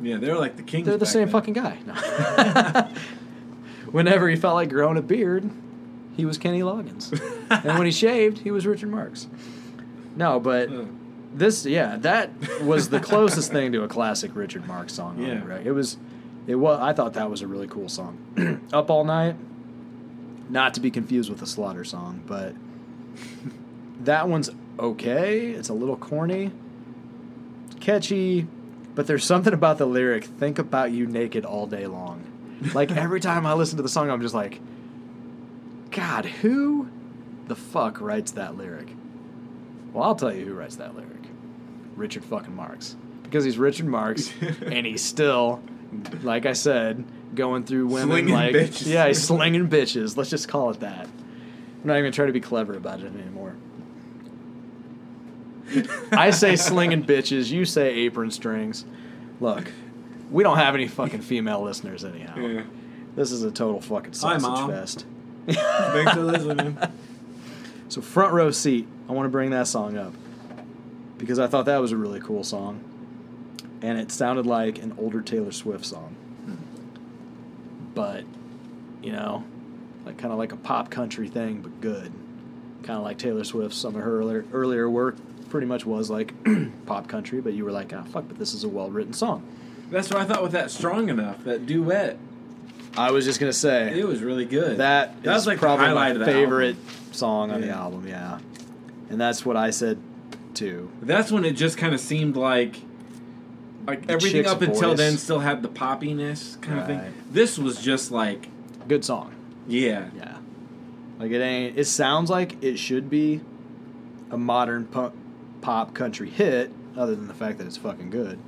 Yeah, 0.00 0.18
they're 0.18 0.36
like 0.38 0.56
the 0.56 0.62
kings. 0.62 0.86
they're 0.86 0.96
the 0.96 1.06
same 1.06 1.24
then. 1.24 1.32
fucking 1.32 1.54
guy. 1.54 1.78
No. 1.86 2.88
Whenever 3.90 4.28
he 4.28 4.36
felt 4.36 4.54
like 4.54 4.70
growing 4.70 4.96
a 4.96 5.02
beard, 5.02 5.50
he 6.16 6.24
was 6.24 6.38
Kenny 6.38 6.60
Loggins. 6.60 7.10
and 7.50 7.78
when 7.78 7.86
he 7.86 7.92
shaved, 7.92 8.38
he 8.38 8.50
was 8.50 8.66
Richard 8.66 8.90
Marx. 8.90 9.26
No, 10.16 10.38
but 10.40 10.70
Uh, 10.70 10.84
this, 11.34 11.66
yeah, 11.66 11.96
that 11.98 12.30
was 12.62 12.90
the 12.90 13.00
closest 13.00 13.50
thing 13.52 13.72
to 13.72 13.82
a 13.82 13.88
classic 13.88 14.30
Richard 14.34 14.66
Marx 14.66 14.92
song. 14.94 15.16
on 15.16 15.22
Yeah. 15.22 15.32
it, 15.42 15.44
right? 15.46 15.66
It 15.66 15.72
was, 15.72 15.96
it 16.46 16.56
was. 16.56 16.78
I 16.80 16.92
thought 16.92 17.14
that 17.14 17.30
was 17.30 17.42
a 17.42 17.46
really 17.46 17.68
cool 17.68 17.88
song. 17.88 18.60
Up 18.72 18.90
all 18.90 19.04
night, 19.04 19.36
not 20.48 20.74
to 20.74 20.80
be 20.80 20.90
confused 20.90 21.30
with 21.30 21.40
the 21.40 21.46
Slaughter 21.46 21.84
song, 21.84 22.22
but 22.26 22.54
that 24.04 24.28
one's 24.28 24.50
okay. 24.78 25.50
It's 25.50 25.68
a 25.68 25.74
little 25.74 25.96
corny, 25.96 26.50
catchy, 27.80 28.46
but 28.94 29.06
there's 29.06 29.24
something 29.24 29.52
about 29.52 29.78
the 29.78 29.86
lyric. 29.86 30.24
Think 30.24 30.58
about 30.58 30.92
you 30.92 31.06
naked 31.06 31.44
all 31.44 31.66
day 31.66 31.86
long. 31.86 32.26
Like 32.74 32.90
every 32.96 33.20
time 33.20 33.46
I 33.46 33.54
listen 33.54 33.76
to 33.76 33.82
the 33.82 33.88
song, 33.88 34.10
I'm 34.10 34.20
just 34.20 34.34
like, 34.34 34.60
God, 35.90 36.24
who 36.24 36.88
the 37.48 37.56
fuck 37.56 38.00
writes 38.00 38.32
that 38.32 38.56
lyric? 38.56 38.88
Well, 39.92 40.04
I'll 40.04 40.14
tell 40.14 40.32
you 40.32 40.44
who 40.46 40.54
writes 40.54 40.76
that 40.76 40.96
lyric. 40.96 41.10
Richard 41.96 42.24
fucking 42.24 42.54
Marx. 42.54 42.96
Because 43.22 43.44
he's 43.44 43.58
Richard 43.58 43.86
Marx 43.86 44.32
and 44.40 44.86
he's 44.86 45.02
still, 45.02 45.62
like 46.22 46.46
I 46.46 46.52
said, 46.52 47.04
going 47.34 47.64
through 47.64 47.86
women 47.86 48.08
Slinging 48.08 48.34
like 48.34 48.54
bitches. 48.54 48.86
yeah, 48.86 49.06
he's 49.08 49.22
slinging 49.22 49.68
bitches. 49.68 50.16
Let's 50.16 50.30
just 50.30 50.48
call 50.48 50.70
it 50.70 50.80
that. 50.80 51.06
I'm 51.06 51.86
not 51.88 51.98
even 51.98 52.12
trying 52.12 52.28
to 52.28 52.32
be 52.32 52.40
clever 52.40 52.74
about 52.76 53.00
it 53.00 53.06
anymore. 53.14 53.54
I 56.12 56.30
say 56.30 56.56
slinging 56.56 57.04
bitches, 57.04 57.50
you 57.50 57.64
say 57.64 57.90
apron 57.94 58.30
strings. 58.30 58.84
Look, 59.40 59.72
we 60.30 60.42
don't 60.42 60.58
have 60.58 60.74
any 60.74 60.86
fucking 60.88 61.22
female 61.22 61.62
listeners 61.62 62.04
anyhow. 62.04 62.36
yeah. 62.38 62.62
This 63.16 63.32
is 63.32 63.42
a 63.42 63.50
total 63.50 63.80
fucking 63.80 64.12
Hi, 64.12 64.38
sausage 64.38 64.42
Mom. 64.42 64.70
fest. 64.70 65.06
Thanks 65.46 66.12
for 66.12 66.22
listening. 66.22 66.78
So 67.88 68.00
front 68.00 68.32
row 68.32 68.50
seat, 68.50 68.88
I 69.06 69.12
want 69.12 69.26
to 69.26 69.30
bring 69.30 69.50
that 69.50 69.66
song 69.66 69.98
up 69.98 70.14
because 71.18 71.38
I 71.38 71.46
thought 71.46 71.66
that 71.66 71.76
was 71.76 71.92
a 71.92 71.96
really 71.98 72.20
cool 72.20 72.42
song, 72.42 72.82
and 73.82 73.98
it 73.98 74.10
sounded 74.12 74.46
like 74.46 74.78
an 74.82 74.94
older 74.98 75.20
Taylor 75.20 75.52
Swift 75.52 75.84
song. 75.84 76.16
But, 77.94 78.24
you 79.02 79.12
know, 79.12 79.44
like 80.06 80.16
kind 80.16 80.32
of 80.32 80.38
like 80.38 80.52
a 80.52 80.56
pop 80.56 80.90
country 80.90 81.28
thing, 81.28 81.60
but 81.60 81.80
good. 81.80 82.10
Kind 82.82 82.98
of 82.98 83.04
like 83.04 83.18
Taylor 83.18 83.44
Swift. 83.44 83.74
Some 83.74 83.94
of 83.96 84.02
her 84.02 84.18
earlier, 84.20 84.44
earlier 84.52 84.88
work 84.88 85.16
pretty 85.50 85.66
much 85.66 85.84
was 85.84 86.08
like 86.10 86.32
pop 86.86 87.08
country, 87.08 87.40
but 87.42 87.52
you 87.52 87.64
were 87.64 87.70
like, 87.72 87.92
ah, 87.94 88.02
fuck, 88.04 88.24
but 88.28 88.38
this 88.38 88.54
is 88.54 88.64
a 88.64 88.68
well 88.68 88.90
written 88.90 89.12
song. 89.12 89.46
That's 89.90 90.08
what 90.08 90.20
I 90.20 90.24
thought 90.24 90.42
with 90.42 90.52
that 90.52 90.70
strong 90.70 91.10
enough, 91.10 91.44
that 91.44 91.66
duet. 91.66 92.16
I 92.96 93.10
was 93.10 93.24
just 93.24 93.40
gonna 93.40 93.52
say 93.54 93.98
It 93.98 94.06
was 94.06 94.22
really 94.22 94.44
good. 94.46 94.78
That 94.78 95.22
That 95.22 95.30
is 95.32 95.34
was 95.34 95.46
like 95.46 95.58
probably 95.58 95.94
my 95.94 96.12
favorite 96.24 96.76
album. 96.76 97.12
song 97.12 97.50
on 97.50 97.60
the 97.60 97.68
album. 97.70 98.06
Yeah, 98.08 98.38
and 99.10 99.20
that's 99.20 99.44
what 99.46 99.56
I 99.56 99.70
said 99.70 99.98
too. 100.54 100.90
That's 101.02 101.30
when 101.30 101.44
it 101.44 101.52
just 101.52 101.76
kind 101.78 101.92
of 101.94 102.00
seemed 102.00 102.36
like 102.36 102.76
like 103.86 104.08
everything 104.10 104.46
up 104.46 104.62
until 104.62 104.90
voice. 104.90 104.98
then 104.98 105.16
still 105.18 105.40
had 105.40 105.62
the 105.62 105.68
poppiness 105.68 106.60
kind 106.62 106.78
of 106.80 106.86
thing. 106.86 107.00
This 107.30 107.58
was 107.58 107.80
just 107.80 108.10
like 108.10 108.48
Good 108.88 109.04
song. 109.04 109.34
yeah. 109.66 110.08
Yeah, 110.16 110.38
like 111.18 111.30
it 111.30 111.40
ain't. 111.40 111.78
It 111.78 111.84
sounds 111.86 112.30
like 112.30 112.62
it 112.62 112.78
should 112.78 113.08
be 113.10 113.40
a 114.30 114.36
modern 114.36 114.86
pop, 114.86 115.14
pop 115.60 115.94
country 115.94 116.28
hit, 116.30 116.70
other 116.96 117.14
than 117.14 117.28
the 117.28 117.34
fact 117.34 117.58
that 117.58 117.66
it's 117.66 117.76
fucking 117.76 118.10
good. 118.10 118.38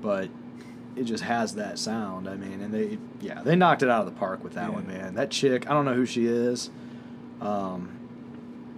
But 0.00 0.30
it 0.96 1.04
just 1.04 1.24
has 1.24 1.54
that 1.56 1.78
sound. 1.78 2.28
I 2.28 2.36
mean, 2.36 2.60
and 2.62 2.72
they 2.72 2.98
yeah 3.20 3.42
they 3.42 3.56
knocked 3.56 3.82
it 3.82 3.88
out 3.90 4.06
of 4.06 4.12
the 4.12 4.18
park 4.18 4.42
with 4.42 4.54
that 4.54 4.68
Yeah. 4.70 4.74
one, 4.74 4.86
man. 4.86 5.14
That 5.14 5.30
chick, 5.30 5.68
I 5.68 5.74
don't 5.74 5.84
know 5.84 5.94
who 5.94 6.06
she 6.06 6.26
is. 6.26 6.70
Um, 7.40 7.90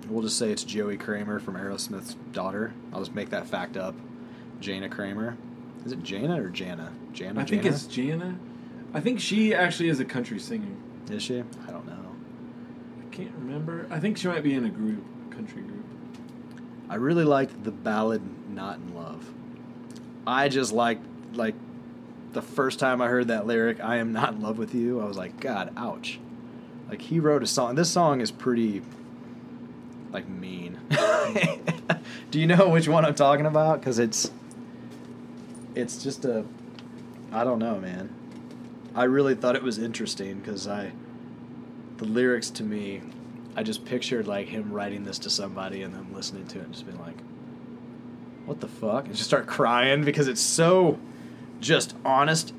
we'll 0.08 0.22
just 0.22 0.38
say 0.38 0.50
it's 0.50 0.64
Joey 0.64 0.96
Kramer 0.96 1.38
from 1.40 1.54
Aerosmith's 1.54 2.14
daughter. 2.32 2.72
I'll 2.92 3.00
just 3.00 3.14
make 3.14 3.30
that 3.30 3.46
fact 3.46 3.76
up. 3.76 3.94
Jana 4.60 4.88
Kramer. 4.88 5.36
Is 5.84 5.92
it 5.92 6.02
Jana 6.02 6.42
or 6.42 6.50
Jana? 6.50 6.92
Jana. 7.12 7.40
I 7.40 7.44
think 7.44 7.62
Jana? 7.62 7.74
it's 7.74 7.86
Jana. 7.86 8.38
I 8.92 9.00
think 9.00 9.20
she 9.20 9.54
actually 9.54 9.88
is 9.88 10.00
a 10.00 10.04
country 10.04 10.38
singer. 10.38 10.74
Is 11.10 11.22
she? 11.22 11.40
I 11.40 11.70
don't 11.70 11.86
know. 11.86 12.14
I 13.00 13.14
can't 13.14 13.32
remember. 13.38 13.86
I 13.90 13.98
think 14.00 14.18
she 14.18 14.28
might 14.28 14.42
be 14.42 14.54
in 14.54 14.64
a 14.64 14.70
group, 14.70 15.02
country 15.30 15.62
group. 15.62 15.84
I 16.88 16.96
really 16.96 17.24
liked 17.24 17.64
the 17.64 17.70
ballad 17.70 18.22
"Not 18.50 18.76
in 18.78 18.94
Love." 18.94 19.32
I 20.26 20.48
just 20.48 20.72
liked 20.72 21.04
like 21.34 21.54
the 22.32 22.42
first 22.42 22.78
time 22.78 23.00
I 23.00 23.08
heard 23.08 23.28
that 23.28 23.46
lyric, 23.46 23.80
"I 23.80 23.96
am 23.96 24.12
not 24.12 24.34
in 24.34 24.42
love 24.42 24.58
with 24.58 24.74
you." 24.74 25.00
I 25.00 25.04
was 25.04 25.16
like, 25.16 25.40
God, 25.40 25.72
ouch! 25.76 26.20
Like 26.88 27.00
he 27.00 27.20
wrote 27.20 27.42
a 27.42 27.46
song. 27.46 27.76
This 27.76 27.90
song 27.90 28.20
is 28.20 28.30
pretty 28.30 28.82
like 30.12 30.28
mean. 30.28 30.78
Do 32.30 32.40
you 32.40 32.46
know 32.46 32.68
which 32.68 32.88
one 32.88 33.04
I'm 33.04 33.14
talking 33.14 33.46
about? 33.46 33.80
Because 33.80 33.98
it's 33.98 34.30
it's 35.74 36.02
just 36.02 36.24
a 36.24 36.44
I 37.32 37.44
don't 37.44 37.58
know, 37.58 37.78
man. 37.78 38.14
I 38.94 39.04
really 39.04 39.34
thought 39.36 39.54
it 39.54 39.62
was 39.62 39.78
interesting 39.78 40.40
because 40.40 40.66
I 40.66 40.92
the 41.98 42.04
lyrics 42.04 42.50
to 42.50 42.64
me 42.64 43.02
I 43.56 43.62
just 43.62 43.84
pictured 43.84 44.26
like 44.26 44.48
him 44.48 44.72
writing 44.72 45.04
this 45.04 45.18
to 45.20 45.30
somebody 45.30 45.82
and 45.82 45.92
then 45.94 46.08
listening 46.14 46.46
to 46.48 46.58
it 46.60 46.64
and 46.64 46.72
just 46.72 46.86
being 46.86 46.98
like, 47.00 47.16
"What 48.46 48.60
the 48.60 48.68
fuck?" 48.68 49.06
and 49.06 49.14
just 49.14 49.28
start 49.28 49.46
crying 49.46 50.04
because 50.04 50.28
it's 50.28 50.40
so 50.40 50.98
just 51.60 51.94
honest 52.04 52.54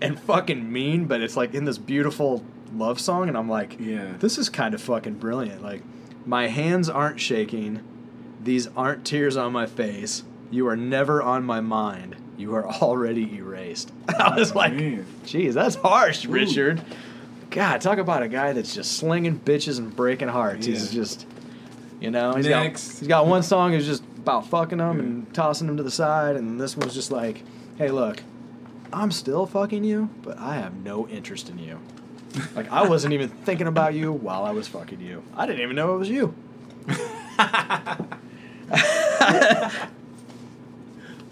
and 0.00 0.18
fucking 0.18 0.70
mean, 0.70 1.06
but 1.06 1.20
it's 1.20 1.36
like 1.36 1.54
in 1.54 1.64
this 1.64 1.78
beautiful 1.78 2.44
love 2.74 2.98
song, 3.00 3.28
and 3.28 3.36
I'm 3.36 3.48
like, 3.48 3.76
Yeah. 3.78 4.14
this 4.18 4.36
is 4.38 4.48
kind 4.48 4.74
of 4.74 4.80
fucking 4.80 5.14
brilliant." 5.14 5.62
Like, 5.62 5.82
my 6.26 6.48
hands 6.48 6.88
aren't 6.88 7.20
shaking, 7.20 7.80
these 8.42 8.68
aren't 8.76 9.04
tears 9.04 9.36
on 9.36 9.52
my 9.52 9.66
face. 9.66 10.24
You 10.50 10.66
are 10.68 10.76
never 10.76 11.22
on 11.22 11.44
my 11.44 11.60
mind. 11.60 12.16
You 12.42 12.56
are 12.56 12.66
already 12.66 13.36
erased. 13.36 13.92
I 14.08 14.34
was 14.36 14.50
oh, 14.50 14.58
like, 14.58 14.74
man. 14.74 15.06
"Geez, 15.24 15.54
that's 15.54 15.76
harsh, 15.76 16.26
Richard." 16.26 16.82
God, 17.50 17.80
talk 17.80 17.98
about 17.98 18.24
a 18.24 18.28
guy 18.28 18.52
that's 18.52 18.74
just 18.74 18.96
slinging 18.96 19.38
bitches 19.38 19.78
and 19.78 19.94
breaking 19.94 20.26
hearts. 20.26 20.66
He's 20.66 20.90
just, 20.90 21.24
you 22.00 22.10
know, 22.10 22.34
he's 22.34 22.48
Next. 22.48 22.88
got 22.94 22.98
he's 22.98 23.08
got 23.08 23.26
one 23.28 23.44
song 23.44 23.74
is 23.74 23.86
just 23.86 24.02
about 24.18 24.48
fucking 24.48 24.78
them 24.78 24.98
and 24.98 25.32
tossing 25.32 25.68
them 25.68 25.76
to 25.76 25.84
the 25.84 25.90
side, 25.90 26.34
and 26.34 26.60
this 26.60 26.76
one's 26.76 26.94
just 26.94 27.12
like, 27.12 27.44
hey, 27.78 27.92
look, 27.92 28.24
I'm 28.92 29.12
still 29.12 29.46
fucking 29.46 29.84
you, 29.84 30.10
but 30.22 30.36
I 30.36 30.56
have 30.56 30.74
no 30.74 31.06
interest 31.06 31.48
in 31.48 31.58
you. 31.58 31.78
Like 32.56 32.72
I 32.72 32.88
wasn't 32.88 33.14
even 33.14 33.28
thinking 33.28 33.68
about 33.68 33.94
you 33.94 34.10
while 34.10 34.44
I 34.44 34.50
was 34.50 34.66
fucking 34.66 35.00
you. 35.00 35.22
I 35.36 35.46
didn't 35.46 35.60
even 35.60 35.76
know 35.76 35.94
it 35.94 35.98
was 35.98 36.08
you. 36.08 36.34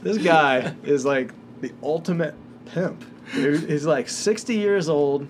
this 0.03 0.19
guy 0.19 0.75
is 0.83 1.05
like 1.05 1.33
the 1.61 1.73
ultimate 1.83 2.35
pimp. 2.67 3.05
He's 3.33 3.87
like 3.87 4.09
60 4.09 4.55
years 4.55 4.89
old. 4.89 5.27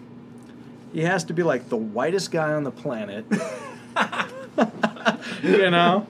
He 0.92 1.02
has 1.02 1.24
to 1.24 1.34
be 1.34 1.42
like 1.42 1.68
the 1.68 1.76
whitest 1.76 2.30
guy 2.30 2.52
on 2.52 2.64
the 2.64 2.70
planet. 2.70 3.24
you 5.42 5.70
know? 5.70 6.06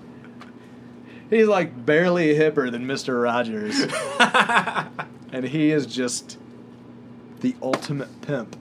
He's 1.28 1.46
like 1.46 1.86
barely 1.86 2.34
hipper 2.34 2.70
than 2.70 2.86
Mr. 2.86 3.22
Rogers. 3.22 3.86
and 5.32 5.44
he 5.44 5.70
is 5.70 5.86
just 5.86 6.38
the 7.40 7.54
ultimate 7.62 8.20
pimp. 8.22 8.56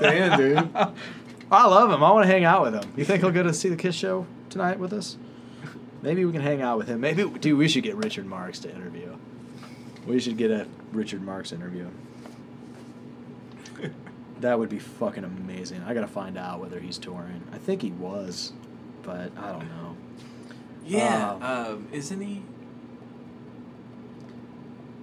Damn, 0.00 0.38
dude. 0.38 0.68
I 1.52 1.66
love 1.66 1.90
him. 1.90 2.02
I 2.02 2.10
want 2.12 2.24
to 2.24 2.32
hang 2.32 2.44
out 2.44 2.62
with 2.62 2.74
him. 2.74 2.92
You 2.96 3.04
think 3.04 3.22
he'll 3.22 3.32
go 3.32 3.42
to 3.42 3.52
see 3.52 3.68
the 3.68 3.76
Kiss 3.76 3.94
show 3.94 4.26
tonight 4.48 4.78
with 4.78 4.92
us? 4.92 5.16
Maybe 6.02 6.24
we 6.24 6.32
can 6.32 6.40
hang 6.40 6.62
out 6.62 6.78
with 6.78 6.88
him. 6.88 7.00
Maybe, 7.00 7.28
dude, 7.28 7.58
we 7.58 7.68
should 7.68 7.82
get 7.82 7.96
Richard 7.96 8.26
Marx 8.26 8.58
to 8.60 8.74
interview. 8.74 9.16
We 10.06 10.18
should 10.18 10.38
get 10.38 10.50
a 10.50 10.66
Richard 10.92 11.22
Marx 11.22 11.52
interview. 11.52 11.88
That 14.40 14.58
would 14.58 14.70
be 14.70 14.78
fucking 14.78 15.22
amazing. 15.22 15.82
I 15.82 15.92
gotta 15.92 16.06
find 16.06 16.38
out 16.38 16.60
whether 16.60 16.80
he's 16.80 16.96
touring. 16.96 17.42
I 17.52 17.58
think 17.58 17.82
he 17.82 17.90
was, 17.90 18.54
but 19.02 19.32
I 19.36 19.52
don't 19.52 19.68
know. 19.68 19.96
Yeah. 20.82 21.32
Um, 21.32 21.42
um, 21.42 21.88
isn't 21.92 22.20
he? 22.22 22.42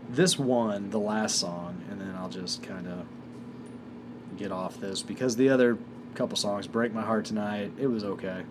This 0.10 0.40
one, 0.40 0.90
the 0.90 1.00
last 1.00 1.36
song, 1.36 1.84
and 1.92 2.02
then 2.02 2.16
I'll 2.18 2.30
just 2.30 2.64
kind 2.64 2.88
of 2.88 3.06
get 4.38 4.52
off 4.52 4.80
this 4.80 5.04
because 5.04 5.36
the 5.36 5.50
other 5.50 5.78
couple 6.16 6.36
songs, 6.36 6.66
"Break 6.66 6.92
My 6.92 7.04
Heart 7.04 7.26
Tonight," 7.26 7.74
it 7.78 7.88
was 7.88 8.04
okay. 8.04 8.42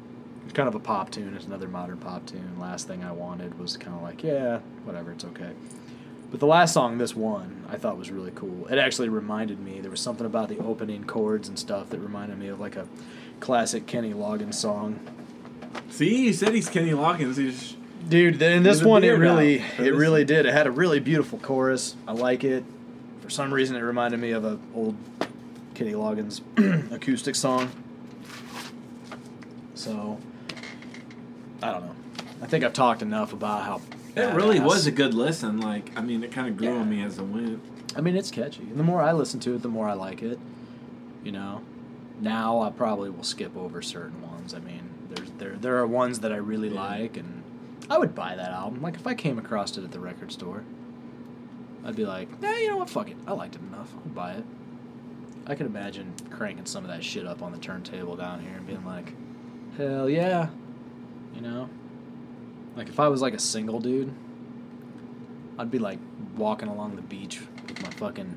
Kind 0.54 0.68
of 0.68 0.74
a 0.74 0.80
pop 0.80 1.10
tune. 1.10 1.34
It's 1.36 1.44
another 1.44 1.68
modern 1.68 1.98
pop 1.98 2.24
tune. 2.24 2.58
Last 2.58 2.86
thing 2.88 3.04
I 3.04 3.12
wanted 3.12 3.58
was 3.58 3.76
kind 3.76 3.94
of 3.94 4.02
like, 4.02 4.22
yeah, 4.22 4.60
whatever, 4.84 5.12
it's 5.12 5.24
okay. 5.24 5.50
But 6.30 6.40
the 6.40 6.46
last 6.46 6.72
song, 6.72 6.98
this 6.98 7.14
one, 7.14 7.64
I 7.70 7.76
thought 7.76 7.98
was 7.98 8.10
really 8.10 8.32
cool. 8.34 8.66
It 8.68 8.78
actually 8.78 9.08
reminded 9.10 9.60
me. 9.60 9.80
There 9.80 9.90
was 9.90 10.00
something 10.00 10.26
about 10.26 10.48
the 10.48 10.58
opening 10.58 11.04
chords 11.04 11.48
and 11.48 11.58
stuff 11.58 11.90
that 11.90 11.98
reminded 11.98 12.38
me 12.38 12.48
of 12.48 12.58
like 12.58 12.74
a 12.74 12.88
classic 13.38 13.86
Kenny 13.86 14.12
Loggins 14.14 14.54
song. 14.54 14.98
See, 15.90 16.26
you 16.26 16.32
said 16.32 16.54
he's 16.54 16.68
Kenny 16.68 16.90
Loggins. 16.92 17.36
He's 17.36 17.76
Dude, 18.08 18.40
in 18.40 18.62
this 18.62 18.82
one 18.82 19.02
it 19.04 19.10
really 19.10 19.56
it 19.78 19.94
really 19.94 20.20
one. 20.22 20.26
did. 20.26 20.46
It 20.46 20.52
had 20.52 20.66
a 20.66 20.70
really 20.70 21.00
beautiful 21.00 21.38
chorus. 21.38 21.96
I 22.08 22.12
like 22.12 22.44
it. 22.44 22.64
For 23.20 23.30
some 23.30 23.52
reason 23.52 23.76
it 23.76 23.80
reminded 23.80 24.20
me 24.20 24.30
of 24.30 24.44
a 24.44 24.58
old 24.74 24.96
Kenny 25.74 25.92
Loggins 25.92 26.40
acoustic 26.92 27.34
song. 27.34 27.70
So 29.74 30.18
I 31.62 31.72
don't 31.72 31.84
know. 31.86 31.94
I 32.42 32.46
think 32.46 32.64
I've 32.64 32.72
talked 32.72 33.02
enough 33.02 33.32
about 33.32 33.62
how 33.62 33.80
It 34.14 34.34
really 34.34 34.58
badass- 34.60 34.64
was 34.66 34.86
a 34.86 34.90
good 34.90 35.14
listen. 35.14 35.60
Like, 35.60 35.90
I 35.96 36.00
mean, 36.02 36.22
it 36.22 36.32
kind 36.32 36.48
of 36.48 36.56
grew 36.56 36.68
Yeah. 36.68 36.80
on 36.80 36.88
me 36.90 37.02
as 37.02 37.18
it 37.18 37.22
went. 37.24 37.60
I 37.96 38.00
mean, 38.00 38.14
it's 38.16 38.30
catchy. 38.30 38.62
And 38.64 38.78
the 38.78 38.82
more 38.84 39.00
I 39.02 39.12
listen 39.12 39.40
to 39.40 39.54
it, 39.54 39.62
the 39.62 39.68
more 39.68 39.88
I 39.88 39.94
like 39.94 40.22
it. 40.22 40.38
You 41.24 41.32
know, 41.32 41.62
now 42.20 42.60
I 42.60 42.70
probably 42.70 43.10
will 43.10 43.24
skip 43.24 43.56
over 43.56 43.80
certain 43.82 44.20
ones. 44.22 44.54
I 44.54 44.58
mean, 44.60 44.82
there's 45.10 45.30
there 45.38 45.56
there 45.60 45.76
are 45.78 45.86
ones 45.86 46.20
that 46.20 46.32
I 46.32 46.36
really 46.36 46.68
Yeah. 46.68 46.80
like, 46.80 47.16
and 47.16 47.42
I 47.90 47.98
would 47.98 48.14
buy 48.14 48.36
that 48.36 48.50
album. 48.52 48.82
Like 48.82 48.94
if 48.96 49.06
I 49.06 49.14
came 49.14 49.38
across 49.38 49.76
it 49.78 49.84
at 49.84 49.92
the 49.92 50.00
record 50.00 50.30
store, 50.32 50.62
I'd 51.84 51.96
be 51.96 52.04
like, 52.06 52.28
eh, 52.42 52.60
you 52.60 52.68
know 52.68 52.76
what? 52.78 52.90
Fuck 52.90 53.10
it. 53.10 53.16
I 53.26 53.32
liked 53.32 53.54
it 53.56 53.62
enough. 53.62 53.92
I'll 53.94 54.12
buy 54.12 54.32
it. 54.32 54.44
I 55.46 55.54
could 55.54 55.66
imagine 55.66 56.12
cranking 56.30 56.66
some 56.66 56.84
of 56.84 56.90
that 56.90 57.04
shit 57.04 57.26
up 57.26 57.42
on 57.42 57.52
the 57.52 57.58
turntable 57.58 58.16
down 58.16 58.40
here 58.40 58.56
and 58.56 58.66
being 58.66 58.84
like, 58.84 59.14
hell 59.76 60.08
yeah, 60.10 60.48
you 61.36 61.42
know. 61.42 61.68
Like 62.74 62.88
if 62.88 62.98
I 62.98 63.08
was 63.08 63.22
like 63.22 63.34
a 63.34 63.38
single 63.38 63.78
dude, 63.78 64.12
I'd 65.58 65.70
be 65.70 65.78
like 65.78 65.98
walking 66.36 66.68
along 66.68 66.96
the 66.96 67.02
beach 67.02 67.40
with 67.68 67.82
my 67.82 67.90
fucking 67.90 68.34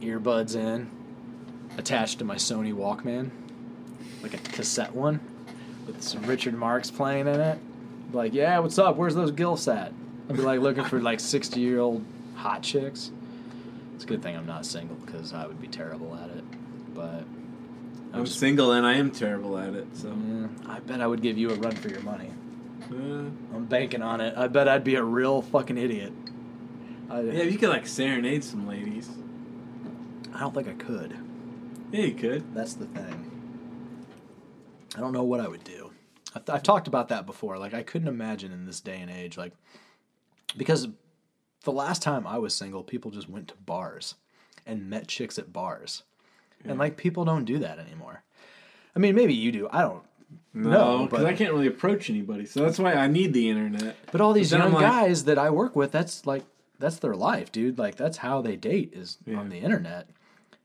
earbuds 0.00 0.56
in, 0.56 0.90
attached 1.76 2.18
to 2.20 2.24
my 2.24 2.36
Sony 2.36 2.72
Walkman, 2.72 3.30
like 4.22 4.34
a 4.34 4.38
cassette 4.38 4.94
one, 4.94 5.20
with 5.86 6.02
some 6.02 6.22
Richard 6.22 6.54
Marx 6.54 6.90
playing 6.90 7.26
in 7.26 7.40
it. 7.40 7.58
Like, 8.12 8.32
yeah, 8.32 8.58
what's 8.58 8.78
up? 8.78 8.96
Where's 8.96 9.14
those 9.14 9.32
gilfs 9.32 9.72
at? 9.72 9.92
I'd 10.28 10.36
be 10.36 10.42
like 10.42 10.60
looking 10.60 10.84
for 10.84 11.00
like 11.00 11.20
sixty 11.20 11.60
year 11.60 11.80
old 11.80 12.04
hot 12.36 12.62
chicks. 12.62 13.10
It's 13.94 14.04
a 14.04 14.06
good 14.06 14.22
thing 14.22 14.36
I'm 14.36 14.46
not 14.46 14.64
single 14.66 14.96
because 14.96 15.32
I 15.32 15.46
would 15.46 15.60
be 15.60 15.68
terrible 15.68 16.16
at 16.16 16.30
it. 16.30 16.44
But 16.94 17.24
I'm 18.12 18.24
just- 18.24 18.38
single 18.38 18.72
and 18.72 18.86
I 18.86 18.94
am 18.94 19.10
terrible 19.10 19.56
at 19.58 19.74
it. 19.74 19.86
So, 19.94 20.08
yeah, 20.08 20.46
I 20.66 20.80
bet 20.80 21.00
I 21.00 21.06
would 21.06 21.22
give 21.22 21.38
you 21.38 21.50
a 21.50 21.54
run 21.54 21.74
for 21.74 21.88
your 21.88 22.02
money. 22.02 22.30
uh, 22.90 22.94
I'm 22.94 23.66
banking 23.66 24.02
on 24.02 24.20
it. 24.20 24.34
I 24.36 24.48
bet 24.48 24.68
I'd 24.68 24.84
be 24.84 24.96
a 24.96 25.02
real 25.02 25.40
fucking 25.42 25.78
idiot. 25.78 26.12
I, 27.10 27.20
yeah, 27.20 27.42
you 27.44 27.58
could 27.58 27.68
like 27.70 27.86
serenade 27.86 28.44
some 28.44 28.66
ladies. 28.66 29.10
I 30.34 30.40
don't 30.40 30.54
think 30.54 30.68
I 30.68 30.72
could. 30.74 31.16
Yeah, 31.90 32.04
you 32.06 32.14
could. 32.14 32.54
That's 32.54 32.74
the 32.74 32.86
thing. 32.86 33.30
I 34.96 35.00
don't 35.00 35.12
know 35.12 35.22
what 35.22 35.40
I 35.40 35.48
would 35.48 35.64
do. 35.64 35.90
I've, 36.34 36.48
I've 36.48 36.62
talked 36.62 36.88
about 36.88 37.08
that 37.08 37.26
before. 37.26 37.58
Like, 37.58 37.74
I 37.74 37.82
couldn't 37.82 38.08
imagine 38.08 38.52
in 38.52 38.64
this 38.66 38.80
day 38.80 38.98
and 39.00 39.10
age, 39.10 39.36
like, 39.36 39.52
because 40.56 40.88
the 41.64 41.72
last 41.72 42.02
time 42.02 42.26
I 42.26 42.38
was 42.38 42.54
single, 42.54 42.82
people 42.82 43.10
just 43.10 43.28
went 43.28 43.48
to 43.48 43.54
bars 43.56 44.14
and 44.66 44.88
met 44.88 45.06
chicks 45.08 45.38
at 45.38 45.52
bars. 45.52 46.02
And, 46.64 46.78
like, 46.78 46.96
people 46.96 47.24
don't 47.24 47.44
do 47.44 47.58
that 47.58 47.78
anymore. 47.78 48.22
I 48.94 48.98
mean, 48.98 49.14
maybe 49.14 49.34
you 49.34 49.50
do. 49.52 49.68
I 49.72 49.82
don't. 49.82 50.02
No, 50.54 51.04
because 51.06 51.24
but- 51.24 51.32
I 51.32 51.34
can't 51.34 51.52
really 51.52 51.66
approach 51.66 52.10
anybody. 52.10 52.46
So 52.46 52.60
that's 52.62 52.78
why 52.78 52.92
I 52.94 53.06
need 53.06 53.32
the 53.32 53.48
internet. 53.48 53.96
But 54.10 54.20
all 54.20 54.32
these 54.32 54.50
then 54.50 54.60
young 54.60 54.72
like- 54.72 54.82
guys 54.82 55.24
that 55.24 55.38
I 55.38 55.50
work 55.50 55.74
with, 55.76 55.92
that's 55.92 56.26
like, 56.26 56.44
that's 56.78 56.98
their 56.98 57.14
life, 57.14 57.50
dude. 57.52 57.78
Like, 57.78 57.96
that's 57.96 58.18
how 58.18 58.42
they 58.42 58.56
date 58.56 58.92
is 58.94 59.18
Yeah. 59.26 59.38
on 59.38 59.48
the 59.48 59.58
internet. 59.58 60.08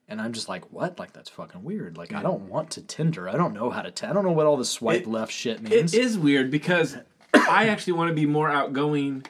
And 0.10 0.22
I'm 0.22 0.32
just 0.34 0.48
like, 0.50 0.72
what? 0.72 0.98
Like, 1.00 1.14
that's 1.14 1.30
fucking 1.30 1.64
weird. 1.64 1.98
Like, 1.98 2.14
I 2.14 2.22
don't 2.22 2.44
want 2.50 2.72
to 2.72 2.82
Tinder. 2.82 3.28
I 3.28 3.36
don't 3.36 3.54
know 3.54 3.70
how 3.70 3.82
to. 3.82 3.92
T- 3.92 4.08
I 4.08 4.14
don't 4.14 4.24
know 4.24 4.32
what 4.32 4.46
all 4.46 4.56
the 4.58 4.66
swipe 4.66 5.02
It- 5.02 5.08
left 5.08 5.32
shit 5.32 5.62
means. 5.62 5.94
It 5.94 6.00
is 6.02 6.18
weird 6.18 6.50
because 6.50 6.98
I 7.34 7.68
actually 7.68 7.94
want 7.94 8.10
to 8.10 8.16
be 8.16 8.26
more 8.26 8.50
outgoing 8.50 9.24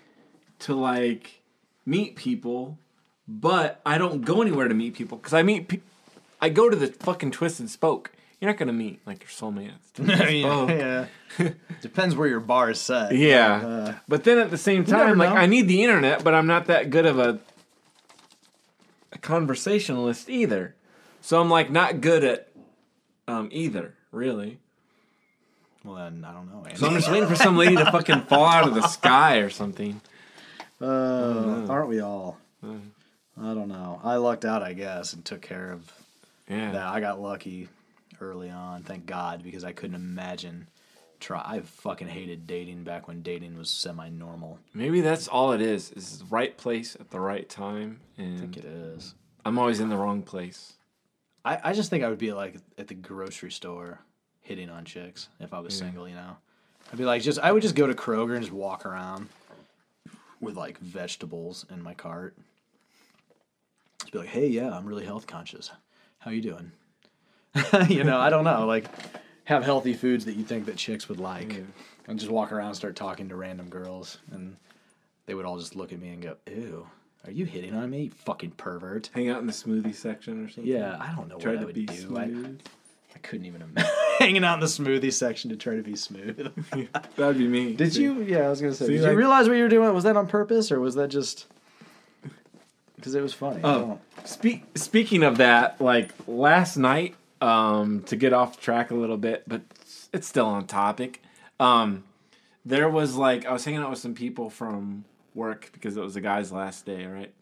to 0.60 0.76
like 0.76 1.42
meet 1.86 2.16
people, 2.16 2.78
but 3.28 3.82
I 3.86 3.98
don't 3.98 4.22
go 4.24 4.42
anywhere 4.42 4.68
to 4.68 4.74
meet 4.76 4.94
people 4.96 5.18
because 5.18 5.34
I 5.34 5.42
meet 5.44 5.68
pe- 5.68 5.82
I 6.42 6.50
go 6.50 6.70
to 6.70 6.76
the 6.76 6.88
fucking 6.88 7.32
Twisted 7.32 7.70
Spoke. 7.70 8.12
You're 8.40 8.52
not 8.52 8.58
gonna 8.60 8.74
meet 8.74 9.00
like 9.08 9.22
your 9.22 9.30
soulmate. 9.30 9.70
at 9.74 9.94
the 9.96 10.04
Twisted 10.06 10.42
Spoke. 10.42 10.70
yeah. 10.70 11.06
Depends 11.82 12.16
where 12.16 12.28
your 12.28 12.40
bar 12.40 12.70
is 12.72 12.80
set. 12.80 13.14
Yeah, 13.16 13.56
Uh, 13.56 13.94
but 14.08 14.24
then 14.24 14.38
at 14.38 14.52
the 14.52 14.58
same 14.58 14.86
time, 14.86 15.18
like 15.18 15.30
know. 15.30 15.36
I 15.36 15.46
need 15.48 15.68
the 15.68 15.84
internet, 15.84 16.24
but 16.24 16.34
I'm 16.34 16.48
not 16.48 16.66
that 16.68 16.90
good 16.90 17.06
of 17.06 17.18
a 17.20 17.40
a 19.12 19.18
conversationalist 19.18 20.30
either. 20.30 20.76
So 21.22 21.42
I'm 21.42 21.50
like 21.50 21.70
not 21.72 22.02
good 22.02 22.24
at 22.24 22.50
um, 23.28 23.50
either, 23.52 23.94
really. 24.12 24.60
well, 25.84 25.96
then 25.96 26.24
I 26.28 26.32
don't 26.34 26.50
know. 26.50 26.64
Andy. 26.66 26.78
So 26.78 26.88
I'm 26.88 26.94
just 26.94 27.10
waiting 27.12 27.28
for 27.28 27.36
some 27.36 27.58
lady 27.58 27.76
to 27.76 27.86
fucking 27.92 28.22
fall 28.24 28.46
out 28.46 28.68
of 28.68 28.76
the 28.76 28.88
sky 28.88 29.38
or 29.38 29.50
something. 29.50 30.00
Uh, 30.80 31.66
aren't 31.68 31.90
we 31.90 32.00
all? 32.00 32.38
Mm. 32.64 32.82
I 33.42 33.54
don't 33.54 33.68
know. 33.68 34.00
I 34.04 34.16
lucked 34.18 34.46
out, 34.46 34.62
I 34.64 34.74
guess, 34.74 35.14
and 35.14 35.24
took 35.26 35.42
care 35.42 35.72
of 35.72 35.92
Yeah. 36.50 36.72
that. 36.72 36.88
I 36.88 37.00
got 37.00 37.20
lucky 37.22 37.68
early 38.22 38.50
on, 38.50 38.84
thank 38.84 39.06
God, 39.06 39.44
because 39.44 39.64
I 39.64 39.72
couldn't 39.74 39.96
imagine. 39.96 40.68
Try. 41.20 41.42
I 41.44 41.62
fucking 41.62 42.08
hated 42.08 42.46
dating 42.46 42.84
back 42.84 43.08
when 43.08 43.24
dating 43.24 43.58
was 43.58 43.72
semi-normal. 43.72 44.60
Maybe 44.76 45.02
that's 45.02 45.28
all 45.28 45.52
it 45.52 45.62
is. 45.62 45.90
Is 45.92 46.20
the 46.20 46.26
right 46.26 46.56
place 46.56 46.96
at 47.00 47.10
the 47.10 47.20
right 47.20 47.50
time, 47.50 48.02
I 48.20 48.38
think 48.38 48.56
it 48.56 48.66
is. 48.66 49.16
I'm 49.44 49.58
always 49.58 49.80
in 49.80 49.90
the 49.90 49.98
wrong 49.98 50.22
place. 50.22 50.74
I, 51.44 51.60
I 51.64 51.74
just 51.74 51.90
think 51.90 52.04
I 52.04 52.10
would 52.10 52.20
be 52.20 52.34
like 52.34 52.58
at 52.78 52.88
the 52.88 52.94
grocery 52.94 53.50
store 53.52 54.00
hitting 54.42 54.70
on 54.70 54.86
chicks 54.86 55.30
if 55.40 55.56
I 55.56 55.60
was 55.60 55.74
Yeah. 55.80 55.88
single, 55.88 56.08
you 56.08 56.14
know. 56.14 56.38
I'd 56.92 57.00
be 57.00 57.06
like 57.06 57.24
just 57.24 57.40
I 57.40 57.52
would 57.52 57.64
just 57.64 57.74
go 57.76 57.88
to 57.88 57.96
Kroger 57.96 58.34
and 58.36 58.42
just 58.44 58.54
walk 58.54 58.86
around 58.86 59.28
with 60.40 60.56
like 60.56 60.78
vegetables 60.78 61.66
in 61.72 61.82
my 61.82 61.96
cart. 61.96 62.36
Just 64.02 64.12
be 64.14 64.20
like, 64.20 64.28
"Hey, 64.30 64.48
yeah, 64.48 64.70
I'm 64.78 64.86
really 64.86 65.06
health 65.06 65.26
conscious. 65.26 65.72
How 66.28 66.34
you 66.34 66.42
doing?" 66.42 66.72
you 67.90 68.04
know, 68.04 68.20
I 68.20 68.30
don't 68.30 68.44
know, 68.44 68.66
like 68.66 68.86
have 69.46 69.64
healthy 69.64 69.94
foods 69.94 70.26
that 70.26 70.34
you 70.36 70.44
think 70.44 70.66
that 70.66 70.76
chicks 70.76 71.08
would 71.08 71.20
like. 71.22 71.54
Yeah. 71.54 71.60
And 72.08 72.20
just 72.20 72.30
walk 72.32 72.52
around 72.52 72.68
and 72.68 72.76
start 72.76 72.96
talking 72.98 73.30
to 73.30 73.36
random 73.36 73.70
girls 73.70 74.18
and 74.32 74.58
they 75.26 75.34
would 75.34 75.46
all 75.46 75.58
just 75.58 75.76
look 75.76 75.94
at 75.94 76.00
me 76.02 76.10
and 76.10 76.22
go, 76.22 76.36
"Ew, 76.48 76.86
are 77.26 77.32
you 77.32 77.46
hitting 77.46 77.74
on 77.74 77.90
me, 77.90 78.04
you 78.04 78.12
fucking 78.12 78.52
pervert?" 78.52 79.10
Hang 79.14 79.30
out 79.30 79.40
in 79.40 79.48
the 79.48 79.54
smoothie 79.54 79.96
section 79.96 80.44
or 80.46 80.50
something. 80.50 80.72
Yeah, 80.72 80.98
I 81.00 81.14
don't 81.16 81.30
know 81.30 81.38
Try 81.38 81.54
what 81.54 81.62
I 81.62 81.66
would 81.66 81.76
be 81.76 81.86
do. 81.86 82.18
I. 82.18 82.32
I 83.16 83.20
couldn't 83.20 83.46
even 83.48 83.64
imagine 83.64 83.92
hanging 84.20 84.44
out 84.44 84.56
in 84.56 84.60
the 84.60 84.68
smoothie 84.68 85.12
section 85.12 85.50
to 85.50 85.56
try 85.56 85.76
to 85.76 85.82
be 85.82 85.96
smooth. 85.96 86.54
That'd 87.16 87.38
be 87.40 87.48
me. 87.48 87.74
did 87.74 87.94
See? 87.94 88.04
you? 88.04 88.22
Yeah, 88.22 88.46
I 88.46 88.50
was 88.50 88.62
gonna 88.62 88.74
say. 88.76 88.86
See, 88.86 88.94
did 88.94 89.02
like- 89.04 89.12
you 89.14 89.18
realize 89.18 89.48
what 89.48 89.56
you 89.58 89.64
were 89.64 89.70
doing? 89.70 89.92
Was 89.94 90.04
that 90.04 90.16
on 90.18 90.28
purpose 90.28 90.72
or 90.72 90.80
was 90.80 90.96
that 90.96 91.08
just? 91.08 91.48
Because 92.98 93.16
it 93.16 93.22
was 93.22 93.34
funny. 93.34 93.62
Oh, 93.64 94.00
speak, 94.26 94.66
speaking 94.76 95.24
of 95.24 95.38
that, 95.38 95.80
like 95.80 96.12
last 96.28 96.76
night, 96.76 97.16
um, 97.40 98.04
to 98.04 98.16
get 98.16 98.34
off 98.34 98.60
track 98.60 98.92
a 98.92 98.96
little 98.96 99.18
bit, 99.18 99.44
but 99.48 99.62
it's 100.12 100.28
still 100.28 100.48
on 100.48 100.66
topic. 100.66 101.22
Um, 101.60 102.04
there 102.66 102.90
was 102.90 103.16
like 103.16 103.46
I 103.46 103.54
was 103.54 103.64
hanging 103.64 103.80
out 103.80 103.90
with 103.90 104.00
some 104.00 104.14
people 104.14 104.50
from 104.50 105.06
work 105.34 105.70
because 105.72 105.96
it 105.96 106.02
was 106.02 106.16
the 106.16 106.22
guy's 106.22 106.52
last 106.52 106.86
day, 106.86 107.06
right? 107.06 107.34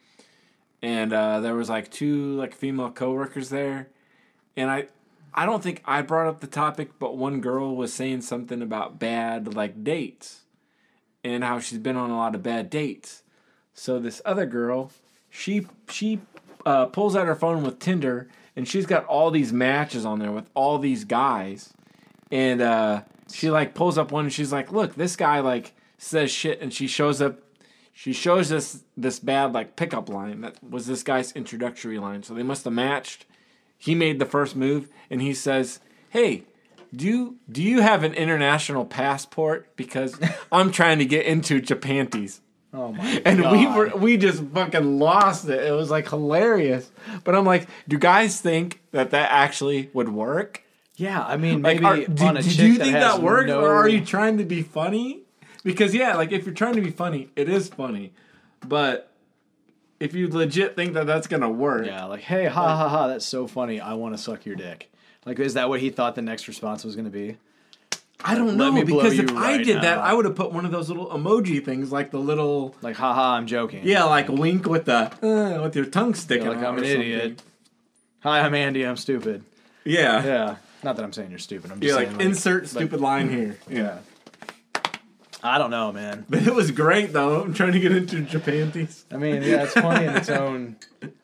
And 0.81 1.13
uh, 1.13 1.39
there 1.39 1.55
was 1.55 1.69
like 1.69 1.89
two 1.89 2.35
like 2.35 2.53
female 2.53 2.91
coworkers 2.91 3.49
there, 3.49 3.87
and 4.55 4.69
I, 4.69 4.87
I 5.33 5.45
don't 5.45 5.63
think 5.63 5.81
I 5.85 6.01
brought 6.01 6.27
up 6.27 6.41
the 6.41 6.47
topic, 6.47 6.99
but 6.99 7.17
one 7.17 7.41
girl 7.41 7.75
was 7.75 7.93
saying 7.93 8.21
something 8.21 8.61
about 8.61 8.99
bad 8.99 9.55
like 9.55 9.83
dates, 9.83 10.41
and 11.23 11.43
how 11.43 11.59
she's 11.59 11.79
been 11.79 11.95
on 11.95 12.11
a 12.11 12.17
lot 12.17 12.35
of 12.35 12.43
bad 12.43 12.69
dates. 12.69 13.23
So 13.73 13.99
this 13.99 14.21
other 14.25 14.45
girl, 14.45 14.91
she 15.35 15.67
she 15.89 16.21
uh, 16.65 16.85
pulls 16.87 17.15
out 17.15 17.27
her 17.27 17.35
phone 17.35 17.63
with 17.63 17.79
Tinder, 17.79 18.27
and 18.55 18.67
she's 18.67 18.85
got 18.85 19.05
all 19.05 19.31
these 19.31 19.51
matches 19.51 20.05
on 20.05 20.19
there 20.19 20.31
with 20.31 20.49
all 20.53 20.79
these 20.79 21.03
guys, 21.03 21.73
and 22.31 22.61
uh, 22.61 23.01
she 23.31 23.49
like 23.49 23.75
pulls 23.75 23.97
up 23.97 24.11
one, 24.11 24.25
and 24.25 24.33
she's 24.33 24.53
like, 24.53 24.71
"Look, 24.71 24.95
this 24.95 25.15
guy 25.15 25.41
like 25.41 25.73
says 25.97 26.31
shit," 26.31 26.61
and 26.61 26.73
she 26.73 26.87
shows 26.87 27.21
up. 27.21 27.39
She 27.91 28.13
shows 28.13 28.51
us 28.51 28.83
this 28.97 29.19
bad 29.19 29.53
like 29.53 29.75
pickup 29.75 30.09
line 30.09 30.41
that 30.41 30.55
was 30.63 30.87
this 30.87 31.03
guy's 31.03 31.31
introductory 31.33 31.99
line. 31.99 32.23
So 32.23 32.33
they 32.33 32.43
must 32.43 32.63
have 32.63 32.73
matched. 32.73 33.25
He 33.77 33.93
made 33.93 34.19
the 34.19 34.25
first 34.25 34.55
move, 34.55 34.87
and 35.09 35.21
he 35.21 35.33
says, 35.33 35.79
"Hey, 36.09 36.45
do 36.95 37.05
you 37.05 37.35
do 37.51 37.61
you 37.61 37.81
have 37.81 38.03
an 38.03 38.13
international 38.13 38.85
passport? 38.85 39.75
Because 39.75 40.17
I'm 40.51 40.71
trying 40.71 40.99
to 40.99 41.05
get 41.05 41.25
into 41.25 41.61
Japanties." 41.61 42.39
Oh 42.75 42.91
my 42.91 43.21
and 43.25 43.41
god! 43.41 43.51
we 43.53 43.67
were 43.67 43.95
we 43.97 44.17
just 44.17 44.43
fucking 44.43 44.99
lost 44.99 45.47
it. 45.47 45.63
It 45.65 45.71
was 45.71 45.89
like 45.89 46.09
hilarious. 46.09 46.91
But 47.23 47.35
I'm 47.35 47.45
like, 47.45 47.67
do 47.87 47.97
guys 47.97 48.41
think 48.41 48.81
that 48.91 49.11
that 49.11 49.31
actually 49.31 49.89
would 49.93 50.09
work? 50.09 50.61
yeah. 50.97 51.23
I 51.23 51.37
mean, 51.37 51.61
Like, 51.61 51.81
maybe 51.81 51.85
are, 51.85 52.05
do, 52.07 52.23
on 52.25 52.37
a 52.37 52.41
do 52.41 52.49
chick 52.49 52.59
you 52.67 52.77
that 52.79 52.83
think 52.83 52.93
that 52.95 53.21
works, 53.21 53.47
no- 53.47 53.61
or 53.61 53.73
are 53.73 53.87
you 53.87 54.03
trying 54.03 54.37
to 54.39 54.43
be 54.45 54.61
funny? 54.61 55.21
Because 55.63 55.95
yeah, 55.95 56.15
like 56.15 56.31
if 56.31 56.45
you're 56.45 56.53
trying 56.53 56.75
to 56.75 56.81
be 56.81 56.91
funny, 56.91 57.29
it 57.35 57.49
is 57.49 57.69
funny. 57.69 58.13
But 58.67 59.11
if 59.99 60.13
you 60.13 60.27
legit 60.29 60.75
think 60.75 60.93
that 60.93 61.07
that's 61.07 61.27
gonna 61.27 61.49
work, 61.49 61.85
Yeah, 61.85 62.05
like, 62.05 62.21
hey, 62.21 62.45
ha 62.45 62.75
ha 62.75 62.89
ha, 62.89 63.07
that's 63.07 63.25
so 63.25 63.47
funny. 63.47 63.79
I 63.79 63.93
want 63.93 64.15
to 64.15 64.21
suck 64.21 64.45
your 64.45 64.55
dick. 64.55 64.91
Like, 65.25 65.39
is 65.39 65.53
that 65.55 65.69
what 65.69 65.79
he 65.79 65.89
thought 65.89 66.13
the 66.15 66.21
next 66.21 66.47
response 66.47 66.83
was 66.83 66.95
going 66.95 67.05
to 67.05 67.11
be? 67.11 67.37
I 68.27 68.33
don't 68.35 68.57
Let 68.57 68.73
know 68.73 68.83
because 68.83 69.19
if 69.19 69.29
I 69.31 69.55
right 69.57 69.63
did 69.65 69.81
that. 69.83 69.99
I 69.99 70.11
would 70.13 70.25
have 70.25 70.35
put 70.35 70.51
one 70.51 70.65
of 70.65 70.71
those 70.71 70.89
little 70.89 71.07
emoji 71.07 71.63
things, 71.63 71.91
like 71.91 72.09
the 72.09 72.17
little 72.17 72.75
Like, 72.81 72.95
haha, 72.95 73.35
I'm 73.35 73.45
joking. 73.45 73.81
yeah, 73.85 74.03
like 74.05 74.27
wink 74.29 74.65
with 74.67 74.85
the 74.85 75.11
uh, 75.21 75.61
with 75.61 75.75
your 75.75 75.85
tongue 75.85 76.15
sticking. 76.15 76.47
like 76.47 76.57
out 76.57 76.65
I'm 76.65 76.77
an 76.79 76.83
something. 76.85 77.01
idiot. 77.01 77.43
Hi, 78.21 78.39
I'm 78.41 78.55
Andy. 78.55 78.83
I'm 78.83 78.97
stupid. 78.97 79.43
Yeah, 79.83 80.23
Yeah. 80.25 80.55
Not 80.83 80.95
that 80.97 81.03
I'm 81.05 81.13
saying 81.13 81.29
you're 81.29 81.39
stupid. 81.39 81.71
I'm 81.71 81.79
just 81.79 81.87
You're 81.93 82.03
saying 82.05 82.17
like, 82.17 82.25
insert 82.25 82.67
stupid 82.67 82.99
line 83.01 83.29
here. 83.29 83.57
Yeah. 83.69 83.99
I 85.45 85.57
don't 85.59 85.69
know, 85.71 85.91
man. 85.91 86.25
But 86.29 86.47
it 86.47 86.53
was 86.53 86.71
great 86.71 87.13
though. 87.13 87.41
I'm 87.41 87.53
trying 87.53 87.73
to 87.73 87.79
get 87.79 87.91
into 87.91 88.17
Japanties. 88.23 89.03
I 89.11 89.17
mean, 89.17 89.43
yeah, 89.43 89.63
it's 89.63 89.73
funny 89.73 90.05
in 90.05 90.15
its 90.15 90.29
own. 90.41 90.77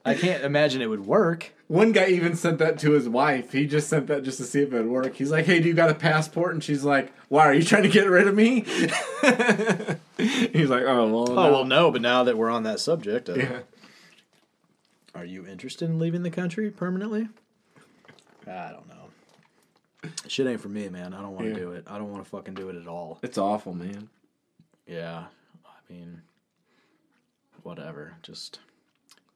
I 0.06 0.14
can't 0.14 0.44
imagine 0.44 0.82
it 0.82 0.88
would 0.90 1.06
work. 1.06 1.54
One 1.68 1.92
guy 1.94 2.08
even 2.08 2.36
sent 2.36 2.60
that 2.60 2.78
to 2.80 2.92
his 2.92 3.08
wife. 3.10 3.54
He 3.54 3.66
just 3.66 3.88
sent 3.90 4.08
that 4.08 4.24
just 4.24 4.38
to 4.40 4.44
see 4.44 4.62
if 4.62 4.74
it 4.74 4.78
would 4.78 4.88
work. 4.90 5.16
He's 5.16 5.32
like, 5.32 5.46
"Hey, 5.46 5.60
do 5.62 5.68
you 5.70 5.74
got 5.74 5.90
a 5.90 5.96
passport?" 5.96 6.54
And 6.54 6.64
she's 6.64 6.84
like, 6.84 7.12
"Why 7.30 7.44
are 7.46 7.54
you 7.54 7.64
trying 7.64 7.84
to 7.84 7.90
get 7.90 8.10
rid 8.10 8.28
of 8.28 8.36
me?" 8.36 8.62
He's 10.18 10.70
like, 10.70 10.84
"Oh 10.84 11.08
well." 11.08 11.30
Oh 11.32 11.34
no." 11.36 11.52
well, 11.52 11.66
no. 11.66 11.92
But 11.92 12.02
now 12.02 12.24
that 12.26 12.38
we're 12.38 12.50
on 12.52 12.64
that 12.64 12.80
subject, 12.80 13.30
uh, 13.30 13.36
Yeah. 13.36 13.60
are 15.16 15.26
you 15.26 15.48
interested 15.48 15.90
in 15.90 15.98
leaving 15.98 16.24
the 16.24 16.30
country 16.30 16.70
permanently? 16.70 17.30
I 18.46 18.72
don't 18.72 18.88
know. 18.88 18.91
Shit 20.28 20.48
ain't 20.48 20.62
for 20.62 20.70
me, 20.70 20.90
man. 20.90 21.14
I 21.14 21.22
don't 21.22 21.34
want 21.36 21.46
to 21.48 21.52
Yeah. 21.52 21.58
do 21.60 21.72
it. 21.74 21.84
I 21.88 21.98
don't 21.98 22.12
want 22.12 22.24
to 22.24 22.30
fucking 22.30 22.54
do 22.56 22.70
it 22.70 22.76
at 22.76 22.88
all. 22.88 23.20
It's 23.22 23.38
awful, 23.38 23.74
man. 23.74 24.10
Yeah, 24.88 25.26
I 25.66 25.94
mean, 25.94 26.22
whatever. 27.64 28.16
Just 28.24 28.60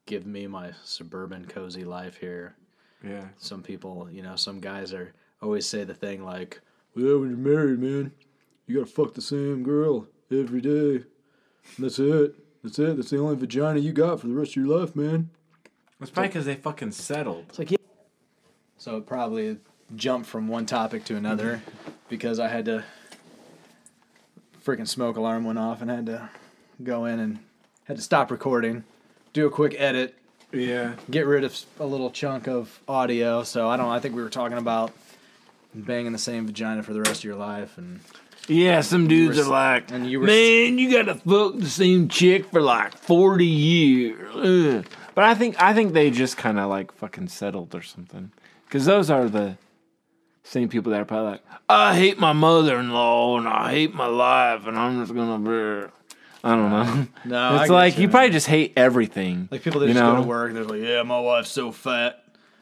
give 0.06 0.26
me 0.26 0.48
my 0.48 0.72
suburban 0.84 1.46
cozy 1.46 1.84
life 1.84 2.18
here. 2.18 2.56
Yeah. 3.04 3.30
Some 3.38 3.62
people, 3.62 4.10
you 4.12 4.22
know, 4.24 4.36
some 4.36 4.60
guys 4.60 4.94
are 4.94 5.14
always 5.42 5.66
say 5.68 5.84
the 5.84 5.94
thing 5.94 6.24
like, 6.26 6.62
"Well, 6.96 7.20
when 7.20 7.30
you're 7.30 7.38
married, 7.38 7.80
man, 7.80 8.12
you 8.66 8.76
gotta 8.80 8.90
fuck 8.92 9.14
the 9.14 9.22
same 9.22 9.64
girl 9.64 10.08
every 10.32 10.62
day. 10.62 10.96
And 11.78 11.86
that's 11.86 12.00
it. 12.00 12.36
That's 12.64 12.80
it. 12.80 12.96
That's 12.98 13.12
the 13.12 13.20
only 13.20 13.36
vagina 13.36 13.80
you 13.80 13.94
got 13.94 14.20
for 14.20 14.28
the 14.28 14.34
rest 14.34 14.52
of 14.58 14.66
your 14.66 14.80
life, 14.80 14.96
man." 14.96 15.30
It's 16.02 16.10
probably 16.12 16.30
because 16.30 16.46
they 16.46 16.56
fucking 16.56 16.92
settled. 16.92 17.46
It's 17.50 17.60
like, 17.60 17.72
yeah. 17.72 17.78
So 18.78 18.98
it 18.98 19.06
probably 19.06 19.60
jumped 19.95 20.28
from 20.28 20.48
one 20.48 20.66
topic 20.66 21.03
to 21.06 21.16
another 21.16 21.57
mm-hmm. 21.57 21.91
because 22.10 22.40
I 22.40 22.48
had 22.48 22.66
to 22.66 22.84
freaking 24.64 24.88
smoke 24.88 25.18
alarm 25.18 25.44
went 25.44 25.60
off 25.60 25.82
and 25.82 25.91
had 25.91 26.06
to 26.07 26.30
go 26.84 27.06
in 27.06 27.20
and 27.20 27.40
had 27.86 27.98
to 27.98 28.03
stop 28.03 28.32
recording, 28.32 28.84
do 29.34 29.45
a 29.45 29.49
quick 29.52 29.76
edit, 29.78 30.16
Yeah. 30.52 30.94
get 31.10 31.28
rid 31.28 31.44
of 31.44 31.56
a 31.80 31.86
little 31.86 32.10
chunk 32.10 32.48
of 32.48 32.80
audio. 32.88 33.44
So 33.44 33.70
I 33.70 33.78
don't. 33.78 33.90
I 33.90 33.99
think 33.99 34.16
we 34.16 34.24
were 34.24 34.30
talking 34.30 34.57
about 34.57 34.91
banging 35.74 36.14
the 36.14 36.18
same 36.18 36.48
vagina 36.48 36.82
for 36.84 36.94
the 36.94 37.02
rest 37.02 37.20
of 37.20 37.24
your 37.26 37.36
life, 37.36 37.78
and 37.78 37.99
Yeah, 38.48 38.82
some 38.82 39.07
dudes 39.07 39.38
were 39.38 39.44
are 39.44 39.49
like, 39.49 39.91
and 39.91 40.10
you 40.10 40.20
were 40.20 40.26
man, 40.28 40.78
you 40.80 40.91
gotta 40.91 41.16
fuck 41.16 41.57
the 41.60 41.70
same 41.70 42.07
chick 42.07 42.45
for 42.45 42.62
like 42.62 42.98
forty 42.98 43.45
years. 43.45 44.36
Ugh." 44.36 44.86
But 45.14 45.26
I 45.26 45.36
think 45.36 45.62
I 45.62 45.74
think 45.74 45.94
they 45.94 46.10
just 46.10 46.38
kind 46.38 46.60
of 46.60 46.70
like 46.70 46.91
fucking 46.91 47.28
settled 47.28 47.76
or 47.76 47.82
something, 47.82 48.32
because 48.66 48.86
those 48.86 49.10
are 49.10 49.30
the 49.30 49.57
same 50.46 50.70
people 50.70 50.92
that 50.94 51.02
are 51.02 51.06
probably 51.06 51.32
like, 51.32 51.44
I 51.68 51.96
hate 51.96 52.20
my 52.20 52.32
mother-in-law 52.34 53.40
and 53.40 53.48
I 53.48 53.72
hate 53.72 53.94
my 53.94 54.06
life 54.08 54.68
and 54.68 54.78
I'm 54.78 55.02
just 55.02 55.14
gonna 55.14 55.40
be. 55.40 55.92
I 56.44 56.56
don't 56.56 56.70
know. 56.70 57.08
No, 57.26 57.56
it's 57.56 57.70
get 57.70 57.74
like 57.74 57.96
you. 57.98 58.04
you 58.04 58.10
probably 58.10 58.30
just 58.30 58.46
hate 58.48 58.74
everything. 58.78 59.48
like 59.52 59.64
people 59.64 59.80
that 59.82 59.88
just 59.88 60.00
know? 60.00 60.16
go 60.18 60.22
to 60.22 60.28
work, 60.28 60.54
they're 60.54 60.64
like, 60.64 60.82
"Yeah, 60.82 61.02
my 61.04 61.20
wife's 61.20 61.52
so 61.52 61.72
fat." 61.72 62.22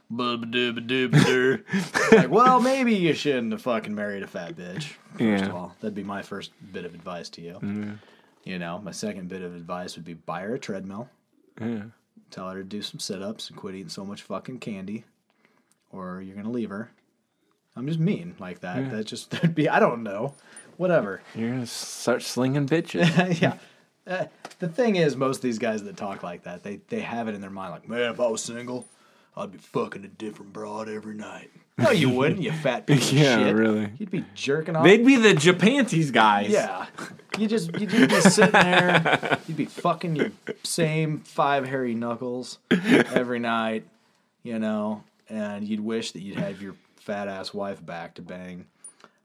Like, 0.16 2.30
well, 2.30 2.62
maybe 2.62 2.94
you 2.96 3.14
shouldn't 3.14 3.52
have 3.52 3.62
fucking 3.64 3.96
married 3.96 4.22
a 4.24 4.28
fat 4.28 4.56
bitch. 4.56 4.84
First 5.14 5.22
Yeah. 5.22 5.46
of 5.48 5.56
all, 5.56 5.76
that'd 5.82 5.96
be 5.96 6.04
my 6.04 6.22
first 6.22 6.52
bit 6.72 6.86
of 6.86 6.94
advice 6.94 7.30
to 7.30 7.42
you. 7.42 7.54
Mm-hmm. 7.54 7.92
You 8.44 8.60
know, 8.60 8.80
my 8.80 8.92
second 8.92 9.30
bit 9.30 9.42
of 9.42 9.56
advice 9.56 9.96
would 9.96 10.06
be 10.06 10.14
buy 10.14 10.42
her 10.42 10.56
a 10.56 10.60
treadmill. 10.60 11.10
Yeah. 11.60 11.84
Tell 12.30 12.50
her 12.50 12.58
to 12.60 12.64
do 12.64 12.82
some 12.82 13.00
sit 13.00 13.22
ups 13.22 13.50
and 13.50 13.58
quit 13.58 13.76
eating 13.76 13.90
so 13.90 14.06
much 14.06 14.22
fucking 14.22 14.60
candy, 14.60 15.06
or 15.92 16.22
you're 16.22 16.36
gonna 16.36 16.52
leave 16.52 16.70
her. 16.70 16.92
I'm 17.76 17.88
just 17.88 18.00
mean 18.00 18.36
like 18.40 18.60
that. 18.62 18.92
That 18.92 19.06
just 19.06 19.32
that'd 19.32 19.56
be 19.56 19.68
I 19.70 19.80
don't 19.80 20.04
know, 20.04 20.36
whatever. 20.78 21.22
You're 21.36 21.50
gonna 21.52 21.66
start 21.68 22.22
slinging 22.22 22.68
bitches. 22.68 23.42
yeah. 23.42 23.58
Uh, 24.06 24.26
the 24.60 24.68
thing 24.68 24.98
is, 24.98 25.16
most 25.16 25.38
of 25.38 25.42
these 25.44 25.60
guys 25.60 25.84
that 25.84 25.96
talk 25.98 26.24
like 26.24 26.44
that, 26.44 26.64
they 26.64 26.82
they 26.90 27.00
have 27.02 27.28
it 27.28 27.36
in 27.36 27.42
their 27.42 27.50
mind 27.50 27.72
like, 27.72 27.88
man, 27.88 28.12
if 28.12 28.20
I 28.20 28.28
was 28.28 28.44
single, 28.44 28.88
I'd 29.36 29.52
be 29.52 29.58
fucking 29.58 30.04
a 30.04 30.08
different 30.10 30.54
broad 30.54 30.90
every 30.90 31.16
night. 31.16 31.50
No, 31.78 31.90
you 31.90 32.10
wouldn't, 32.18 32.42
you 32.42 32.52
fat 32.52 32.86
piece 32.86 33.12
of 33.12 33.18
Yeah, 33.18 33.38
shit. 33.38 33.56
really. 33.56 33.90
You'd 33.98 34.12
be 34.12 34.24
jerking 34.36 34.76
off. 34.76 34.84
They'd 34.84 35.04
be 35.06 35.16
the 35.16 35.34
Japanties 35.34 36.12
guys. 36.12 36.50
yeah. 36.50 36.86
You 37.40 37.48
just 37.48 37.74
you'd 37.80 37.90
just 37.90 38.10
be 38.10 38.22
sitting 38.30 38.52
there. 38.52 39.40
You'd 39.48 39.58
be 39.58 39.66
fucking 39.66 40.16
your 40.16 40.32
same 40.64 41.22
five 41.22 41.66
hairy 41.68 41.96
knuckles 41.96 42.60
every 42.70 43.40
night, 43.40 43.88
you 44.44 44.60
know, 44.60 45.04
and 45.30 45.68
you'd 45.68 45.80
wish 45.80 46.12
that 46.12 46.22
you'd 46.22 46.38
have 46.38 46.62
your 46.62 46.76
fat 47.04 47.28
ass 47.28 47.54
wife 47.54 47.86
back 47.86 48.16
to 48.16 48.22
bang, 48.22 48.66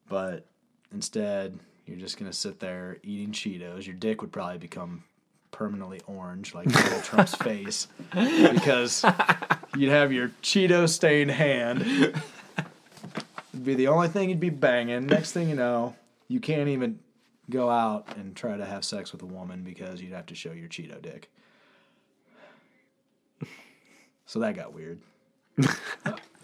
but 0.09 0.45
instead 0.93 1.57
you're 1.87 1.97
just 1.97 2.19
gonna 2.19 2.33
sit 2.33 2.59
there 2.59 2.99
eating 3.05 3.31
Cheetos. 3.31 3.87
Your 3.87 3.95
dick 3.95 4.21
would 4.21 4.33
probably 4.33 4.59
become 4.59 5.05
permanently 5.53 6.01
orange 6.09 6.55
like 6.55 6.69
Donald 6.69 7.05
Trump's 7.05 7.35
face 7.43 7.87
because 8.11 9.05
you'd 9.77 9.91
have 9.91 10.13
your 10.13 10.31
Cheeto 10.43 10.89
stained 10.89 11.31
hand. 11.31 11.83
It'd 13.53 13.65
be 13.65 13.75
the 13.75 13.87
only 13.89 14.09
thing 14.09 14.29
you'd 14.29 14.41
be 14.41 14.51
banging. 14.51 15.07
Next 15.07 15.31
thing 15.31 15.49
you 15.49 15.55
know, 15.55 15.95
you 16.27 16.41
can't 16.41 16.69
even 16.69 16.99
go 17.49 17.71
out 17.71 18.17
and 18.17 18.35
try 18.35 18.57
to 18.57 18.65
have 18.65 18.85
sex 18.85 19.13
with 19.13 19.23
a 19.23 19.27
woman 19.27 19.63
because 19.63 20.03
you'd 20.03 20.13
have 20.13 20.27
to 20.27 20.35
show 20.35 20.51
your 20.51 20.69
Cheeto 20.69 21.01
dick. 21.01 21.31
So 24.27 24.41
that 24.41 24.57
got 24.57 24.75
weird. 24.75 25.01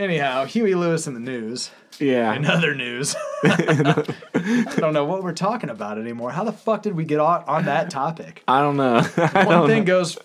Anyhow, 0.00 0.46
Huey 0.46 0.74
Lewis 0.74 1.06
and 1.06 1.14
the 1.14 1.20
news. 1.20 1.70
Yeah. 1.98 2.32
In 2.32 2.46
other 2.46 2.74
news, 2.74 3.14
I 3.44 4.74
don't 4.78 4.94
know 4.94 5.04
what 5.04 5.22
we're 5.22 5.34
talking 5.34 5.68
about 5.68 5.98
anymore. 5.98 6.30
How 6.30 6.44
the 6.44 6.52
fuck 6.52 6.82
did 6.82 6.94
we 6.96 7.04
get 7.04 7.20
on, 7.20 7.44
on 7.44 7.66
that 7.66 7.90
topic? 7.90 8.42
I 8.48 8.62
don't 8.62 8.78
know. 8.78 9.02
I 9.16 9.44
One 9.44 9.48
don't 9.58 9.68
thing 9.68 9.80
know. 9.84 9.98
goes, 9.98 10.16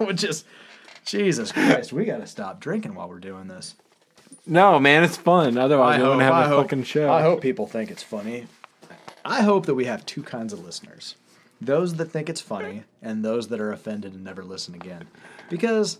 which 0.00 0.24
is, 0.24 0.44
Jesus 1.04 1.52
Christ, 1.52 1.92
we 1.92 2.04
got 2.06 2.18
to 2.18 2.26
stop 2.26 2.58
drinking 2.58 2.96
while 2.96 3.08
we're 3.08 3.20
doing 3.20 3.46
this. 3.46 3.76
No, 4.44 4.80
man, 4.80 5.04
it's 5.04 5.16
fun. 5.16 5.56
Otherwise, 5.56 5.98
we 6.00 6.04
wouldn't 6.04 6.22
have 6.22 6.46
a 6.46 6.48
hope, 6.48 6.64
fucking 6.64 6.82
show. 6.82 7.12
I 7.12 7.22
hope 7.22 7.40
people 7.40 7.68
think 7.68 7.92
it's 7.92 8.02
funny. 8.02 8.46
I 9.24 9.42
hope 9.42 9.66
that 9.66 9.74
we 9.76 9.84
have 9.84 10.04
two 10.06 10.24
kinds 10.24 10.52
of 10.52 10.64
listeners. 10.64 11.14
those 11.60 11.94
that 11.94 12.06
think 12.06 12.28
it's 12.28 12.40
funny 12.40 12.82
and 13.00 13.24
those 13.24 13.46
that 13.48 13.60
are 13.60 13.70
offended 13.70 14.14
and 14.14 14.24
never 14.24 14.42
listen 14.42 14.74
again. 14.74 15.06
Because, 15.50 15.98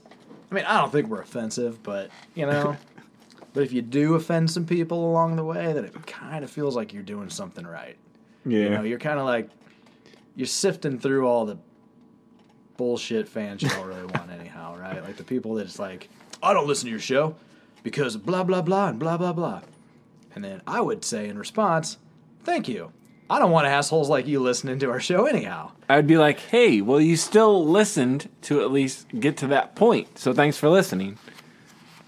I 0.50 0.54
mean, 0.54 0.64
I 0.64 0.78
don't 0.78 0.90
think 0.90 1.08
we're 1.08 1.20
offensive, 1.20 1.82
but, 1.82 2.10
you 2.34 2.46
know, 2.46 2.76
but 3.52 3.62
if 3.62 3.72
you 3.72 3.82
do 3.82 4.14
offend 4.14 4.50
some 4.50 4.66
people 4.66 5.10
along 5.10 5.36
the 5.36 5.44
way, 5.44 5.72
then 5.72 5.84
it 5.84 6.06
kind 6.06 6.44
of 6.44 6.50
feels 6.50 6.74
like 6.74 6.92
you're 6.92 7.02
doing 7.02 7.30
something 7.30 7.66
right. 7.66 7.96
Yeah. 8.46 8.60
You 8.60 8.68
know, 8.70 8.82
you're 8.82 8.98
kind 8.98 9.18
of 9.18 9.26
like, 9.26 9.50
you're 10.36 10.46
sifting 10.46 10.98
through 10.98 11.26
all 11.26 11.44
the 11.44 11.58
bullshit 12.76 13.28
fans 13.28 13.62
you 13.62 13.68
don't 13.68 13.86
really 13.86 14.04
want 14.04 14.30
anyhow, 14.30 14.76
right? 14.80 15.02
Like 15.02 15.16
the 15.16 15.24
people 15.24 15.54
that 15.54 15.66
it's 15.66 15.78
like, 15.78 16.08
I 16.42 16.52
don't 16.52 16.66
listen 16.66 16.86
to 16.86 16.90
your 16.90 17.00
show 17.00 17.34
because 17.82 18.16
blah, 18.16 18.44
blah, 18.44 18.62
blah, 18.62 18.88
and 18.88 18.98
blah, 18.98 19.16
blah, 19.16 19.32
blah. 19.32 19.60
And 20.34 20.44
then 20.44 20.62
I 20.66 20.80
would 20.80 21.04
say 21.04 21.28
in 21.28 21.38
response, 21.38 21.98
thank 22.44 22.68
you. 22.68 22.92
I 23.30 23.38
don't 23.38 23.50
want 23.50 23.66
assholes 23.66 24.08
like 24.08 24.26
you 24.26 24.40
listening 24.40 24.78
to 24.78 24.90
our 24.90 25.00
show 25.00 25.26
anyhow. 25.26 25.72
I'd 25.88 26.06
be 26.06 26.16
like, 26.16 26.40
hey, 26.40 26.80
well, 26.80 27.00
you 27.00 27.16
still 27.16 27.66
listened 27.66 28.28
to 28.42 28.62
at 28.62 28.70
least 28.70 29.06
get 29.20 29.36
to 29.38 29.48
that 29.48 29.74
point. 29.74 30.18
So 30.18 30.32
thanks 30.32 30.56
for 30.56 30.68
listening. 30.70 31.18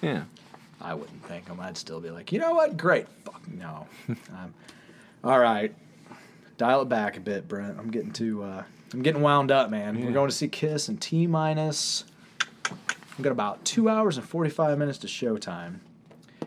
Yeah. 0.01 0.25
I 0.81 0.95
wouldn't 0.95 1.23
thank 1.27 1.47
them. 1.47 1.61
I'd 1.61 1.77
still 1.77 2.01
be 2.01 2.11
like, 2.11 2.33
you 2.33 2.39
know 2.39 2.55
what? 2.55 2.79
Great. 2.79 3.07
Fuck 3.25 3.43
no. 3.49 3.87
um, 4.09 4.55
all 5.23 5.39
right. 5.39 5.75
Dial 6.57 6.83
it 6.83 6.89
back 6.89 7.19
a 7.19 7.21
bit, 7.21 7.47
Brent. 7.49 7.79
I'm 7.79 7.91
getting 7.91 8.13
too. 8.13 8.43
Uh, 8.43 8.65
I'm 8.93 9.03
getting 9.03 9.21
wound 9.21 9.51
up, 9.51 9.71
man. 9.71 10.03
We're 10.03 10.13
going 10.13 10.31
to 10.31 10.35
see 10.35 10.49
Kiss 10.49 10.89
and 10.89 11.01
T 11.01 11.27
minus. 11.27 12.05
We've 13.17 13.25
got 13.25 13.33
about 13.33 13.65
two 13.65 13.89
hours 13.89 14.17
and 14.17 14.27
45 14.27 14.79
minutes 14.79 14.99
to 14.99 15.07
showtime. 15.07 15.81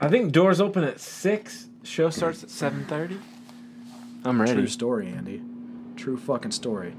I 0.02 0.10
think 0.10 0.32
doors 0.32 0.60
open 0.60 0.84
at 0.84 1.00
6. 1.00 1.68
Show 1.84 2.10
starts 2.10 2.44
at 2.44 2.50
7.30. 2.50 3.20
I'm 4.26 4.40
ready. 4.42 4.54
True 4.54 4.68
story, 4.68 5.08
Andy. 5.08 5.42
True 5.96 6.18
fucking 6.18 6.52
story. 6.52 6.94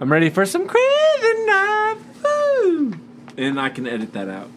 I'm 0.00 0.10
ready 0.10 0.28
for 0.30 0.44
some 0.44 0.66
crazy 0.66 1.44
night 1.46 1.96
food. 2.22 2.98
And 3.36 3.60
I 3.60 3.68
can 3.68 3.86
edit 3.86 4.12
that 4.12 4.28
out. 4.28 4.50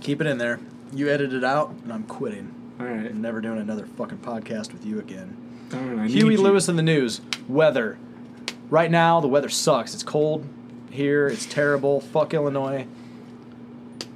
Keep 0.00 0.20
it 0.20 0.26
in 0.26 0.38
there. 0.38 0.60
You 0.92 1.08
edit 1.08 1.32
it 1.32 1.44
out, 1.44 1.70
and 1.82 1.92
I'm 1.92 2.04
quitting. 2.04 2.54
All 2.78 2.86
right. 2.86 3.06
I'm 3.06 3.20
never 3.20 3.40
doing 3.40 3.58
another 3.58 3.86
fucking 3.86 4.18
podcast 4.18 4.72
with 4.72 4.84
you 4.84 4.98
again. 4.98 5.36
All 5.72 5.80
right, 5.80 5.98
I 5.98 6.06
need 6.06 6.12
Huey 6.12 6.34
you. 6.34 6.42
Lewis 6.42 6.68
in 6.68 6.76
the 6.76 6.82
news. 6.82 7.20
Weather. 7.48 7.98
Right 8.70 8.90
now, 8.90 9.20
the 9.20 9.28
weather 9.28 9.48
sucks. 9.48 9.94
It's 9.94 10.02
cold 10.02 10.46
here. 10.90 11.26
It's 11.28 11.46
terrible. 11.46 12.00
Fuck 12.00 12.34
Illinois. 12.34 12.86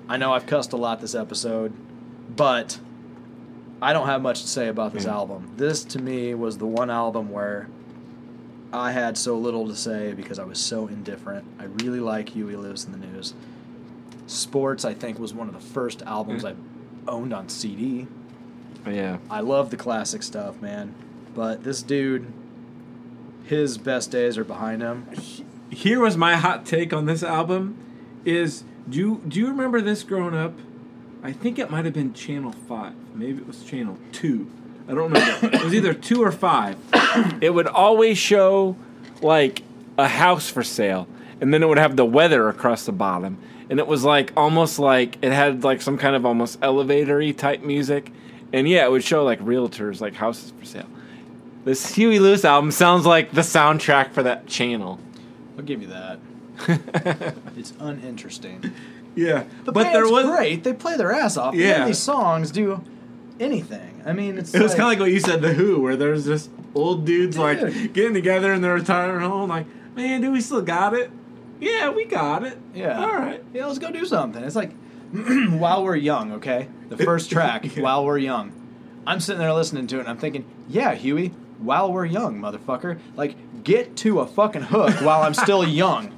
I 0.09 0.16
know 0.16 0.32
I've 0.32 0.47
cussed 0.47 0.72
a 0.72 0.77
lot 0.77 1.01
this 1.01 1.14
episode, 1.14 1.72
but 2.36 2.78
I 3.82 3.93
don't 3.93 4.07
have 4.07 4.20
much 4.20 4.43
to 4.43 4.48
say 4.48 4.69
about 4.69 4.93
this 4.93 5.07
album. 5.07 5.52
This, 5.57 5.85
to 5.85 5.98
me, 6.01 6.35
was 6.35 6.59
the 6.59 6.66
one 6.66 6.90
album 6.90 7.31
where 7.31 7.69
I 8.73 8.93
had 8.93 9.16
so 9.16 9.39
little 9.39 9.66
to 9.69 9.74
say 9.74 10.12
because 10.12 10.39
I 10.39 10.44
was 10.44 10.59
so 10.59 10.86
indifferent. 10.86 11.44
I 11.59 11.65
really 11.65 12.01
like 12.01 12.31
Huey 12.31 12.57
Lewis 12.57 12.85
and 12.85 12.94
the 12.94 13.07
News. 13.07 13.35
Sports, 14.27 14.85
I 14.85 14.94
think, 14.94 15.19
was 15.19 15.32
one 15.32 15.48
of 15.48 15.55
the 15.55 15.61
first 15.61 16.02
albums 16.02 16.44
I 16.44 16.55
owned 17.09 17.32
on 17.32 17.48
CD. 17.48 18.07
Yeah. 18.86 19.19
I 19.31 19.40
love 19.40 19.70
the 19.70 19.77
classic 19.77 20.23
stuff, 20.23 20.61
man. 20.61 20.94
But 21.35 21.65
this 21.65 21.82
dude, 21.82 22.32
his 23.44 23.78
best 23.78 24.11
days 24.11 24.39
are 24.39 24.44
behind 24.44 24.82
him. 24.82 25.07
Here 25.70 26.01
was 26.01 26.16
my 26.16 26.36
hot 26.36 26.66
take 26.66 26.93
on 26.93 27.07
this 27.07 27.23
album 27.23 27.77
is 28.24 28.65
do 28.89 28.98
you 28.98 29.23
do 29.27 29.39
you 29.40 29.48
remember 29.48 29.81
this 29.81 30.02
growing 30.02 30.35
up? 30.35 30.52
I 31.22 31.32
think 31.32 31.59
it 31.59 31.70
might 31.70 31.84
have 31.84 31.94
been 31.94 32.14
channel 32.14 32.52
5. 32.52 32.92
Maybe 33.14 33.38
it 33.38 33.47
was 33.47 33.62
channel 33.64 33.98
2. 34.12 34.51
I 34.88 34.94
don't 34.94 35.12
remember. 35.12 35.56
it 35.56 35.62
was 35.62 35.74
either 35.74 35.94
2 35.94 36.22
or 36.22 36.32
5. 36.32 36.76
It 37.40 37.52
would 37.52 37.66
always 37.66 38.18
show 38.18 38.76
like 39.20 39.62
a 39.98 40.06
house 40.06 40.48
for 40.48 40.62
sale 40.62 41.09
and 41.40 41.52
then 41.52 41.62
it 41.62 41.66
would 41.66 41.78
have 41.78 41.97
the 41.97 42.05
weather 42.05 42.48
across 42.48 42.86
the 42.86 42.92
bottom 42.92 43.38
and 43.68 43.78
it 43.78 43.86
was 43.86 44.05
like 44.05 44.32
almost 44.36 44.78
like 44.78 45.18
it 45.22 45.32
had 45.32 45.64
like 45.64 45.82
some 45.82 45.98
kind 45.98 46.14
of 46.14 46.24
almost 46.24 46.60
elevatory 46.60 47.36
type 47.36 47.62
music 47.62 48.12
and 48.52 48.68
yeah 48.68 48.84
it 48.84 48.90
would 48.90 49.02
show 49.02 49.24
like 49.24 49.40
realtors 49.40 50.01
like 50.01 50.14
houses 50.14 50.52
for 50.59 50.64
sale 50.64 50.86
this 51.64 51.94
huey 51.94 52.18
lewis 52.20 52.44
album 52.44 52.70
sounds 52.70 53.05
like 53.05 53.32
the 53.32 53.40
soundtrack 53.40 54.12
for 54.12 54.22
that 54.22 54.47
channel 54.47 55.01
I'll 55.60 55.66
give 55.66 55.82
you 55.82 55.88
that. 55.88 56.18
It's 57.56 57.74
uninteresting. 57.78 58.72
Yeah 59.20 59.44
The 59.64 59.72
but 59.72 59.92
there 59.92 60.09
was 60.09 60.26
great. 60.26 60.64
They 60.64 60.72
play 60.72 60.97
their 60.97 61.12
ass 61.12 61.36
off. 61.36 61.55
Yeah. 61.55 61.84
these 61.86 61.98
songs 61.98 62.51
do 62.51 62.82
anything. 63.38 64.02
I 64.05 64.12
mean, 64.12 64.38
it's 64.38 64.55
it 64.55 64.62
was 64.62 64.72
like, 64.72 64.78
kind 64.78 64.86
of 64.86 64.98
like 64.98 65.01
what 65.01 65.12
you 65.12 65.20
said 65.20 65.42
the 65.42 65.52
who 65.55 65.80
where 65.80 65.97
there's 65.97 66.24
just 66.24 66.51
old 66.74 67.05
dudes 67.05 67.36
like 67.36 67.59
getting 67.92 68.14
together 68.14 68.52
in 68.52 68.62
their 68.62 68.74
retirement 68.74 69.22
home 69.22 69.48
like 69.51 69.66
man 69.97 70.20
do 70.20 70.30
we 70.30 70.40
still 70.40 70.62
got 70.62 70.94
it 70.94 71.10
yeah 71.60 71.90
we 71.90 72.05
got 72.05 72.44
it 72.44 72.56
yeah. 72.74 73.01
all 73.05 73.12
right 73.12 73.42
Yeah, 73.52 73.66
let's 73.66 73.78
go 73.78 73.90
do 73.90 74.05
something. 74.06 74.42
It's 74.44 74.56
like 74.56 74.72
while 75.12 75.82
we're 75.84 75.97
young, 75.97 76.32
okay? 76.34 76.68
The 76.88 76.97
first 77.09 77.30
track, 77.30 77.64
Yeah. 77.76 77.82
while 77.82 78.05
we're 78.05 78.18
young. 78.18 78.52
I'm 79.06 79.18
sitting 79.20 79.40
there 79.40 79.52
listening 79.52 79.86
to 79.88 79.97
it 79.97 80.01
and 80.01 80.09
I'm 80.09 80.18
thinking, 80.18 80.44
yeah, 80.68 80.94
Huey, 80.94 81.28
while 81.59 81.92
we're 81.92 82.05
young, 82.05 82.38
motherfucker. 82.40 82.98
Like, 83.16 83.34
get 83.64 83.97
to 83.98 84.20
a 84.20 84.26
fucking 84.26 84.62
hook 84.62 84.94
while 85.01 85.22
I'm 85.22 85.34
still 85.34 85.66
young. 85.82 86.12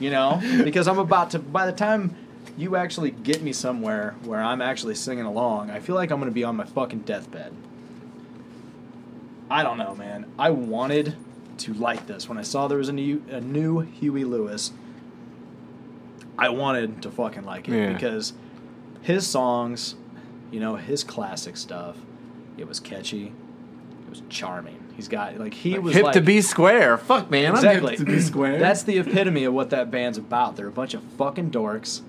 You 0.00 0.10
know? 0.10 0.40
Because 0.64 0.88
I'm 0.88 0.98
about 0.98 1.30
to, 1.30 1.38
by 1.38 1.66
the 1.66 1.72
time 1.72 2.16
you 2.56 2.76
actually 2.76 3.10
get 3.10 3.42
me 3.42 3.52
somewhere 3.52 4.14
where 4.24 4.40
I'm 4.42 4.62
actually 4.62 4.94
singing 4.94 5.24
along, 5.24 5.70
I 5.70 5.80
feel 5.80 5.94
like 5.94 6.10
I'm 6.10 6.18
going 6.18 6.30
to 6.30 6.34
be 6.34 6.44
on 6.44 6.56
my 6.56 6.64
fucking 6.64 7.00
deathbed. 7.00 7.52
I 9.50 9.62
don't 9.62 9.78
know, 9.78 9.94
man. 9.94 10.26
I 10.38 10.50
wanted 10.50 11.16
to 11.58 11.74
like 11.74 12.06
this. 12.06 12.28
When 12.28 12.38
I 12.38 12.42
saw 12.42 12.68
there 12.68 12.78
was 12.78 12.88
a 12.88 12.92
new, 12.92 13.22
a 13.30 13.40
new 13.40 13.80
Huey 13.80 14.24
Lewis, 14.24 14.72
I 16.38 16.48
wanted 16.48 17.02
to 17.02 17.10
fucking 17.10 17.44
like 17.44 17.68
it 17.68 17.74
Yeah. 17.76 17.92
because 17.92 18.32
his 19.02 19.26
songs, 19.26 19.94
you 20.50 20.60
know, 20.60 20.76
his 20.76 21.04
classic 21.04 21.56
stuff, 21.56 21.96
it 22.56 22.66
was 22.66 22.80
catchy, 22.80 23.26
it 24.06 24.10
was 24.10 24.22
charming. 24.28 24.80
He's 24.96 25.08
got 25.08 25.36
like 25.38 25.54
he 25.54 25.76
was 25.78 25.94
hip 25.94 26.04
like, 26.04 26.12
to 26.12 26.20
be 26.20 26.40
square 26.40 26.96
fuck 26.96 27.28
man 27.28 27.52
exactly 27.52 27.94
i'm 27.94 27.98
hip 27.98 28.06
to 28.06 28.12
be 28.12 28.20
square 28.20 28.60
That's 28.60 28.84
the 28.84 28.98
epitome 28.98 29.42
of 29.42 29.52
what 29.52 29.70
that 29.70 29.90
band's 29.90 30.18
about. 30.18 30.54
They're 30.54 30.68
a 30.68 30.72
bunch 30.72 30.94
of 30.94 31.02
fucking 31.02 31.50
dorks, 31.50 32.02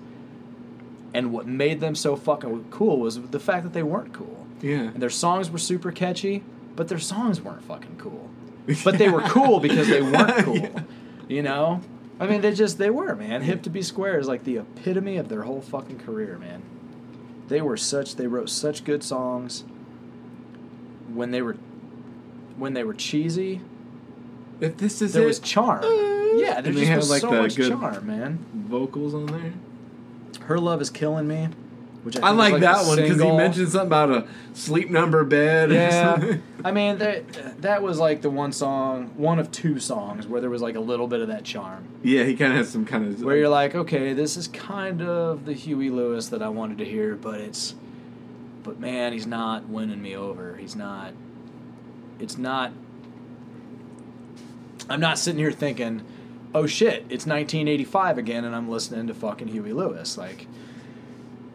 and 1.16 1.32
what 1.32 1.46
made 1.46 1.80
them 1.80 1.94
so 1.94 2.14
fucking 2.14 2.66
cool 2.70 3.00
was 3.00 3.18
the 3.30 3.40
fact 3.40 3.62
that 3.64 3.72
they 3.72 3.82
weren't 3.82 4.12
cool. 4.12 4.46
yeah 4.60 4.90
And 4.92 5.02
their 5.02 5.10
songs 5.10 5.50
were 5.50 5.58
super 5.58 5.90
catchy, 5.90 6.44
but 6.76 6.88
their 6.88 6.98
songs 6.98 7.40
weren't 7.40 7.64
fucking 7.64 7.96
cool. 7.96 8.30
But 8.84 8.98
they 8.98 9.08
were 9.08 9.22
cool 9.22 9.60
because 9.60 9.86
they 9.88 10.02
weren't 10.02 10.44
cool. 10.44 10.56
Yeah. 10.56 10.80
You 11.28 11.42
know? 11.42 11.80
I 12.18 12.26
mean, 12.26 12.40
they 12.40 12.52
just, 12.52 12.78
they 12.78 12.90
were, 12.90 13.14
man. 13.14 13.42
Hip 13.42 13.62
to 13.62 13.70
be 13.70 13.80
square 13.80 14.18
is 14.18 14.26
like 14.26 14.42
the 14.44 14.58
epitome 14.58 15.16
of 15.18 15.28
their 15.28 15.42
whole 15.42 15.60
fucking 15.60 16.00
career, 16.00 16.36
man. 16.38 16.62
They 17.48 17.60
were 17.62 17.76
such, 17.76 18.16
they 18.16 18.26
wrote 18.26 18.50
such 18.50 18.84
good 18.84 19.04
songs. 19.04 19.64
When 21.14 21.30
they 21.30 21.42
were, 21.42 21.56
when 22.56 22.74
they 22.74 22.82
were 22.82 22.94
cheesy, 22.94 23.60
if 24.60 24.76
this 24.78 25.00
is 25.00 25.12
there 25.12 25.22
it 25.22 25.26
was 25.26 25.38
charm. 25.38 25.84
Eh, 25.84 26.32
yeah, 26.38 26.60
there 26.60 26.72
they 26.72 26.80
just 26.80 26.88
had, 26.88 26.96
was 26.96 27.10
like, 27.10 27.20
so 27.20 27.30
much 27.30 27.56
charm, 27.56 28.06
man. 28.06 28.44
vocals 28.52 29.14
on 29.14 29.26
there 29.26 29.52
Her 30.46 30.58
love 30.58 30.80
is 30.80 30.90
killing 30.90 31.28
me. 31.28 31.48
Which 32.02 32.16
I, 32.18 32.28
I 32.28 32.30
think 32.30 32.38
like, 32.52 32.60
that 32.60 32.86
one 32.86 32.98
because 32.98 33.20
he 33.20 33.32
mentioned 33.32 33.68
something 33.70 33.88
about 33.88 34.10
a 34.10 34.28
sleep 34.54 34.90
number 34.90 35.24
bed. 35.24 35.72
Yeah. 35.72 36.36
I 36.64 36.70
mean 36.70 36.98
that 36.98 37.62
that 37.62 37.82
was 37.82 37.98
like 37.98 38.22
the 38.22 38.30
one 38.30 38.52
song, 38.52 39.10
one 39.16 39.40
of 39.40 39.50
two 39.50 39.80
songs 39.80 40.28
where 40.28 40.40
there 40.40 40.48
was 40.48 40.62
like 40.62 40.76
a 40.76 40.80
little 40.80 41.08
bit 41.08 41.20
of 41.20 41.26
that 41.26 41.42
charm, 41.42 41.84
yeah. 42.04 42.22
He 42.22 42.36
kind 42.36 42.52
of 42.52 42.58
has 42.58 42.70
some 42.70 42.84
kind 42.84 43.12
of 43.12 43.24
where 43.24 43.36
you're 43.36 43.48
like, 43.48 43.74
okay, 43.74 44.12
this 44.12 44.36
is 44.36 44.46
kind 44.46 45.02
of 45.02 45.46
the 45.46 45.52
Huey 45.52 45.90
Lewis 45.90 46.28
that 46.28 46.42
I 46.42 46.48
wanted 46.48 46.78
to 46.78 46.84
hear, 46.84 47.16
but 47.16 47.40
it's, 47.40 47.74
but 48.62 48.78
man, 48.78 49.12
he's 49.12 49.26
not 49.26 49.68
winning 49.68 50.00
me 50.00 50.14
over. 50.14 50.56
He's 50.58 50.76
not. 50.76 51.12
It's 52.20 52.38
not. 52.38 52.70
I'm 54.88 55.00
not 55.00 55.18
sitting 55.18 55.40
here 55.40 55.50
thinking, 55.50 56.04
oh 56.54 56.66
shit, 56.66 57.00
it's 57.08 57.26
1985 57.26 58.18
again, 58.18 58.44
and 58.44 58.54
I'm 58.54 58.68
listening 58.68 59.06
to 59.08 59.14
fucking 59.14 59.48
Huey 59.48 59.72
Lewis. 59.72 60.16
Like, 60.18 60.46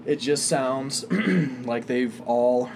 it 0.05 0.17
just 0.17 0.47
sounds 0.47 1.05
like 1.11 1.87
they've 1.87 2.19
all. 2.21 2.69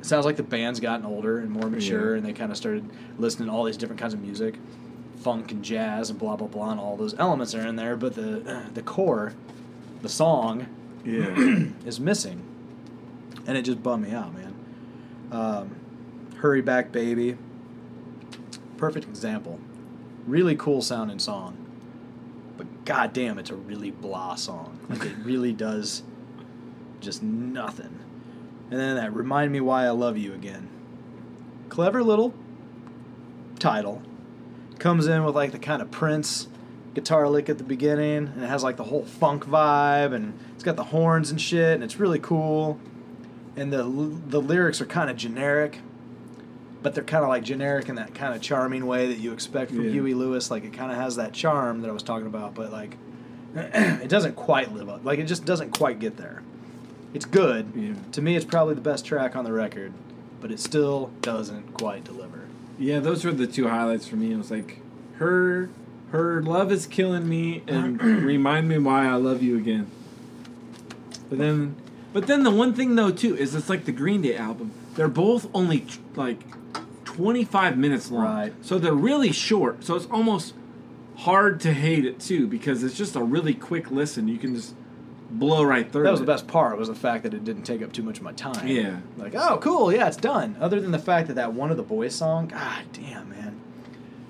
It 0.00 0.06
sounds 0.06 0.24
like 0.24 0.36
the 0.36 0.42
band's 0.42 0.78
gotten 0.80 1.04
older 1.06 1.38
and 1.38 1.50
more 1.50 1.68
mature, 1.68 2.12
Yeah. 2.12 2.18
and 2.18 2.26
they 2.26 2.32
kind 2.32 2.50
of 2.50 2.56
started 2.56 2.88
listening 3.18 3.48
to 3.48 3.54
all 3.54 3.64
these 3.64 3.76
different 3.76 4.00
kinds 4.00 4.14
of 4.14 4.20
music, 4.20 4.54
funk 5.16 5.50
and 5.50 5.64
jazz 5.64 6.10
and 6.10 6.18
blah 6.18 6.36
blah 6.36 6.46
blah, 6.48 6.70
and 6.70 6.80
all 6.80 6.96
those 6.96 7.14
elements 7.18 7.54
are 7.54 7.66
in 7.66 7.76
there. 7.76 7.96
But 7.96 8.14
the 8.14 8.64
the 8.74 8.82
core, 8.82 9.34
the 10.02 10.08
song, 10.08 10.66
yeah. 11.04 11.34
is 11.86 11.98
missing, 11.98 12.42
and 13.46 13.56
it 13.56 13.62
just 13.62 13.82
bummed 13.82 14.04
me 14.06 14.12
out, 14.12 14.32
man. 14.34 14.54
Um, 15.32 15.76
Hurry 16.36 16.60
back, 16.60 16.92
baby. 16.92 17.36
Perfect 18.76 19.06
example. 19.08 19.58
Really 20.26 20.56
cool 20.56 20.82
sounding 20.82 21.20
song, 21.20 21.56
but 22.56 22.84
goddamn, 22.84 23.38
it's 23.38 23.50
a 23.50 23.54
really 23.54 23.90
blah 23.92 24.34
song. 24.34 24.78
Like 24.88 25.04
it 25.04 25.16
really 25.22 25.52
does 25.52 26.02
just 27.00 27.22
nothing. 27.22 28.00
And 28.70 28.80
then 28.80 28.96
that 28.96 29.14
remind 29.14 29.52
me 29.52 29.60
why 29.60 29.84
I 29.84 29.90
love 29.90 30.18
you 30.18 30.34
again. 30.34 30.68
Clever 31.68 32.02
little 32.02 32.34
title. 33.58 34.02
comes 34.78 35.06
in 35.06 35.24
with 35.24 35.34
like 35.34 35.52
the 35.52 35.58
kind 35.58 35.80
of 35.80 35.90
Prince 35.90 36.48
guitar 36.94 37.28
lick 37.28 37.48
at 37.48 37.58
the 37.58 37.64
beginning, 37.64 38.28
and 38.28 38.42
it 38.42 38.48
has 38.48 38.64
like 38.64 38.76
the 38.76 38.84
whole 38.84 39.04
funk 39.04 39.44
vibe, 39.44 40.12
and 40.12 40.38
it's 40.54 40.64
got 40.64 40.76
the 40.76 40.84
horns 40.84 41.30
and 41.30 41.40
shit, 41.40 41.74
and 41.74 41.84
it's 41.84 42.00
really 42.00 42.18
cool. 42.18 42.80
And 43.54 43.72
the 43.72 43.84
the 43.84 44.40
lyrics 44.40 44.80
are 44.80 44.86
kind 44.86 45.08
of 45.08 45.16
generic, 45.16 45.80
but 46.86 46.94
they're 46.94 47.02
kind 47.02 47.24
of 47.24 47.28
like 47.28 47.42
generic 47.42 47.88
in 47.88 47.96
that 47.96 48.14
kind 48.14 48.32
of 48.32 48.40
charming 48.40 48.86
way 48.86 49.08
that 49.08 49.18
you 49.18 49.32
expect 49.32 49.72
from 49.72 49.86
Yeah. 49.86 49.90
Huey 49.90 50.14
Lewis. 50.14 50.52
Like 50.52 50.62
it 50.62 50.72
kind 50.72 50.92
of 50.92 50.96
has 50.98 51.16
that 51.16 51.32
charm 51.32 51.80
that 51.82 51.88
I 51.90 51.92
was 51.92 52.04
talking 52.04 52.28
about, 52.28 52.54
but 52.54 52.70
like 52.70 52.96
it 53.56 54.08
doesn't 54.08 54.36
quite 54.36 54.72
live 54.72 54.88
up. 54.88 55.04
Like 55.04 55.18
it 55.18 55.24
just 55.24 55.44
doesn't 55.44 55.72
quite 55.76 55.98
get 55.98 56.16
there. 56.16 56.44
It's 57.12 57.24
good. 57.24 57.72
Yeah. 57.74 57.94
To 58.12 58.22
me, 58.22 58.36
it's 58.36 58.44
probably 58.44 58.76
the 58.76 58.82
best 58.82 59.04
track 59.04 59.34
on 59.34 59.42
the 59.44 59.52
record, 59.52 59.94
but 60.40 60.52
it 60.52 60.60
still 60.60 61.10
doesn't 61.22 61.74
quite 61.74 62.04
deliver. 62.04 62.46
Yeah, 62.78 63.00
those 63.00 63.24
were 63.24 63.32
the 63.32 63.48
two 63.48 63.66
highlights 63.66 64.06
for 64.06 64.14
me. 64.14 64.30
It 64.30 64.36
was 64.36 64.52
like 64.52 64.78
her 65.16 65.68
her 66.12 66.40
love 66.40 66.70
is 66.70 66.86
killing 66.86 67.28
me 67.28 67.64
and 67.66 68.00
remind 68.00 68.68
me 68.68 68.78
why 68.78 69.08
I 69.08 69.14
love 69.14 69.42
you 69.42 69.56
again. 69.56 69.90
But 71.28 71.38
then 71.38 71.74
but 72.12 72.28
then 72.28 72.44
the 72.44 72.52
one 72.52 72.74
thing 72.74 72.94
though 72.94 73.10
too 73.10 73.36
is 73.36 73.56
it's 73.56 73.68
like 73.68 73.86
the 73.86 73.92
Green 73.92 74.22
Day 74.22 74.36
album. 74.36 74.70
They're 74.94 75.08
both 75.08 75.48
only 75.52 75.84
like 76.14 76.38
25 77.16 77.78
minutes 77.78 78.10
long. 78.10 78.24
Right. 78.24 78.52
So 78.60 78.78
they're 78.78 78.92
really 78.92 79.32
short. 79.32 79.84
So 79.84 79.94
it's 79.96 80.06
almost 80.06 80.54
hard 81.16 81.60
to 81.60 81.72
hate 81.72 82.04
it 82.04 82.20
too 82.20 82.46
because 82.46 82.82
it's 82.84 82.96
just 82.96 83.16
a 83.16 83.22
really 83.22 83.54
quick 83.54 83.90
listen. 83.90 84.28
You 84.28 84.36
can 84.38 84.54
just 84.54 84.74
blow 85.30 85.62
right 85.64 85.90
through 85.90 86.04
That 86.04 86.10
was 86.10 86.20
it. 86.20 86.26
the 86.26 86.32
best 86.32 86.46
part 86.46 86.78
was 86.78 86.88
the 86.88 86.94
fact 86.94 87.22
that 87.24 87.32
it 87.34 87.42
didn't 87.44 87.62
take 87.64 87.82
up 87.82 87.92
too 87.92 88.02
much 88.02 88.18
of 88.18 88.22
my 88.24 88.32
time. 88.32 88.66
Yeah. 88.68 88.98
Like, 89.16 89.34
oh, 89.34 89.58
cool, 89.58 89.92
yeah, 89.92 90.06
it's 90.08 90.16
done. 90.16 90.56
Other 90.60 90.80
than 90.80 90.92
the 90.92 90.98
fact 90.98 91.28
that 91.28 91.34
that 91.34 91.52
one 91.54 91.70
of 91.70 91.76
the 91.76 91.82
boys 91.82 92.14
song, 92.14 92.48
god 92.48 92.84
damn, 92.92 93.30
man. 93.30 93.60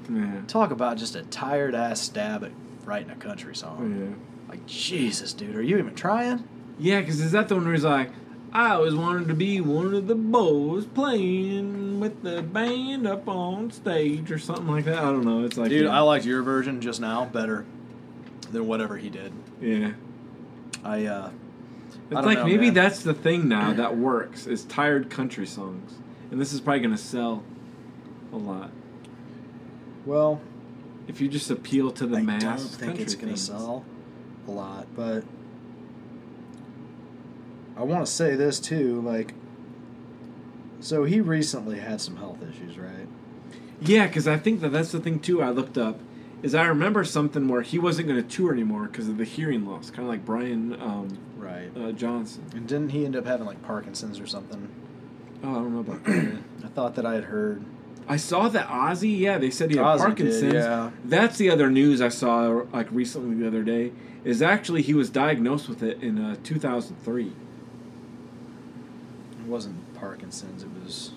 Yeah. 0.08 0.40
Talk 0.46 0.70
about 0.70 0.96
just 0.96 1.16
a 1.16 1.22
tired 1.24 1.74
ass 1.74 2.00
stab 2.00 2.44
at 2.44 2.52
writing 2.84 3.10
a 3.10 3.16
country 3.16 3.54
song. 3.56 4.16
Yeah. 4.16 4.48
Like, 4.48 4.64
Jesus, 4.66 5.32
dude, 5.32 5.56
are 5.56 5.62
you 5.62 5.76
even 5.78 5.94
trying? 5.96 6.46
Yeah, 6.78 7.00
because 7.00 7.20
is 7.20 7.32
that 7.32 7.48
the 7.48 7.56
one 7.56 7.64
where 7.64 7.74
he's 7.74 7.84
like, 7.84 8.10
I 8.56 8.70
always 8.70 8.94
wanted 8.94 9.28
to 9.28 9.34
be 9.34 9.60
one 9.60 9.92
of 9.94 10.06
the 10.06 10.14
boys 10.14 10.86
playing 10.86 12.00
with 12.00 12.22
the 12.22 12.40
band 12.40 13.06
up 13.06 13.28
on 13.28 13.70
stage 13.70 14.30
or 14.32 14.38
something 14.38 14.66
like 14.68 14.86
that. 14.86 14.98
I 14.98 15.02
don't 15.12 15.24
know. 15.26 15.44
It's 15.44 15.58
like, 15.58 15.68
Dude, 15.68 15.84
yeah. 15.84 15.94
I 15.96 16.00
liked 16.00 16.24
your 16.24 16.42
version 16.42 16.80
just 16.80 16.98
now 17.00 17.26
better 17.26 17.66
than 18.50 18.66
whatever 18.66 18.96
he 18.96 19.10
did. 19.10 19.32
yeah. 19.60 19.92
I, 20.82 21.04
uh, 21.04 21.30
It's 21.88 21.96
don't 22.10 22.24
like 22.24 22.38
know, 22.38 22.46
maybe 22.46 22.66
man. 22.66 22.74
that's 22.74 23.02
the 23.02 23.12
thing 23.12 23.46
now 23.48 23.74
that 23.74 23.96
works 23.98 24.46
is 24.46 24.64
tired 24.64 25.10
country 25.10 25.46
songs, 25.46 25.92
and 26.30 26.40
this 26.40 26.52
is 26.52 26.60
probably 26.60 26.80
gonna 26.80 26.96
sell 26.96 27.42
a 28.32 28.36
lot 28.36 28.70
well, 30.06 30.40
if 31.08 31.20
you 31.20 31.26
just 31.28 31.50
appeal 31.50 31.90
to 31.90 32.06
the 32.06 32.18
I 32.18 32.22
mass. 32.22 32.44
I 32.44 32.46
don't 32.46 32.58
think 32.60 32.80
country 32.80 33.02
it's 33.02 33.14
going 33.16 33.24
to 33.26 33.30
fans. 33.32 33.46
sell 33.46 33.84
a 34.46 34.50
lot, 34.52 34.86
but 34.94 35.24
I 37.76 37.82
want 37.82 38.06
to 38.06 38.10
say 38.10 38.34
this 38.36 38.58
too. 38.58 39.00
Like, 39.02 39.34
so 40.80 41.04
he 41.04 41.20
recently 41.20 41.78
had 41.78 42.00
some 42.00 42.16
health 42.16 42.38
issues, 42.42 42.78
right? 42.78 43.06
Yeah, 43.80 44.06
because 44.06 44.26
I 44.28 44.38
think 44.38 44.60
that 44.60 44.70
that's 44.70 44.92
the 44.92 45.00
thing 45.00 45.20
too. 45.20 45.42
I 45.42 45.50
looked 45.50 45.76
up 45.78 46.00
is 46.42 46.54
I 46.54 46.66
remember 46.66 47.02
something 47.04 47.48
where 47.48 47.62
he 47.62 47.78
wasn't 47.78 48.08
going 48.08 48.22
to 48.22 48.28
tour 48.28 48.52
anymore 48.52 48.84
because 48.86 49.08
of 49.08 49.18
the 49.18 49.24
hearing 49.24 49.66
loss, 49.66 49.90
kind 49.90 50.02
of 50.02 50.08
like 50.08 50.24
Brian 50.24 50.74
um, 50.80 51.18
Right. 51.36 51.70
uh, 51.76 51.92
Johnson. 51.92 52.44
And 52.54 52.66
didn't 52.66 52.90
he 52.90 53.04
end 53.04 53.16
up 53.16 53.26
having 53.26 53.46
like 53.46 53.62
Parkinson's 53.62 54.20
or 54.20 54.26
something? 54.26 54.68
Oh, 55.42 55.50
I 55.50 55.54
don't 55.54 55.72
know 55.74 55.80
about 55.80 56.04
that. 56.04 56.38
I 56.64 56.68
thought 56.68 56.94
that 56.96 57.06
I 57.06 57.14
had 57.14 57.24
heard. 57.24 57.64
I 58.08 58.16
saw 58.16 58.48
that 58.48 58.68
Ozzy. 58.68 59.18
Yeah, 59.18 59.38
they 59.38 59.50
said 59.50 59.70
he 59.70 59.76
had 59.78 59.84
Ozzy 59.86 59.92
did, 59.98 60.00
Parkinson's. 60.04 60.54
yeah. 60.54 60.90
That's 61.04 61.38
the 61.38 61.50
other 61.50 61.70
news 61.70 62.00
I 62.00 62.08
saw 62.08 62.62
like 62.72 62.88
recently 62.90 63.34
the 63.36 63.46
other 63.46 63.62
day. 63.62 63.92
Is 64.24 64.42
actually 64.42 64.82
he 64.82 64.94
was 64.94 65.08
diagnosed 65.10 65.68
with 65.68 65.82
it 65.82 66.02
in 66.02 66.18
uh, 66.22 66.36
2003. 66.42 67.32
It 69.46 69.50
wasn't 69.50 69.94
Parkinson's. 69.94 70.64
It 70.64 70.70
was 70.82 71.12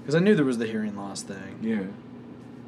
because 0.00 0.14
I 0.14 0.20
knew 0.20 0.34
there 0.34 0.44
was 0.46 0.56
the 0.58 0.66
hearing 0.66 0.96
loss 0.96 1.22
thing. 1.22 1.58
Yeah. 1.60 1.82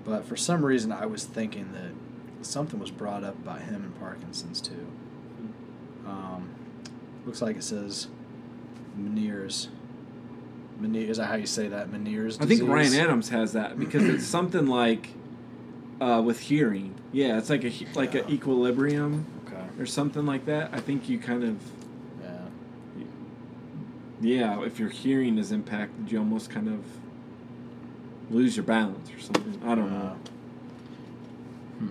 But 0.04 0.26
for 0.26 0.36
some 0.36 0.64
reason, 0.64 0.92
I 0.92 1.06
was 1.06 1.24
thinking 1.24 1.72
that 1.72 2.44
something 2.46 2.78
was 2.78 2.90
brought 2.90 3.24
up 3.24 3.34
about 3.36 3.62
him 3.62 3.76
and 3.76 3.98
Parkinson's 3.98 4.60
too. 4.60 4.86
Um, 6.06 6.50
looks 7.24 7.40
like 7.40 7.56
it 7.56 7.64
says 7.64 8.08
Meniere's. 8.98 9.68
Meniere, 10.80 11.08
is 11.08 11.16
that 11.16 11.26
how 11.26 11.34
you 11.36 11.46
say 11.46 11.68
that? 11.68 11.88
Meniere's. 11.90 12.38
I 12.40 12.44
think? 12.46 12.62
Ryan 12.68 12.94
Adams 12.94 13.30
has 13.30 13.52
that 13.54 13.78
because 13.78 14.04
it's 14.04 14.26
something 14.36 14.66
like 14.66 15.08
uh, 16.02 16.22
with 16.24 16.38
hearing. 16.40 16.94
Yeah, 17.12 17.38
it's 17.38 17.48
like 17.50 17.64
a 17.64 17.72
like 17.94 18.12
Yeah. 18.14 18.22
an 18.22 18.30
equilibrium 18.30 19.24
Okay. 19.46 19.64
or 19.78 19.86
something 19.86 20.26
like 20.26 20.44
that. 20.46 20.70
I 20.74 20.80
think 20.80 21.08
you 21.08 21.18
kind 21.18 21.44
of. 21.44 21.56
Yeah, 24.20 24.62
if 24.64 24.78
your 24.78 24.88
hearing 24.88 25.38
is 25.38 25.52
impacted, 25.52 26.10
you 26.10 26.18
almost 26.18 26.50
kind 26.50 26.68
of 26.68 26.84
lose 28.30 28.56
your 28.56 28.64
balance 28.64 29.10
or 29.12 29.20
something. 29.20 29.60
I 29.64 29.74
don't 29.74 29.90
know. 29.92 29.96
Uh, 30.06 30.14
hmm. 31.78 31.88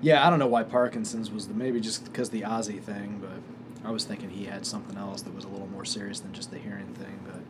Yeah, 0.00 0.26
I 0.26 0.30
don't 0.30 0.38
know 0.38 0.46
why 0.46 0.62
Parkinson's 0.64 1.30
was 1.30 1.48
the 1.48 1.54
maybe 1.54 1.80
just 1.80 2.04
because 2.04 2.30
the 2.30 2.42
Ozzy 2.42 2.80
thing, 2.80 3.18
but 3.20 3.88
I 3.88 3.90
was 3.90 4.04
thinking 4.04 4.28
he 4.30 4.44
had 4.44 4.66
something 4.66 4.96
else 4.98 5.22
that 5.22 5.34
was 5.34 5.44
a 5.44 5.48
little 5.48 5.68
more 5.68 5.84
serious 5.84 6.20
than 6.20 6.32
just 6.32 6.50
the 6.50 6.58
hearing 6.58 6.86
thing. 6.94 7.18
But 7.24 7.40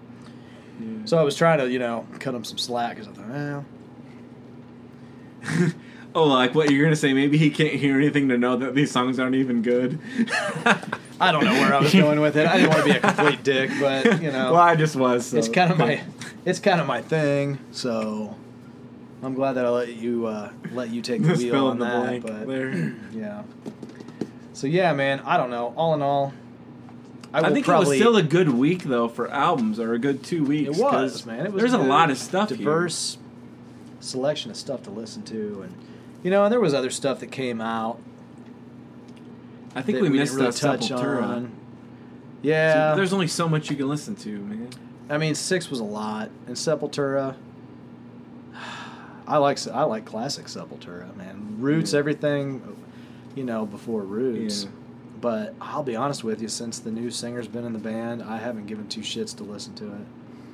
Yeah. 0.86 1.04
so 1.04 1.18
I 1.18 1.22
was 1.22 1.34
trying 1.34 1.58
to 1.58 1.68
you 1.70 1.78
know 1.80 2.06
cut 2.20 2.34
him 2.34 2.44
some 2.44 2.58
slack 2.58 2.96
because 2.96 3.08
I 3.08 3.12
thought, 3.12 3.28
well, 3.28 3.64
oh, 6.14 6.24
like 6.24 6.54
what 6.54 6.70
you're 6.70 6.84
gonna 6.84 6.96
say? 6.96 7.12
Maybe 7.12 7.38
he 7.38 7.50
can't 7.50 7.74
hear 7.74 7.96
anything 7.96 8.28
to 8.28 8.38
know 8.38 8.56
that 8.56 8.74
these 8.74 8.90
songs 8.90 9.18
aren't 9.18 9.36
even 9.36 9.62
good. 9.62 9.98
I 11.20 11.32
don't 11.32 11.44
know 11.44 11.52
where 11.52 11.74
I 11.74 11.80
was 11.80 11.92
going 11.92 12.20
with 12.20 12.36
it. 12.36 12.46
I 12.46 12.58
didn't 12.58 12.70
want 12.70 12.86
to 12.86 12.92
be 12.92 12.98
a 12.98 13.00
complete 13.00 13.42
dick, 13.42 13.70
but 13.80 14.22
you 14.22 14.30
know, 14.30 14.52
well, 14.52 14.60
I 14.60 14.76
just 14.76 14.96
was. 14.96 15.26
So. 15.26 15.38
it's 15.38 15.48
kind 15.48 15.72
of 15.72 15.78
my 15.78 16.02
it's 16.44 16.60
kind 16.60 16.80
of 16.80 16.86
my 16.86 17.02
thing. 17.02 17.58
So 17.72 18.36
I'm 19.22 19.34
glad 19.34 19.54
that 19.54 19.66
I 19.66 19.70
let 19.70 19.94
you 19.94 20.26
uh, 20.26 20.50
let 20.72 20.90
you 20.90 21.02
take 21.02 21.22
the 21.22 21.28
Just 21.28 21.42
wheel 21.42 21.66
on 21.66 21.78
the 21.78 21.84
that. 21.84 22.22
but 22.22 22.46
there. 22.46 22.94
yeah. 23.12 23.42
So 24.52 24.66
yeah, 24.66 24.92
man. 24.92 25.20
I 25.20 25.36
don't 25.36 25.50
know. 25.50 25.74
All 25.76 25.94
in 25.94 26.02
all, 26.02 26.32
I, 27.32 27.40
I, 27.40 27.52
think 27.52 27.66
probably, 27.66 27.86
it 27.86 27.90
was 27.90 27.98
still 27.98 28.16
a 28.16 28.22
good 28.22 28.50
week 28.50 28.84
though 28.84 29.08
for 29.08 29.28
albums, 29.30 29.78
or 29.78 29.92
a 29.92 29.98
good 29.98 30.22
two 30.22 30.44
weeks. 30.44 30.78
It 30.78 30.82
was, 30.82 31.26
man. 31.26 31.46
It 31.46 31.52
was 31.52 31.60
there's 31.60 31.72
a 31.74 31.78
lot 31.78 32.10
of 32.10 32.18
stuff 32.18 32.48
here. 32.48 32.58
diverse 32.58 33.18
selection 34.00 34.50
of 34.50 34.56
stuff 34.56 34.82
to 34.84 34.90
listen 34.90 35.22
to, 35.24 35.62
and 35.62 35.74
you 36.22 36.30
know, 36.30 36.44
and 36.44 36.52
there 36.52 36.60
was 36.60 36.74
other 36.74 36.90
stuff 36.90 37.20
that 37.20 37.30
came 37.30 37.60
out. 37.60 37.98
I 39.74 39.82
think 39.82 39.98
that 39.98 40.02
we, 40.02 40.08
missed 40.18 40.34
really 40.34 40.46
that 40.50 40.56
touch 40.56 40.88
Sepultura. 40.88 41.22
on. 41.22 41.52
Yeah, 42.42 42.94
There's 42.94 43.12
only 43.12 43.26
so 43.28 43.48
much 43.48 43.70
you 43.70 43.76
can 43.76 43.88
listen 43.88 44.14
to, 44.16 44.30
man. 44.38 44.70
I 45.10 45.18
mean, 45.18 45.34
six 45.34 45.70
was 45.70 45.80
a 45.80 45.84
lot, 45.84 46.30
and 46.46 46.54
Sepultura. 46.56 47.34
I 49.26 49.36
like 49.38 49.58
I 49.68 49.82
like 49.84 50.04
classic 50.06 50.46
Sepultura, 50.46 51.14
man. 51.16 51.56
Roots, 51.58 51.92
Yeah. 51.92 51.98
everything, 51.98 52.76
you 53.34 53.44
know, 53.44 53.66
before 53.66 54.02
Roots. 54.02 54.64
Yeah. 54.64 54.70
But 55.20 55.54
I'll 55.60 55.82
be 55.82 55.96
honest 55.96 56.22
with 56.24 56.40
you, 56.40 56.48
since 56.48 56.78
the 56.78 56.90
new 56.92 57.10
singer's 57.10 57.48
been 57.48 57.64
in 57.64 57.72
the 57.72 57.78
band, 57.78 58.22
I 58.22 58.38
haven't 58.38 58.66
given 58.66 58.86
two 58.88 59.00
shits 59.00 59.36
to 59.38 59.42
listen 59.44 59.74
to 59.74 59.86
it. 59.86 60.06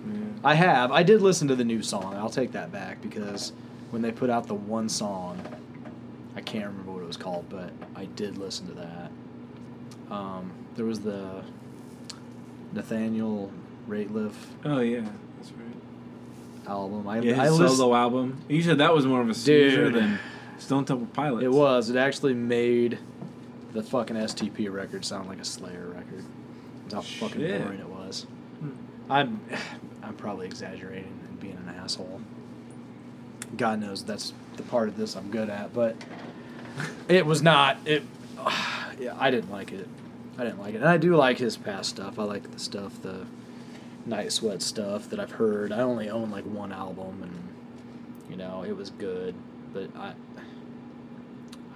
Yeah. 0.09 0.21
I 0.43 0.55
have. 0.55 0.91
I 0.91 1.03
did 1.03 1.21
listen 1.23 1.49
to 1.49 1.55
the 1.55 1.65
new 1.65 1.83
song. 1.83 2.15
I'll 2.15 2.31
take 2.31 2.53
that 2.53 2.73
back 2.73 3.01
because 3.03 3.53
when 3.95 4.03
they 4.03 4.11
put 4.11 4.29
out 4.29 4.49
the 4.49 4.55
one 4.55 4.89
song, 4.89 5.41
I 6.35 6.41
can't 6.41 6.67
remember 6.67 6.91
what 6.91 7.03
it 7.03 7.07
was 7.07 7.17
called, 7.17 7.47
but 7.49 7.71
I 7.95 8.07
did 8.07 8.37
listen 8.37 8.67
to 8.67 8.75
that. 8.75 9.11
Um, 10.13 10.51
there 10.75 10.85
was 10.85 10.99
the 11.01 11.45
Nathaniel 12.73 13.53
Rateliff 13.89 14.33
Oh 14.65 14.81
yeah, 14.81 15.03
that's 15.37 15.53
right. 15.53 16.69
album. 16.69 17.07
I, 17.07 17.21
Yeah, 17.21 17.41
I 17.41 17.45
his 17.45 17.59
listened. 17.59 17.79
solo 17.79 17.95
album. 17.95 18.41
You 18.49 18.63
said 18.63 18.79
that 18.79 18.93
was 18.93 19.07
more 19.07 19.21
of 19.21 19.29
a 19.31 19.35
Dude. 19.35 19.95
than 19.95 20.19
Stone 20.59 20.87
Temple 20.87 21.07
Pilots. 21.13 21.45
It 21.45 21.53
was. 21.53 21.89
It 21.89 21.97
actually 21.97 22.35
made 22.35 22.99
the 23.73 23.83
fucking 23.85 24.17
STP 24.17 24.73
record 24.73 25.05
sound 25.05 25.29
like 25.29 25.39
a 25.39 25.45
Slayer 25.45 25.87
record. 25.87 26.25
That's 26.89 26.95
how 26.95 27.01
fucking 27.29 27.41
Shit. 27.43 27.63
boring 27.63 27.79
it 27.81 27.89
was. 27.89 28.27
Hmm. 28.59 28.71
I'm, 29.09 29.41
I'm 30.03 30.15
probably 30.17 30.47
exaggerating 30.47 31.21
and 31.29 31.39
being 31.39 31.57
an 31.57 31.73
asshole. 31.79 32.21
God 33.57 33.81
knows 33.81 34.05
that's 34.05 34.33
the 34.57 34.63
part 34.65 34.89
of 34.89 34.97
this 34.97 35.17
I'm 35.17 35.31
good 35.31 35.49
at, 35.51 35.73
but 35.75 35.97
it 37.09 37.27
was 37.27 37.43
not. 37.43 37.79
It. 37.87 38.03
yeah, 38.99 39.15
I 39.19 39.31
didn't 39.31 39.51
like 39.51 39.73
it. 39.73 39.89
I 40.39 40.45
didn't 40.45 40.61
like 40.61 40.75
it, 40.75 40.79
and 40.79 40.89
I 40.89 40.97
do 40.97 41.15
like 41.17 41.39
his 41.39 41.57
past 41.57 41.91
stuff. 41.91 42.19
I 42.19 42.25
like 42.25 42.51
the 42.51 42.59
stuff, 42.59 43.01
the 43.03 43.27
Night 44.07 44.33
Sweat 44.33 44.63
stuff 44.63 45.09
that 45.11 45.21
I've 45.21 45.33
heard. 45.33 45.73
I 45.73 45.81
only 45.81 46.11
own 46.11 46.31
like 46.31 46.45
one 46.45 46.73
album, 46.73 47.23
and 47.23 48.31
you 48.31 48.37
know 48.37 48.65
it 48.67 48.77
was 48.77 48.91
good, 48.91 49.35
but 49.73 49.89
I. 49.97 50.13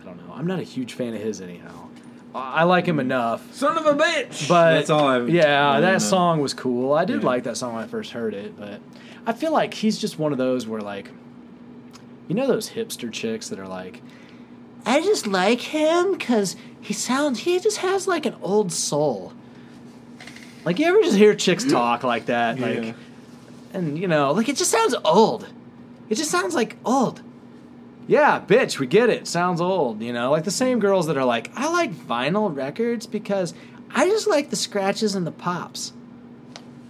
I 0.01 0.05
don't 0.05 0.17
know. 0.27 0.33
I'm 0.33 0.47
not 0.47 0.59
a 0.59 0.63
huge 0.65 0.95
fan 0.95 1.15
of 1.15 1.21
his 1.21 1.41
anyhow. 1.41 1.89
I 2.35 2.61
I 2.61 2.63
like 2.65 2.87
him 2.87 3.01
enough, 3.01 3.53
Son 3.55 3.77
of 3.77 3.87
a 3.87 3.95
bitch. 3.95 4.49
but 4.49 4.75
that's 4.75 4.91
all 4.91 5.07
I've. 5.07 5.29
Yeah, 5.29 5.69
I 5.71 5.81
that 5.81 5.93
know. 5.93 5.99
song 5.99 6.41
was 6.41 6.55
cool. 6.55 6.93
I 6.93 7.05
did 7.05 7.23
Yeah. 7.23 7.27
like 7.29 7.45
that 7.45 7.57
song 7.57 7.75
when 7.75 7.85
I 7.85 7.87
first 7.87 8.13
heard 8.13 8.35
it, 8.35 8.59
but 8.59 8.81
I 9.27 9.33
feel 9.33 9.53
like 9.53 9.75
he's 9.75 9.99
just 9.99 10.19
one 10.19 10.33
of 10.33 10.39
those 10.39 10.67
where 10.67 10.81
like 10.81 11.11
You 12.29 12.35
know 12.35 12.47
those 12.47 12.71
hipster 12.71 13.11
chicks 13.11 13.49
that 13.49 13.59
are 13.59 13.67
like, 13.67 14.03
I 14.87 15.01
just 15.01 15.27
like 15.27 15.61
him 15.61 16.13
because 16.13 16.57
he 16.81 16.93
sounds, 16.95 17.41
he 17.41 17.59
just 17.59 17.79
has 17.79 18.07
like 18.07 18.27
an 18.27 18.37
old 18.43 18.71
soul. 18.71 19.33
Like, 20.65 20.79
you 20.79 20.87
ever 20.87 21.01
just 21.01 21.17
hear 21.17 21.35
chicks 21.35 21.65
talk 21.65 22.05
like 22.05 22.27
that? 22.27 22.59
Yeah. 22.59 22.67
Like, 22.67 22.95
and 23.73 23.99
you 23.99 24.09
know, 24.09 24.33
like 24.33 24.49
it 24.49 24.57
just 24.57 24.71
sounds 24.71 24.95
old. 25.05 25.49
It 26.09 26.15
just 26.15 26.31
sounds 26.31 26.55
like 26.55 26.77
old. 26.85 27.23
Yeah, 28.07 28.41
bitch, 28.41 28.79
we 28.79 28.87
get 28.87 29.11
it. 29.11 29.27
Sounds 29.27 29.61
old, 29.61 30.01
you 30.03 30.13
know? 30.13 30.31
Like 30.31 30.45
the 30.45 30.51
same 30.51 30.81
girls 30.81 31.07
that 31.07 31.17
are 31.17 31.25
like, 31.25 31.51
I 31.55 31.71
like 31.71 31.93
vinyl 31.93 32.55
records 32.55 33.07
because 33.07 33.53
I 33.91 34.07
just 34.07 34.27
like 34.27 34.51
the 34.51 34.57
scratches 34.57 35.15
and 35.15 35.27
the 35.27 35.33
pops. 35.33 35.93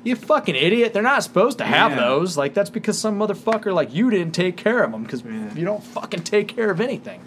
You 0.05 0.17
fucking 0.17 0.55
idiot. 0.55 0.93
They're 0.95 1.03
not 1.03 1.23
supposed 1.25 1.59
to 1.59 1.65
have 1.65 1.93
Yeah. 1.93 2.01
those. 2.09 2.37
Like, 2.37 2.55
that's 2.55 2.71
because 2.71 2.99
some 2.99 3.19
motherfucker 3.19 3.75
like 3.75 3.95
you 3.95 4.11
didn't 4.11 4.33
take 4.35 4.57
care 4.57 4.83
of 4.83 4.93
them 4.93 5.03
because 5.03 5.23
Yeah. 5.23 5.53
you 5.55 5.65
don't 5.65 5.83
fucking 5.83 6.23
take 6.23 6.49
care 6.49 6.71
of 6.71 6.81
anything. 6.81 7.21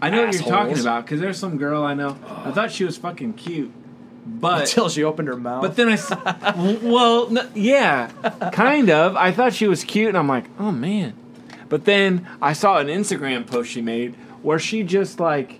I 0.00 0.08
know 0.08 0.24
what 0.24 0.32
you're 0.34 0.42
talking 0.44 0.78
about 0.78 1.04
because 1.04 1.20
there's 1.20 1.38
some 1.38 1.58
girl 1.58 1.82
I 1.82 1.94
know. 1.94 2.16
I 2.44 2.52
thought 2.52 2.70
she 2.70 2.84
was 2.84 2.96
fucking 2.96 3.34
cute, 3.34 3.70
but 4.26 4.62
Until 4.62 4.88
she 4.88 5.04
opened 5.04 5.28
her 5.28 5.36
mouth. 5.36 5.60
but 5.60 5.76
then 5.76 5.88
I, 5.90 5.92
s- 5.92 6.10
well, 6.82 7.36
n- 7.36 7.50
yeah, 7.54 8.08
kind 8.52 8.88
of. 8.88 9.14
I 9.16 9.30
thought 9.30 9.52
she 9.52 9.68
was 9.68 9.84
cute, 9.84 10.08
and 10.08 10.16
I'm 10.16 10.28
like, 10.28 10.44
oh 10.58 10.72
man. 10.72 11.12
But 11.68 11.84
then 11.84 12.26
I 12.40 12.54
saw 12.54 12.78
an 12.78 12.86
Instagram 12.86 13.46
post 13.46 13.70
she 13.70 13.82
made 13.82 14.14
where 14.42 14.58
she 14.58 14.82
just 14.82 15.20
like 15.20 15.59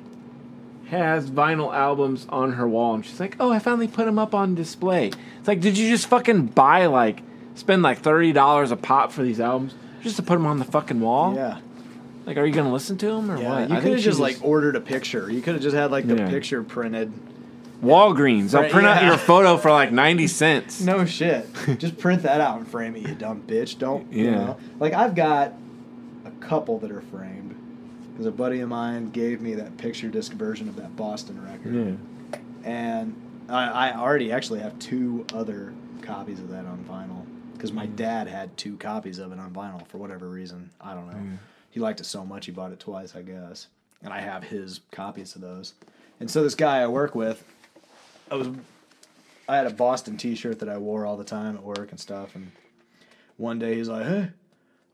has 0.90 1.30
vinyl 1.30 1.74
albums 1.74 2.26
on 2.28 2.52
her 2.52 2.68
wall, 2.68 2.94
and 2.94 3.04
she's 3.06 3.18
like, 3.20 3.36
oh, 3.40 3.50
I 3.50 3.58
finally 3.58 3.88
put 3.88 4.06
them 4.06 4.18
up 4.18 4.34
on 4.34 4.54
display. 4.54 5.08
It's 5.38 5.48
like, 5.48 5.60
did 5.60 5.76
you 5.78 5.88
just 5.88 6.06
fucking 6.08 6.46
buy 6.46 6.86
like 6.86 7.22
spend 7.54 7.82
like 7.82 7.98
thirty 7.98 8.32
dollars 8.32 8.70
a 8.70 8.76
pop 8.76 9.10
for 9.12 9.22
these 9.22 9.40
albums 9.40 9.74
just 10.02 10.16
to 10.16 10.22
put 10.22 10.34
them 10.34 10.46
on 10.46 10.58
the 10.58 10.64
fucking 10.64 11.00
wall? 11.00 11.34
yeah. 11.34 11.58
Like, 12.26 12.36
are 12.36 12.44
you 12.46 12.52
gonna 12.52 12.72
listen 12.72 12.96
to 12.98 13.06
them 13.06 13.30
or 13.30 13.38
Yeah, 13.40 13.48
what? 13.60 13.70
you 13.70 13.76
could 13.76 13.92
have 13.92 13.98
she 14.00 14.04
just 14.04 14.20
like 14.20 14.38
ordered 14.42 14.76
a 14.76 14.80
picture. 14.80 15.30
You 15.30 15.40
could 15.40 15.54
have 15.54 15.62
just 15.62 15.74
had 15.74 15.90
like 15.90 16.06
the 16.06 16.16
Yeah. 16.16 16.28
picture 16.28 16.62
printed. 16.62 17.12
Walgreens. 17.82 18.50
They'll 18.50 18.62
Right, 18.62 18.70
print 18.70 18.86
out 18.86 19.02
your 19.04 19.16
photo 19.16 19.56
for 19.56 19.70
like 19.70 19.90
ninety 19.90 20.26
cents. 20.26 20.80
No 20.82 21.06
shit. 21.06 21.48
Just 21.78 21.96
print 21.98 22.22
that 22.24 22.40
out 22.40 22.58
and 22.58 22.68
frame 22.68 22.94
it, 22.94 23.08
you 23.08 23.14
dumb 23.14 23.42
bitch. 23.46 23.78
Don't 23.78 24.12
you 24.12 24.26
Yeah. 24.26 24.30
know? 24.32 24.56
Like 24.78 24.92
I've 24.92 25.14
got 25.14 25.54
a 26.26 26.30
couple 26.44 26.78
that 26.80 26.90
are 26.90 27.00
framed 27.00 27.49
because 28.10 28.26
a 28.26 28.32
buddy 28.32 28.60
of 28.60 28.68
mine 28.68 29.10
gave 29.10 29.40
me 29.40 29.54
that 29.54 29.76
picture 29.76 30.08
disc 30.08 30.32
version 30.32 30.68
of 30.68 30.76
that 30.76 30.94
Boston 30.96 31.42
record, 31.44 31.98
Yeah. 32.34 32.38
and 32.64 33.14
I, 33.48 33.88
I 33.88 33.96
already 33.96 34.32
actually 34.32 34.60
have 34.60 34.78
two 34.78 35.24
other 35.34 35.72
copies 36.02 36.40
of 36.40 36.48
that 36.50 36.64
on 36.66 36.84
vinyl 36.88 37.26
because 37.52 37.72
my 37.72 37.86
mm. 37.86 37.96
dad 37.96 38.26
had 38.26 38.56
two 38.56 38.76
copies 38.76 39.18
of 39.18 39.32
it 39.32 39.38
on 39.38 39.52
vinyl 39.52 39.86
for 39.88 39.98
whatever 39.98 40.28
reason. 40.28 40.70
I 40.80 40.94
don't 40.94 41.06
know. 41.08 41.38
He 41.70 41.78
liked 41.78 42.00
it 42.00 42.04
so 42.04 42.24
much 42.24 42.46
he 42.46 42.52
bought 42.52 42.72
it 42.72 42.80
twice, 42.80 43.14
I 43.14 43.22
guess, 43.22 43.68
and 44.02 44.12
I 44.12 44.20
have 44.20 44.42
his 44.44 44.80
copies 44.90 45.34
of 45.34 45.40
those. 45.40 45.74
And 46.18 46.30
so 46.30 46.42
this 46.42 46.54
guy 46.54 46.78
I 46.78 46.86
work 46.86 47.14
with, 47.14 47.44
I 48.30 48.34
was 48.34 48.48
I 49.48 49.56
had 49.56 49.66
a 49.66 49.70
Boston 49.70 50.16
T-shirt 50.16 50.60
that 50.60 50.68
I 50.68 50.78
wore 50.78 51.04
all 51.04 51.16
the 51.16 51.24
time 51.24 51.56
at 51.56 51.62
work 51.62 51.90
and 51.90 51.98
stuff. 51.98 52.36
And 52.36 52.52
one 53.36 53.58
day 53.58 53.74
he's 53.74 53.88
like, 53.88 54.06
"Hey, 54.06 54.30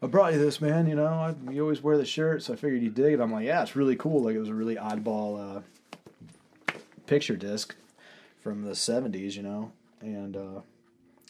I 0.02 0.06
brought 0.06 0.35
you 0.35 0.39
this, 0.39 0.60
man. 0.60 0.86
You 0.86 0.94
know, 0.94 1.06
I, 1.06 1.35
you 1.51 1.62
always 1.62 1.82
wear 1.82 1.97
the 1.97 2.05
shirt, 2.05 2.43
so 2.43 2.52
I 2.52 2.56
figured 2.56 2.82
you'd 2.82 2.94
dig 2.94 3.14
it." 3.14 3.20
I'm 3.20 3.32
like, 3.32 3.47
"Yeah, 3.47 3.62
it's 3.62 3.77
really 3.77 3.97
cool. 3.97 4.23
Like 4.23 4.35
it 4.35 4.40
was 4.40 4.48
a 4.48 4.55
really 4.55 4.77
oddball 4.77 5.56
uh, 5.56 6.73
picture 7.06 7.36
disc 7.36 7.74
from 8.40 8.62
the 8.62 8.73
'70s, 8.73 9.35
you 9.35 9.43
know." 9.43 9.73
And 10.01 10.36
uh, 10.36 10.60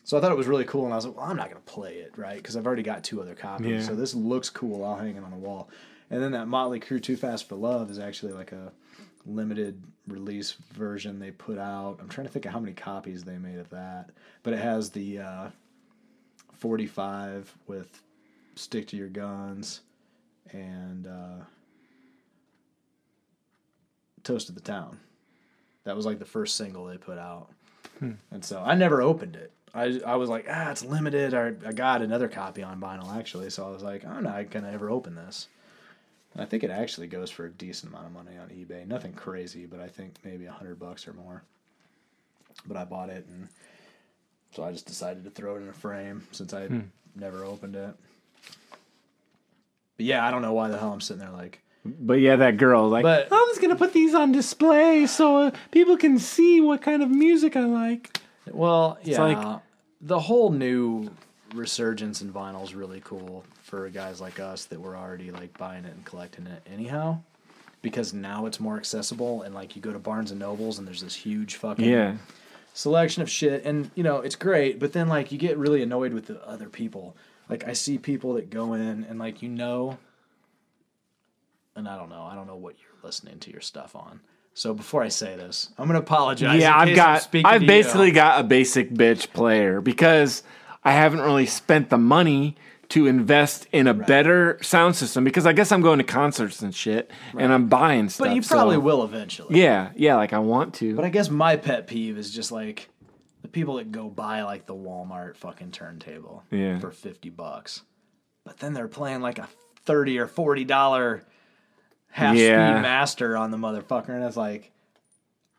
so 0.04 0.18
I 0.18 0.20
thought 0.20 0.32
it 0.32 0.36
was 0.38 0.48
really 0.48 0.64
cool, 0.64 0.84
and 0.84 0.92
I 0.92 0.96
was 0.96 1.06
like, 1.06 1.16
"Well, 1.16 1.26
I'm 1.26 1.36
not 1.36 1.48
gonna 1.48 1.60
play 1.60 1.94
it, 1.94 2.12
right? 2.16 2.36
Because 2.36 2.56
I've 2.56 2.66
already 2.66 2.82
got 2.82 3.04
two 3.04 3.22
other 3.22 3.34
copies. 3.34 3.82
Yeah. 3.82 3.88
So 3.88 3.94
this 3.94 4.14
looks 4.14 4.50
cool. 4.50 4.84
I'll 4.84 4.96
hang 4.96 5.16
it 5.16 5.24
on 5.24 5.30
the 5.30 5.36
wall." 5.36 5.68
And 6.10 6.22
then 6.22 6.32
that 6.32 6.48
Motley 6.48 6.80
Crue 6.80 7.02
"Too 7.02 7.16
Fast 7.16 7.48
for 7.48 7.54
Love" 7.54 7.90
is 7.90 7.98
actually 7.98 8.32
like 8.32 8.52
a 8.52 8.72
limited 9.26 9.80
release 10.06 10.52
version 10.72 11.18
they 11.18 11.30
put 11.32 11.58
out. 11.58 11.98
I'm 12.00 12.08
trying 12.08 12.26
to 12.26 12.32
think 12.32 12.46
of 12.46 12.52
how 12.52 12.60
many 12.60 12.72
copies 12.72 13.24
they 13.24 13.38
made 13.38 13.58
of 13.58 13.68
that, 13.70 14.10
but 14.42 14.52
it 14.52 14.60
has 14.60 14.90
the 14.90 15.18
uh, 15.18 15.48
45 16.54 17.52
with 17.66 18.02
"Stick 18.56 18.88
to 18.88 18.96
Your 18.96 19.08
Guns" 19.08 19.80
and 20.52 21.06
uh, 21.06 21.44
"Toast 24.24 24.48
of 24.48 24.54
the 24.54 24.60
Town." 24.60 24.98
That 25.84 25.94
was 25.94 26.04
like 26.04 26.18
the 26.18 26.24
first 26.24 26.56
single 26.56 26.86
they 26.86 26.98
put 26.98 27.18
out, 27.18 27.48
and 28.00 28.44
so 28.44 28.60
I 28.64 28.74
never 28.74 29.00
opened 29.00 29.36
it. 29.36 29.52
I, 29.72 30.00
I 30.06 30.16
was 30.16 30.28
like, 30.30 30.46
ah, 30.50 30.70
it's 30.70 30.84
limited. 30.84 31.34
I, 31.34 31.52
I 31.66 31.72
got 31.72 32.00
another 32.00 32.28
copy 32.28 32.62
on 32.62 32.80
vinyl 32.80 33.14
actually, 33.14 33.50
so 33.50 33.66
I 33.66 33.70
was 33.70 33.82
like, 33.82 34.04
I'm 34.06 34.24
not 34.24 34.50
gonna 34.50 34.72
ever 34.72 34.90
open 34.90 35.14
this. 35.14 35.48
And 36.32 36.42
I 36.42 36.46
think 36.46 36.64
it 36.64 36.70
actually 36.70 37.06
goes 37.06 37.30
for 37.30 37.44
a 37.44 37.50
decent 37.50 37.92
amount 37.92 38.06
of 38.06 38.12
money 38.12 38.36
on 38.38 38.48
eBay. 38.48 38.86
Nothing 38.86 39.12
crazy, 39.12 39.66
but 39.66 39.80
I 39.80 39.88
think 39.88 40.14
maybe 40.24 40.46
a 40.46 40.52
hundred 40.52 40.78
bucks 40.78 41.06
or 41.06 41.12
more. 41.12 41.42
But 42.66 42.78
I 42.78 42.84
bought 42.84 43.10
it, 43.10 43.26
and 43.28 43.48
so 44.52 44.64
I 44.64 44.72
just 44.72 44.86
decided 44.86 45.24
to 45.24 45.30
throw 45.30 45.56
it 45.56 45.62
in 45.62 45.68
a 45.68 45.74
frame 45.74 46.26
since 46.32 46.54
I 46.54 46.62
had 46.62 46.90
never 47.14 47.44
opened 47.44 47.76
it. 47.76 47.94
But 49.96 50.06
yeah, 50.06 50.26
I 50.26 50.30
don't 50.30 50.42
know 50.42 50.52
why 50.52 50.68
the 50.68 50.78
hell 50.78 50.92
I'm 50.92 51.00
sitting 51.00 51.20
there 51.20 51.30
like. 51.30 51.62
But 51.84 52.14
yeah, 52.14 52.36
that 52.36 52.56
girl 52.56 52.88
like 52.88 53.02
But- 53.02 53.28
I'm 53.30 53.48
just 53.48 53.60
gonna 53.60 53.76
put 53.76 53.92
these 53.92 54.14
on 54.14 54.32
display 54.32 55.06
so 55.06 55.36
uh, 55.38 55.50
people 55.70 55.96
can 55.96 56.18
see 56.18 56.60
what 56.60 56.82
kind 56.82 57.02
of 57.02 57.10
music 57.10 57.56
I 57.56 57.64
like. 57.64 58.18
Well, 58.50 58.98
yeah, 59.02 59.22
like- 59.22 59.60
the 60.00 60.20
whole 60.20 60.50
new 60.50 61.10
resurgence 61.54 62.20
in 62.20 62.32
vinyl 62.32 62.62
is 62.64 62.74
really 62.74 63.00
cool 63.04 63.44
for 63.62 63.88
guys 63.90 64.20
like 64.20 64.40
us 64.40 64.64
that 64.66 64.80
were 64.80 64.96
already 64.96 65.30
like 65.30 65.56
buying 65.58 65.84
it 65.84 65.94
and 65.94 66.04
collecting 66.04 66.46
it 66.46 66.62
anyhow. 66.72 67.18
Because 67.82 68.12
now 68.12 68.46
it's 68.46 68.58
more 68.58 68.76
accessible, 68.76 69.42
and 69.42 69.54
like 69.54 69.76
you 69.76 69.82
go 69.82 69.92
to 69.92 69.98
Barnes 69.98 70.32
and 70.32 70.40
Nobles, 70.40 70.78
and 70.78 70.88
there's 70.88 71.02
this 71.02 71.14
huge 71.14 71.54
fucking 71.54 71.84
Yeah, 71.84 72.16
selection 72.74 73.22
of 73.22 73.30
shit 73.30 73.64
and 73.64 73.90
you 73.94 74.02
know 74.02 74.18
it's 74.18 74.36
great 74.36 74.78
but 74.78 74.92
then 74.92 75.08
like 75.08 75.32
you 75.32 75.38
get 75.38 75.56
really 75.56 75.82
annoyed 75.82 76.12
with 76.12 76.26
the 76.26 76.46
other 76.46 76.68
people 76.68 77.16
like 77.48 77.66
i 77.66 77.72
see 77.72 77.98
people 77.98 78.34
that 78.34 78.50
go 78.50 78.72
in 78.74 79.04
and 79.08 79.18
like 79.18 79.42
you 79.42 79.48
know 79.48 79.98
and 81.74 81.88
i 81.88 81.96
don't 81.96 82.08
know 82.08 82.22
i 82.22 82.34
don't 82.34 82.46
know 82.46 82.56
what 82.56 82.74
you're 82.80 83.02
listening 83.02 83.38
to 83.38 83.50
your 83.50 83.60
stuff 83.60 83.94
on 83.96 84.20
so 84.54 84.72
before 84.74 85.02
i 85.02 85.08
say 85.08 85.36
this 85.36 85.70
i'm 85.78 85.86
gonna 85.86 85.98
apologize 85.98 86.60
yeah. 86.60 86.76
I've 86.76 86.96
got 86.96 87.22
speaking 87.22 87.46
I've 87.46 87.66
basically 87.66 88.08
you. 88.08 88.12
got 88.14 88.40
a 88.40 88.44
basic 88.44 88.90
bitch 88.90 89.32
player 89.32 89.80
because 89.80 90.42
I 90.84 90.92
haven't 90.92 91.20
really 91.20 91.46
spent 91.46 91.90
the 91.90 91.98
money 91.98 92.54
to 92.90 93.08
invest 93.08 93.66
in 93.72 93.88
a 93.88 93.94
better 93.94 94.56
sound 94.62 94.94
system 94.94 95.24
because 95.24 95.44
I 95.44 95.52
guess 95.52 95.72
I'm 95.72 95.80
going 95.82 95.98
to 95.98 96.04
concerts 96.04 96.62
and 96.62 96.72
shit 96.72 97.10
and 97.36 97.52
I'm 97.52 97.66
buying 97.66 98.08
stuff. 98.08 98.28
but 98.28 98.36
you 98.36 98.42
so- 98.42 98.54
probably 98.54 98.78
will 98.78 99.02
eventually 99.02 99.60
Yeah, 99.60 99.90
yeah. 99.96 100.14
Like 100.14 100.32
I 100.32 100.38
want 100.38 100.74
to. 100.74 100.94
but 100.94 101.04
i 101.04 101.08
guess 101.08 101.28
my 101.28 101.56
pet 101.56 101.88
peeve 101.88 102.16
is 102.16 102.30
just 102.32 102.52
like 102.52 102.88
the 103.46 103.52
people 103.52 103.76
that 103.76 103.92
go 103.92 104.08
buy 104.08 104.42
like 104.42 104.66
the 104.66 104.74
walmart 104.74 105.36
fucking 105.36 105.70
turntable 105.70 106.42
Yeah. 106.50 106.80
for 106.80 106.90
50 106.90 107.30
bucks 107.30 107.82
but 108.44 108.58
then 108.58 108.74
they're 108.74 108.88
playing 108.88 109.20
like 109.20 109.38
a 109.38 109.48
30 109.84 110.18
or 110.18 110.26
40 110.26 110.64
dollar 110.64 111.22
half 112.10 112.34
Yeah. 112.36 112.72
speed 112.74 112.82
master 112.82 113.36
on 113.36 113.52
the 113.52 113.56
motherfucker 113.56 114.08
and 114.08 114.24
it's 114.24 114.36
like 114.36 114.72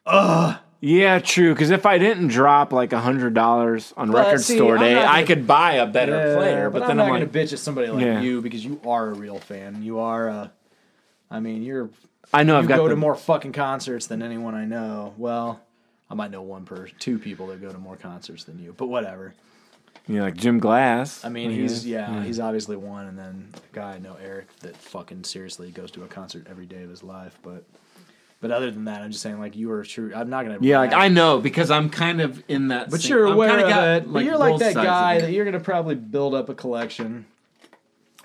ugh 0.05 0.57
Yeah, 0.81 1.17
true. 1.19 1.53
Because 1.53 1.71
if 1.71 1.85
I 1.87 1.97
didn't 1.97 2.27
drop 2.27 2.71
like 2.73 2.91
a 2.93 2.99
hundred 2.99 3.33
dollars 3.33 3.93
on 3.97 4.11
But 4.11 4.25
record 4.27 4.41
see, 4.41 4.57
store 4.57 4.75
I'm 4.75 4.81
day, 4.83 4.95
I 4.95 5.15
gonna- 5.23 5.25
could 5.27 5.47
buy 5.47 5.73
a 5.73 5.87
better 5.87 6.11
Yeah, 6.11 6.35
player. 6.35 6.69
But, 6.69 6.79
then 6.81 6.91
I'm 6.91 6.97
then 6.97 6.97
not 6.97 7.13
I'm 7.15 7.27
gonna 7.27 7.45
bitch 7.45 7.51
at 7.53 7.59
somebody 7.59 7.87
like 7.87 8.03
Yeah. 8.05 8.19
you 8.21 8.41
because 8.41 8.63
you 8.63 8.79
are 8.85 9.07
a 9.09 9.13
real 9.13 9.39
fan. 9.39 9.81
You 9.81 9.99
are 9.99 10.27
a, 10.27 10.51
I 11.31 11.39
mean, 11.39 11.63
you're 11.63 11.89
I 12.33 12.43
know 12.43 12.57
I've 12.59 12.67
got 12.67 12.75
to 12.75 12.81
go 12.81 12.89
the, 12.89 12.95
to 12.95 12.95
more 12.97 13.15
fucking 13.15 13.53
concerts 13.53 14.05
than 14.07 14.21
anyone 14.21 14.53
I 14.53 14.65
know. 14.65 15.13
Well, 15.17 15.61
I 16.09 16.13
might 16.13 16.31
know 16.31 16.41
one 16.41 16.65
person, 16.65 16.95
two 16.99 17.19
people 17.19 17.47
that 17.47 17.61
go 17.61 17.71
to 17.71 17.77
more 17.77 17.95
concerts 17.97 18.43
than 18.45 18.59
you, 18.59 18.73
but 18.77 18.87
whatever. 18.87 19.33
you 20.07 20.15
know, 20.17 20.23
like 20.23 20.37
Jim 20.37 20.57
Glass. 20.59 21.25
I 21.25 21.29
mean, 21.29 21.51
he's 21.51 21.85
yeah, 21.85 22.23
he's 22.23 22.39
obviously 22.39 22.77
one, 22.77 23.07
and 23.07 23.17
then 23.19 23.49
a 23.55 23.75
guy 23.75 23.95
I 23.95 23.99
know, 23.99 24.15
Eric, 24.23 24.47
that 24.61 24.77
fucking 24.77 25.25
seriously 25.25 25.69
goes 25.71 25.91
to 25.91 26.03
a 26.03 26.07
concert 26.07 26.47
every 26.49 26.65
day 26.65 26.83
of 26.83 26.89
his 26.89 27.03
life. 27.03 27.37
But, 27.43 27.65
but 28.39 28.51
other 28.51 28.71
than 28.71 28.85
that, 28.85 29.01
I'm 29.01 29.11
just 29.11 29.21
saying 29.21 29.37
like 29.39 29.57
you 29.57 29.69
are 29.71 29.83
true. 29.83 30.13
I'm 30.15 30.29
not 30.29 30.45
gonna 30.45 30.59
Yeah, 30.61 30.79
like 30.79 30.93
I 30.93 31.09
know 31.09 31.39
because 31.41 31.69
I'm 31.71 31.89
kind 31.89 32.21
of 32.21 32.41
in 32.47 32.69
that. 32.69 32.89
But 32.89 33.01
same- 33.01 33.09
you're 33.11 33.27
I'm 33.27 33.33
aware 33.33 33.49
kinda 33.49 33.67
got, 33.69 33.87
it. 33.89 34.13
But 34.13 34.23
you're 34.23 34.37
like 34.37 34.59
that 34.59 34.75
guy 34.75 35.19
that 35.19 35.31
you're 35.33 35.43
gonna 35.45 35.59
probably 35.59 35.95
build 35.95 36.33
up 36.35 36.47
a 36.47 36.53
collection, 36.55 37.25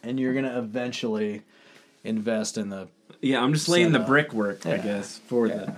and 0.04 0.20
you're 0.20 0.34
gonna 0.34 0.56
eventually 0.58 1.42
invest 2.04 2.58
in 2.58 2.68
the. 2.68 2.86
Yeah, 3.20 3.42
I'm 3.42 3.52
just 3.52 3.68
laying 3.68 3.90
the 3.90 3.98
setup. 3.98 4.06
brickwork, 4.08 4.66
I 4.66 4.76
guess, 4.78 5.18
for 5.26 5.48
Yeah. 5.48 5.56
that. 5.56 5.76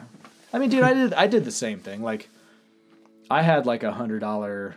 I 0.54 0.58
mean, 0.60 0.70
dude, 0.70 0.82
I 0.84 0.94
did 0.94 1.12
I 1.14 1.26
did 1.26 1.44
the 1.44 1.50
same 1.50 1.80
thing. 1.80 2.00
Like, 2.02 2.28
I 3.28 3.42
had 3.42 3.66
like 3.66 3.82
a 3.82 3.90
hundred 3.92 4.20
dollar 4.20 4.76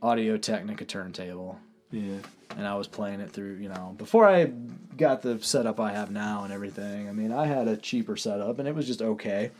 Audio 0.00 0.36
Technica 0.36 0.84
turntable, 0.84 1.58
Yeah. 1.90 2.18
and 2.56 2.66
I 2.66 2.76
was 2.76 2.86
playing 2.86 3.20
it 3.20 3.30
through. 3.30 3.54
You 3.56 3.68
know, 3.70 3.94
before 3.98 4.28
I 4.28 4.52
got 4.96 5.22
the 5.22 5.38
setup 5.42 5.80
I 5.80 5.92
have 5.92 6.10
now 6.12 6.44
and 6.44 6.52
everything. 6.52 7.08
I 7.08 7.12
mean, 7.12 7.32
I 7.32 7.46
had 7.46 7.66
a 7.66 7.76
cheaper 7.76 8.16
setup, 8.16 8.58
and 8.60 8.68
it 8.68 8.74
was 8.74 8.86
just 8.86 9.02
okay. 9.02 9.50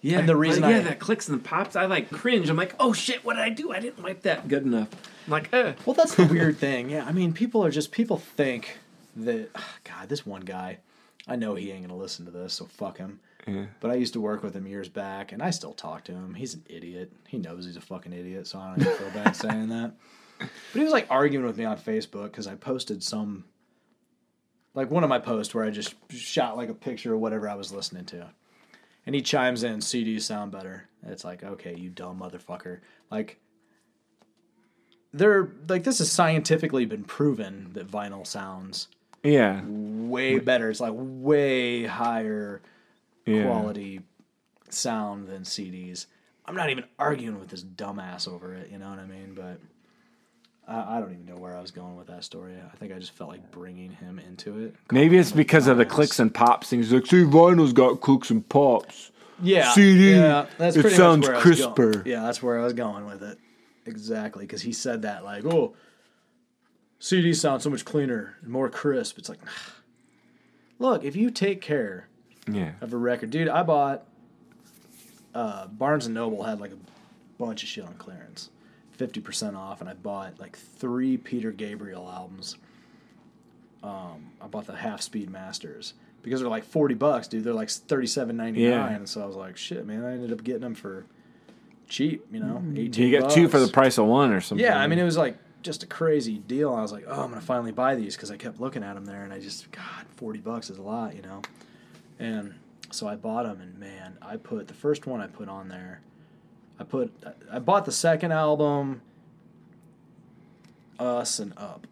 Yeah, 0.00 0.18
And 0.18 0.28
the 0.28 0.36
reason 0.36 0.62
yeah, 0.64 0.68
I- 0.78 0.80
that 0.80 0.98
clicks 1.00 1.28
and 1.28 1.42
pops, 1.42 1.76
I 1.76 1.86
like 1.86 2.10
cringe. 2.10 2.48
I'm 2.50 2.56
like, 2.56 2.74
oh 2.78 2.92
shit, 2.92 3.24
what 3.24 3.34
did 3.36 3.42
I 3.42 3.48
do? 3.48 3.72
I 3.72 3.80
didn't 3.80 4.02
wipe 4.02 4.22
that 4.22 4.48
good 4.48 4.64
enough. 4.64 4.88
I'm 5.26 5.30
like, 5.30 5.48
eh. 5.54 5.72
Well, 5.86 5.94
that's 5.94 6.14
the 6.14 6.26
weird 6.26 6.58
thing. 6.66 6.90
Yeah, 6.90 7.04
I 7.06 7.12
mean, 7.12 7.32
people 7.32 7.64
are 7.64 7.70
just 7.70 7.90
people 7.90 8.18
think 8.18 8.78
that 9.16 9.48
Oh, 9.54 9.64
God, 9.84 10.08
this 10.10 10.26
one 10.26 10.42
guy, 10.42 10.78
I 11.26 11.36
know 11.36 11.54
he 11.54 11.70
ain't 11.70 11.86
gonna 11.86 11.98
listen 11.98 12.24
to 12.26 12.30
this, 12.30 12.52
so 12.54 12.66
fuck 12.66 12.98
him. 12.98 13.20
Yeah. 13.46 13.66
But 13.80 13.90
I 13.90 13.94
used 13.94 14.14
to 14.14 14.20
work 14.20 14.42
with 14.42 14.54
him 14.56 14.66
years 14.66 14.88
back, 14.88 15.32
and 15.32 15.42
I 15.42 15.50
still 15.50 15.72
talk 15.74 16.04
to 16.04 16.12
him. 16.12 16.34
He's 16.34 16.54
an 16.54 16.64
idiot. 16.68 17.12
He 17.28 17.38
knows 17.38 17.66
he's 17.66 17.76
a 17.76 17.80
fucking 17.80 18.12
idiot, 18.12 18.46
so 18.46 18.58
I 18.58 18.70
don't 18.70 18.80
even 18.80 18.96
feel 18.96 19.10
bad 19.10 19.36
saying 19.36 19.68
that. 19.68 19.92
But 20.38 20.48
he 20.72 20.80
was 20.80 20.92
like 20.92 21.06
arguing 21.10 21.44
with 21.46 21.58
me 21.58 21.64
on 21.64 21.76
Facebook 21.76 22.24
because 22.24 22.46
I 22.46 22.54
posted 22.54 23.02
some, 23.02 23.44
like 24.74 24.90
one 24.90 25.04
of 25.04 25.10
my 25.10 25.18
posts 25.18 25.54
where 25.54 25.64
I 25.64 25.70
just 25.70 25.94
shot 26.10 26.56
like 26.56 26.68
a 26.70 26.74
picture 26.74 27.12
of 27.14 27.20
whatever 27.20 27.48
I 27.48 27.54
was 27.54 27.72
listening 27.72 28.04
to. 28.06 28.30
And 29.06 29.14
he 29.14 29.20
chimes 29.20 29.62
in, 29.62 29.80
CDs 29.80 30.22
sound 30.22 30.50
better. 30.50 30.88
It's 31.06 31.24
like, 31.24 31.44
okay, 31.44 31.76
you 31.76 31.90
dumb 31.90 32.18
motherfucker. 32.20 32.80
Like, 33.10 33.38
they're 35.12 35.50
like, 35.68 35.84
this 35.84 35.98
has 35.98 36.10
scientifically 36.10 36.86
been 36.86 37.04
proven 37.04 37.70
that 37.74 37.88
vinyl 37.90 38.26
sounds 38.26 38.88
Yeah. 39.22 39.60
way 39.66 40.38
better. 40.38 40.70
It's 40.70 40.80
like 40.80 40.94
way 40.96 41.84
higher 41.84 42.62
Yeah. 43.26 43.44
quality 43.44 44.00
sound 44.70 45.28
than 45.28 45.42
CDs. 45.42 46.06
I'm 46.46 46.54
not 46.54 46.70
even 46.70 46.84
arguing 46.98 47.40
with 47.40 47.48
this 47.48 47.64
dumbass 47.64 48.28
over 48.28 48.54
it. 48.54 48.70
You 48.70 48.78
know 48.78 48.90
what 48.90 48.98
I 48.98 49.06
mean? 49.06 49.34
But 49.34 49.60
I, 50.68 50.96
I 50.96 51.00
don't 51.00 51.12
even 51.12 51.24
know 51.26 51.36
where 51.36 51.56
I 51.56 51.60
was 51.60 51.70
going 51.70 51.96
with 51.96 52.08
that 52.08 52.22
story. 52.24 52.54
I 52.54 52.76
think 52.76 52.92
I 52.92 52.98
just 52.98 53.12
felt 53.12 53.30
like 53.30 53.50
bringing 53.50 53.92
him 53.92 54.18
into 54.18 54.58
it. 54.58 54.74
Maybe 54.90 55.16
it's 55.16 55.32
because 55.32 55.66
of 55.66 55.78
the 55.78 55.86
clicks 55.86 56.18
and 56.18 56.32
pops 56.34 56.68
things. 56.68 56.92
Like, 56.92 57.06
see, 57.06 57.22
vinyl's 57.24 57.72
got 57.72 58.00
clicks 58.00 58.30
and 58.30 58.46
pops. 58.46 59.10
Yeah, 59.42 59.72
CD, 59.72 60.12
Yeah, 60.12 60.46
that's 60.58 60.76
it 60.76 60.90
sounds 60.92 61.26
much 61.26 61.28
where 61.28 61.36
I 61.42 61.48
was 61.48 61.60
going. 61.60 61.74
crisper. 61.74 62.08
Yeah, 62.08 62.22
that's 62.22 62.42
where 62.42 62.60
I 62.60 62.64
was 62.64 62.72
going 62.72 63.04
with 63.06 63.22
it. 63.22 63.38
Exactly, 63.86 64.44
because 64.46 64.62
he 64.62 64.72
said 64.72 65.02
that 65.02 65.24
like, 65.24 65.44
oh, 65.44 65.74
CDs 67.00 67.36
sound 67.36 67.60
so 67.60 67.68
much 67.68 67.84
cleaner 67.84 68.36
and 68.42 68.50
more 68.50 68.68
crisp. 68.70 69.18
It's 69.18 69.28
like, 69.28 69.40
look, 70.78 71.04
if 71.04 71.16
you 71.16 71.30
take 71.30 71.60
care 71.60 72.08
Yeah. 72.46 72.72
of 72.80 72.92
a 72.92 72.96
record. 72.96 73.30
Dude, 73.30 73.48
I 73.48 73.62
bought 73.62 74.06
uh, 75.34 75.66
Barnes 75.68 76.06
and 76.06 76.14
Noble 76.14 76.42
had 76.42 76.60
like 76.60 76.72
a 76.72 76.78
bunch 77.38 77.62
of 77.62 77.68
shit 77.68 77.84
on 77.84 77.94
clearance, 77.94 78.50
fifty 78.92 79.20
percent 79.20 79.56
off, 79.56 79.80
and 79.80 79.88
I 79.90 79.94
bought 79.94 80.38
like 80.38 80.56
three 80.56 81.16
Peter 81.16 81.50
Gabriel 81.50 82.08
albums. 82.10 82.56
Um, 83.82 84.30
I 84.40 84.46
bought 84.46 84.66
the 84.66 84.74
Half 84.76 85.02
Speed 85.02 85.30
Masters 85.30 85.94
because 86.22 86.40
they're 86.40 86.48
like 86.48 86.64
forty 86.64 86.94
bucks, 86.94 87.28
dude. 87.28 87.44
They're 87.44 87.52
like 87.52 87.70
thirty 87.70 88.06
seven 88.06 88.36
ninety 88.36 88.62
nine, 88.62 88.70
Yeah. 88.90 88.96
and 88.96 89.08
so 89.08 89.22
I 89.22 89.26
was 89.26 89.36
like, 89.36 89.56
shit, 89.56 89.86
man. 89.86 90.04
I 90.04 90.12
ended 90.12 90.32
up 90.32 90.42
getting 90.44 90.62
them 90.62 90.74
for 90.74 91.04
cheap, 91.88 92.24
you 92.32 92.40
know, 92.40 92.62
eighteen. 92.76 93.08
You 93.10 93.20
got 93.20 93.30
two 93.30 93.48
for 93.48 93.58
the 93.58 93.68
price 93.68 93.98
of 93.98 94.06
one 94.06 94.32
or 94.32 94.40
something. 94.40 94.64
Yeah, 94.64 94.78
I 94.78 94.86
mean, 94.86 94.98
it 94.98 95.04
was 95.04 95.16
like 95.18 95.36
just 95.62 95.82
a 95.82 95.86
crazy 95.86 96.38
deal. 96.38 96.72
I 96.74 96.80
was 96.82 96.92
like, 96.92 97.04
oh, 97.08 97.22
I'm 97.22 97.28
gonna 97.30 97.40
finally 97.40 97.72
buy 97.72 97.94
these 97.94 98.14
because 98.16 98.30
I 98.30 98.36
kept 98.36 98.60
looking 98.60 98.82
at 98.84 98.94
them 98.94 99.04
there, 99.04 99.24
and 99.24 99.32
I 99.32 99.40
just, 99.40 99.70
God, 99.72 100.06
forty 100.16 100.38
bucks 100.38 100.70
is 100.70 100.78
a 100.78 100.82
lot, 100.82 101.14
you 101.16 101.22
know. 101.22 101.42
And 102.18 102.54
so 102.90 103.08
I 103.08 103.16
bought 103.16 103.44
them, 103.44 103.60
and 103.60 103.78
man, 103.78 104.18
I 104.22 104.36
put 104.36 104.68
the 104.68 104.74
first 104.74 105.06
one 105.06 105.20
I 105.20 105.26
put 105.26 105.48
on 105.48 105.68
there. 105.68 106.00
I 106.78 106.84
put, 106.84 107.12
I 107.50 107.58
bought 107.58 107.84
the 107.84 107.92
second 107.92 108.32
album, 108.32 109.00
Us 110.98 111.38
and 111.38 111.52
Up, 111.56 111.86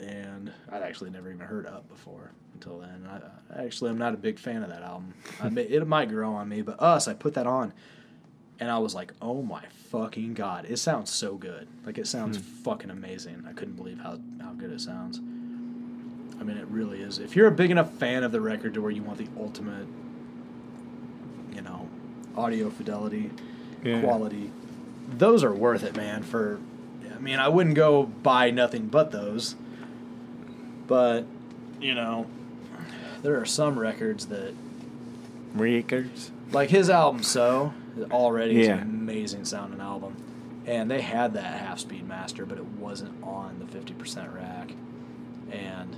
and 0.00 0.52
I'd 0.70 0.82
actually 0.82 1.10
never 1.10 1.28
even 1.28 1.40
heard 1.40 1.66
Up 1.66 1.88
before 1.88 2.32
until 2.54 2.78
then. 2.78 3.08
I, 3.08 3.60
I 3.60 3.64
actually, 3.64 3.90
I'm 3.90 3.98
not 3.98 4.14
a 4.14 4.18
big 4.18 4.38
fan 4.38 4.62
of 4.62 4.68
that 4.70 4.82
album. 4.82 5.14
I 5.40 5.48
may, 5.48 5.62
it 5.62 5.86
might 5.86 6.08
grow 6.08 6.32
on 6.34 6.48
me, 6.48 6.62
but 6.62 6.80
Us, 6.80 7.08
I 7.08 7.14
put 7.14 7.34
that 7.34 7.46
on, 7.46 7.72
and 8.60 8.70
I 8.70 8.78
was 8.78 8.94
like, 8.94 9.12
"Oh 9.20 9.42
my 9.42 9.64
fucking 9.90 10.34
god, 10.34 10.66
it 10.68 10.78
sounds 10.78 11.10
so 11.10 11.34
good! 11.34 11.66
Like 11.84 11.98
it 11.98 12.06
sounds 12.06 12.36
hmm. 12.36 12.42
fucking 12.62 12.90
amazing. 12.90 13.44
I 13.48 13.52
couldn't 13.52 13.74
believe 13.74 13.98
how 13.98 14.18
how 14.40 14.52
good 14.52 14.70
it 14.70 14.80
sounds. 14.80 15.20
I 16.42 16.44
mean, 16.44 16.56
it 16.56 16.66
really 16.66 17.00
is. 17.00 17.18
If 17.20 17.36
you're 17.36 17.46
a 17.46 17.52
big 17.52 17.70
enough 17.70 17.92
fan 17.92 18.24
of 18.24 18.32
the 18.32 18.40
record 18.40 18.74
to 18.74 18.82
where 18.82 18.90
you 18.90 19.00
want 19.04 19.18
the 19.18 19.28
ultimate, 19.38 19.86
you 21.54 21.62
know, 21.62 21.88
audio 22.36 22.68
fidelity, 22.68 23.30
Yeah. 23.84 24.00
quality, 24.00 24.50
those 25.08 25.44
are 25.44 25.52
worth 25.54 25.84
it, 25.84 25.96
man. 25.96 26.24
For, 26.24 26.58
I 27.14 27.20
mean, 27.20 27.38
I 27.38 27.46
wouldn't 27.48 27.76
go 27.76 28.02
buy 28.06 28.50
nothing 28.50 28.88
but 28.88 29.12
those, 29.12 29.54
but 30.88 31.26
you 31.80 31.94
know, 31.94 32.26
there 33.22 33.40
are 33.40 33.44
some 33.46 33.78
records 33.78 34.26
that 34.26 34.52
Records. 35.54 36.32
like 36.50 36.70
his 36.70 36.90
album 36.90 37.22
so 37.22 37.72
already 38.10 38.62
is 38.62 38.68
an 38.68 38.80
amazing 38.80 39.44
sounding 39.44 39.80
album 39.80 40.16
and 40.66 40.90
they 40.90 41.02
had 41.02 41.34
that 41.34 41.60
half 41.60 41.78
speed 41.78 42.08
master 42.08 42.46
but 42.46 42.56
it 42.56 42.64
wasn't 42.64 43.12
on 43.22 43.58
the 43.58 43.66
50% 43.78 44.34
rack 44.34 44.72
and 45.50 45.94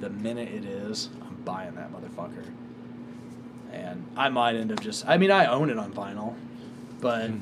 the 0.00 0.10
minute 0.10 0.48
it 0.48 0.64
is 0.64 1.08
i'm 1.22 1.36
buying 1.44 1.74
that 1.74 1.90
motherfucker. 1.92 2.44
And 3.72 4.06
i 4.16 4.28
might 4.28 4.56
end 4.56 4.72
up 4.72 4.80
just 4.80 5.06
i 5.06 5.16
mean 5.16 5.30
i 5.30 5.46
own 5.46 5.70
it 5.70 5.78
on 5.78 5.92
vinyl 5.92 6.34
but 7.00 7.30
hmm. 7.30 7.38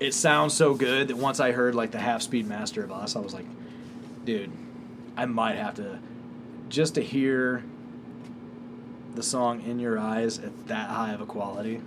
it 0.00 0.14
sounds 0.14 0.54
so 0.54 0.74
good 0.74 1.08
that 1.08 1.16
once 1.16 1.40
i 1.40 1.52
heard 1.52 1.74
like 1.74 1.90
the 1.90 2.00
half 2.00 2.22
speed 2.22 2.46
master 2.46 2.82
of 2.82 2.90
us 2.90 3.16
i 3.16 3.20
was 3.20 3.34
like 3.34 3.46
dude 4.24 4.50
i 5.16 5.24
might 5.26 5.56
have 5.56 5.74
to 5.74 5.98
just 6.68 6.94
to 6.94 7.02
hear 7.02 7.62
the 9.14 9.22
song 9.22 9.60
in 9.62 9.78
your 9.78 9.98
eyes 9.98 10.38
at 10.38 10.68
that 10.68 10.88
high 10.88 11.12
of 11.12 11.20
a 11.20 11.26
quality 11.26 11.82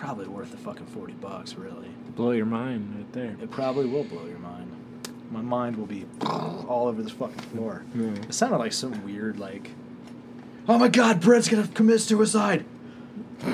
probably 0.00 0.26
worth 0.26 0.50
the 0.50 0.56
fucking 0.56 0.86
40 0.86 1.12
bucks 1.14 1.54
really. 1.54 1.88
Blow 2.16 2.30
your 2.32 2.46
mind 2.46 2.94
right 2.96 3.12
there. 3.12 3.36
it 3.40 3.50
probably 3.50 3.86
will 3.86 4.04
blow 4.04 4.26
your 4.26 4.38
mind 4.38 4.59
my 5.30 5.40
mind 5.40 5.76
will 5.76 5.86
be 5.86 6.04
all 6.22 6.86
over 6.88 7.02
this 7.02 7.12
fucking 7.12 7.38
floor 7.38 7.84
Yeah. 7.94 8.08
it 8.28 8.34
sounded 8.34 8.58
like 8.58 8.72
some 8.72 9.04
weird 9.04 9.38
like 9.38 9.70
oh 10.68 10.78
my 10.78 10.88
god 10.88 11.20
brett's 11.20 11.48
gonna 11.48 11.68
commit 11.68 12.00
suicide 12.00 12.64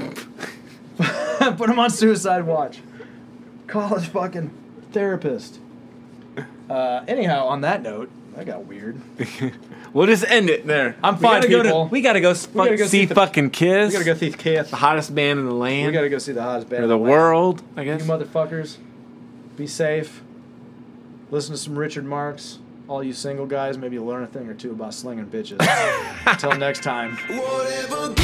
put 0.99 1.71
him 1.71 1.79
on 1.79 1.91
suicide 1.91 2.47
watch 2.47 2.81
call 3.67 3.89
his 3.97 4.07
fucking 4.07 4.51
therapist 4.93 5.61
uh, 6.71 7.05
anyhow 7.07 7.47
on 7.47 7.61
that 7.63 7.83
note 7.83 8.11
that 8.35 8.47
got 8.47 8.65
weird 8.67 9.01
We'll 9.93 10.07
just 10.09 10.25
end 10.29 10.51
it 10.51 10.67
there. 10.67 10.95
I'm 11.03 11.15
We 11.17 11.23
fine, 11.23 11.41
gotta 11.41 11.49
go 11.49 11.57
to- 11.63 11.69
people. 11.71 11.89
we 11.91 12.01
gotta 12.03 12.21
go, 12.21 12.31
s- 12.33 12.49
We 12.49 12.57
gotta 12.65 12.77
go 12.77 12.85
see 12.85 12.89
see 12.91 13.05
the- 13.07 13.15
fucking 13.15 13.49
Kiss. 13.49 13.89
we 13.89 13.93
gotta 13.95 14.05
go 14.05 14.15
see 14.15 14.31
Kiss, 14.31 14.69
the 14.69 14.77
hottest 14.77 15.15
band 15.15 15.39
in 15.39 15.47
the 15.47 15.55
land. 15.55 15.87
we 15.87 15.93
gotta 15.93 16.11
go 16.11 16.19
see 16.19 16.33
the 16.33 16.43
hottest 16.43 16.69
band 16.69 16.81
or 16.81 16.85
in 16.85 16.89
the 16.91 16.99
land. 16.99 17.11
world, 17.11 17.63
I 17.79 17.85
guess 17.85 18.03
You 18.05 18.07
motherfuckers, 18.13 18.77
be 19.57 19.67
safe. 19.67 20.21
Listen 21.31 21.55
to 21.55 21.59
some 21.59 21.77
Richard 21.79 22.05
Marx. 22.05 22.59
All 22.89 23.03
you 23.03 23.13
single 23.13 23.47
guys, 23.47 23.77
maybe 23.79 23.99
learn 23.99 24.23
a 24.23 24.29
thing 24.29 24.49
or 24.49 24.55
two 24.55 24.71
about 24.71 24.95
slinging 24.95 25.27
bitches. 25.27 25.59
Until 26.27 26.53
next 26.53 26.85
time. 26.85 27.17
Whatever 27.17 28.15